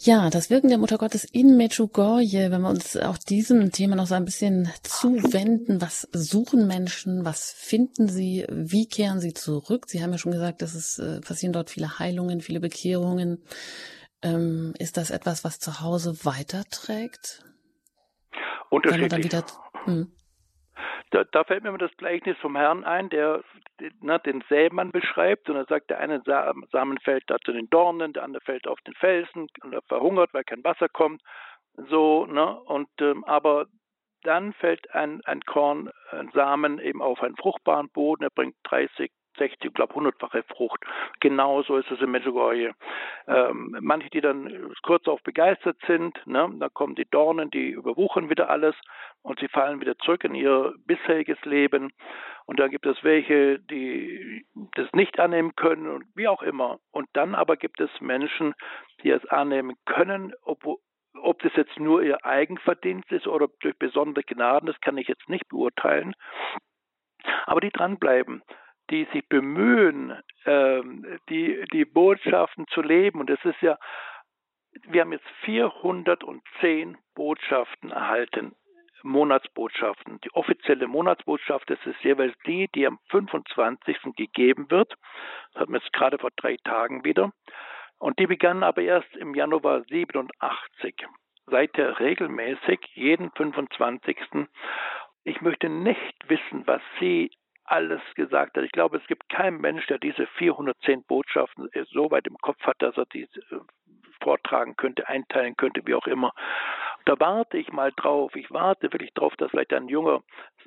Ja, 0.00 0.30
das 0.30 0.48
Wirken 0.48 0.68
der 0.68 0.78
Mutter 0.78 0.96
Gottes 0.96 1.24
in 1.24 1.56
Medjugorje, 1.56 2.52
wenn 2.52 2.62
wir 2.62 2.70
uns 2.70 2.96
auch 2.96 3.18
diesem 3.18 3.72
Thema 3.72 3.96
noch 3.96 4.06
so 4.06 4.14
ein 4.14 4.24
bisschen 4.24 4.70
zuwenden, 4.84 5.80
was 5.80 6.06
suchen 6.12 6.68
Menschen, 6.68 7.24
was 7.24 7.50
finden 7.50 8.08
sie, 8.08 8.46
wie 8.48 8.86
kehren 8.86 9.18
sie 9.20 9.34
zurück? 9.34 9.86
Sie 9.88 10.00
haben 10.00 10.12
ja 10.12 10.18
schon 10.18 10.30
gesagt, 10.30 10.62
dass 10.62 10.76
es 10.76 11.00
äh, 11.00 11.20
passieren 11.20 11.52
dort 11.52 11.70
viele 11.70 11.98
Heilungen, 11.98 12.40
viele 12.40 12.60
Bekehrungen. 12.60 13.42
Ähm, 14.22 14.74
ist 14.78 14.96
das 14.96 15.10
etwas, 15.10 15.44
was 15.44 15.60
zu 15.60 15.80
Hause 15.80 16.24
weiterträgt? 16.24 17.44
Unterschiedlich. 18.70 19.24
Wieder, 19.24 19.44
hm. 19.84 20.12
Da, 21.10 21.24
da, 21.24 21.44
fällt 21.44 21.62
mir 21.62 21.76
das 21.78 21.96
Gleichnis 21.96 22.36
vom 22.38 22.56
Herrn 22.56 22.84
ein, 22.84 23.08
der 23.08 23.42
ne, 24.00 24.18
den 24.20 24.44
Sämann 24.48 24.90
beschreibt 24.90 25.48
und 25.48 25.56
er 25.56 25.64
sagt, 25.64 25.88
der 25.88 26.00
eine 26.00 26.22
Samen 26.24 26.98
fällt 26.98 27.24
da 27.28 27.38
zu 27.44 27.52
den 27.52 27.70
Dornen, 27.70 28.12
der 28.12 28.24
andere 28.24 28.42
fällt 28.42 28.66
auf 28.66 28.78
den 28.86 28.94
Felsen 28.94 29.46
und 29.62 29.72
er 29.72 29.82
verhungert, 29.82 30.34
weil 30.34 30.44
kein 30.44 30.64
Wasser 30.64 30.88
kommt. 30.88 31.22
So, 31.88 32.26
ne? 32.26 32.60
Und 32.60 32.88
ähm, 33.00 33.24
aber 33.24 33.66
dann 34.22 34.52
fällt 34.52 34.92
ein, 34.94 35.22
ein 35.24 35.40
Korn, 35.42 35.90
ein 36.10 36.30
Samen 36.34 36.78
eben 36.80 37.00
auf 37.00 37.22
einen 37.22 37.36
fruchtbaren 37.36 37.88
Boden, 37.90 38.24
er 38.24 38.30
bringt 38.30 38.56
30, 38.64 39.10
60, 39.38 39.72
glaube 39.74 39.94
100-fache 39.94 40.42
Frucht. 40.54 40.84
Genauso 41.20 41.76
ist 41.76 41.90
es 41.90 42.00
in 42.00 42.10
Medjugorje. 42.10 42.74
Ähm, 43.26 43.76
manche, 43.80 44.10
die 44.10 44.20
dann 44.20 44.74
kurz 44.82 45.06
auf 45.08 45.22
begeistert 45.22 45.76
sind, 45.86 46.20
ne, 46.26 46.50
da 46.58 46.68
kommen 46.68 46.94
die 46.94 47.08
Dornen, 47.10 47.50
die 47.50 47.70
überwuchern 47.70 48.30
wieder 48.30 48.50
alles 48.50 48.74
und 49.22 49.40
sie 49.40 49.48
fallen 49.48 49.80
wieder 49.80 49.96
zurück 49.98 50.24
in 50.24 50.34
ihr 50.34 50.74
bisheriges 50.86 51.42
Leben. 51.44 51.92
Und 52.46 52.60
dann 52.60 52.70
gibt 52.70 52.86
es 52.86 53.02
welche, 53.04 53.58
die 53.58 54.46
das 54.74 54.90
nicht 54.92 55.20
annehmen 55.20 55.54
können 55.54 55.86
und 55.86 56.04
wie 56.14 56.28
auch 56.28 56.42
immer. 56.42 56.78
Und 56.90 57.08
dann 57.12 57.34
aber 57.34 57.56
gibt 57.56 57.80
es 57.80 57.90
Menschen, 58.00 58.54
die 59.02 59.10
es 59.10 59.24
annehmen 59.26 59.76
können, 59.84 60.32
obwohl 60.42 60.78
ob 61.22 61.42
das 61.42 61.52
jetzt 61.56 61.78
nur 61.78 62.02
ihr 62.02 62.24
Eigenverdienst 62.24 63.10
ist 63.12 63.26
oder 63.26 63.48
durch 63.60 63.76
besondere 63.76 64.24
Gnaden, 64.24 64.66
das 64.66 64.80
kann 64.80 64.98
ich 64.98 65.08
jetzt 65.08 65.28
nicht 65.28 65.48
beurteilen. 65.48 66.14
Aber 67.46 67.60
die 67.60 67.70
dranbleiben 67.70 68.42
die 68.90 69.06
sich 69.12 69.28
bemühen, 69.28 70.16
ähm, 70.46 71.18
die, 71.28 71.64
die 71.72 71.84
Botschaften 71.84 72.66
zu 72.68 72.82
leben. 72.82 73.20
Und 73.20 73.30
es 73.30 73.44
ist 73.44 73.60
ja, 73.60 73.78
wir 74.88 75.02
haben 75.02 75.12
jetzt 75.12 75.28
410 75.44 76.96
Botschaften 77.14 77.90
erhalten, 77.90 78.54
Monatsbotschaften. 79.02 80.20
Die 80.24 80.32
offizielle 80.32 80.86
Monatsbotschaft, 80.86 81.70
das 81.70 81.78
ist 81.84 82.02
jeweils 82.02 82.34
die, 82.46 82.68
die 82.74 82.86
am 82.86 82.98
25. 83.10 83.96
gegeben 84.16 84.70
wird. 84.70 84.94
Das 85.52 85.62
hatten 85.62 85.72
wir 85.72 85.80
jetzt 85.80 85.92
gerade 85.92 86.18
vor 86.18 86.30
drei 86.36 86.56
Tagen 86.64 87.04
wieder. 87.04 87.32
Und 87.98 88.18
die 88.18 88.26
begann 88.26 88.62
aber 88.62 88.82
erst 88.82 89.14
im 89.16 89.34
Januar 89.34 89.82
87. 89.82 90.94
Seither 91.46 91.98
regelmäßig, 91.98 92.80
jeden 92.94 93.30
25. 93.32 94.18
Ich 95.24 95.40
möchte 95.40 95.68
nicht 95.68 96.28
wissen, 96.28 96.66
was 96.66 96.82
Sie 97.00 97.30
alles 97.70 98.00
gesagt 98.14 98.56
hat. 98.56 98.64
Ich 98.64 98.72
glaube, 98.72 98.96
es 98.98 99.06
gibt 99.06 99.28
keinen 99.28 99.60
Mensch, 99.60 99.86
der 99.86 99.98
diese 99.98 100.26
410 100.38 101.04
Botschaften 101.04 101.68
so 101.92 102.10
weit 102.10 102.26
im 102.26 102.38
Kopf 102.38 102.60
hat, 102.62 102.80
dass 102.80 102.96
er 102.96 103.06
die 103.06 103.22
äh, 103.22 103.60
vortragen 104.22 104.76
könnte, 104.76 105.08
einteilen 105.08 105.56
könnte, 105.56 105.82
wie 105.84 105.94
auch 105.94 106.06
immer. 106.06 106.32
Da 107.04 107.18
warte 107.20 107.58
ich 107.58 107.72
mal 107.72 107.92
drauf. 107.94 108.34
Ich 108.34 108.50
warte 108.50 108.92
wirklich 108.92 109.12
drauf, 109.14 109.34
dass 109.36 109.50
vielleicht 109.50 109.72
ein 109.72 109.88
junger 109.88 110.22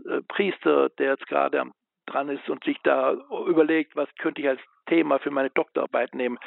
äh, 0.05 0.21
Priester, 0.27 0.89
der 0.89 1.11
jetzt 1.11 1.27
gerade 1.27 1.71
dran 2.05 2.29
ist 2.29 2.49
und 2.49 2.63
sich 2.63 2.77
da 2.83 3.13
überlegt, 3.47 3.95
was 3.95 4.09
könnte 4.17 4.41
ich 4.41 4.47
als 4.47 4.61
Thema 4.87 5.19
für 5.19 5.31
meine 5.31 5.49
Doktorarbeit 5.49 6.15
nehmen, 6.15 6.37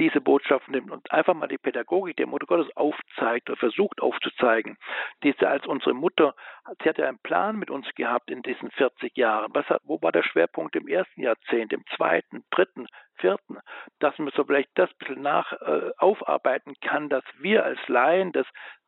diese 0.00 0.20
Botschaft 0.20 0.68
nimmt 0.68 0.90
und 0.90 1.12
einfach 1.12 1.34
mal 1.34 1.46
die 1.46 1.58
Pädagogik 1.58 2.16
der 2.16 2.26
Mutter 2.26 2.46
Gottes 2.46 2.74
aufzeigt 2.74 3.50
oder 3.50 3.58
versucht 3.58 4.00
aufzuzeigen. 4.00 4.78
Diese 5.22 5.46
als 5.46 5.66
unsere 5.66 5.94
Mutter, 5.94 6.34
sie 6.82 6.88
hat 6.88 6.98
ja 6.98 7.06
einen 7.06 7.18
Plan 7.18 7.56
mit 7.56 7.70
uns 7.70 7.86
gehabt 7.94 8.30
in 8.30 8.42
diesen 8.42 8.70
40 8.70 9.16
Jahren. 9.16 9.50
Was 9.54 9.66
wo 9.84 10.00
war 10.00 10.10
der 10.10 10.22
Schwerpunkt 10.22 10.74
im 10.74 10.88
ersten 10.88 11.20
Jahrzehnt, 11.20 11.72
im 11.72 11.84
zweiten, 11.96 12.44
dritten, 12.50 12.86
vierten? 13.16 13.58
Dass 13.98 14.18
man 14.18 14.32
so 14.34 14.44
vielleicht 14.44 14.70
das 14.74 14.90
ein 14.90 14.98
bisschen 14.98 15.22
nach 15.22 15.52
äh, 15.52 15.90
aufarbeiten 15.98 16.74
kann, 16.80 17.10
dass 17.10 17.24
wir 17.38 17.64
als 17.64 17.78
Laien 17.88 18.32
das 18.32 18.46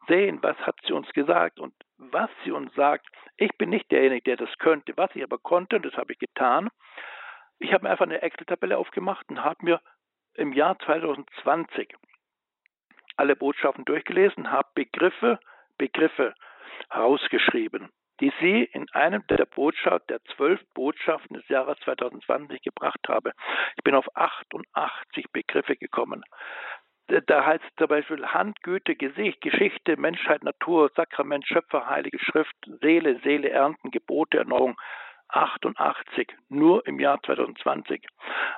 sehen, 0.09 0.39
was 0.43 0.57
hat 0.59 0.77
sie 0.87 0.95
uns 0.95 1.09
gesagt 1.13 1.61
und 1.61 1.75
was 1.99 2.31
sie 2.45 2.53
uns 2.53 2.75
sagt. 2.75 3.07
Ich 3.37 3.53
bin 3.59 3.69
nicht 3.71 3.91
derjenige, 3.93 4.23
der 4.23 4.37
das 4.47 4.59
könnte. 4.59 4.97
Was 4.97 5.15
ich 5.15 5.23
aber 5.23 5.39
konnte, 5.39 5.77
und 5.77 5.85
das 5.85 5.95
habe 5.95 6.13
ich 6.13 6.19
getan, 6.19 6.71
ich 7.59 7.73
habe 7.73 7.85
mir 7.85 7.91
einfach 7.91 8.07
eine 8.07 8.23
Excel-Tabelle 8.23 8.77
aufgemacht 8.77 9.29
und 9.29 9.45
habe 9.45 9.59
mir 9.61 9.81
im 10.35 10.53
Jahr 10.53 10.79
2020 10.81 11.95
alle 13.17 13.37
Botschaften 13.37 13.85
durchgelesen, 13.85 14.51
habe 14.51 14.69
Begriffe, 14.75 15.39
Begriffe 15.79 16.35
herausgeschrieben, 16.91 17.91
die 18.21 18.33
Sie 18.41 18.65
in 18.65 18.89
einem 18.93 19.27
der 19.29 19.45
Botschaft, 19.47 20.09
der 20.11 20.23
zwölf 20.37 20.61
Botschaften 20.75 21.37
des 21.37 21.49
Jahres 21.49 21.79
2020 21.85 22.63
gebracht 22.63 23.01
habe. 23.09 23.33
Ich 23.77 23.85
bin 23.85 23.95
auf 23.95 24.07
88 24.15 25.27
Begriffe 25.33 25.77
gekommen. 25.77 26.25
Da 27.27 27.45
heißt 27.45 27.65
zum 27.77 27.89
Beispiel 27.89 28.27
Hand, 28.27 28.63
Güte, 28.63 28.97
Gesicht, 28.97 29.41
Geschichte, 29.41 29.97
Menschheit, 29.97 30.43
Natur, 30.45 30.91
Sakrament, 30.95 31.47
Schöpfer, 31.47 31.87
Heilige 31.87 32.19
Schrift, 32.19 32.55
Seele, 32.81 33.19
Seele, 33.23 33.51
Ernten, 33.51 33.91
Gebote, 33.91 34.39
Erneuerung, 34.39 34.77
88, 35.33 36.29
nur 36.49 36.87
im 36.87 37.01
Jahr 37.01 37.23
2020. 37.23 38.07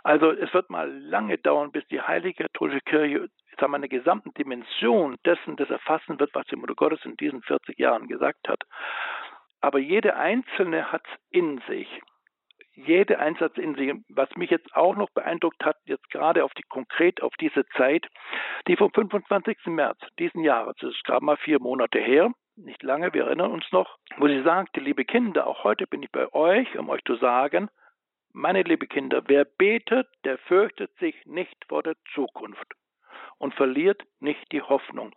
Also 0.03 0.31
es 0.31 0.53
wird 0.53 0.71
mal 0.71 0.91
lange 0.91 1.39
dauern, 1.39 1.73
bis 1.73 1.87
die 1.89 2.01
Heilige 2.01 2.45
Katholische 2.45 2.81
Kirche 2.81 3.29
sagen 3.61 3.73
wir, 3.73 3.77
eine 3.77 3.89
gesamte 3.89 4.31
Dimension 4.31 5.17
dessen, 5.25 5.57
das 5.57 5.71
erfassen 5.71 6.19
wird, 6.19 6.35
was 6.35 6.47
die 6.47 6.57
Mutter 6.57 6.75
Gottes 6.75 7.05
in 7.05 7.17
diesen 7.17 7.43
40 7.43 7.79
Jahren 7.79 8.09
gesagt 8.09 8.49
hat. 8.49 8.63
Aber 9.61 9.79
jede 9.79 10.17
einzelne 10.17 10.93
hat 10.93 11.03
es 11.07 11.21
in 11.31 11.63
sich. 11.69 11.89
Jede 12.75 13.21
Einsatz 13.21 13.57
in 13.57 13.77
sich. 13.77 13.93
Was 14.09 14.29
mich 14.37 14.51
jetzt 14.51 14.75
auch 14.75 14.97
noch 14.97 15.11
beeindruckt 15.11 15.65
hat, 15.65 15.77
jetzt 15.85 16.11
gerade 16.11 16.45
auf 16.45 16.53
die 16.55 16.65
konkret 16.65 17.23
auf 17.23 17.33
diese 17.41 17.65
Zeit, 17.77 18.07
die 18.67 18.77
vom 18.77 18.93
25. 18.93 19.67
März 19.67 19.99
diesen 20.19 20.43
Jahres, 20.43 20.77
das 20.81 20.91
ist 20.91 21.05
gerade 21.05 21.25
mal 21.25 21.37
vier 21.37 21.61
Monate 21.61 22.01
her, 22.01 22.33
nicht 22.57 22.83
lange, 22.83 23.13
wir 23.13 23.25
erinnern 23.25 23.53
uns 23.53 23.65
noch, 23.73 23.99
wo 24.19 24.29
sie 24.29 24.43
sagte, 24.43 24.81
liebe 24.81 25.05
Kinder, 25.05 25.47
auch 25.47 25.65
heute 25.65 25.87
bin 25.87 26.03
ich 26.03 26.11
bei 26.11 26.33
euch, 26.33 26.79
um 26.79 26.89
euch 26.89 27.03
zu 27.05 27.17
sagen, 27.17 27.69
meine 28.33 28.63
liebe 28.63 28.87
Kinder, 28.87 29.23
wer 29.27 29.45
betet, 29.45 30.09
der 30.25 30.39
fürchtet 30.39 30.97
sich 30.99 31.15
nicht 31.25 31.57
vor 31.69 31.83
der 31.83 31.95
Zukunft 32.15 32.75
und 33.39 33.55
verliert 33.55 34.03
nicht 34.21 34.51
die 34.53 34.63
Hoffnung. 34.63 35.15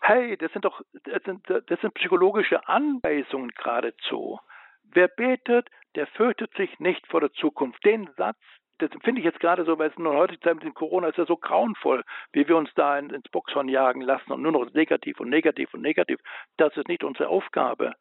Hey, 0.00 0.36
das 0.36 0.52
sind 0.52 0.64
doch 0.64 0.80
das 1.04 1.22
sind, 1.24 1.44
das 1.48 1.80
sind 1.80 1.94
psychologische 1.94 2.66
Anweisungen 2.68 3.50
geradezu. 3.50 4.38
Wer 4.82 5.08
betet, 5.08 5.68
der 5.94 6.06
fürchtet 6.06 6.54
sich 6.54 6.78
nicht 6.78 7.06
vor 7.08 7.20
der 7.20 7.32
Zukunft. 7.32 7.84
Den 7.84 8.08
Satz 8.16 8.40
das 8.80 8.90
finde 9.02 9.20
ich 9.20 9.24
jetzt 9.24 9.40
gerade 9.40 9.64
so, 9.64 9.78
weil 9.78 9.90
es 9.90 9.98
nur 9.98 10.14
heute 10.14 10.38
Zeit 10.40 10.54
mit 10.54 10.64
dem 10.64 10.74
Corona 10.74 11.08
ist 11.08 11.18
ja 11.18 11.26
so 11.26 11.36
grauenvoll, 11.36 12.02
wie 12.32 12.48
wir 12.48 12.56
uns 12.56 12.70
da 12.74 12.98
ins 12.98 13.28
Boxhorn 13.28 13.68
jagen 13.68 14.00
lassen 14.00 14.32
und 14.32 14.42
nur 14.42 14.52
noch 14.52 14.72
negativ 14.72 15.20
und 15.20 15.28
negativ 15.28 15.72
und 15.74 15.82
negativ. 15.82 16.20
Das 16.56 16.76
ist 16.76 16.88
nicht 16.88 17.04
unsere 17.04 17.28
Aufgabe. 17.28 17.94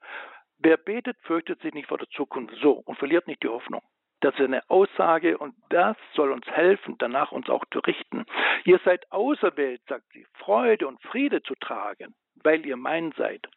Wer 0.58 0.78
betet, 0.78 1.18
fürchtet 1.22 1.62
sich 1.62 1.74
nicht 1.74 1.88
vor 1.88 1.98
der 1.98 2.10
Zukunft 2.10 2.56
so 2.62 2.72
und 2.72 2.98
verliert 2.98 3.28
nicht 3.28 3.44
die 3.44 3.48
Hoffnung. 3.48 3.82
Das 4.22 4.34
ist 4.34 4.42
eine 4.42 4.70
Aussage 4.70 5.38
und 5.38 5.56
das 5.70 5.96
soll 6.14 6.32
uns 6.32 6.46
helfen, 6.48 6.96
danach 7.00 7.32
uns 7.32 7.50
auch 7.50 7.64
zu 7.72 7.80
richten. 7.80 8.26
Ihr 8.66 8.80
seid 8.84 9.10
auserwählt, 9.12 9.82
sagt 9.88 10.12
sie, 10.14 10.26
Freude 10.34 10.88
und 10.88 11.02
Friede 11.04 11.42
zu 11.42 11.56
tragen, 11.56 12.14
weil 12.44 12.66
ihr 12.66 12.76
mein 12.76 13.14
seid. 13.14 13.48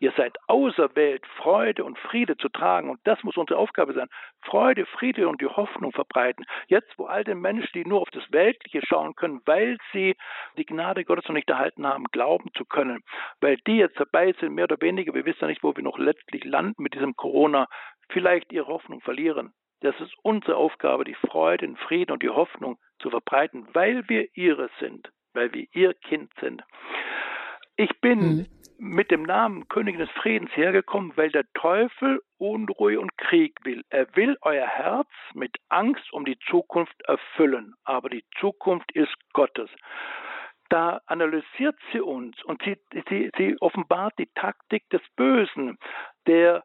Ihr 0.00 0.12
seid 0.16 0.36
auserwählt, 0.46 1.26
Freude 1.36 1.84
und 1.84 1.98
Friede 1.98 2.36
zu 2.36 2.48
tragen. 2.48 2.90
Und 2.90 3.00
das 3.04 3.22
muss 3.24 3.36
unsere 3.36 3.58
Aufgabe 3.58 3.92
sein. 3.92 4.08
Freude, 4.42 4.86
Friede 4.86 5.28
und 5.28 5.40
die 5.40 5.46
Hoffnung 5.46 5.92
verbreiten. 5.92 6.44
Jetzt, 6.68 6.96
wo 6.98 7.06
all 7.06 7.24
den 7.24 7.40
Menschen, 7.40 7.70
die 7.74 7.84
nur 7.84 8.00
auf 8.00 8.10
das 8.10 8.24
Weltliche 8.30 8.80
schauen 8.86 9.14
können, 9.16 9.40
weil 9.46 9.78
sie 9.92 10.14
die 10.56 10.66
Gnade 10.66 11.04
Gottes 11.04 11.26
noch 11.28 11.34
nicht 11.34 11.50
erhalten 11.50 11.86
haben, 11.86 12.04
glauben 12.12 12.50
zu 12.54 12.64
können, 12.64 13.02
weil 13.40 13.56
die 13.66 13.76
jetzt 13.76 13.98
dabei 13.98 14.34
sind, 14.40 14.54
mehr 14.54 14.64
oder 14.64 14.80
weniger, 14.80 15.14
wir 15.14 15.24
wissen 15.24 15.40
ja 15.42 15.48
nicht, 15.48 15.62
wo 15.62 15.74
wir 15.74 15.82
noch 15.82 15.98
letztlich 15.98 16.44
landen 16.44 16.82
mit 16.82 16.94
diesem 16.94 17.16
Corona, 17.16 17.66
vielleicht 18.08 18.52
ihre 18.52 18.66
Hoffnung 18.66 19.00
verlieren. 19.00 19.52
Das 19.80 19.98
ist 20.00 20.12
unsere 20.22 20.56
Aufgabe, 20.56 21.04
die 21.04 21.14
Freude, 21.14 21.66
den 21.66 21.76
Frieden 21.76 22.12
und 22.12 22.22
die 22.22 22.30
Hoffnung 22.30 22.78
zu 23.00 23.10
verbreiten, 23.10 23.66
weil 23.74 24.08
wir 24.08 24.28
ihre 24.34 24.70
sind, 24.80 25.10
weil 25.34 25.52
wir 25.52 25.66
ihr 25.72 25.94
Kind 25.94 26.32
sind. 26.40 26.62
Ich 27.76 28.00
bin 28.00 28.18
mhm. 28.18 28.46
Mit 28.78 29.10
dem 29.10 29.24
Namen 29.24 29.66
Königin 29.68 30.00
des 30.00 30.10
Friedens 30.10 30.54
hergekommen, 30.56 31.16
weil 31.16 31.30
der 31.30 31.44
Teufel 31.54 32.22
Unruhe 32.38 33.00
und 33.00 33.16
Krieg 33.18 33.58
will. 33.64 33.84
Er 33.90 34.14
will 34.14 34.36
euer 34.42 34.66
Herz 34.66 35.08
mit 35.34 35.56
Angst 35.68 36.12
um 36.12 36.24
die 36.24 36.38
Zukunft 36.48 37.00
erfüllen, 37.02 37.74
aber 37.84 38.08
die 38.08 38.24
Zukunft 38.38 38.90
ist 38.92 39.14
Gottes. 39.32 39.68
Da 40.68 41.00
analysiert 41.06 41.76
sie 41.92 42.00
uns 42.00 42.42
und 42.44 42.62
sie, 42.62 42.76
sie, 43.08 43.30
sie 43.36 43.56
offenbart 43.60 44.14
die 44.18 44.30
Taktik 44.34 44.88
des 44.90 45.02
Bösen, 45.16 45.78
der 46.26 46.62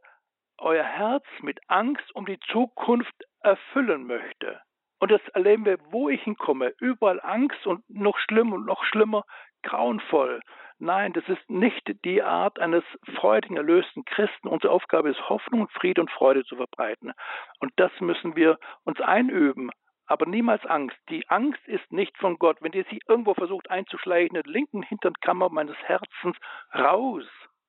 euer 0.60 0.84
Herz 0.84 1.26
mit 1.42 1.60
Angst 1.68 2.14
um 2.14 2.26
die 2.26 2.40
Zukunft 2.52 3.16
erfüllen 3.42 4.06
möchte. 4.06 4.62
Und 5.00 5.12
das 5.12 5.22
erleben 5.34 5.66
wir, 5.66 5.80
wo 5.90 6.10
ich 6.10 6.22
hinkomme. 6.22 6.74
Überall 6.80 7.20
Angst 7.22 7.66
und 7.66 7.84
noch 7.90 8.18
schlimm 8.20 8.54
und 8.54 8.66
noch 8.66 8.84
schlimmer, 8.86 9.24
grauenvoll. 9.64 10.42
Nein, 10.84 11.14
das 11.14 11.24
ist 11.30 11.50
nicht 11.50 12.04
die 12.04 12.22
Art 12.22 12.60
eines 12.60 12.84
freudigen, 13.16 13.56
erlösten 13.56 14.04
Christen. 14.04 14.50
Unsere 14.50 14.74
Aufgabe 14.74 15.10
ist, 15.10 15.30
Hoffnung, 15.30 15.70
Friede 15.70 16.02
und 16.02 16.12
Freude 16.12 16.44
zu 16.44 16.58
verbreiten. 16.58 17.14
Und 17.62 17.72
das 17.78 17.90
müssen 18.02 18.36
wir 18.36 18.60
uns 18.84 19.00
einüben. 19.00 19.72
Aber 20.08 20.26
niemals 20.26 20.66
Angst. 20.66 20.98
Die 21.08 21.26
Angst 21.30 21.66
ist 21.68 21.90
nicht 21.94 22.18
von 22.18 22.38
Gott. 22.38 22.58
Wenn 22.60 22.74
ihr 22.74 22.84
sie 22.90 23.00
irgendwo 23.08 23.34
versucht 23.34 23.72
einzuschleichen, 23.72 24.36
in 24.36 24.44
der 24.44 24.52
linken 24.52 24.84
Hinternkammer 24.84 25.48
meines 25.48 25.78
Herzens, 25.86 26.36
raus. 26.76 27.24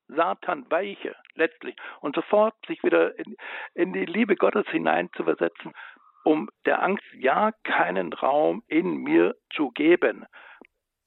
Satan 0.09 0.69
weiche 0.69 1.15
letztlich 1.37 1.77
und 2.01 2.17
sofort 2.17 2.55
sich 2.67 2.83
wieder 2.83 3.17
in, 3.17 3.37
in 3.75 3.93
die 3.93 4.07
Liebe 4.07 4.35
Gottes 4.35 4.67
hinein 4.71 5.09
zu 5.15 5.23
versetzen, 5.23 5.73
um 6.25 6.51
der 6.67 6.83
Angst 6.83 7.05
ja 7.13 7.53
keinen 7.63 8.13
Raum 8.13 8.65
in 8.67 8.97
mir 8.97 9.37
zu 9.55 9.71
geben. 9.71 10.27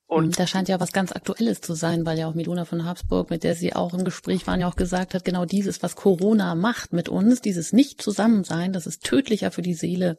Und 0.07 0.39
da 0.39 0.47
scheint 0.47 0.69
ja 0.69 0.79
was 0.79 0.93
ganz 0.93 1.11
Aktuelles 1.11 1.59
zu 1.59 1.73
sein, 1.73 2.05
weil 2.05 2.17
ja 2.17 2.29
auch 2.29 2.33
Miluna 2.33 2.63
von 2.63 2.85
Habsburg, 2.85 3.29
mit 3.29 3.43
der 3.43 3.55
Sie 3.55 3.75
auch 3.75 3.93
im 3.93 4.05
Gespräch 4.05 4.47
waren, 4.47 4.61
ja 4.61 4.69
auch 4.69 4.77
gesagt 4.77 5.13
hat, 5.13 5.25
genau 5.25 5.43
dieses, 5.43 5.83
was 5.83 5.97
Corona 5.97 6.55
macht 6.55 6.93
mit 6.93 7.09
uns, 7.09 7.41
dieses 7.41 7.73
Nicht-Zusammensein, 7.73 8.71
das 8.71 8.87
ist 8.87 9.03
tödlicher 9.03 9.51
für 9.51 9.61
die 9.61 9.73
Seele 9.73 10.17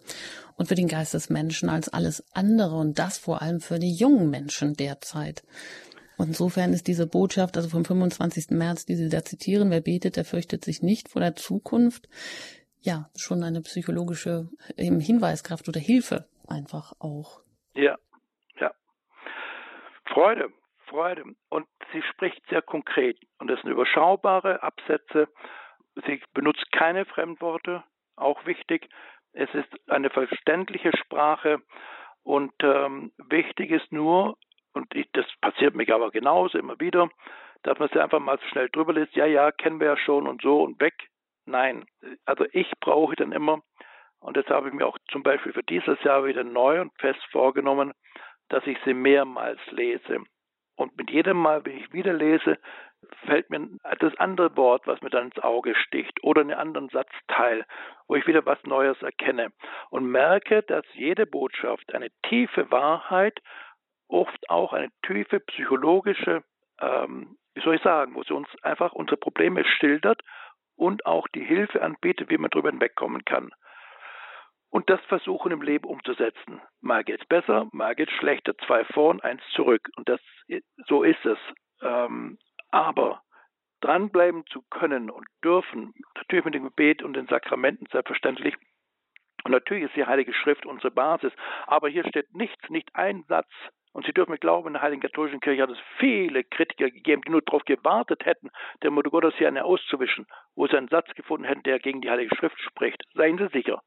und 0.57 0.69
für 0.69 0.75
den 0.75 0.89
Geist 0.89 1.15
des 1.15 1.31
Menschen 1.31 1.71
als 1.71 1.89
alles 1.89 2.23
andere 2.35 2.77
und 2.77 2.99
das 2.99 3.17
vor 3.17 3.41
allem 3.41 3.61
für 3.61 3.79
die 3.79 3.95
jungen 3.95 4.29
Menschen 4.29 4.75
derzeit. 4.75 5.43
Und 6.19 6.29
insofern 6.29 6.75
ist 6.75 6.87
diese 6.87 7.07
Botschaft, 7.07 7.57
also 7.57 7.71
vom 7.71 7.87
25. 7.87 8.51
März, 8.51 8.85
die 8.85 8.97
Sie 8.97 9.09
da 9.09 9.25
zitieren, 9.25 9.71
wer 9.71 9.81
betet, 9.81 10.17
der 10.17 10.27
fürchtet 10.27 10.67
sich 10.67 10.83
nicht 10.83 11.09
vor 11.09 11.23
der 11.23 11.35
Zukunft, 11.35 12.11
ja, 12.81 13.09
schon 13.17 13.43
eine 13.43 13.63
psychologische 13.63 14.51
Hinweiskraft 14.77 15.67
oder 15.67 15.81
Hilfe 15.81 16.27
einfach 16.47 16.93
auch. 16.99 17.41
Ja, 17.75 17.97
Freude, 20.09 20.53
Freude. 20.87 21.25
Und 21.49 21.67
sie 21.93 22.03
spricht 22.03 22.47
sehr 22.49 22.63
konkret. 22.63 23.19
Und 23.39 23.49
das 23.49 23.61
sind 23.61 23.71
überschaubare 23.71 24.63
Absätze. 24.63 25.29
Sie 26.07 26.23
benutzt 26.35 26.71
keine 26.73 27.05
Fremdworte, 27.05 27.85
auch 28.17 28.45
wichtig. 28.47 28.89
Es 29.33 29.53
ist 29.55 29.69
eine 29.91 30.11
verständliche 30.11 30.97
Sprache. 30.97 31.61
Und 32.23 32.53
ähm, 32.63 33.13
wichtig 33.17 33.71
ist 33.71 33.91
nur, 33.93 34.37
und 34.75 34.95
ich, 34.95 35.09
das 35.13 35.27
passiert 35.41 35.75
mir 35.75 35.93
aber 35.95 36.11
genauso 36.11 36.59
immer 36.59 36.79
wieder, 36.79 37.09
dass 37.63 37.79
man 37.79 37.89
sie 37.93 38.01
einfach 38.01 38.21
mal 38.21 38.39
so 38.39 38.47
schnell 38.49 38.69
drüber 38.69 38.93
liest, 38.93 39.15
ja, 39.17 39.27
ja, 39.27 39.51
kennen 39.51 39.81
wir 39.81 39.89
ja 39.89 39.97
schon 39.97 40.29
und 40.29 40.43
so 40.43 40.63
und 40.63 40.81
weg. 40.81 40.95
Nein, 41.47 41.87
also 42.27 42.45
ich 42.53 42.71
brauche 42.81 43.17
dann 43.17 43.33
immer, 43.33 43.63
und 44.21 44.37
das 44.37 44.47
habe 44.47 44.69
ich 44.69 44.75
mir 44.75 44.87
auch 44.87 44.99
zum 45.11 45.23
Beispiel 45.23 45.53
für 45.53 45.63
dieses 45.63 46.03
Jahr 46.03 46.25
wieder 46.27 46.45
neu 46.45 46.81
und 46.81 46.93
fest 46.99 47.21
vorgenommen, 47.31 47.93
dass 48.49 48.67
ich 48.67 48.79
sie 48.85 48.95
mehrmals 48.95 49.61
lese. 49.71 50.25
Und 50.77 50.97
mit 50.97 51.11
jedem 51.11 51.37
Mal, 51.37 51.65
wenn 51.65 51.77
ich 51.77 51.93
wieder 51.93 52.13
lese, 52.13 52.59
fällt 53.27 53.51
mir 53.51 53.69
das 53.99 54.17
andere 54.19 54.57
Wort, 54.57 54.87
was 54.87 55.01
mir 55.03 55.11
dann 55.11 55.27
ins 55.27 55.39
Auge 55.41 55.75
sticht, 55.75 56.23
oder 56.23 56.41
einen 56.41 56.53
anderen 56.53 56.89
Satzteil, 56.89 57.65
wo 58.07 58.17
ich 58.17 58.27
wieder 58.27 58.45
was 58.47 58.63
Neues 58.65 59.01
erkenne 59.03 59.53
und 59.91 60.05
merke, 60.05 60.63
dass 60.63 60.85
jede 60.95 61.27
Botschaft 61.27 61.95
eine 61.95 62.11
tiefe 62.29 62.71
Wahrheit, 62.71 63.41
oft 64.09 64.49
auch 64.49 64.73
eine 64.73 64.91
tiefe 65.07 65.41
psychologische, 65.41 66.43
ähm, 66.81 67.37
wie 67.55 67.61
soll 67.61 67.75
ich 67.75 67.83
sagen, 67.83 68.15
wo 68.15 68.23
sie 68.23 68.35
uns 68.35 68.49
einfach 68.63 68.93
unsere 68.93 69.17
Probleme 69.17 69.65
schildert 69.65 70.23
und 70.77 71.07
auch 71.07 71.27
die 71.29 71.45
Hilfe 71.45 71.83
anbietet, 71.83 72.31
wie 72.31 72.39
man 72.39 72.51
darüber 72.51 72.71
hinwegkommen 72.71 73.25
kann 73.25 73.51
und 74.71 74.91
das 74.91 75.01
versuchen 75.07 75.53
im 75.53 75.63
Leben 75.63 75.89
umzusetzen. 75.89 76.61
Mal 76.81 77.05
geht's 77.05 77.25
besser, 77.27 77.69
mal 77.73 77.95
geht's 77.95 78.13
schlechter. 78.13 78.57
Zwei 78.67 78.85
vorn, 78.85 79.21
eins 79.21 79.43
zurück. 79.55 79.89
Und 79.97 80.09
das, 80.09 80.21
so 80.87 81.03
ist 81.03 81.25
es. 81.25 81.39
Ähm, 81.83 82.39
aber 82.71 83.23
dranbleiben 83.81 84.45
zu 84.47 84.63
können 84.71 85.11
und 85.11 85.27
dürfen, 85.43 85.95
natürlich 86.15 86.45
mit 86.45 86.55
dem 86.55 86.65
Gebet 86.65 87.03
und 87.03 87.15
den 87.15 87.29
Sakramenten 87.29 87.87
selbstverständlich. 87.91 88.57
Und 89.45 89.53
natürlich 89.53 89.85
ist 89.85 89.97
die 89.97 90.05
Heilige 90.05 90.35
Schrift 90.35 90.67
unsere 90.67 90.91
Basis. 90.91 91.33
Aber 91.67 91.89
hier 91.89 92.07
steht 92.07 92.35
nichts, 92.35 92.69
nicht 92.69 92.91
ein 92.95 93.25
Satz. 93.29 93.49
Und 93.93 94.05
Sie 94.05 94.13
dürfen 94.13 94.33
mir 94.33 94.39
glauben, 94.39 94.69
in 94.69 94.73
der 94.75 94.83
Heiligen 94.83 95.01
Katholischen 95.01 95.41
Kirche 95.41 95.63
hat 95.63 95.71
es 95.71 95.79
viele 95.99 96.45
Kritiker 96.45 96.91
gegeben, 96.91 97.23
die 97.23 97.31
nur 97.31 97.43
darauf 97.43 97.65
gewartet 97.65 98.27
hätten, 98.27 98.51
der 98.83 98.91
Mutter 98.91 99.11
Gottes 99.11 99.35
hier 99.37 99.49
eine 99.49 99.65
auszuwischen, 99.65 100.27
wo 100.55 100.67
sie 100.67 100.77
einen 100.77 100.89
Satz 100.89 101.09
gefunden 101.15 101.45
hätten, 101.47 101.63
der 101.63 101.79
gegen 101.79 102.01
die 102.01 102.11
Heilige 102.11 102.35
Schrift 102.37 102.61
spricht. 102.61 103.03
Seien 103.15 103.39
Sie 103.39 103.49
sicher. 103.49 103.83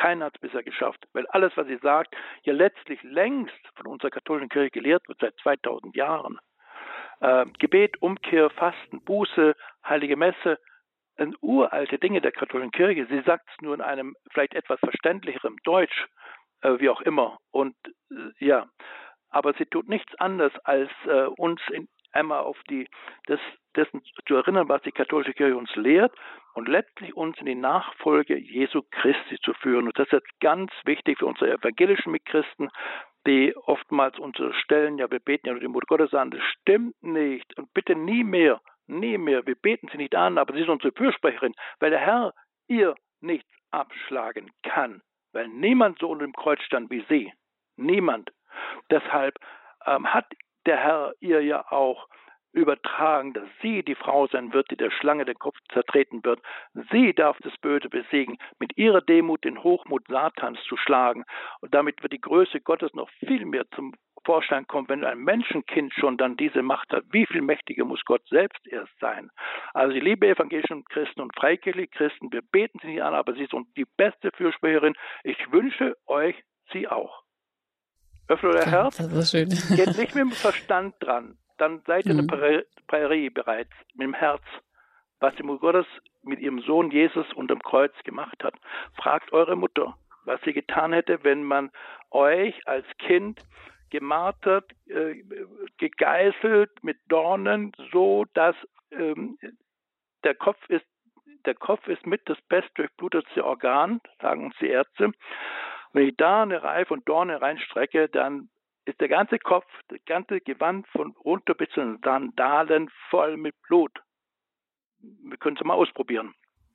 Keiner 0.00 0.26
hat 0.26 0.36
es 0.36 0.40
bisher 0.40 0.62
geschafft, 0.62 1.06
weil 1.12 1.26
alles, 1.26 1.52
was 1.56 1.66
sie 1.66 1.76
sagt, 1.76 2.16
ja 2.44 2.54
letztlich 2.54 3.02
längst 3.02 3.60
von 3.74 3.86
unserer 3.86 4.10
katholischen 4.10 4.48
Kirche 4.48 4.70
gelehrt 4.70 5.06
wird 5.08 5.18
seit 5.20 5.36
2000 5.42 5.94
Jahren. 5.94 6.38
Äh, 7.20 7.44
Gebet, 7.58 8.00
Umkehr, 8.00 8.48
Fasten, 8.48 9.04
Buße, 9.04 9.54
Heilige 9.84 10.16
Messe, 10.16 10.58
sind 11.18 11.36
uralte 11.42 11.98
Dinge 11.98 12.22
der 12.22 12.32
katholischen 12.32 12.70
Kirche. 12.70 13.06
Sie 13.10 13.20
sagt 13.26 13.46
es 13.50 13.60
nur 13.60 13.74
in 13.74 13.82
einem 13.82 14.16
vielleicht 14.30 14.54
etwas 14.54 14.80
verständlicheren 14.80 15.56
Deutsch, 15.64 16.06
äh, 16.62 16.78
wie 16.78 16.88
auch 16.88 17.02
immer. 17.02 17.36
Und 17.50 17.76
äh, 18.10 18.32
ja, 18.38 18.70
aber 19.28 19.52
sie 19.52 19.66
tut 19.66 19.86
nichts 19.86 20.14
anderes, 20.14 20.52
als 20.64 20.90
äh, 21.04 21.26
uns 21.36 21.60
in, 21.72 21.88
einmal 22.12 22.40
auf 22.40 22.58
die, 22.68 22.88
das, 23.26 23.40
dessen 23.76 24.02
zu 24.26 24.36
erinnern, 24.36 24.68
was 24.68 24.82
die 24.82 24.92
katholische 24.92 25.34
Kirche 25.34 25.56
uns 25.56 25.74
lehrt 25.76 26.12
und 26.54 26.68
letztlich 26.68 27.14
uns 27.14 27.38
in 27.38 27.46
die 27.46 27.54
Nachfolge 27.54 28.36
Jesu 28.36 28.82
Christi 28.90 29.38
zu 29.42 29.54
führen. 29.54 29.86
Und 29.86 29.98
das 29.98 30.06
ist 30.06 30.12
jetzt 30.12 30.40
ganz 30.40 30.72
wichtig 30.84 31.18
für 31.18 31.26
unsere 31.26 31.52
evangelischen 31.52 32.12
Mitchristen, 32.12 32.70
die 33.26 33.54
oftmals 33.56 34.18
unsere 34.18 34.52
Stellen, 34.54 34.98
ja, 34.98 35.10
wir 35.10 35.20
beten 35.20 35.46
ja 35.46 35.52
nur 35.52 35.60
die 35.60 35.68
Mutter 35.68 35.86
Gottes 35.86 36.14
an, 36.14 36.30
das 36.30 36.42
stimmt 36.42 37.00
nicht 37.02 37.56
und 37.58 37.72
bitte 37.74 37.94
nie 37.94 38.24
mehr, 38.24 38.60
nie 38.86 39.18
mehr, 39.18 39.46
wir 39.46 39.56
beten 39.56 39.88
sie 39.92 39.98
nicht 39.98 40.14
an, 40.14 40.38
aber 40.38 40.54
sie 40.54 40.60
ist 40.60 40.68
unsere 40.68 40.92
Fürsprecherin, 40.92 41.54
weil 41.80 41.90
der 41.90 42.00
Herr 42.00 42.32
ihr 42.66 42.94
nichts 43.20 43.50
abschlagen 43.70 44.50
kann, 44.62 45.02
weil 45.32 45.48
niemand 45.48 45.98
so 45.98 46.08
unter 46.08 46.24
dem 46.24 46.32
Kreuz 46.32 46.62
stand 46.62 46.90
wie 46.90 47.04
sie. 47.08 47.32
Niemand. 47.76 48.30
Deshalb 48.90 49.38
ähm, 49.86 50.12
hat 50.12 50.26
der 50.66 50.76
Herr 50.76 51.12
ihr 51.20 51.42
ja 51.42 51.70
auch 51.70 52.08
übertragen, 52.52 53.32
dass 53.32 53.48
sie 53.62 53.82
die 53.82 53.94
Frau 53.94 54.26
sein 54.26 54.52
wird, 54.52 54.70
die 54.70 54.76
der 54.76 54.90
Schlange 54.90 55.24
den 55.24 55.38
Kopf 55.38 55.56
zertreten 55.72 56.24
wird. 56.24 56.40
Sie 56.90 57.12
darf 57.14 57.38
das 57.42 57.56
Böse 57.58 57.88
besiegen, 57.88 58.38
mit 58.58 58.76
ihrer 58.76 59.00
Demut 59.00 59.44
den 59.44 59.62
Hochmut 59.62 60.06
Satans 60.08 60.58
zu 60.64 60.76
schlagen. 60.76 61.24
Und 61.60 61.74
damit 61.74 62.02
wird 62.02 62.12
die 62.12 62.20
Größe 62.20 62.60
Gottes 62.60 62.92
noch 62.94 63.08
viel 63.20 63.44
mehr 63.44 63.66
zum 63.74 63.94
Vorschein 64.24 64.66
kommen, 64.66 64.88
wenn 64.88 65.04
ein 65.04 65.18
Menschenkind 65.18 65.94
schon 65.94 66.18
dann 66.18 66.36
diese 66.36 66.62
Macht 66.62 66.92
hat. 66.92 67.04
Wie 67.10 67.24
viel 67.26 67.40
mächtiger 67.40 67.84
muss 67.84 68.04
Gott 68.04 68.26
selbst 68.28 68.66
erst 68.66 68.92
sein? 69.00 69.30
Also 69.72 69.94
die 69.94 70.00
liebe 70.00 70.28
evangelischen 70.28 70.84
Christen 70.84 71.20
und 71.20 71.34
freikirchliche 71.36 71.88
Christen, 71.88 72.32
wir 72.32 72.42
beten 72.42 72.78
sie 72.82 72.88
nicht 72.88 73.02
an, 73.02 73.14
aber 73.14 73.32
sie 73.32 73.44
ist 73.44 73.54
die 73.76 73.86
beste 73.96 74.30
Fürsprecherin. 74.32 74.94
Ich 75.24 75.50
wünsche 75.52 75.96
euch 76.06 76.36
sie 76.72 76.86
auch. 76.86 77.22
Öffne 78.30 78.52
der 78.52 78.66
Herz, 78.66 78.96
geht 78.96 79.98
nicht 79.98 80.14
mit 80.14 80.24
dem 80.24 80.30
Verstand 80.30 80.94
dran, 81.00 81.36
dann 81.58 81.82
seid 81.86 82.06
ihr 82.06 82.14
mhm. 82.14 82.30
eine 82.30 82.64
Prärie 82.86 83.30
bereits 83.30 83.72
mit 83.94 84.06
dem 84.06 84.14
Herz, 84.14 84.42
was 85.18 85.34
die 85.34 85.42
Mutter 85.42 85.60
Gottes 85.60 85.86
mit 86.22 86.38
ihrem 86.38 86.60
Sohn 86.60 86.90
Jesus 86.90 87.26
unterm 87.34 87.60
Kreuz 87.60 87.92
gemacht 88.04 88.42
hat. 88.44 88.54
Fragt 88.94 89.32
eure 89.32 89.56
Mutter, 89.56 89.96
was 90.24 90.40
sie 90.44 90.52
getan 90.52 90.92
hätte, 90.92 91.24
wenn 91.24 91.42
man 91.42 91.70
euch 92.10 92.54
als 92.66 92.86
Kind 92.98 93.40
gemartert, 93.90 94.70
äh, 94.86 95.24
gegeißelt 95.78 96.70
mit 96.84 96.98
Dornen, 97.08 97.72
so 97.92 98.26
dass 98.34 98.54
ähm, 98.92 99.38
der 100.22 100.36
Kopf 100.36 100.58
ist 100.68 100.86
der 101.46 101.54
Kopf 101.54 101.86
ist 101.88 102.06
mit 102.06 102.28
das 102.28 102.38
bestdurchblutetste 102.48 103.44
Organ, 103.44 104.00
sagen 104.20 104.46
uns 104.46 104.56
die 104.60 104.68
Ärzte. 104.68 105.12
Wenn 105.92 106.08
ich 106.08 106.16
da 106.16 106.42
eine 106.42 106.62
Reihe 106.62 106.86
von 106.86 107.02
Dornen 107.04 107.36
reinstrecke, 107.36 108.08
dann 108.08 108.48
ist 108.84 109.00
der 109.00 109.08
ganze 109.08 109.38
Kopf, 109.38 109.66
das 109.88 109.98
ganze 110.06 110.40
Gewand 110.40 110.86
von 110.88 111.12
runter 111.24 111.54
bis 111.54 111.68
zu 111.70 111.80
den 111.80 111.98
Sandalen 112.02 112.90
voll 113.08 113.36
mit 113.36 113.60
Blut. 113.62 113.92
Wir 115.00 115.36
können 115.38 115.56
es 115.56 115.64
mal 115.64 115.74
ausprobieren. 115.74 116.34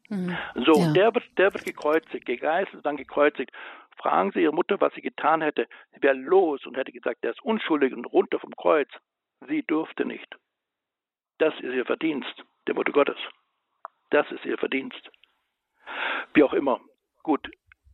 Mhm. 0.09 0.37
So, 0.55 0.73
ja. 0.73 0.93
der, 0.93 1.15
wird, 1.15 1.25
der 1.37 1.53
wird 1.53 1.65
gekreuzigt, 1.65 2.25
gegeißelt, 2.25 2.85
dann 2.85 2.97
gekreuzigt. 2.97 3.51
Fragen 3.97 4.31
Sie 4.31 4.41
Ihre 4.41 4.53
Mutter, 4.53 4.79
was 4.81 4.93
sie 4.93 5.01
getan 5.01 5.41
hätte. 5.41 5.67
Sie 5.93 6.01
wäre 6.03 6.15
los 6.15 6.65
und 6.65 6.77
hätte 6.77 6.91
gesagt, 6.91 7.23
der 7.23 7.31
ist 7.31 7.41
unschuldig 7.41 7.93
und 7.93 8.05
runter 8.05 8.39
vom 8.39 8.55
Kreuz. 8.55 8.89
Sie 9.47 9.63
durfte 9.63 10.05
nicht. 10.05 10.35
Das 11.37 11.53
ist 11.55 11.73
ihr 11.73 11.85
Verdienst, 11.85 12.43
der 12.67 12.75
Mutter 12.75 12.91
Gottes. 12.91 13.17
Das 14.09 14.29
ist 14.31 14.45
ihr 14.45 14.57
Verdienst. 14.57 15.09
Wie 16.33 16.43
auch 16.43 16.53
immer. 16.53 16.79
Gut. 17.23 17.49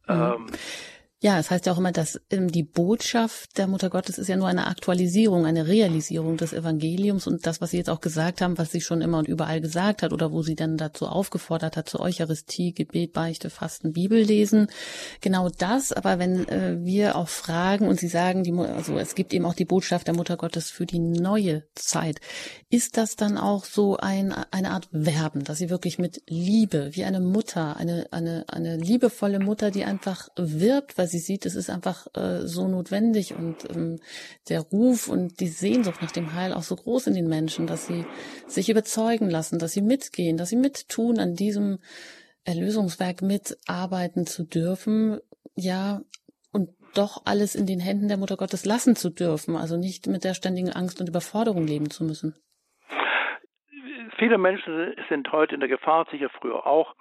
Mhm. 0.08 0.14
Ähm, 0.14 0.48
ja, 1.24 1.38
es 1.38 1.52
heißt 1.52 1.68
ja 1.68 1.74
auch 1.74 1.78
immer, 1.78 1.92
dass 1.92 2.20
ähm, 2.32 2.52
die 2.52 2.64
Botschaft 2.64 3.60
der 3.60 3.68
Mutter 3.68 3.92
Gottes 3.92 4.18
ist 4.18 4.28
ja 4.28 4.36
nur 4.36 4.48
eine 4.48 4.66
Aktualisierung, 4.66 5.46
eine 5.46 5.68
Realisierung 5.68 6.36
des 6.36 6.52
Evangeliums 6.52 7.28
und 7.28 7.46
das, 7.46 7.62
was 7.62 7.70
Sie 7.70 7.78
jetzt 7.78 7.92
auch 7.92 8.02
gesagt 8.02 8.42
haben, 8.42 8.58
was 8.58 8.72
sie 8.72 8.82
schon 8.82 9.02
immer 9.02 9.20
und 9.20 9.28
überall 9.28 9.62
gesagt 9.62 10.02
hat 10.02 10.14
oder 10.14 10.32
wo 10.32 10.42
sie 10.42 10.56
dann 10.56 10.78
dazu 10.78 11.06
aufgefordert 11.06 11.78
hat, 11.78 11.88
zur 11.88 12.00
Eucharistie, 12.00 12.74
Gebet, 12.74 13.14
Beichte, 13.14 13.52
Fasten, 13.52 13.94
Bibel 13.94 14.20
lesen. 14.20 14.68
Genau 15.22 15.50
das, 15.50 15.94
aber 15.94 16.18
wenn 16.18 16.48
äh, 16.50 16.78
wir 16.84 17.16
auch 17.16 17.30
fragen 17.30 17.88
und 17.88 18.00
Sie 18.00 18.08
sagen, 18.08 18.44
die, 18.44 18.52
also 18.54 18.98
es 18.98 19.14
gibt 19.14 19.32
eben 19.32 19.46
auch 19.46 19.54
die 19.54 19.66
Botschaft 19.66 20.08
der 20.08 20.16
Mutter 20.16 20.38
Gottes 20.38 20.72
für 20.72 20.88
die 20.88 21.00
neue 21.00 21.66
Zeit, 21.76 22.20
ist 22.72 22.98
das 22.98 23.16
dann 23.16 23.38
auch 23.38 23.66
so 23.66 23.98
ein, 23.98 24.34
eine 24.50 24.72
Art 24.72 24.88
Werben, 24.92 25.44
dass 25.44 25.60
sie 25.60 25.70
wirklich 25.70 26.00
mit 26.00 26.24
Liebe, 26.28 26.90
wie 26.94 27.04
eine 27.04 27.20
Mutter, 27.20 27.78
eine, 27.78 28.08
eine, 28.12 28.46
eine 28.48 28.78
liebevolle 28.78 29.40
Mutter, 29.40 29.70
die 29.70 29.84
einfach 29.84 30.30
wirbt, 30.36 30.98
sie 31.12 31.20
sieht, 31.20 31.46
es 31.46 31.56
ist 31.56 31.70
einfach 31.70 32.08
äh, 32.16 32.48
so 32.48 32.68
notwendig 32.68 33.36
und 33.36 33.70
ähm, 33.70 34.00
der 34.50 34.62
Ruf 34.62 35.08
und 35.08 35.40
die 35.40 35.48
Sehnsucht 35.48 36.02
nach 36.02 36.12
dem 36.12 36.34
Heil 36.34 36.54
auch 36.54 36.64
so 36.64 36.76
groß 36.76 37.08
in 37.08 37.14
den 37.14 37.28
Menschen, 37.28 37.68
dass 37.68 37.86
sie 37.86 38.06
sich 38.48 38.70
überzeugen 38.70 39.30
lassen, 39.30 39.60
dass 39.60 39.74
sie 39.74 39.82
mitgehen, 39.82 40.38
dass 40.38 40.50
sie 40.50 40.56
mittun, 40.56 41.20
an 41.20 41.36
diesem 41.36 41.80
Erlösungswerk 42.46 43.22
mitarbeiten 43.22 44.26
zu 44.26 44.44
dürfen. 44.44 45.20
Ja, 45.56 46.02
und 46.52 46.70
doch 46.96 47.24
alles 47.26 47.56
in 47.56 47.68
den 47.68 47.80
Händen 47.80 48.08
der 48.08 48.18
Mutter 48.18 48.38
Gottes 48.38 48.66
lassen 48.66 48.96
zu 48.96 49.10
dürfen, 49.10 49.56
also 49.56 49.78
nicht 49.78 50.08
mit 50.08 50.24
der 50.24 50.34
ständigen 50.34 50.72
Angst 50.72 51.00
und 51.00 51.10
Überforderung 51.10 51.68
leben 51.68 51.90
zu 51.90 52.04
müssen. 52.04 52.36
Viele 54.18 54.38
Menschen 54.38 54.94
sind 55.10 55.32
heute 55.32 55.56
in 55.56 55.62
der 55.62 55.70
Gefahr, 55.70 56.06
sicher 56.12 56.30
früher 56.40 56.66
auch, 56.68 56.96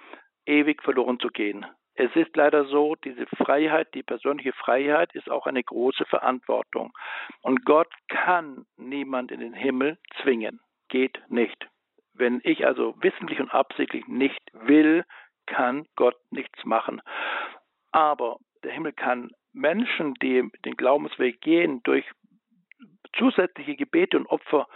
ewig 0.47 0.83
verloren 0.83 1.19
zu 1.21 1.29
gehen. 1.29 1.67
Es 2.03 2.17
ist 2.17 2.35
leider 2.35 2.65
so, 2.65 2.95
diese 3.05 3.27
Freiheit, 3.27 3.93
die 3.93 4.03
persönliche 4.03 4.55
Freiheit 4.55 5.15
ist 5.15 5.31
auch 5.31 5.47
eine 5.47 5.63
große 5.63 6.07
Verantwortung. 6.07 6.95
Und 7.43 7.67
Gott 7.67 7.93
kann 8.09 8.65
niemand 8.79 9.31
in 9.31 9.41
den 9.41 9.53
Himmel 9.53 9.99
zwingen. 10.23 10.61
Geht 10.89 11.21
nicht. 11.29 11.69
Wenn 12.15 12.41
ich 12.43 12.67
also 12.67 12.95
wissentlich 13.03 13.39
und 13.39 13.51
absichtlich 13.51 14.09
nicht 14.09 14.41
will, 14.55 15.05
kann 15.45 15.87
Gott 15.95 16.17
nichts 16.31 16.65
machen. 16.65 17.03
Aber 17.93 18.39
der 18.65 18.73
Himmel 18.73 18.95
kann 18.95 19.33
Menschen, 19.53 20.15
die 20.23 20.51
den 20.65 20.77
Glaubensweg 20.79 21.43
gehen, 21.43 21.83
durch 21.83 22.07
zusätzliche 23.13 23.77
Gebete 23.77 24.17
und 24.17 24.27
Opfer 24.27 24.69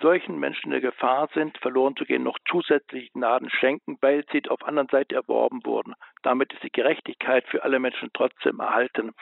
solchen 0.00 0.38
Menschen 0.38 0.66
in 0.66 0.70
der 0.70 0.80
Gefahr 0.80 1.28
sind, 1.34 1.58
verloren 1.58 1.96
zu 1.96 2.04
gehen, 2.04 2.22
noch 2.22 2.38
zusätzliche 2.48 3.12
Gnaden 3.12 3.50
schenken, 3.50 3.98
weil 4.00 4.24
sie 4.32 4.42
auf 4.48 4.64
anderen 4.64 4.88
Seite 4.88 5.14
erworben 5.14 5.64
wurden. 5.64 5.94
Damit 6.22 6.52
ist 6.52 6.62
die 6.62 6.72
Gerechtigkeit 6.72 7.46
für 7.48 7.62
alle 7.62 7.78
Menschen 7.78 8.10
trotzdem 8.14 8.60
erhalten. 8.60 9.12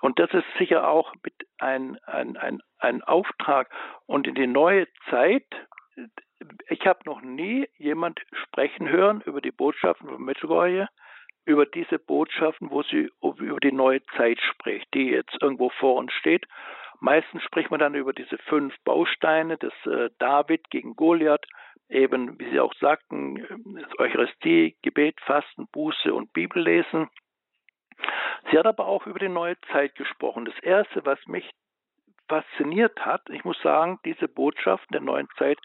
Und 0.00 0.18
das 0.18 0.30
ist 0.32 0.46
sicher 0.58 0.88
auch 0.88 1.12
ein, 1.58 1.98
ein, 2.06 2.36
ein, 2.36 2.60
ein 2.78 3.02
Auftrag. 3.02 3.70
Und 4.06 4.26
in 4.26 4.34
die 4.34 4.46
neue 4.46 4.86
Zeit, 5.08 5.46
ich 6.68 6.86
habe 6.86 7.00
noch 7.04 7.20
nie 7.20 7.68
jemand 7.76 8.20
sprechen 8.32 8.88
hören 8.88 9.20
über 9.22 9.40
die 9.40 9.52
Botschaften 9.52 10.08
von 10.08 10.22
Medjugorje, 10.22 10.88
über 11.44 11.66
diese 11.66 11.98
Botschaften, 11.98 12.70
wo 12.70 12.82
sie 12.82 13.10
über 13.20 13.60
die 13.60 13.72
neue 13.72 14.02
Zeit 14.16 14.40
spricht, 14.40 14.92
die 14.94 15.10
jetzt 15.10 15.36
irgendwo 15.40 15.70
vor 15.70 15.96
uns 15.96 16.12
steht. 16.12 16.46
Meistens 17.00 17.42
spricht 17.42 17.70
man 17.70 17.80
dann 17.80 17.94
über 17.94 18.12
diese 18.12 18.36
fünf 18.38 18.74
Bausteine 18.84 19.56
des 19.56 19.72
äh, 19.86 20.10
David 20.18 20.68
gegen 20.70 20.96
Goliath, 20.96 21.46
eben, 21.88 22.38
wie 22.38 22.50
Sie 22.50 22.60
auch 22.60 22.74
sagten, 22.74 23.38
äh, 23.38 23.84
Eucharistie, 23.98 24.76
Gebet, 24.82 25.18
Fasten, 25.22 25.66
Buße 25.68 26.12
und 26.12 26.32
Bibellesen. 26.34 27.08
Sie 28.50 28.58
hat 28.58 28.66
aber 28.66 28.86
auch 28.86 29.06
über 29.06 29.18
die 29.18 29.28
neue 29.28 29.58
Zeit 29.72 29.94
gesprochen. 29.94 30.44
Das 30.44 30.58
Erste, 30.60 31.04
was 31.06 31.18
mich 31.26 31.50
fasziniert 32.28 33.04
hat, 33.04 33.22
ich 33.30 33.44
muss 33.44 33.60
sagen, 33.62 33.98
diese 34.04 34.28
Botschaften 34.28 34.92
der 34.92 35.00
neuen 35.00 35.28
Zeit, 35.36 35.58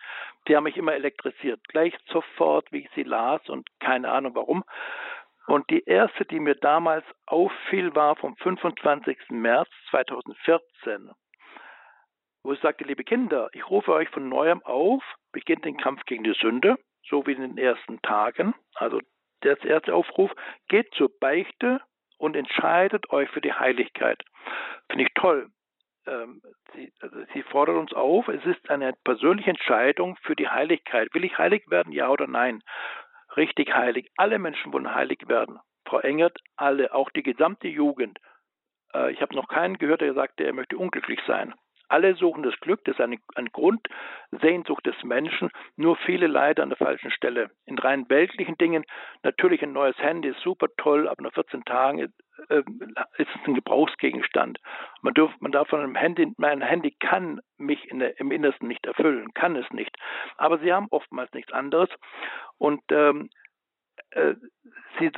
die 0.47 0.55
haben 0.55 0.63
mich 0.63 0.77
immer 0.77 0.93
elektrisiert. 0.93 1.59
Gleich 1.67 1.93
sofort, 2.07 2.71
wie 2.71 2.79
ich 2.79 2.89
sie 2.95 3.03
las 3.03 3.47
und 3.49 3.67
keine 3.79 4.09
Ahnung 4.09 4.35
warum. 4.35 4.63
Und 5.47 5.69
die 5.69 5.83
erste, 5.83 6.25
die 6.25 6.39
mir 6.39 6.55
damals 6.55 7.05
auffiel, 7.27 7.93
war 7.93 8.15
vom 8.15 8.35
25. 8.37 9.29
März 9.29 9.69
2014 9.91 11.11
wo 12.45 12.53
es 12.53 12.61
sagte, 12.61 12.83
liebe 12.83 13.03
Kinder, 13.03 13.49
ich 13.53 13.69
rufe 13.69 13.91
euch 13.91 14.07
von 14.09 14.29
neuem 14.29 14.61
auf, 14.63 15.03
beginnt 15.31 15.65
den 15.65 15.77
Kampf 15.77 16.03
gegen 16.05 16.23
die 16.23 16.35
Sünde, 16.39 16.77
so 17.09 17.25
wie 17.25 17.33
in 17.33 17.41
den 17.41 17.57
ersten 17.57 18.01
Tagen. 18.03 18.53
Also 18.75 19.01
der 19.43 19.61
erste 19.63 19.95
Aufruf, 19.95 20.31
geht 20.67 20.93
zur 20.93 21.09
Beichte 21.19 21.81
und 22.17 22.35
entscheidet 22.35 23.09
euch 23.09 23.29
für 23.31 23.41
die 23.41 23.53
Heiligkeit. 23.53 24.23
Finde 24.89 25.05
ich 25.05 25.13
toll. 25.15 25.49
Ähm, 26.07 26.41
sie, 26.73 26.93
also 27.01 27.17
sie 27.33 27.41
fordert 27.41 27.77
uns 27.77 27.93
auf, 27.93 28.27
es 28.27 28.45
ist 28.45 28.69
eine 28.69 28.93
persönliche 29.03 29.49
Entscheidung 29.49 30.15
für 30.21 30.35
die 30.35 30.47
Heiligkeit. 30.47 31.13
Will 31.13 31.25
ich 31.25 31.37
heilig 31.39 31.63
werden, 31.69 31.91
ja 31.91 32.09
oder 32.09 32.27
nein? 32.27 32.61
Richtig 33.35 33.73
heilig. 33.73 34.11
Alle 34.17 34.37
Menschen 34.37 34.71
wollen 34.71 34.93
heilig 34.93 35.27
werden. 35.27 35.59
Frau 35.87 35.99
Engert, 35.99 36.37
alle, 36.55 36.93
auch 36.93 37.09
die 37.09 37.23
gesamte 37.23 37.67
Jugend. 37.67 38.19
Äh, 38.93 39.11
ich 39.11 39.21
habe 39.21 39.35
noch 39.35 39.47
keinen 39.47 39.79
gehört, 39.79 40.01
der 40.01 40.13
sagte, 40.13 40.43
er 40.43 40.53
möchte 40.53 40.77
unglücklich 40.77 41.19
sein. 41.25 41.55
Alle 41.87 42.15
suchen 42.15 42.43
das 42.43 42.59
Glück, 42.59 42.83
das 42.85 42.95
ist 42.95 43.01
eine, 43.01 43.17
eine 43.35 43.49
Grundsehnsucht 43.49 44.85
des 44.85 44.95
Menschen, 45.03 45.49
nur 45.75 45.95
viele 45.97 46.27
leider 46.27 46.63
an 46.63 46.69
der 46.69 46.77
falschen 46.77 47.11
Stelle. 47.11 47.49
In 47.65 47.77
rein 47.77 48.09
weltlichen 48.09 48.57
Dingen, 48.57 48.85
natürlich 49.23 49.61
ein 49.61 49.73
neues 49.73 49.97
Handy 49.97 50.29
ist 50.29 50.41
super 50.41 50.67
toll, 50.77 51.07
aber 51.07 51.23
nach 51.23 51.33
14 51.33 51.65
Tagen 51.65 51.99
äh, 51.99 52.63
ist 53.17 53.29
es 53.33 53.47
ein 53.47 53.55
Gebrauchsgegenstand. 53.55 54.59
Man, 55.01 55.13
dürf, 55.13 55.31
man 55.39 55.51
darf 55.51 55.67
von 55.69 55.79
einem 55.79 55.95
Handy, 55.95 56.31
mein 56.37 56.61
Handy 56.61 56.95
kann 56.99 57.39
mich 57.57 57.89
in 57.89 57.99
der, 57.99 58.19
im 58.19 58.31
Innersten 58.31 58.67
nicht 58.67 58.85
erfüllen, 58.85 59.33
kann 59.33 59.55
es 59.55 59.69
nicht. 59.71 59.95
Aber 60.37 60.59
sie 60.59 60.73
haben 60.73 60.87
oftmals 60.91 61.31
nichts 61.33 61.51
anderes. 61.51 61.89
Und 62.57 62.81
ähm, 62.91 63.29
äh, 64.11 64.35
sie, 64.99 65.11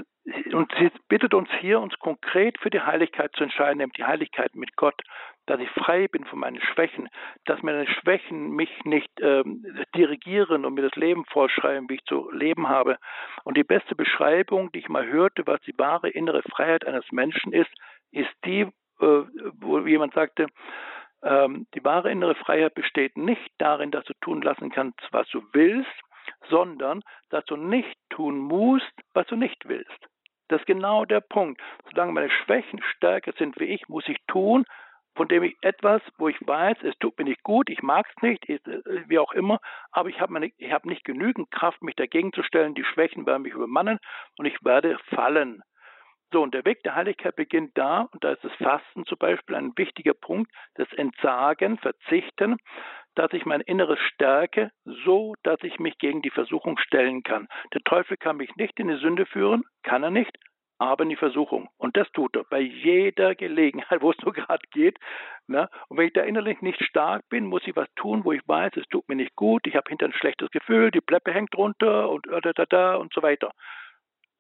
und 0.54 0.72
sie 0.78 0.92
bittet 1.08 1.34
uns 1.34 1.50
hier, 1.60 1.80
uns 1.80 1.98
konkret 2.00 2.58
für 2.60 2.70
die 2.70 2.82
Heiligkeit 2.82 3.32
zu 3.36 3.44
entscheiden, 3.44 3.78
nämlich 3.78 3.96
die 3.98 4.04
Heiligkeit 4.04 4.56
mit 4.56 4.76
Gott 4.76 5.02
dass 5.48 5.60
ich 5.60 5.70
frei 5.72 6.08
bin 6.08 6.26
von 6.26 6.40
meinen 6.40 6.62
Schwächen, 6.62 7.10
dass 7.46 7.64
meine 7.64 7.88
Schwächen 7.88 8.52
mich 8.52 8.70
nicht 8.84 9.10
ähm, 9.22 9.66
dirigieren 9.96 10.66
und 10.66 10.76
mir 10.76 10.84
das 10.84 10.96
Leben 10.96 11.26
vorschreiben, 11.26 11.90
wie 11.90 11.96
ich 11.96 12.06
zu 12.06 12.30
leben 12.32 12.70
habe. 12.70 12.98
Und 13.44 13.58
die 13.58 13.64
beste 13.64 13.96
Beschreibung, 13.96 14.72
die 14.74 14.80
ich 14.80 14.90
mal 14.90 15.08
hörte, 15.08 15.48
was 15.48 15.62
die 15.62 15.78
wahre 15.78 16.10
innere 16.10 16.44
Freiheit 16.44 16.86
eines 16.86 17.12
Menschen 17.12 17.54
ist, 17.54 17.72
ist 18.12 18.30
die, 18.46 18.62
äh, 18.62 18.72
wo 19.00 19.80
jemand 19.80 20.14
sagte, 20.14 20.48
ähm, 21.24 21.66
die 21.74 21.84
wahre 21.84 22.12
innere 22.12 22.36
Freiheit 22.36 22.76
besteht 22.76 23.18
nicht 23.18 23.52
darin, 23.58 23.90
dass 23.90 24.04
du 24.04 24.14
tun 24.22 24.42
lassen 24.42 24.70
kannst, 24.70 25.02
was 25.12 25.28
du 25.30 25.42
willst, 25.54 25.90
sondern 26.50 27.02
dass 27.30 27.46
du 27.46 27.56
nicht 27.56 27.98
tun 28.10 28.38
musst, 28.38 28.92
was 29.14 29.26
du 29.28 29.38
nicht 29.38 29.68
willst. 29.68 30.08
Das 30.50 30.62
ist 30.62 30.68
genau 30.68 31.06
der 31.06 31.22
Punkt. 31.22 31.62
Solange 31.90 32.12
meine 32.12 32.30
Schwächen 32.30 32.82
stärker 32.96 33.34
sind 33.38 33.60
wie 33.60 33.66
ich, 33.66 33.88
muss 33.90 34.08
ich 34.08 34.18
tun, 34.28 34.66
von 35.18 35.28
dem 35.28 35.44
ich 35.44 35.58
etwas, 35.62 36.02
wo 36.18 36.30
ich 36.30 36.38
weiß, 36.40 36.78
es 36.84 36.98
tut 37.00 37.18
mir 37.18 37.26
nicht 37.26 37.44
gut, 37.44 37.70
ich 37.70 37.82
mag 37.82 38.06
es 38.08 38.22
nicht, 38.22 38.48
äh, 38.48 38.60
wie 39.08 39.20
auch 39.20 39.34
immer, 39.34 39.60
aber 39.92 40.10
ich 40.10 40.22
habe 40.22 40.40
hab 40.72 40.86
nicht 40.86 41.04
genügend 41.04 41.52
Kraft, 41.52 41.82
mich 41.82 41.96
dagegen 41.96 42.32
zu 42.32 42.44
stellen, 42.44 42.76
die 42.76 42.86
Schwächen 42.86 43.26
werden 43.26 43.42
mich 43.42 43.54
übermannen 43.54 44.00
und 44.38 44.46
ich 44.46 44.64
werde 44.64 44.98
fallen. 45.10 45.62
So, 46.32 46.44
und 46.44 46.54
der 46.54 46.66
Weg 46.66 46.84
der 46.84 46.96
Heiligkeit 46.96 47.36
beginnt 47.38 47.78
da, 47.78 48.10
und 48.12 48.24
da 48.24 48.34
ist 48.34 48.44
das 48.44 48.52
Fasten 48.56 49.06
zum 49.06 49.18
Beispiel 49.18 49.56
ein 49.56 49.72
wichtiger 49.78 50.14
Punkt, 50.14 50.52
das 50.76 50.92
Entsagen, 50.94 51.78
Verzichten, 51.78 52.58
dass 53.16 53.32
ich 53.32 53.46
mein 53.46 53.62
Inneres 53.62 54.00
stärke, 54.00 54.72
so 54.84 55.36
dass 55.44 55.64
ich 55.64 55.80
mich 55.80 55.98
gegen 55.98 56.22
die 56.22 56.30
Versuchung 56.30 56.78
stellen 56.80 57.24
kann. 57.24 57.48
Der 57.74 57.82
Teufel 57.82 58.18
kann 58.18 58.38
mich 58.38 58.54
nicht 58.58 58.78
in 58.80 58.90
die 58.90 58.98
Sünde 58.98 59.26
führen, 59.26 59.64
kann 59.84 60.04
er 60.04 60.12
nicht, 60.12 60.38
aber 60.80 61.04
in 61.04 61.10
die 61.10 61.16
Versuchung. 61.16 61.70
Und 61.78 61.98
das 61.98 62.10
tut 62.12 62.36
er 62.36 62.44
bei 62.44 62.60
jeder 62.60 63.36
Gelegenheit, 63.36 64.02
wo 64.02 64.12
es 64.12 64.18
nur 64.20 64.34
gerade 64.34 64.66
geht. 64.72 65.00
Ne? 65.48 65.70
Und 65.88 65.98
wenn 65.98 66.08
ich 66.08 66.14
da 66.14 66.22
innerlich 66.22 66.62
nicht 66.62 66.84
stark 66.84 67.28
bin, 67.30 67.46
muss 67.46 67.66
ich 67.66 67.76
was 67.76 67.88
tun, 67.96 68.24
wo 68.26 68.32
ich 68.32 68.48
weiß, 68.48 68.74
es 68.78 68.88
tut 68.90 69.08
mir 69.10 69.16
nicht 69.16 69.36
gut, 69.36 69.66
ich 69.66 69.76
habe 69.76 69.90
hinter 69.90 70.06
ein 70.06 70.14
schlechtes 70.14 70.52
Gefühl, 70.52 70.92
die 70.92 71.02
Pleppe 71.02 71.34
hängt 71.34 71.56
runter 71.58 72.10
und 72.10 72.28
da, 72.28 72.52
da, 72.54 72.66
da 72.66 72.96
und 72.96 73.14
so 73.14 73.22
weiter. 73.22 73.52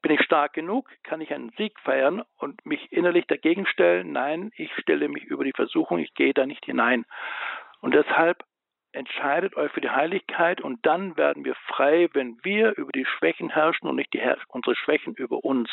Bin 0.01 0.11
ich 0.11 0.21
stark 0.21 0.53
genug, 0.53 0.89
kann 1.03 1.21
ich 1.21 1.33
einen 1.33 1.51
Sieg 1.57 1.79
feiern 1.79 2.23
und 2.37 2.65
mich 2.65 2.91
innerlich 2.91 3.25
dagegen 3.25 3.65
stellen? 3.65 4.11
Nein, 4.11 4.51
ich 4.55 4.71
stelle 4.77 5.09
mich 5.09 5.23
über 5.23 5.43
die 5.43 5.53
Versuchung, 5.53 5.97
ich 5.99 6.13
gehe 6.13 6.33
da 6.33 6.45
nicht 6.45 6.63
hinein. 6.65 7.05
Und 7.81 7.95
deshalb 7.95 8.43
entscheidet 8.91 9.55
euch 9.55 9.71
für 9.71 9.81
die 9.81 9.89
Heiligkeit 9.89 10.61
und 10.61 10.85
dann 10.85 11.17
werden 11.17 11.45
wir 11.45 11.55
frei, 11.67 12.09
wenn 12.13 12.37
wir 12.43 12.77
über 12.77 12.91
die 12.91 13.05
Schwächen 13.05 13.49
herrschen 13.49 13.87
und 13.87 13.95
nicht 13.95 14.13
die, 14.13 14.21
unsere 14.49 14.75
Schwächen 14.75 15.13
über 15.15 15.43
uns. 15.43 15.69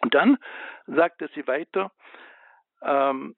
Und 0.00 0.14
dann 0.14 0.38
sagte 0.86 1.28
sie 1.34 1.46
weiter, 1.46 1.90
ähm, 2.82 3.34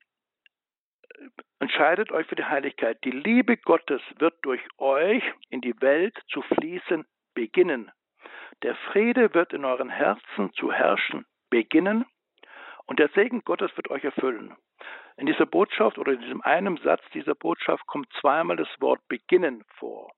entscheidet 1.59 2.13
euch 2.13 2.27
für 2.27 2.37
die 2.37 2.45
Heiligkeit. 2.45 3.03
Die 3.05 3.11
Liebe 3.11 3.57
Gottes 3.57 4.01
wird 4.19 4.35
durch 4.43 4.61
euch 4.79 5.23
in 5.49 5.61
die 5.61 5.81
Welt 5.81 6.17
zu 6.29 6.43
fließen 6.43 7.07
beginnen. 7.35 7.91
Der 8.63 8.75
Friede 8.93 9.35
wird 9.35 9.53
in 9.53 9.65
euren 9.65 9.91
Herzen 9.91 10.53
zu 10.55 10.73
herrschen 10.73 11.27
beginnen 11.49 12.05
und 12.87 12.99
der 12.99 13.09
Segen 13.11 13.43
Gottes 13.45 13.75
wird 13.77 13.91
euch 13.91 14.05
erfüllen. 14.05 14.57
In 15.17 15.27
dieser 15.27 15.47
Botschaft 15.47 15.99
oder 15.99 16.13
in 16.13 16.21
diesem 16.21 16.43
einen 16.43 16.77
Satz 16.79 17.03
dieser 17.13 17.35
Botschaft 17.35 17.87
kommt 17.87 18.11
zweimal 18.21 18.57
das 18.57 18.69
Wort 18.81 19.07
beginnen 19.09 19.65
vor. 19.77 20.13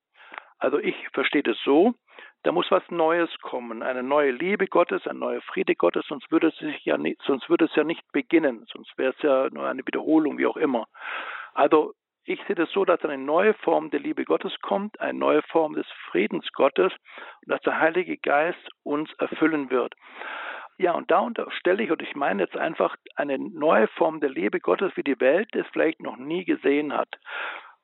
Also 0.58 0.78
ich 0.78 0.94
verstehe 1.12 1.42
das 1.42 1.58
so, 1.64 1.94
da 2.42 2.52
muss 2.52 2.70
was 2.70 2.82
Neues 2.90 3.30
kommen, 3.40 3.82
eine 3.82 4.02
neue 4.02 4.32
Liebe 4.32 4.66
Gottes, 4.66 5.06
ein 5.06 5.18
neuer 5.18 5.40
Friede 5.42 5.74
Gottes, 5.74 6.04
sonst 6.08 6.30
würde 6.30 6.48
es 6.48 6.56
sich 6.56 6.84
ja 6.84 6.98
nicht, 6.98 7.20
sonst 7.22 7.48
würde 7.48 7.66
es 7.66 7.74
ja 7.74 7.84
nicht 7.84 8.02
beginnen, 8.12 8.66
sonst 8.72 8.96
wäre 8.98 9.14
es 9.16 9.22
ja 9.22 9.48
nur 9.50 9.66
eine 9.66 9.86
Wiederholung, 9.86 10.38
wie 10.38 10.46
auch 10.46 10.56
immer. 10.56 10.86
Also 11.54 11.94
ich 12.24 12.40
sehe 12.46 12.56
das 12.56 12.70
so, 12.70 12.84
dass 12.84 13.02
eine 13.04 13.18
neue 13.18 13.54
Form 13.54 13.90
der 13.90 14.00
Liebe 14.00 14.24
Gottes 14.24 14.54
kommt, 14.60 15.00
eine 15.00 15.18
neue 15.18 15.42
Form 15.42 15.74
des 15.74 15.86
Friedens 16.10 16.50
Gottes 16.52 16.92
und 17.44 17.50
dass 17.52 17.60
der 17.62 17.78
Heilige 17.78 18.16
Geist 18.16 18.68
uns 18.84 19.12
erfüllen 19.14 19.70
wird. 19.70 19.94
Ja, 20.78 20.92
und 20.92 21.10
da 21.10 21.20
unterstelle 21.20 21.82
ich, 21.82 21.90
und 21.90 22.02
ich 22.02 22.14
meine 22.14 22.44
jetzt 22.44 22.56
einfach 22.56 22.96
eine 23.16 23.38
neue 23.38 23.88
Form 23.88 24.20
der 24.20 24.30
Liebe 24.30 24.58
Gottes, 24.60 24.92
wie 24.96 25.02
die 25.02 25.20
Welt 25.20 25.54
es 25.54 25.66
vielleicht 25.72 26.00
noch 26.00 26.16
nie 26.16 26.44
gesehen 26.44 26.92
hat. 26.92 27.08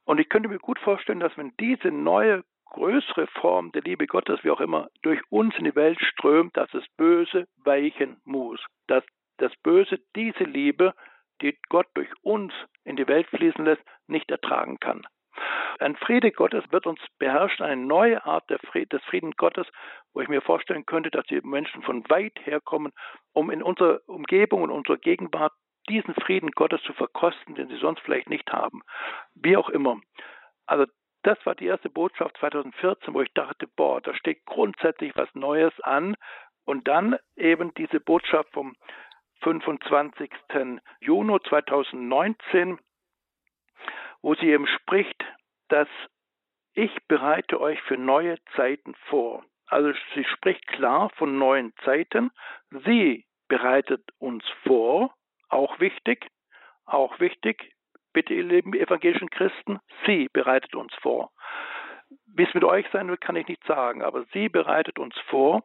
Und 0.04 0.18
ich 0.18 0.28
könnte 0.28 0.48
mir 0.48 0.58
gut 0.58 0.78
vorstellen, 0.78 1.20
dass 1.20 1.36
wenn 1.36 1.52
diese 1.60 1.90
neue 1.90 2.42
größere 2.70 3.26
Form 3.40 3.72
der 3.72 3.82
Liebe 3.82 4.06
Gottes, 4.06 4.42
wie 4.42 4.50
auch 4.50 4.60
immer, 4.60 4.88
durch 5.02 5.20
uns 5.30 5.54
in 5.56 5.64
die 5.64 5.74
Welt 5.74 6.00
strömt, 6.00 6.56
dass 6.56 6.70
das 6.70 6.84
Böse 6.96 7.46
weichen 7.64 8.20
muss. 8.24 8.60
Dass 8.86 9.04
das 9.38 9.52
Böse 9.62 9.98
diese 10.14 10.44
Liebe 10.44 10.94
die 11.40 11.56
Gott 11.68 11.86
durch 11.94 12.10
uns 12.22 12.52
in 12.84 12.96
die 12.96 13.06
Welt 13.06 13.28
fließen 13.28 13.64
lässt, 13.64 13.82
nicht 14.06 14.30
ertragen 14.30 14.78
kann. 14.80 15.06
Ein 15.78 15.94
Friede 15.96 16.32
Gottes 16.32 16.64
wird 16.70 16.86
uns 16.86 17.00
beherrschen, 17.18 17.64
eine 17.64 17.80
neue 17.80 18.24
Art 18.24 18.50
des 18.50 18.60
Frieden 19.04 19.30
Gottes, 19.36 19.68
wo 20.12 20.20
ich 20.20 20.28
mir 20.28 20.42
vorstellen 20.42 20.84
könnte, 20.86 21.10
dass 21.10 21.26
die 21.26 21.40
Menschen 21.42 21.82
von 21.82 22.08
weit 22.10 22.36
her 22.42 22.60
kommen, 22.60 22.92
um 23.32 23.50
in 23.50 23.62
unserer 23.62 24.00
Umgebung 24.06 24.62
und 24.62 24.70
unserer 24.70 24.96
Gegenwart 24.96 25.52
diesen 25.88 26.14
Frieden 26.14 26.50
Gottes 26.50 26.82
zu 26.82 26.92
verkosten, 26.92 27.54
den 27.54 27.68
sie 27.68 27.78
sonst 27.78 28.00
vielleicht 28.00 28.28
nicht 28.28 28.50
haben. 28.52 28.82
Wie 29.34 29.56
auch 29.56 29.68
immer. 29.68 30.00
Also 30.66 30.86
das 31.22 31.38
war 31.44 31.54
die 31.54 31.66
erste 31.66 31.90
Botschaft 31.90 32.36
2014, 32.38 33.12
wo 33.12 33.20
ich 33.20 33.32
dachte, 33.34 33.66
boah, 33.66 34.00
da 34.00 34.14
steht 34.14 34.44
grundsätzlich 34.46 35.12
was 35.16 35.28
Neues 35.34 35.72
an. 35.80 36.16
Und 36.64 36.86
dann 36.86 37.18
eben 37.36 37.72
diese 37.74 38.00
Botschaft 38.00 38.52
vom 38.52 38.76
25. 39.40 40.30
Juni 41.00 41.38
2019, 41.48 42.78
wo 44.20 44.34
sie 44.34 44.50
eben 44.50 44.66
spricht, 44.66 45.24
dass 45.68 45.88
ich 46.74 46.92
bereite 47.08 47.60
euch 47.60 47.80
für 47.82 47.96
neue 47.96 48.36
Zeiten 48.54 48.94
vor. 49.08 49.44
Also 49.66 49.92
sie 50.14 50.24
spricht 50.24 50.66
klar 50.66 51.10
von 51.16 51.38
neuen 51.38 51.74
Zeiten. 51.84 52.30
Sie 52.70 53.26
bereitet 53.48 54.02
uns 54.18 54.44
vor, 54.64 55.14
auch 55.48 55.80
wichtig, 55.80 56.28
auch 56.84 57.18
wichtig. 57.20 57.72
Bitte, 58.12 58.34
ihr 58.34 58.44
lieben 58.44 58.74
evangelischen 58.74 59.30
Christen, 59.30 59.80
sie 60.06 60.28
bereitet 60.32 60.74
uns 60.74 60.94
vor. 61.02 61.30
Wie 62.26 62.44
es 62.44 62.54
mit 62.54 62.64
euch 62.64 62.86
sein 62.92 63.08
wird, 63.08 63.20
kann 63.20 63.36
ich 63.36 63.48
nicht 63.48 63.64
sagen, 63.64 64.02
aber 64.02 64.24
sie 64.32 64.48
bereitet 64.48 64.98
uns 64.98 65.16
vor, 65.28 65.64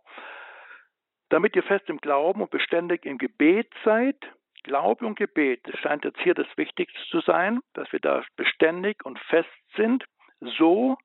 damit 1.29 1.55
ihr 1.55 1.63
fest 1.63 1.89
im 1.89 1.97
Glauben 1.97 2.41
und 2.41 2.51
beständig 2.51 3.05
im 3.05 3.17
Gebet 3.17 3.71
seid. 3.83 4.17
Glaube 4.63 5.05
und 5.05 5.17
Gebet, 5.17 5.61
das 5.65 5.79
scheint 5.79 6.05
jetzt 6.05 6.19
hier 6.21 6.33
das 6.33 6.47
Wichtigste 6.55 6.99
zu 7.09 7.21
sein, 7.21 7.59
dass 7.73 7.91
wir 7.91 7.99
da 7.99 8.23
beständig 8.35 9.03
und 9.05 9.19
fest 9.19 9.49
sind, 9.75 10.05
so, 10.39 10.97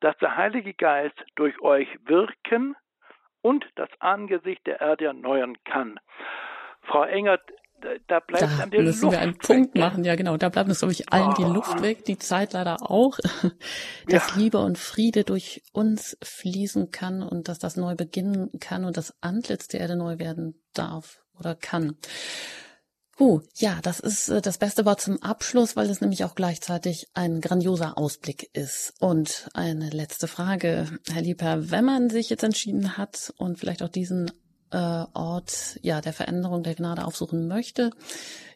dass 0.00 0.16
der 0.18 0.36
Heilige 0.36 0.74
Geist 0.74 1.24
durch 1.34 1.60
euch 1.60 1.88
wirken 2.04 2.76
und 3.40 3.66
das 3.74 3.88
Angesicht 4.00 4.66
der 4.66 4.80
Erde 4.80 5.06
erneuern 5.06 5.56
kann. 5.64 5.98
Frau 6.82 7.04
Engert, 7.04 7.42
da 8.06 8.20
bleibt 8.20 8.42
da 8.42 8.66
müssen 8.66 9.02
Luft 9.02 9.12
wir 9.12 9.20
einen 9.20 9.38
Punkt 9.38 9.74
machen, 9.74 10.04
ja 10.04 10.14
genau, 10.14 10.36
da 10.36 10.48
bleibt 10.48 10.68
uns, 10.68 10.80
glaube 10.80 10.92
ich, 10.92 11.12
allen 11.12 11.30
oh. 11.30 11.34
die 11.36 11.44
Luft 11.44 11.82
weg, 11.82 12.04
die 12.04 12.18
Zeit 12.18 12.52
leider 12.52 12.90
auch, 12.90 13.18
dass 14.08 14.30
ja. 14.30 14.36
Liebe 14.36 14.58
und 14.58 14.78
Friede 14.78 15.24
durch 15.24 15.62
uns 15.72 16.16
fließen 16.22 16.90
kann 16.90 17.22
und 17.22 17.48
dass 17.48 17.58
das 17.58 17.76
neu 17.76 17.94
beginnen 17.94 18.50
kann 18.60 18.84
und 18.84 18.96
das 18.96 19.14
Antlitz 19.20 19.68
der 19.68 19.80
Erde 19.80 19.96
neu 19.96 20.18
werden 20.18 20.62
darf 20.74 21.22
oder 21.38 21.54
kann. 21.54 21.96
Uh, 23.20 23.40
ja, 23.56 23.78
das 23.82 24.00
ist 24.00 24.30
äh, 24.30 24.40
das 24.40 24.58
beste 24.58 24.86
Wort 24.86 25.00
zum 25.00 25.22
Abschluss, 25.22 25.76
weil 25.76 25.88
es 25.90 26.00
nämlich 26.00 26.24
auch 26.24 26.34
gleichzeitig 26.34 27.08
ein 27.12 27.40
grandioser 27.42 27.98
Ausblick 27.98 28.48
ist. 28.54 28.94
Und 29.00 29.48
eine 29.52 29.90
letzte 29.90 30.28
Frage, 30.28 30.86
Herr 31.10 31.22
Lieper, 31.22 31.70
wenn 31.70 31.84
man 31.84 32.08
sich 32.08 32.30
jetzt 32.30 32.42
entschieden 32.42 32.96
hat 32.96 33.32
und 33.36 33.58
vielleicht 33.58 33.82
auch 33.82 33.90
diesen 33.90 34.30
äh, 34.72 35.04
Ort 35.14 35.78
ja 35.82 36.00
der 36.00 36.12
Veränderung 36.12 36.62
der 36.62 36.74
Gnade 36.74 37.04
aufsuchen 37.04 37.48
möchte, 37.48 37.90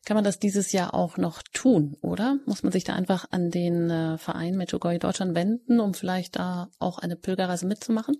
kann 0.06 0.16
man 0.16 0.24
das 0.24 0.38
dieses 0.38 0.72
Jahr 0.72 0.94
auch 0.94 1.16
noch 1.16 1.42
tun, 1.52 1.96
oder? 2.02 2.36
Muss 2.46 2.62
man 2.62 2.72
sich 2.72 2.84
da 2.84 2.94
einfach 2.94 3.26
an 3.32 3.50
den 3.50 3.90
äh, 3.90 4.18
Verein 4.18 4.56
Medjugorje 4.56 4.98
Deutschland 4.98 5.34
wenden, 5.34 5.80
um 5.80 5.94
vielleicht 5.94 6.36
da 6.36 6.68
auch 6.80 6.98
eine 6.98 7.16
Pilgerreise 7.16 7.66
mitzumachen? 7.66 8.16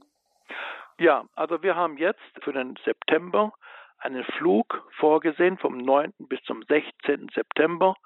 Ja, 0.99 1.25
also 1.35 1.63
wir 1.63 1.77
haben 1.77 1.99
jetzt 1.99 2.21
für 2.43 2.53
den 2.53 2.75
September 2.85 3.53
einen 3.99 4.25
Flug 4.39 4.83
vorgesehen 4.99 5.59
vom 5.59 5.79
9. 5.79 6.13
bis 6.19 6.43
zum 6.43 6.63
16. 6.63 7.29
September 7.35 7.97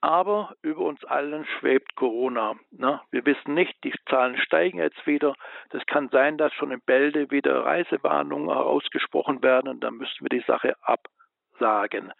aber 0.00 0.54
über 0.62 0.82
uns 0.82 1.04
allen 1.04 1.46
schwebt 1.58 1.96
Corona. 1.96 2.54
Ne? 2.70 3.00
Wir 3.10 3.24
wissen 3.24 3.54
nicht, 3.54 3.74
die 3.84 3.94
Zahlen 4.08 4.36
steigen 4.38 4.78
jetzt 4.78 5.06
wieder. 5.06 5.34
Das 5.70 5.84
kann 5.86 6.08
sein, 6.10 6.38
dass 6.38 6.52
schon 6.54 6.70
in 6.70 6.80
Bälde 6.80 7.30
wieder 7.30 7.64
Reisewarnungen 7.64 8.50
ausgesprochen 8.50 9.42
werden 9.42 9.68
und 9.68 9.80
dann 9.80 9.94
müssen 9.94 10.24
wir 10.24 10.28
die 10.28 10.44
Sache 10.46 10.74
absagen. 10.82 12.12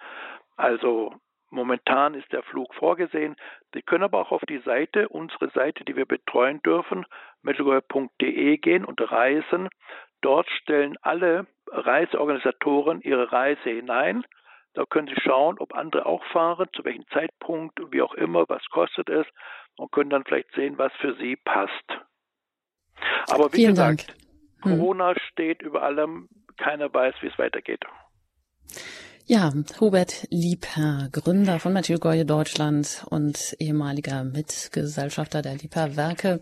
Also 0.57 1.15
momentan 1.51 2.15
ist 2.15 2.33
der 2.33 2.43
Flug 2.43 2.75
vorgesehen. 2.75 3.37
Sie 3.75 3.83
können 3.83 4.05
aber 4.05 4.21
auch 4.21 4.33
auf 4.33 4.45
die 4.49 4.59
Seite, 4.59 5.09
unsere 5.09 5.51
Seite, 5.51 5.85
die 5.85 5.97
wir 5.97 6.07
betreuen 6.07 6.61
dürfen, 6.63 7.05
mittelgäu.de 7.43 8.57
gehen 8.59 8.85
und 8.85 9.01
reisen. 9.11 9.69
Dort 10.23 10.49
stellen 10.51 10.97
alle 11.03 11.47
Reiseorganisatoren 11.71 13.01
ihre 13.03 13.33
Reise 13.33 13.71
hinein. 13.71 14.25
Da 14.77 14.85
können 14.85 15.09
Sie 15.09 15.19
schauen, 15.23 15.59
ob 15.59 15.75
andere 15.75 16.05
auch 16.05 16.23
fahren, 16.33 16.69
zu 16.77 16.85
welchem 16.85 17.07
Zeitpunkt, 17.09 17.81
wie 17.91 18.03
auch 18.03 18.13
immer, 18.13 18.45
was 18.49 18.63
kostet 18.71 19.09
es 19.09 19.27
und 19.77 19.91
können 19.91 20.11
dann 20.11 20.25
vielleicht 20.25 20.53
sehen, 20.55 20.77
was 20.77 20.93
für 21.01 21.17
Sie 21.17 21.35
passt. 21.35 21.73
Aber 23.29 23.51
wie 23.55 23.57
Vielen 23.57 23.71
gesagt, 23.71 24.09
Dank. 24.09 24.19
Hm. 24.65 24.79
Corona 24.79 25.15
steht 25.33 25.63
über 25.63 25.83
allem, 25.83 26.29
keiner 26.59 26.93
weiß, 26.93 27.15
wie 27.23 27.29
es 27.29 27.39
weitergeht. 27.39 27.85
Ja, 29.25 29.51
Hubert 29.81 30.27
Liebherr, 30.31 31.09
Gründer 31.11 31.59
von 31.59 31.73
Mathieu 31.73 31.99
Goye 31.99 32.25
Deutschland 32.25 33.05
und 33.09 33.57
ehemaliger 33.59 34.25
Mitgesellschafter 34.25 35.41
der 35.41 35.57
Liebherr 35.57 35.97
Werke. 35.97 36.41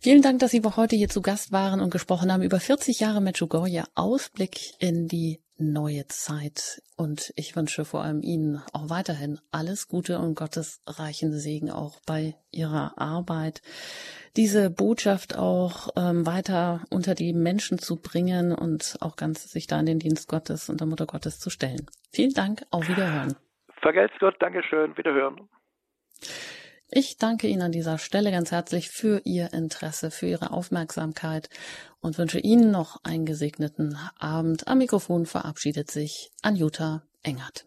Vielen 0.00 0.22
Dank, 0.22 0.38
dass 0.38 0.52
Sie 0.52 0.62
heute 0.64 0.94
hier 0.94 1.08
zu 1.08 1.20
Gast 1.20 1.50
waren 1.50 1.80
und 1.80 1.90
gesprochen 1.90 2.32
haben 2.32 2.42
über 2.42 2.60
40 2.60 3.00
Jahre 3.00 3.20
Mathieu 3.20 3.48
Goye 3.48 3.82
Ausblick 3.96 4.56
in 4.78 5.08
die 5.08 5.42
neue 5.62 6.06
Zeit. 6.08 6.82
Und 6.96 7.32
ich 7.36 7.56
wünsche 7.56 7.84
vor 7.84 8.02
allem 8.02 8.22
Ihnen 8.22 8.62
auch 8.72 8.90
weiterhin 8.90 9.40
alles 9.50 9.88
Gute 9.88 10.18
und 10.18 10.34
Gottes 10.34 10.82
reichen 10.86 11.32
Segen 11.32 11.70
auch 11.70 12.00
bei 12.06 12.34
Ihrer 12.50 12.98
Arbeit 12.98 13.62
diese 14.36 14.70
Botschaft 14.70 15.36
auch 15.36 15.90
ähm, 15.96 16.26
weiter 16.26 16.84
unter 16.90 17.14
die 17.14 17.32
Menschen 17.32 17.78
zu 17.78 18.00
bringen 18.00 18.52
und 18.52 18.96
auch 19.00 19.16
ganz 19.16 19.50
sich 19.50 19.66
da 19.66 19.78
in 19.80 19.86
den 19.86 19.98
Dienst 19.98 20.28
Gottes 20.28 20.68
und 20.68 20.80
der 20.80 20.86
Mutter 20.86 21.06
Gottes 21.06 21.38
zu 21.38 21.50
stellen. 21.50 21.86
Vielen 22.12 22.32
Dank, 22.32 22.62
auf 22.70 22.88
Wiederhören. 22.88 23.36
Vergelt's 23.80 24.14
Gott, 24.20 24.36
Dankeschön, 24.40 24.96
Wiederhören. 24.96 25.48
Ich 26.94 27.16
danke 27.16 27.46
Ihnen 27.46 27.62
an 27.62 27.72
dieser 27.72 27.96
Stelle 27.96 28.30
ganz 28.30 28.50
herzlich 28.50 28.90
für 28.90 29.22
Ihr 29.24 29.54
Interesse, 29.54 30.10
für 30.10 30.26
Ihre 30.26 30.50
Aufmerksamkeit 30.50 31.48
und 32.02 32.18
wünsche 32.18 32.38
Ihnen 32.38 32.70
noch 32.70 33.02
einen 33.02 33.24
gesegneten 33.24 33.96
Abend. 34.18 34.68
Am 34.68 34.76
Mikrofon 34.76 35.24
verabschiedet 35.24 35.90
sich 35.90 36.32
Anjuta 36.42 37.02
Engert. 37.22 37.64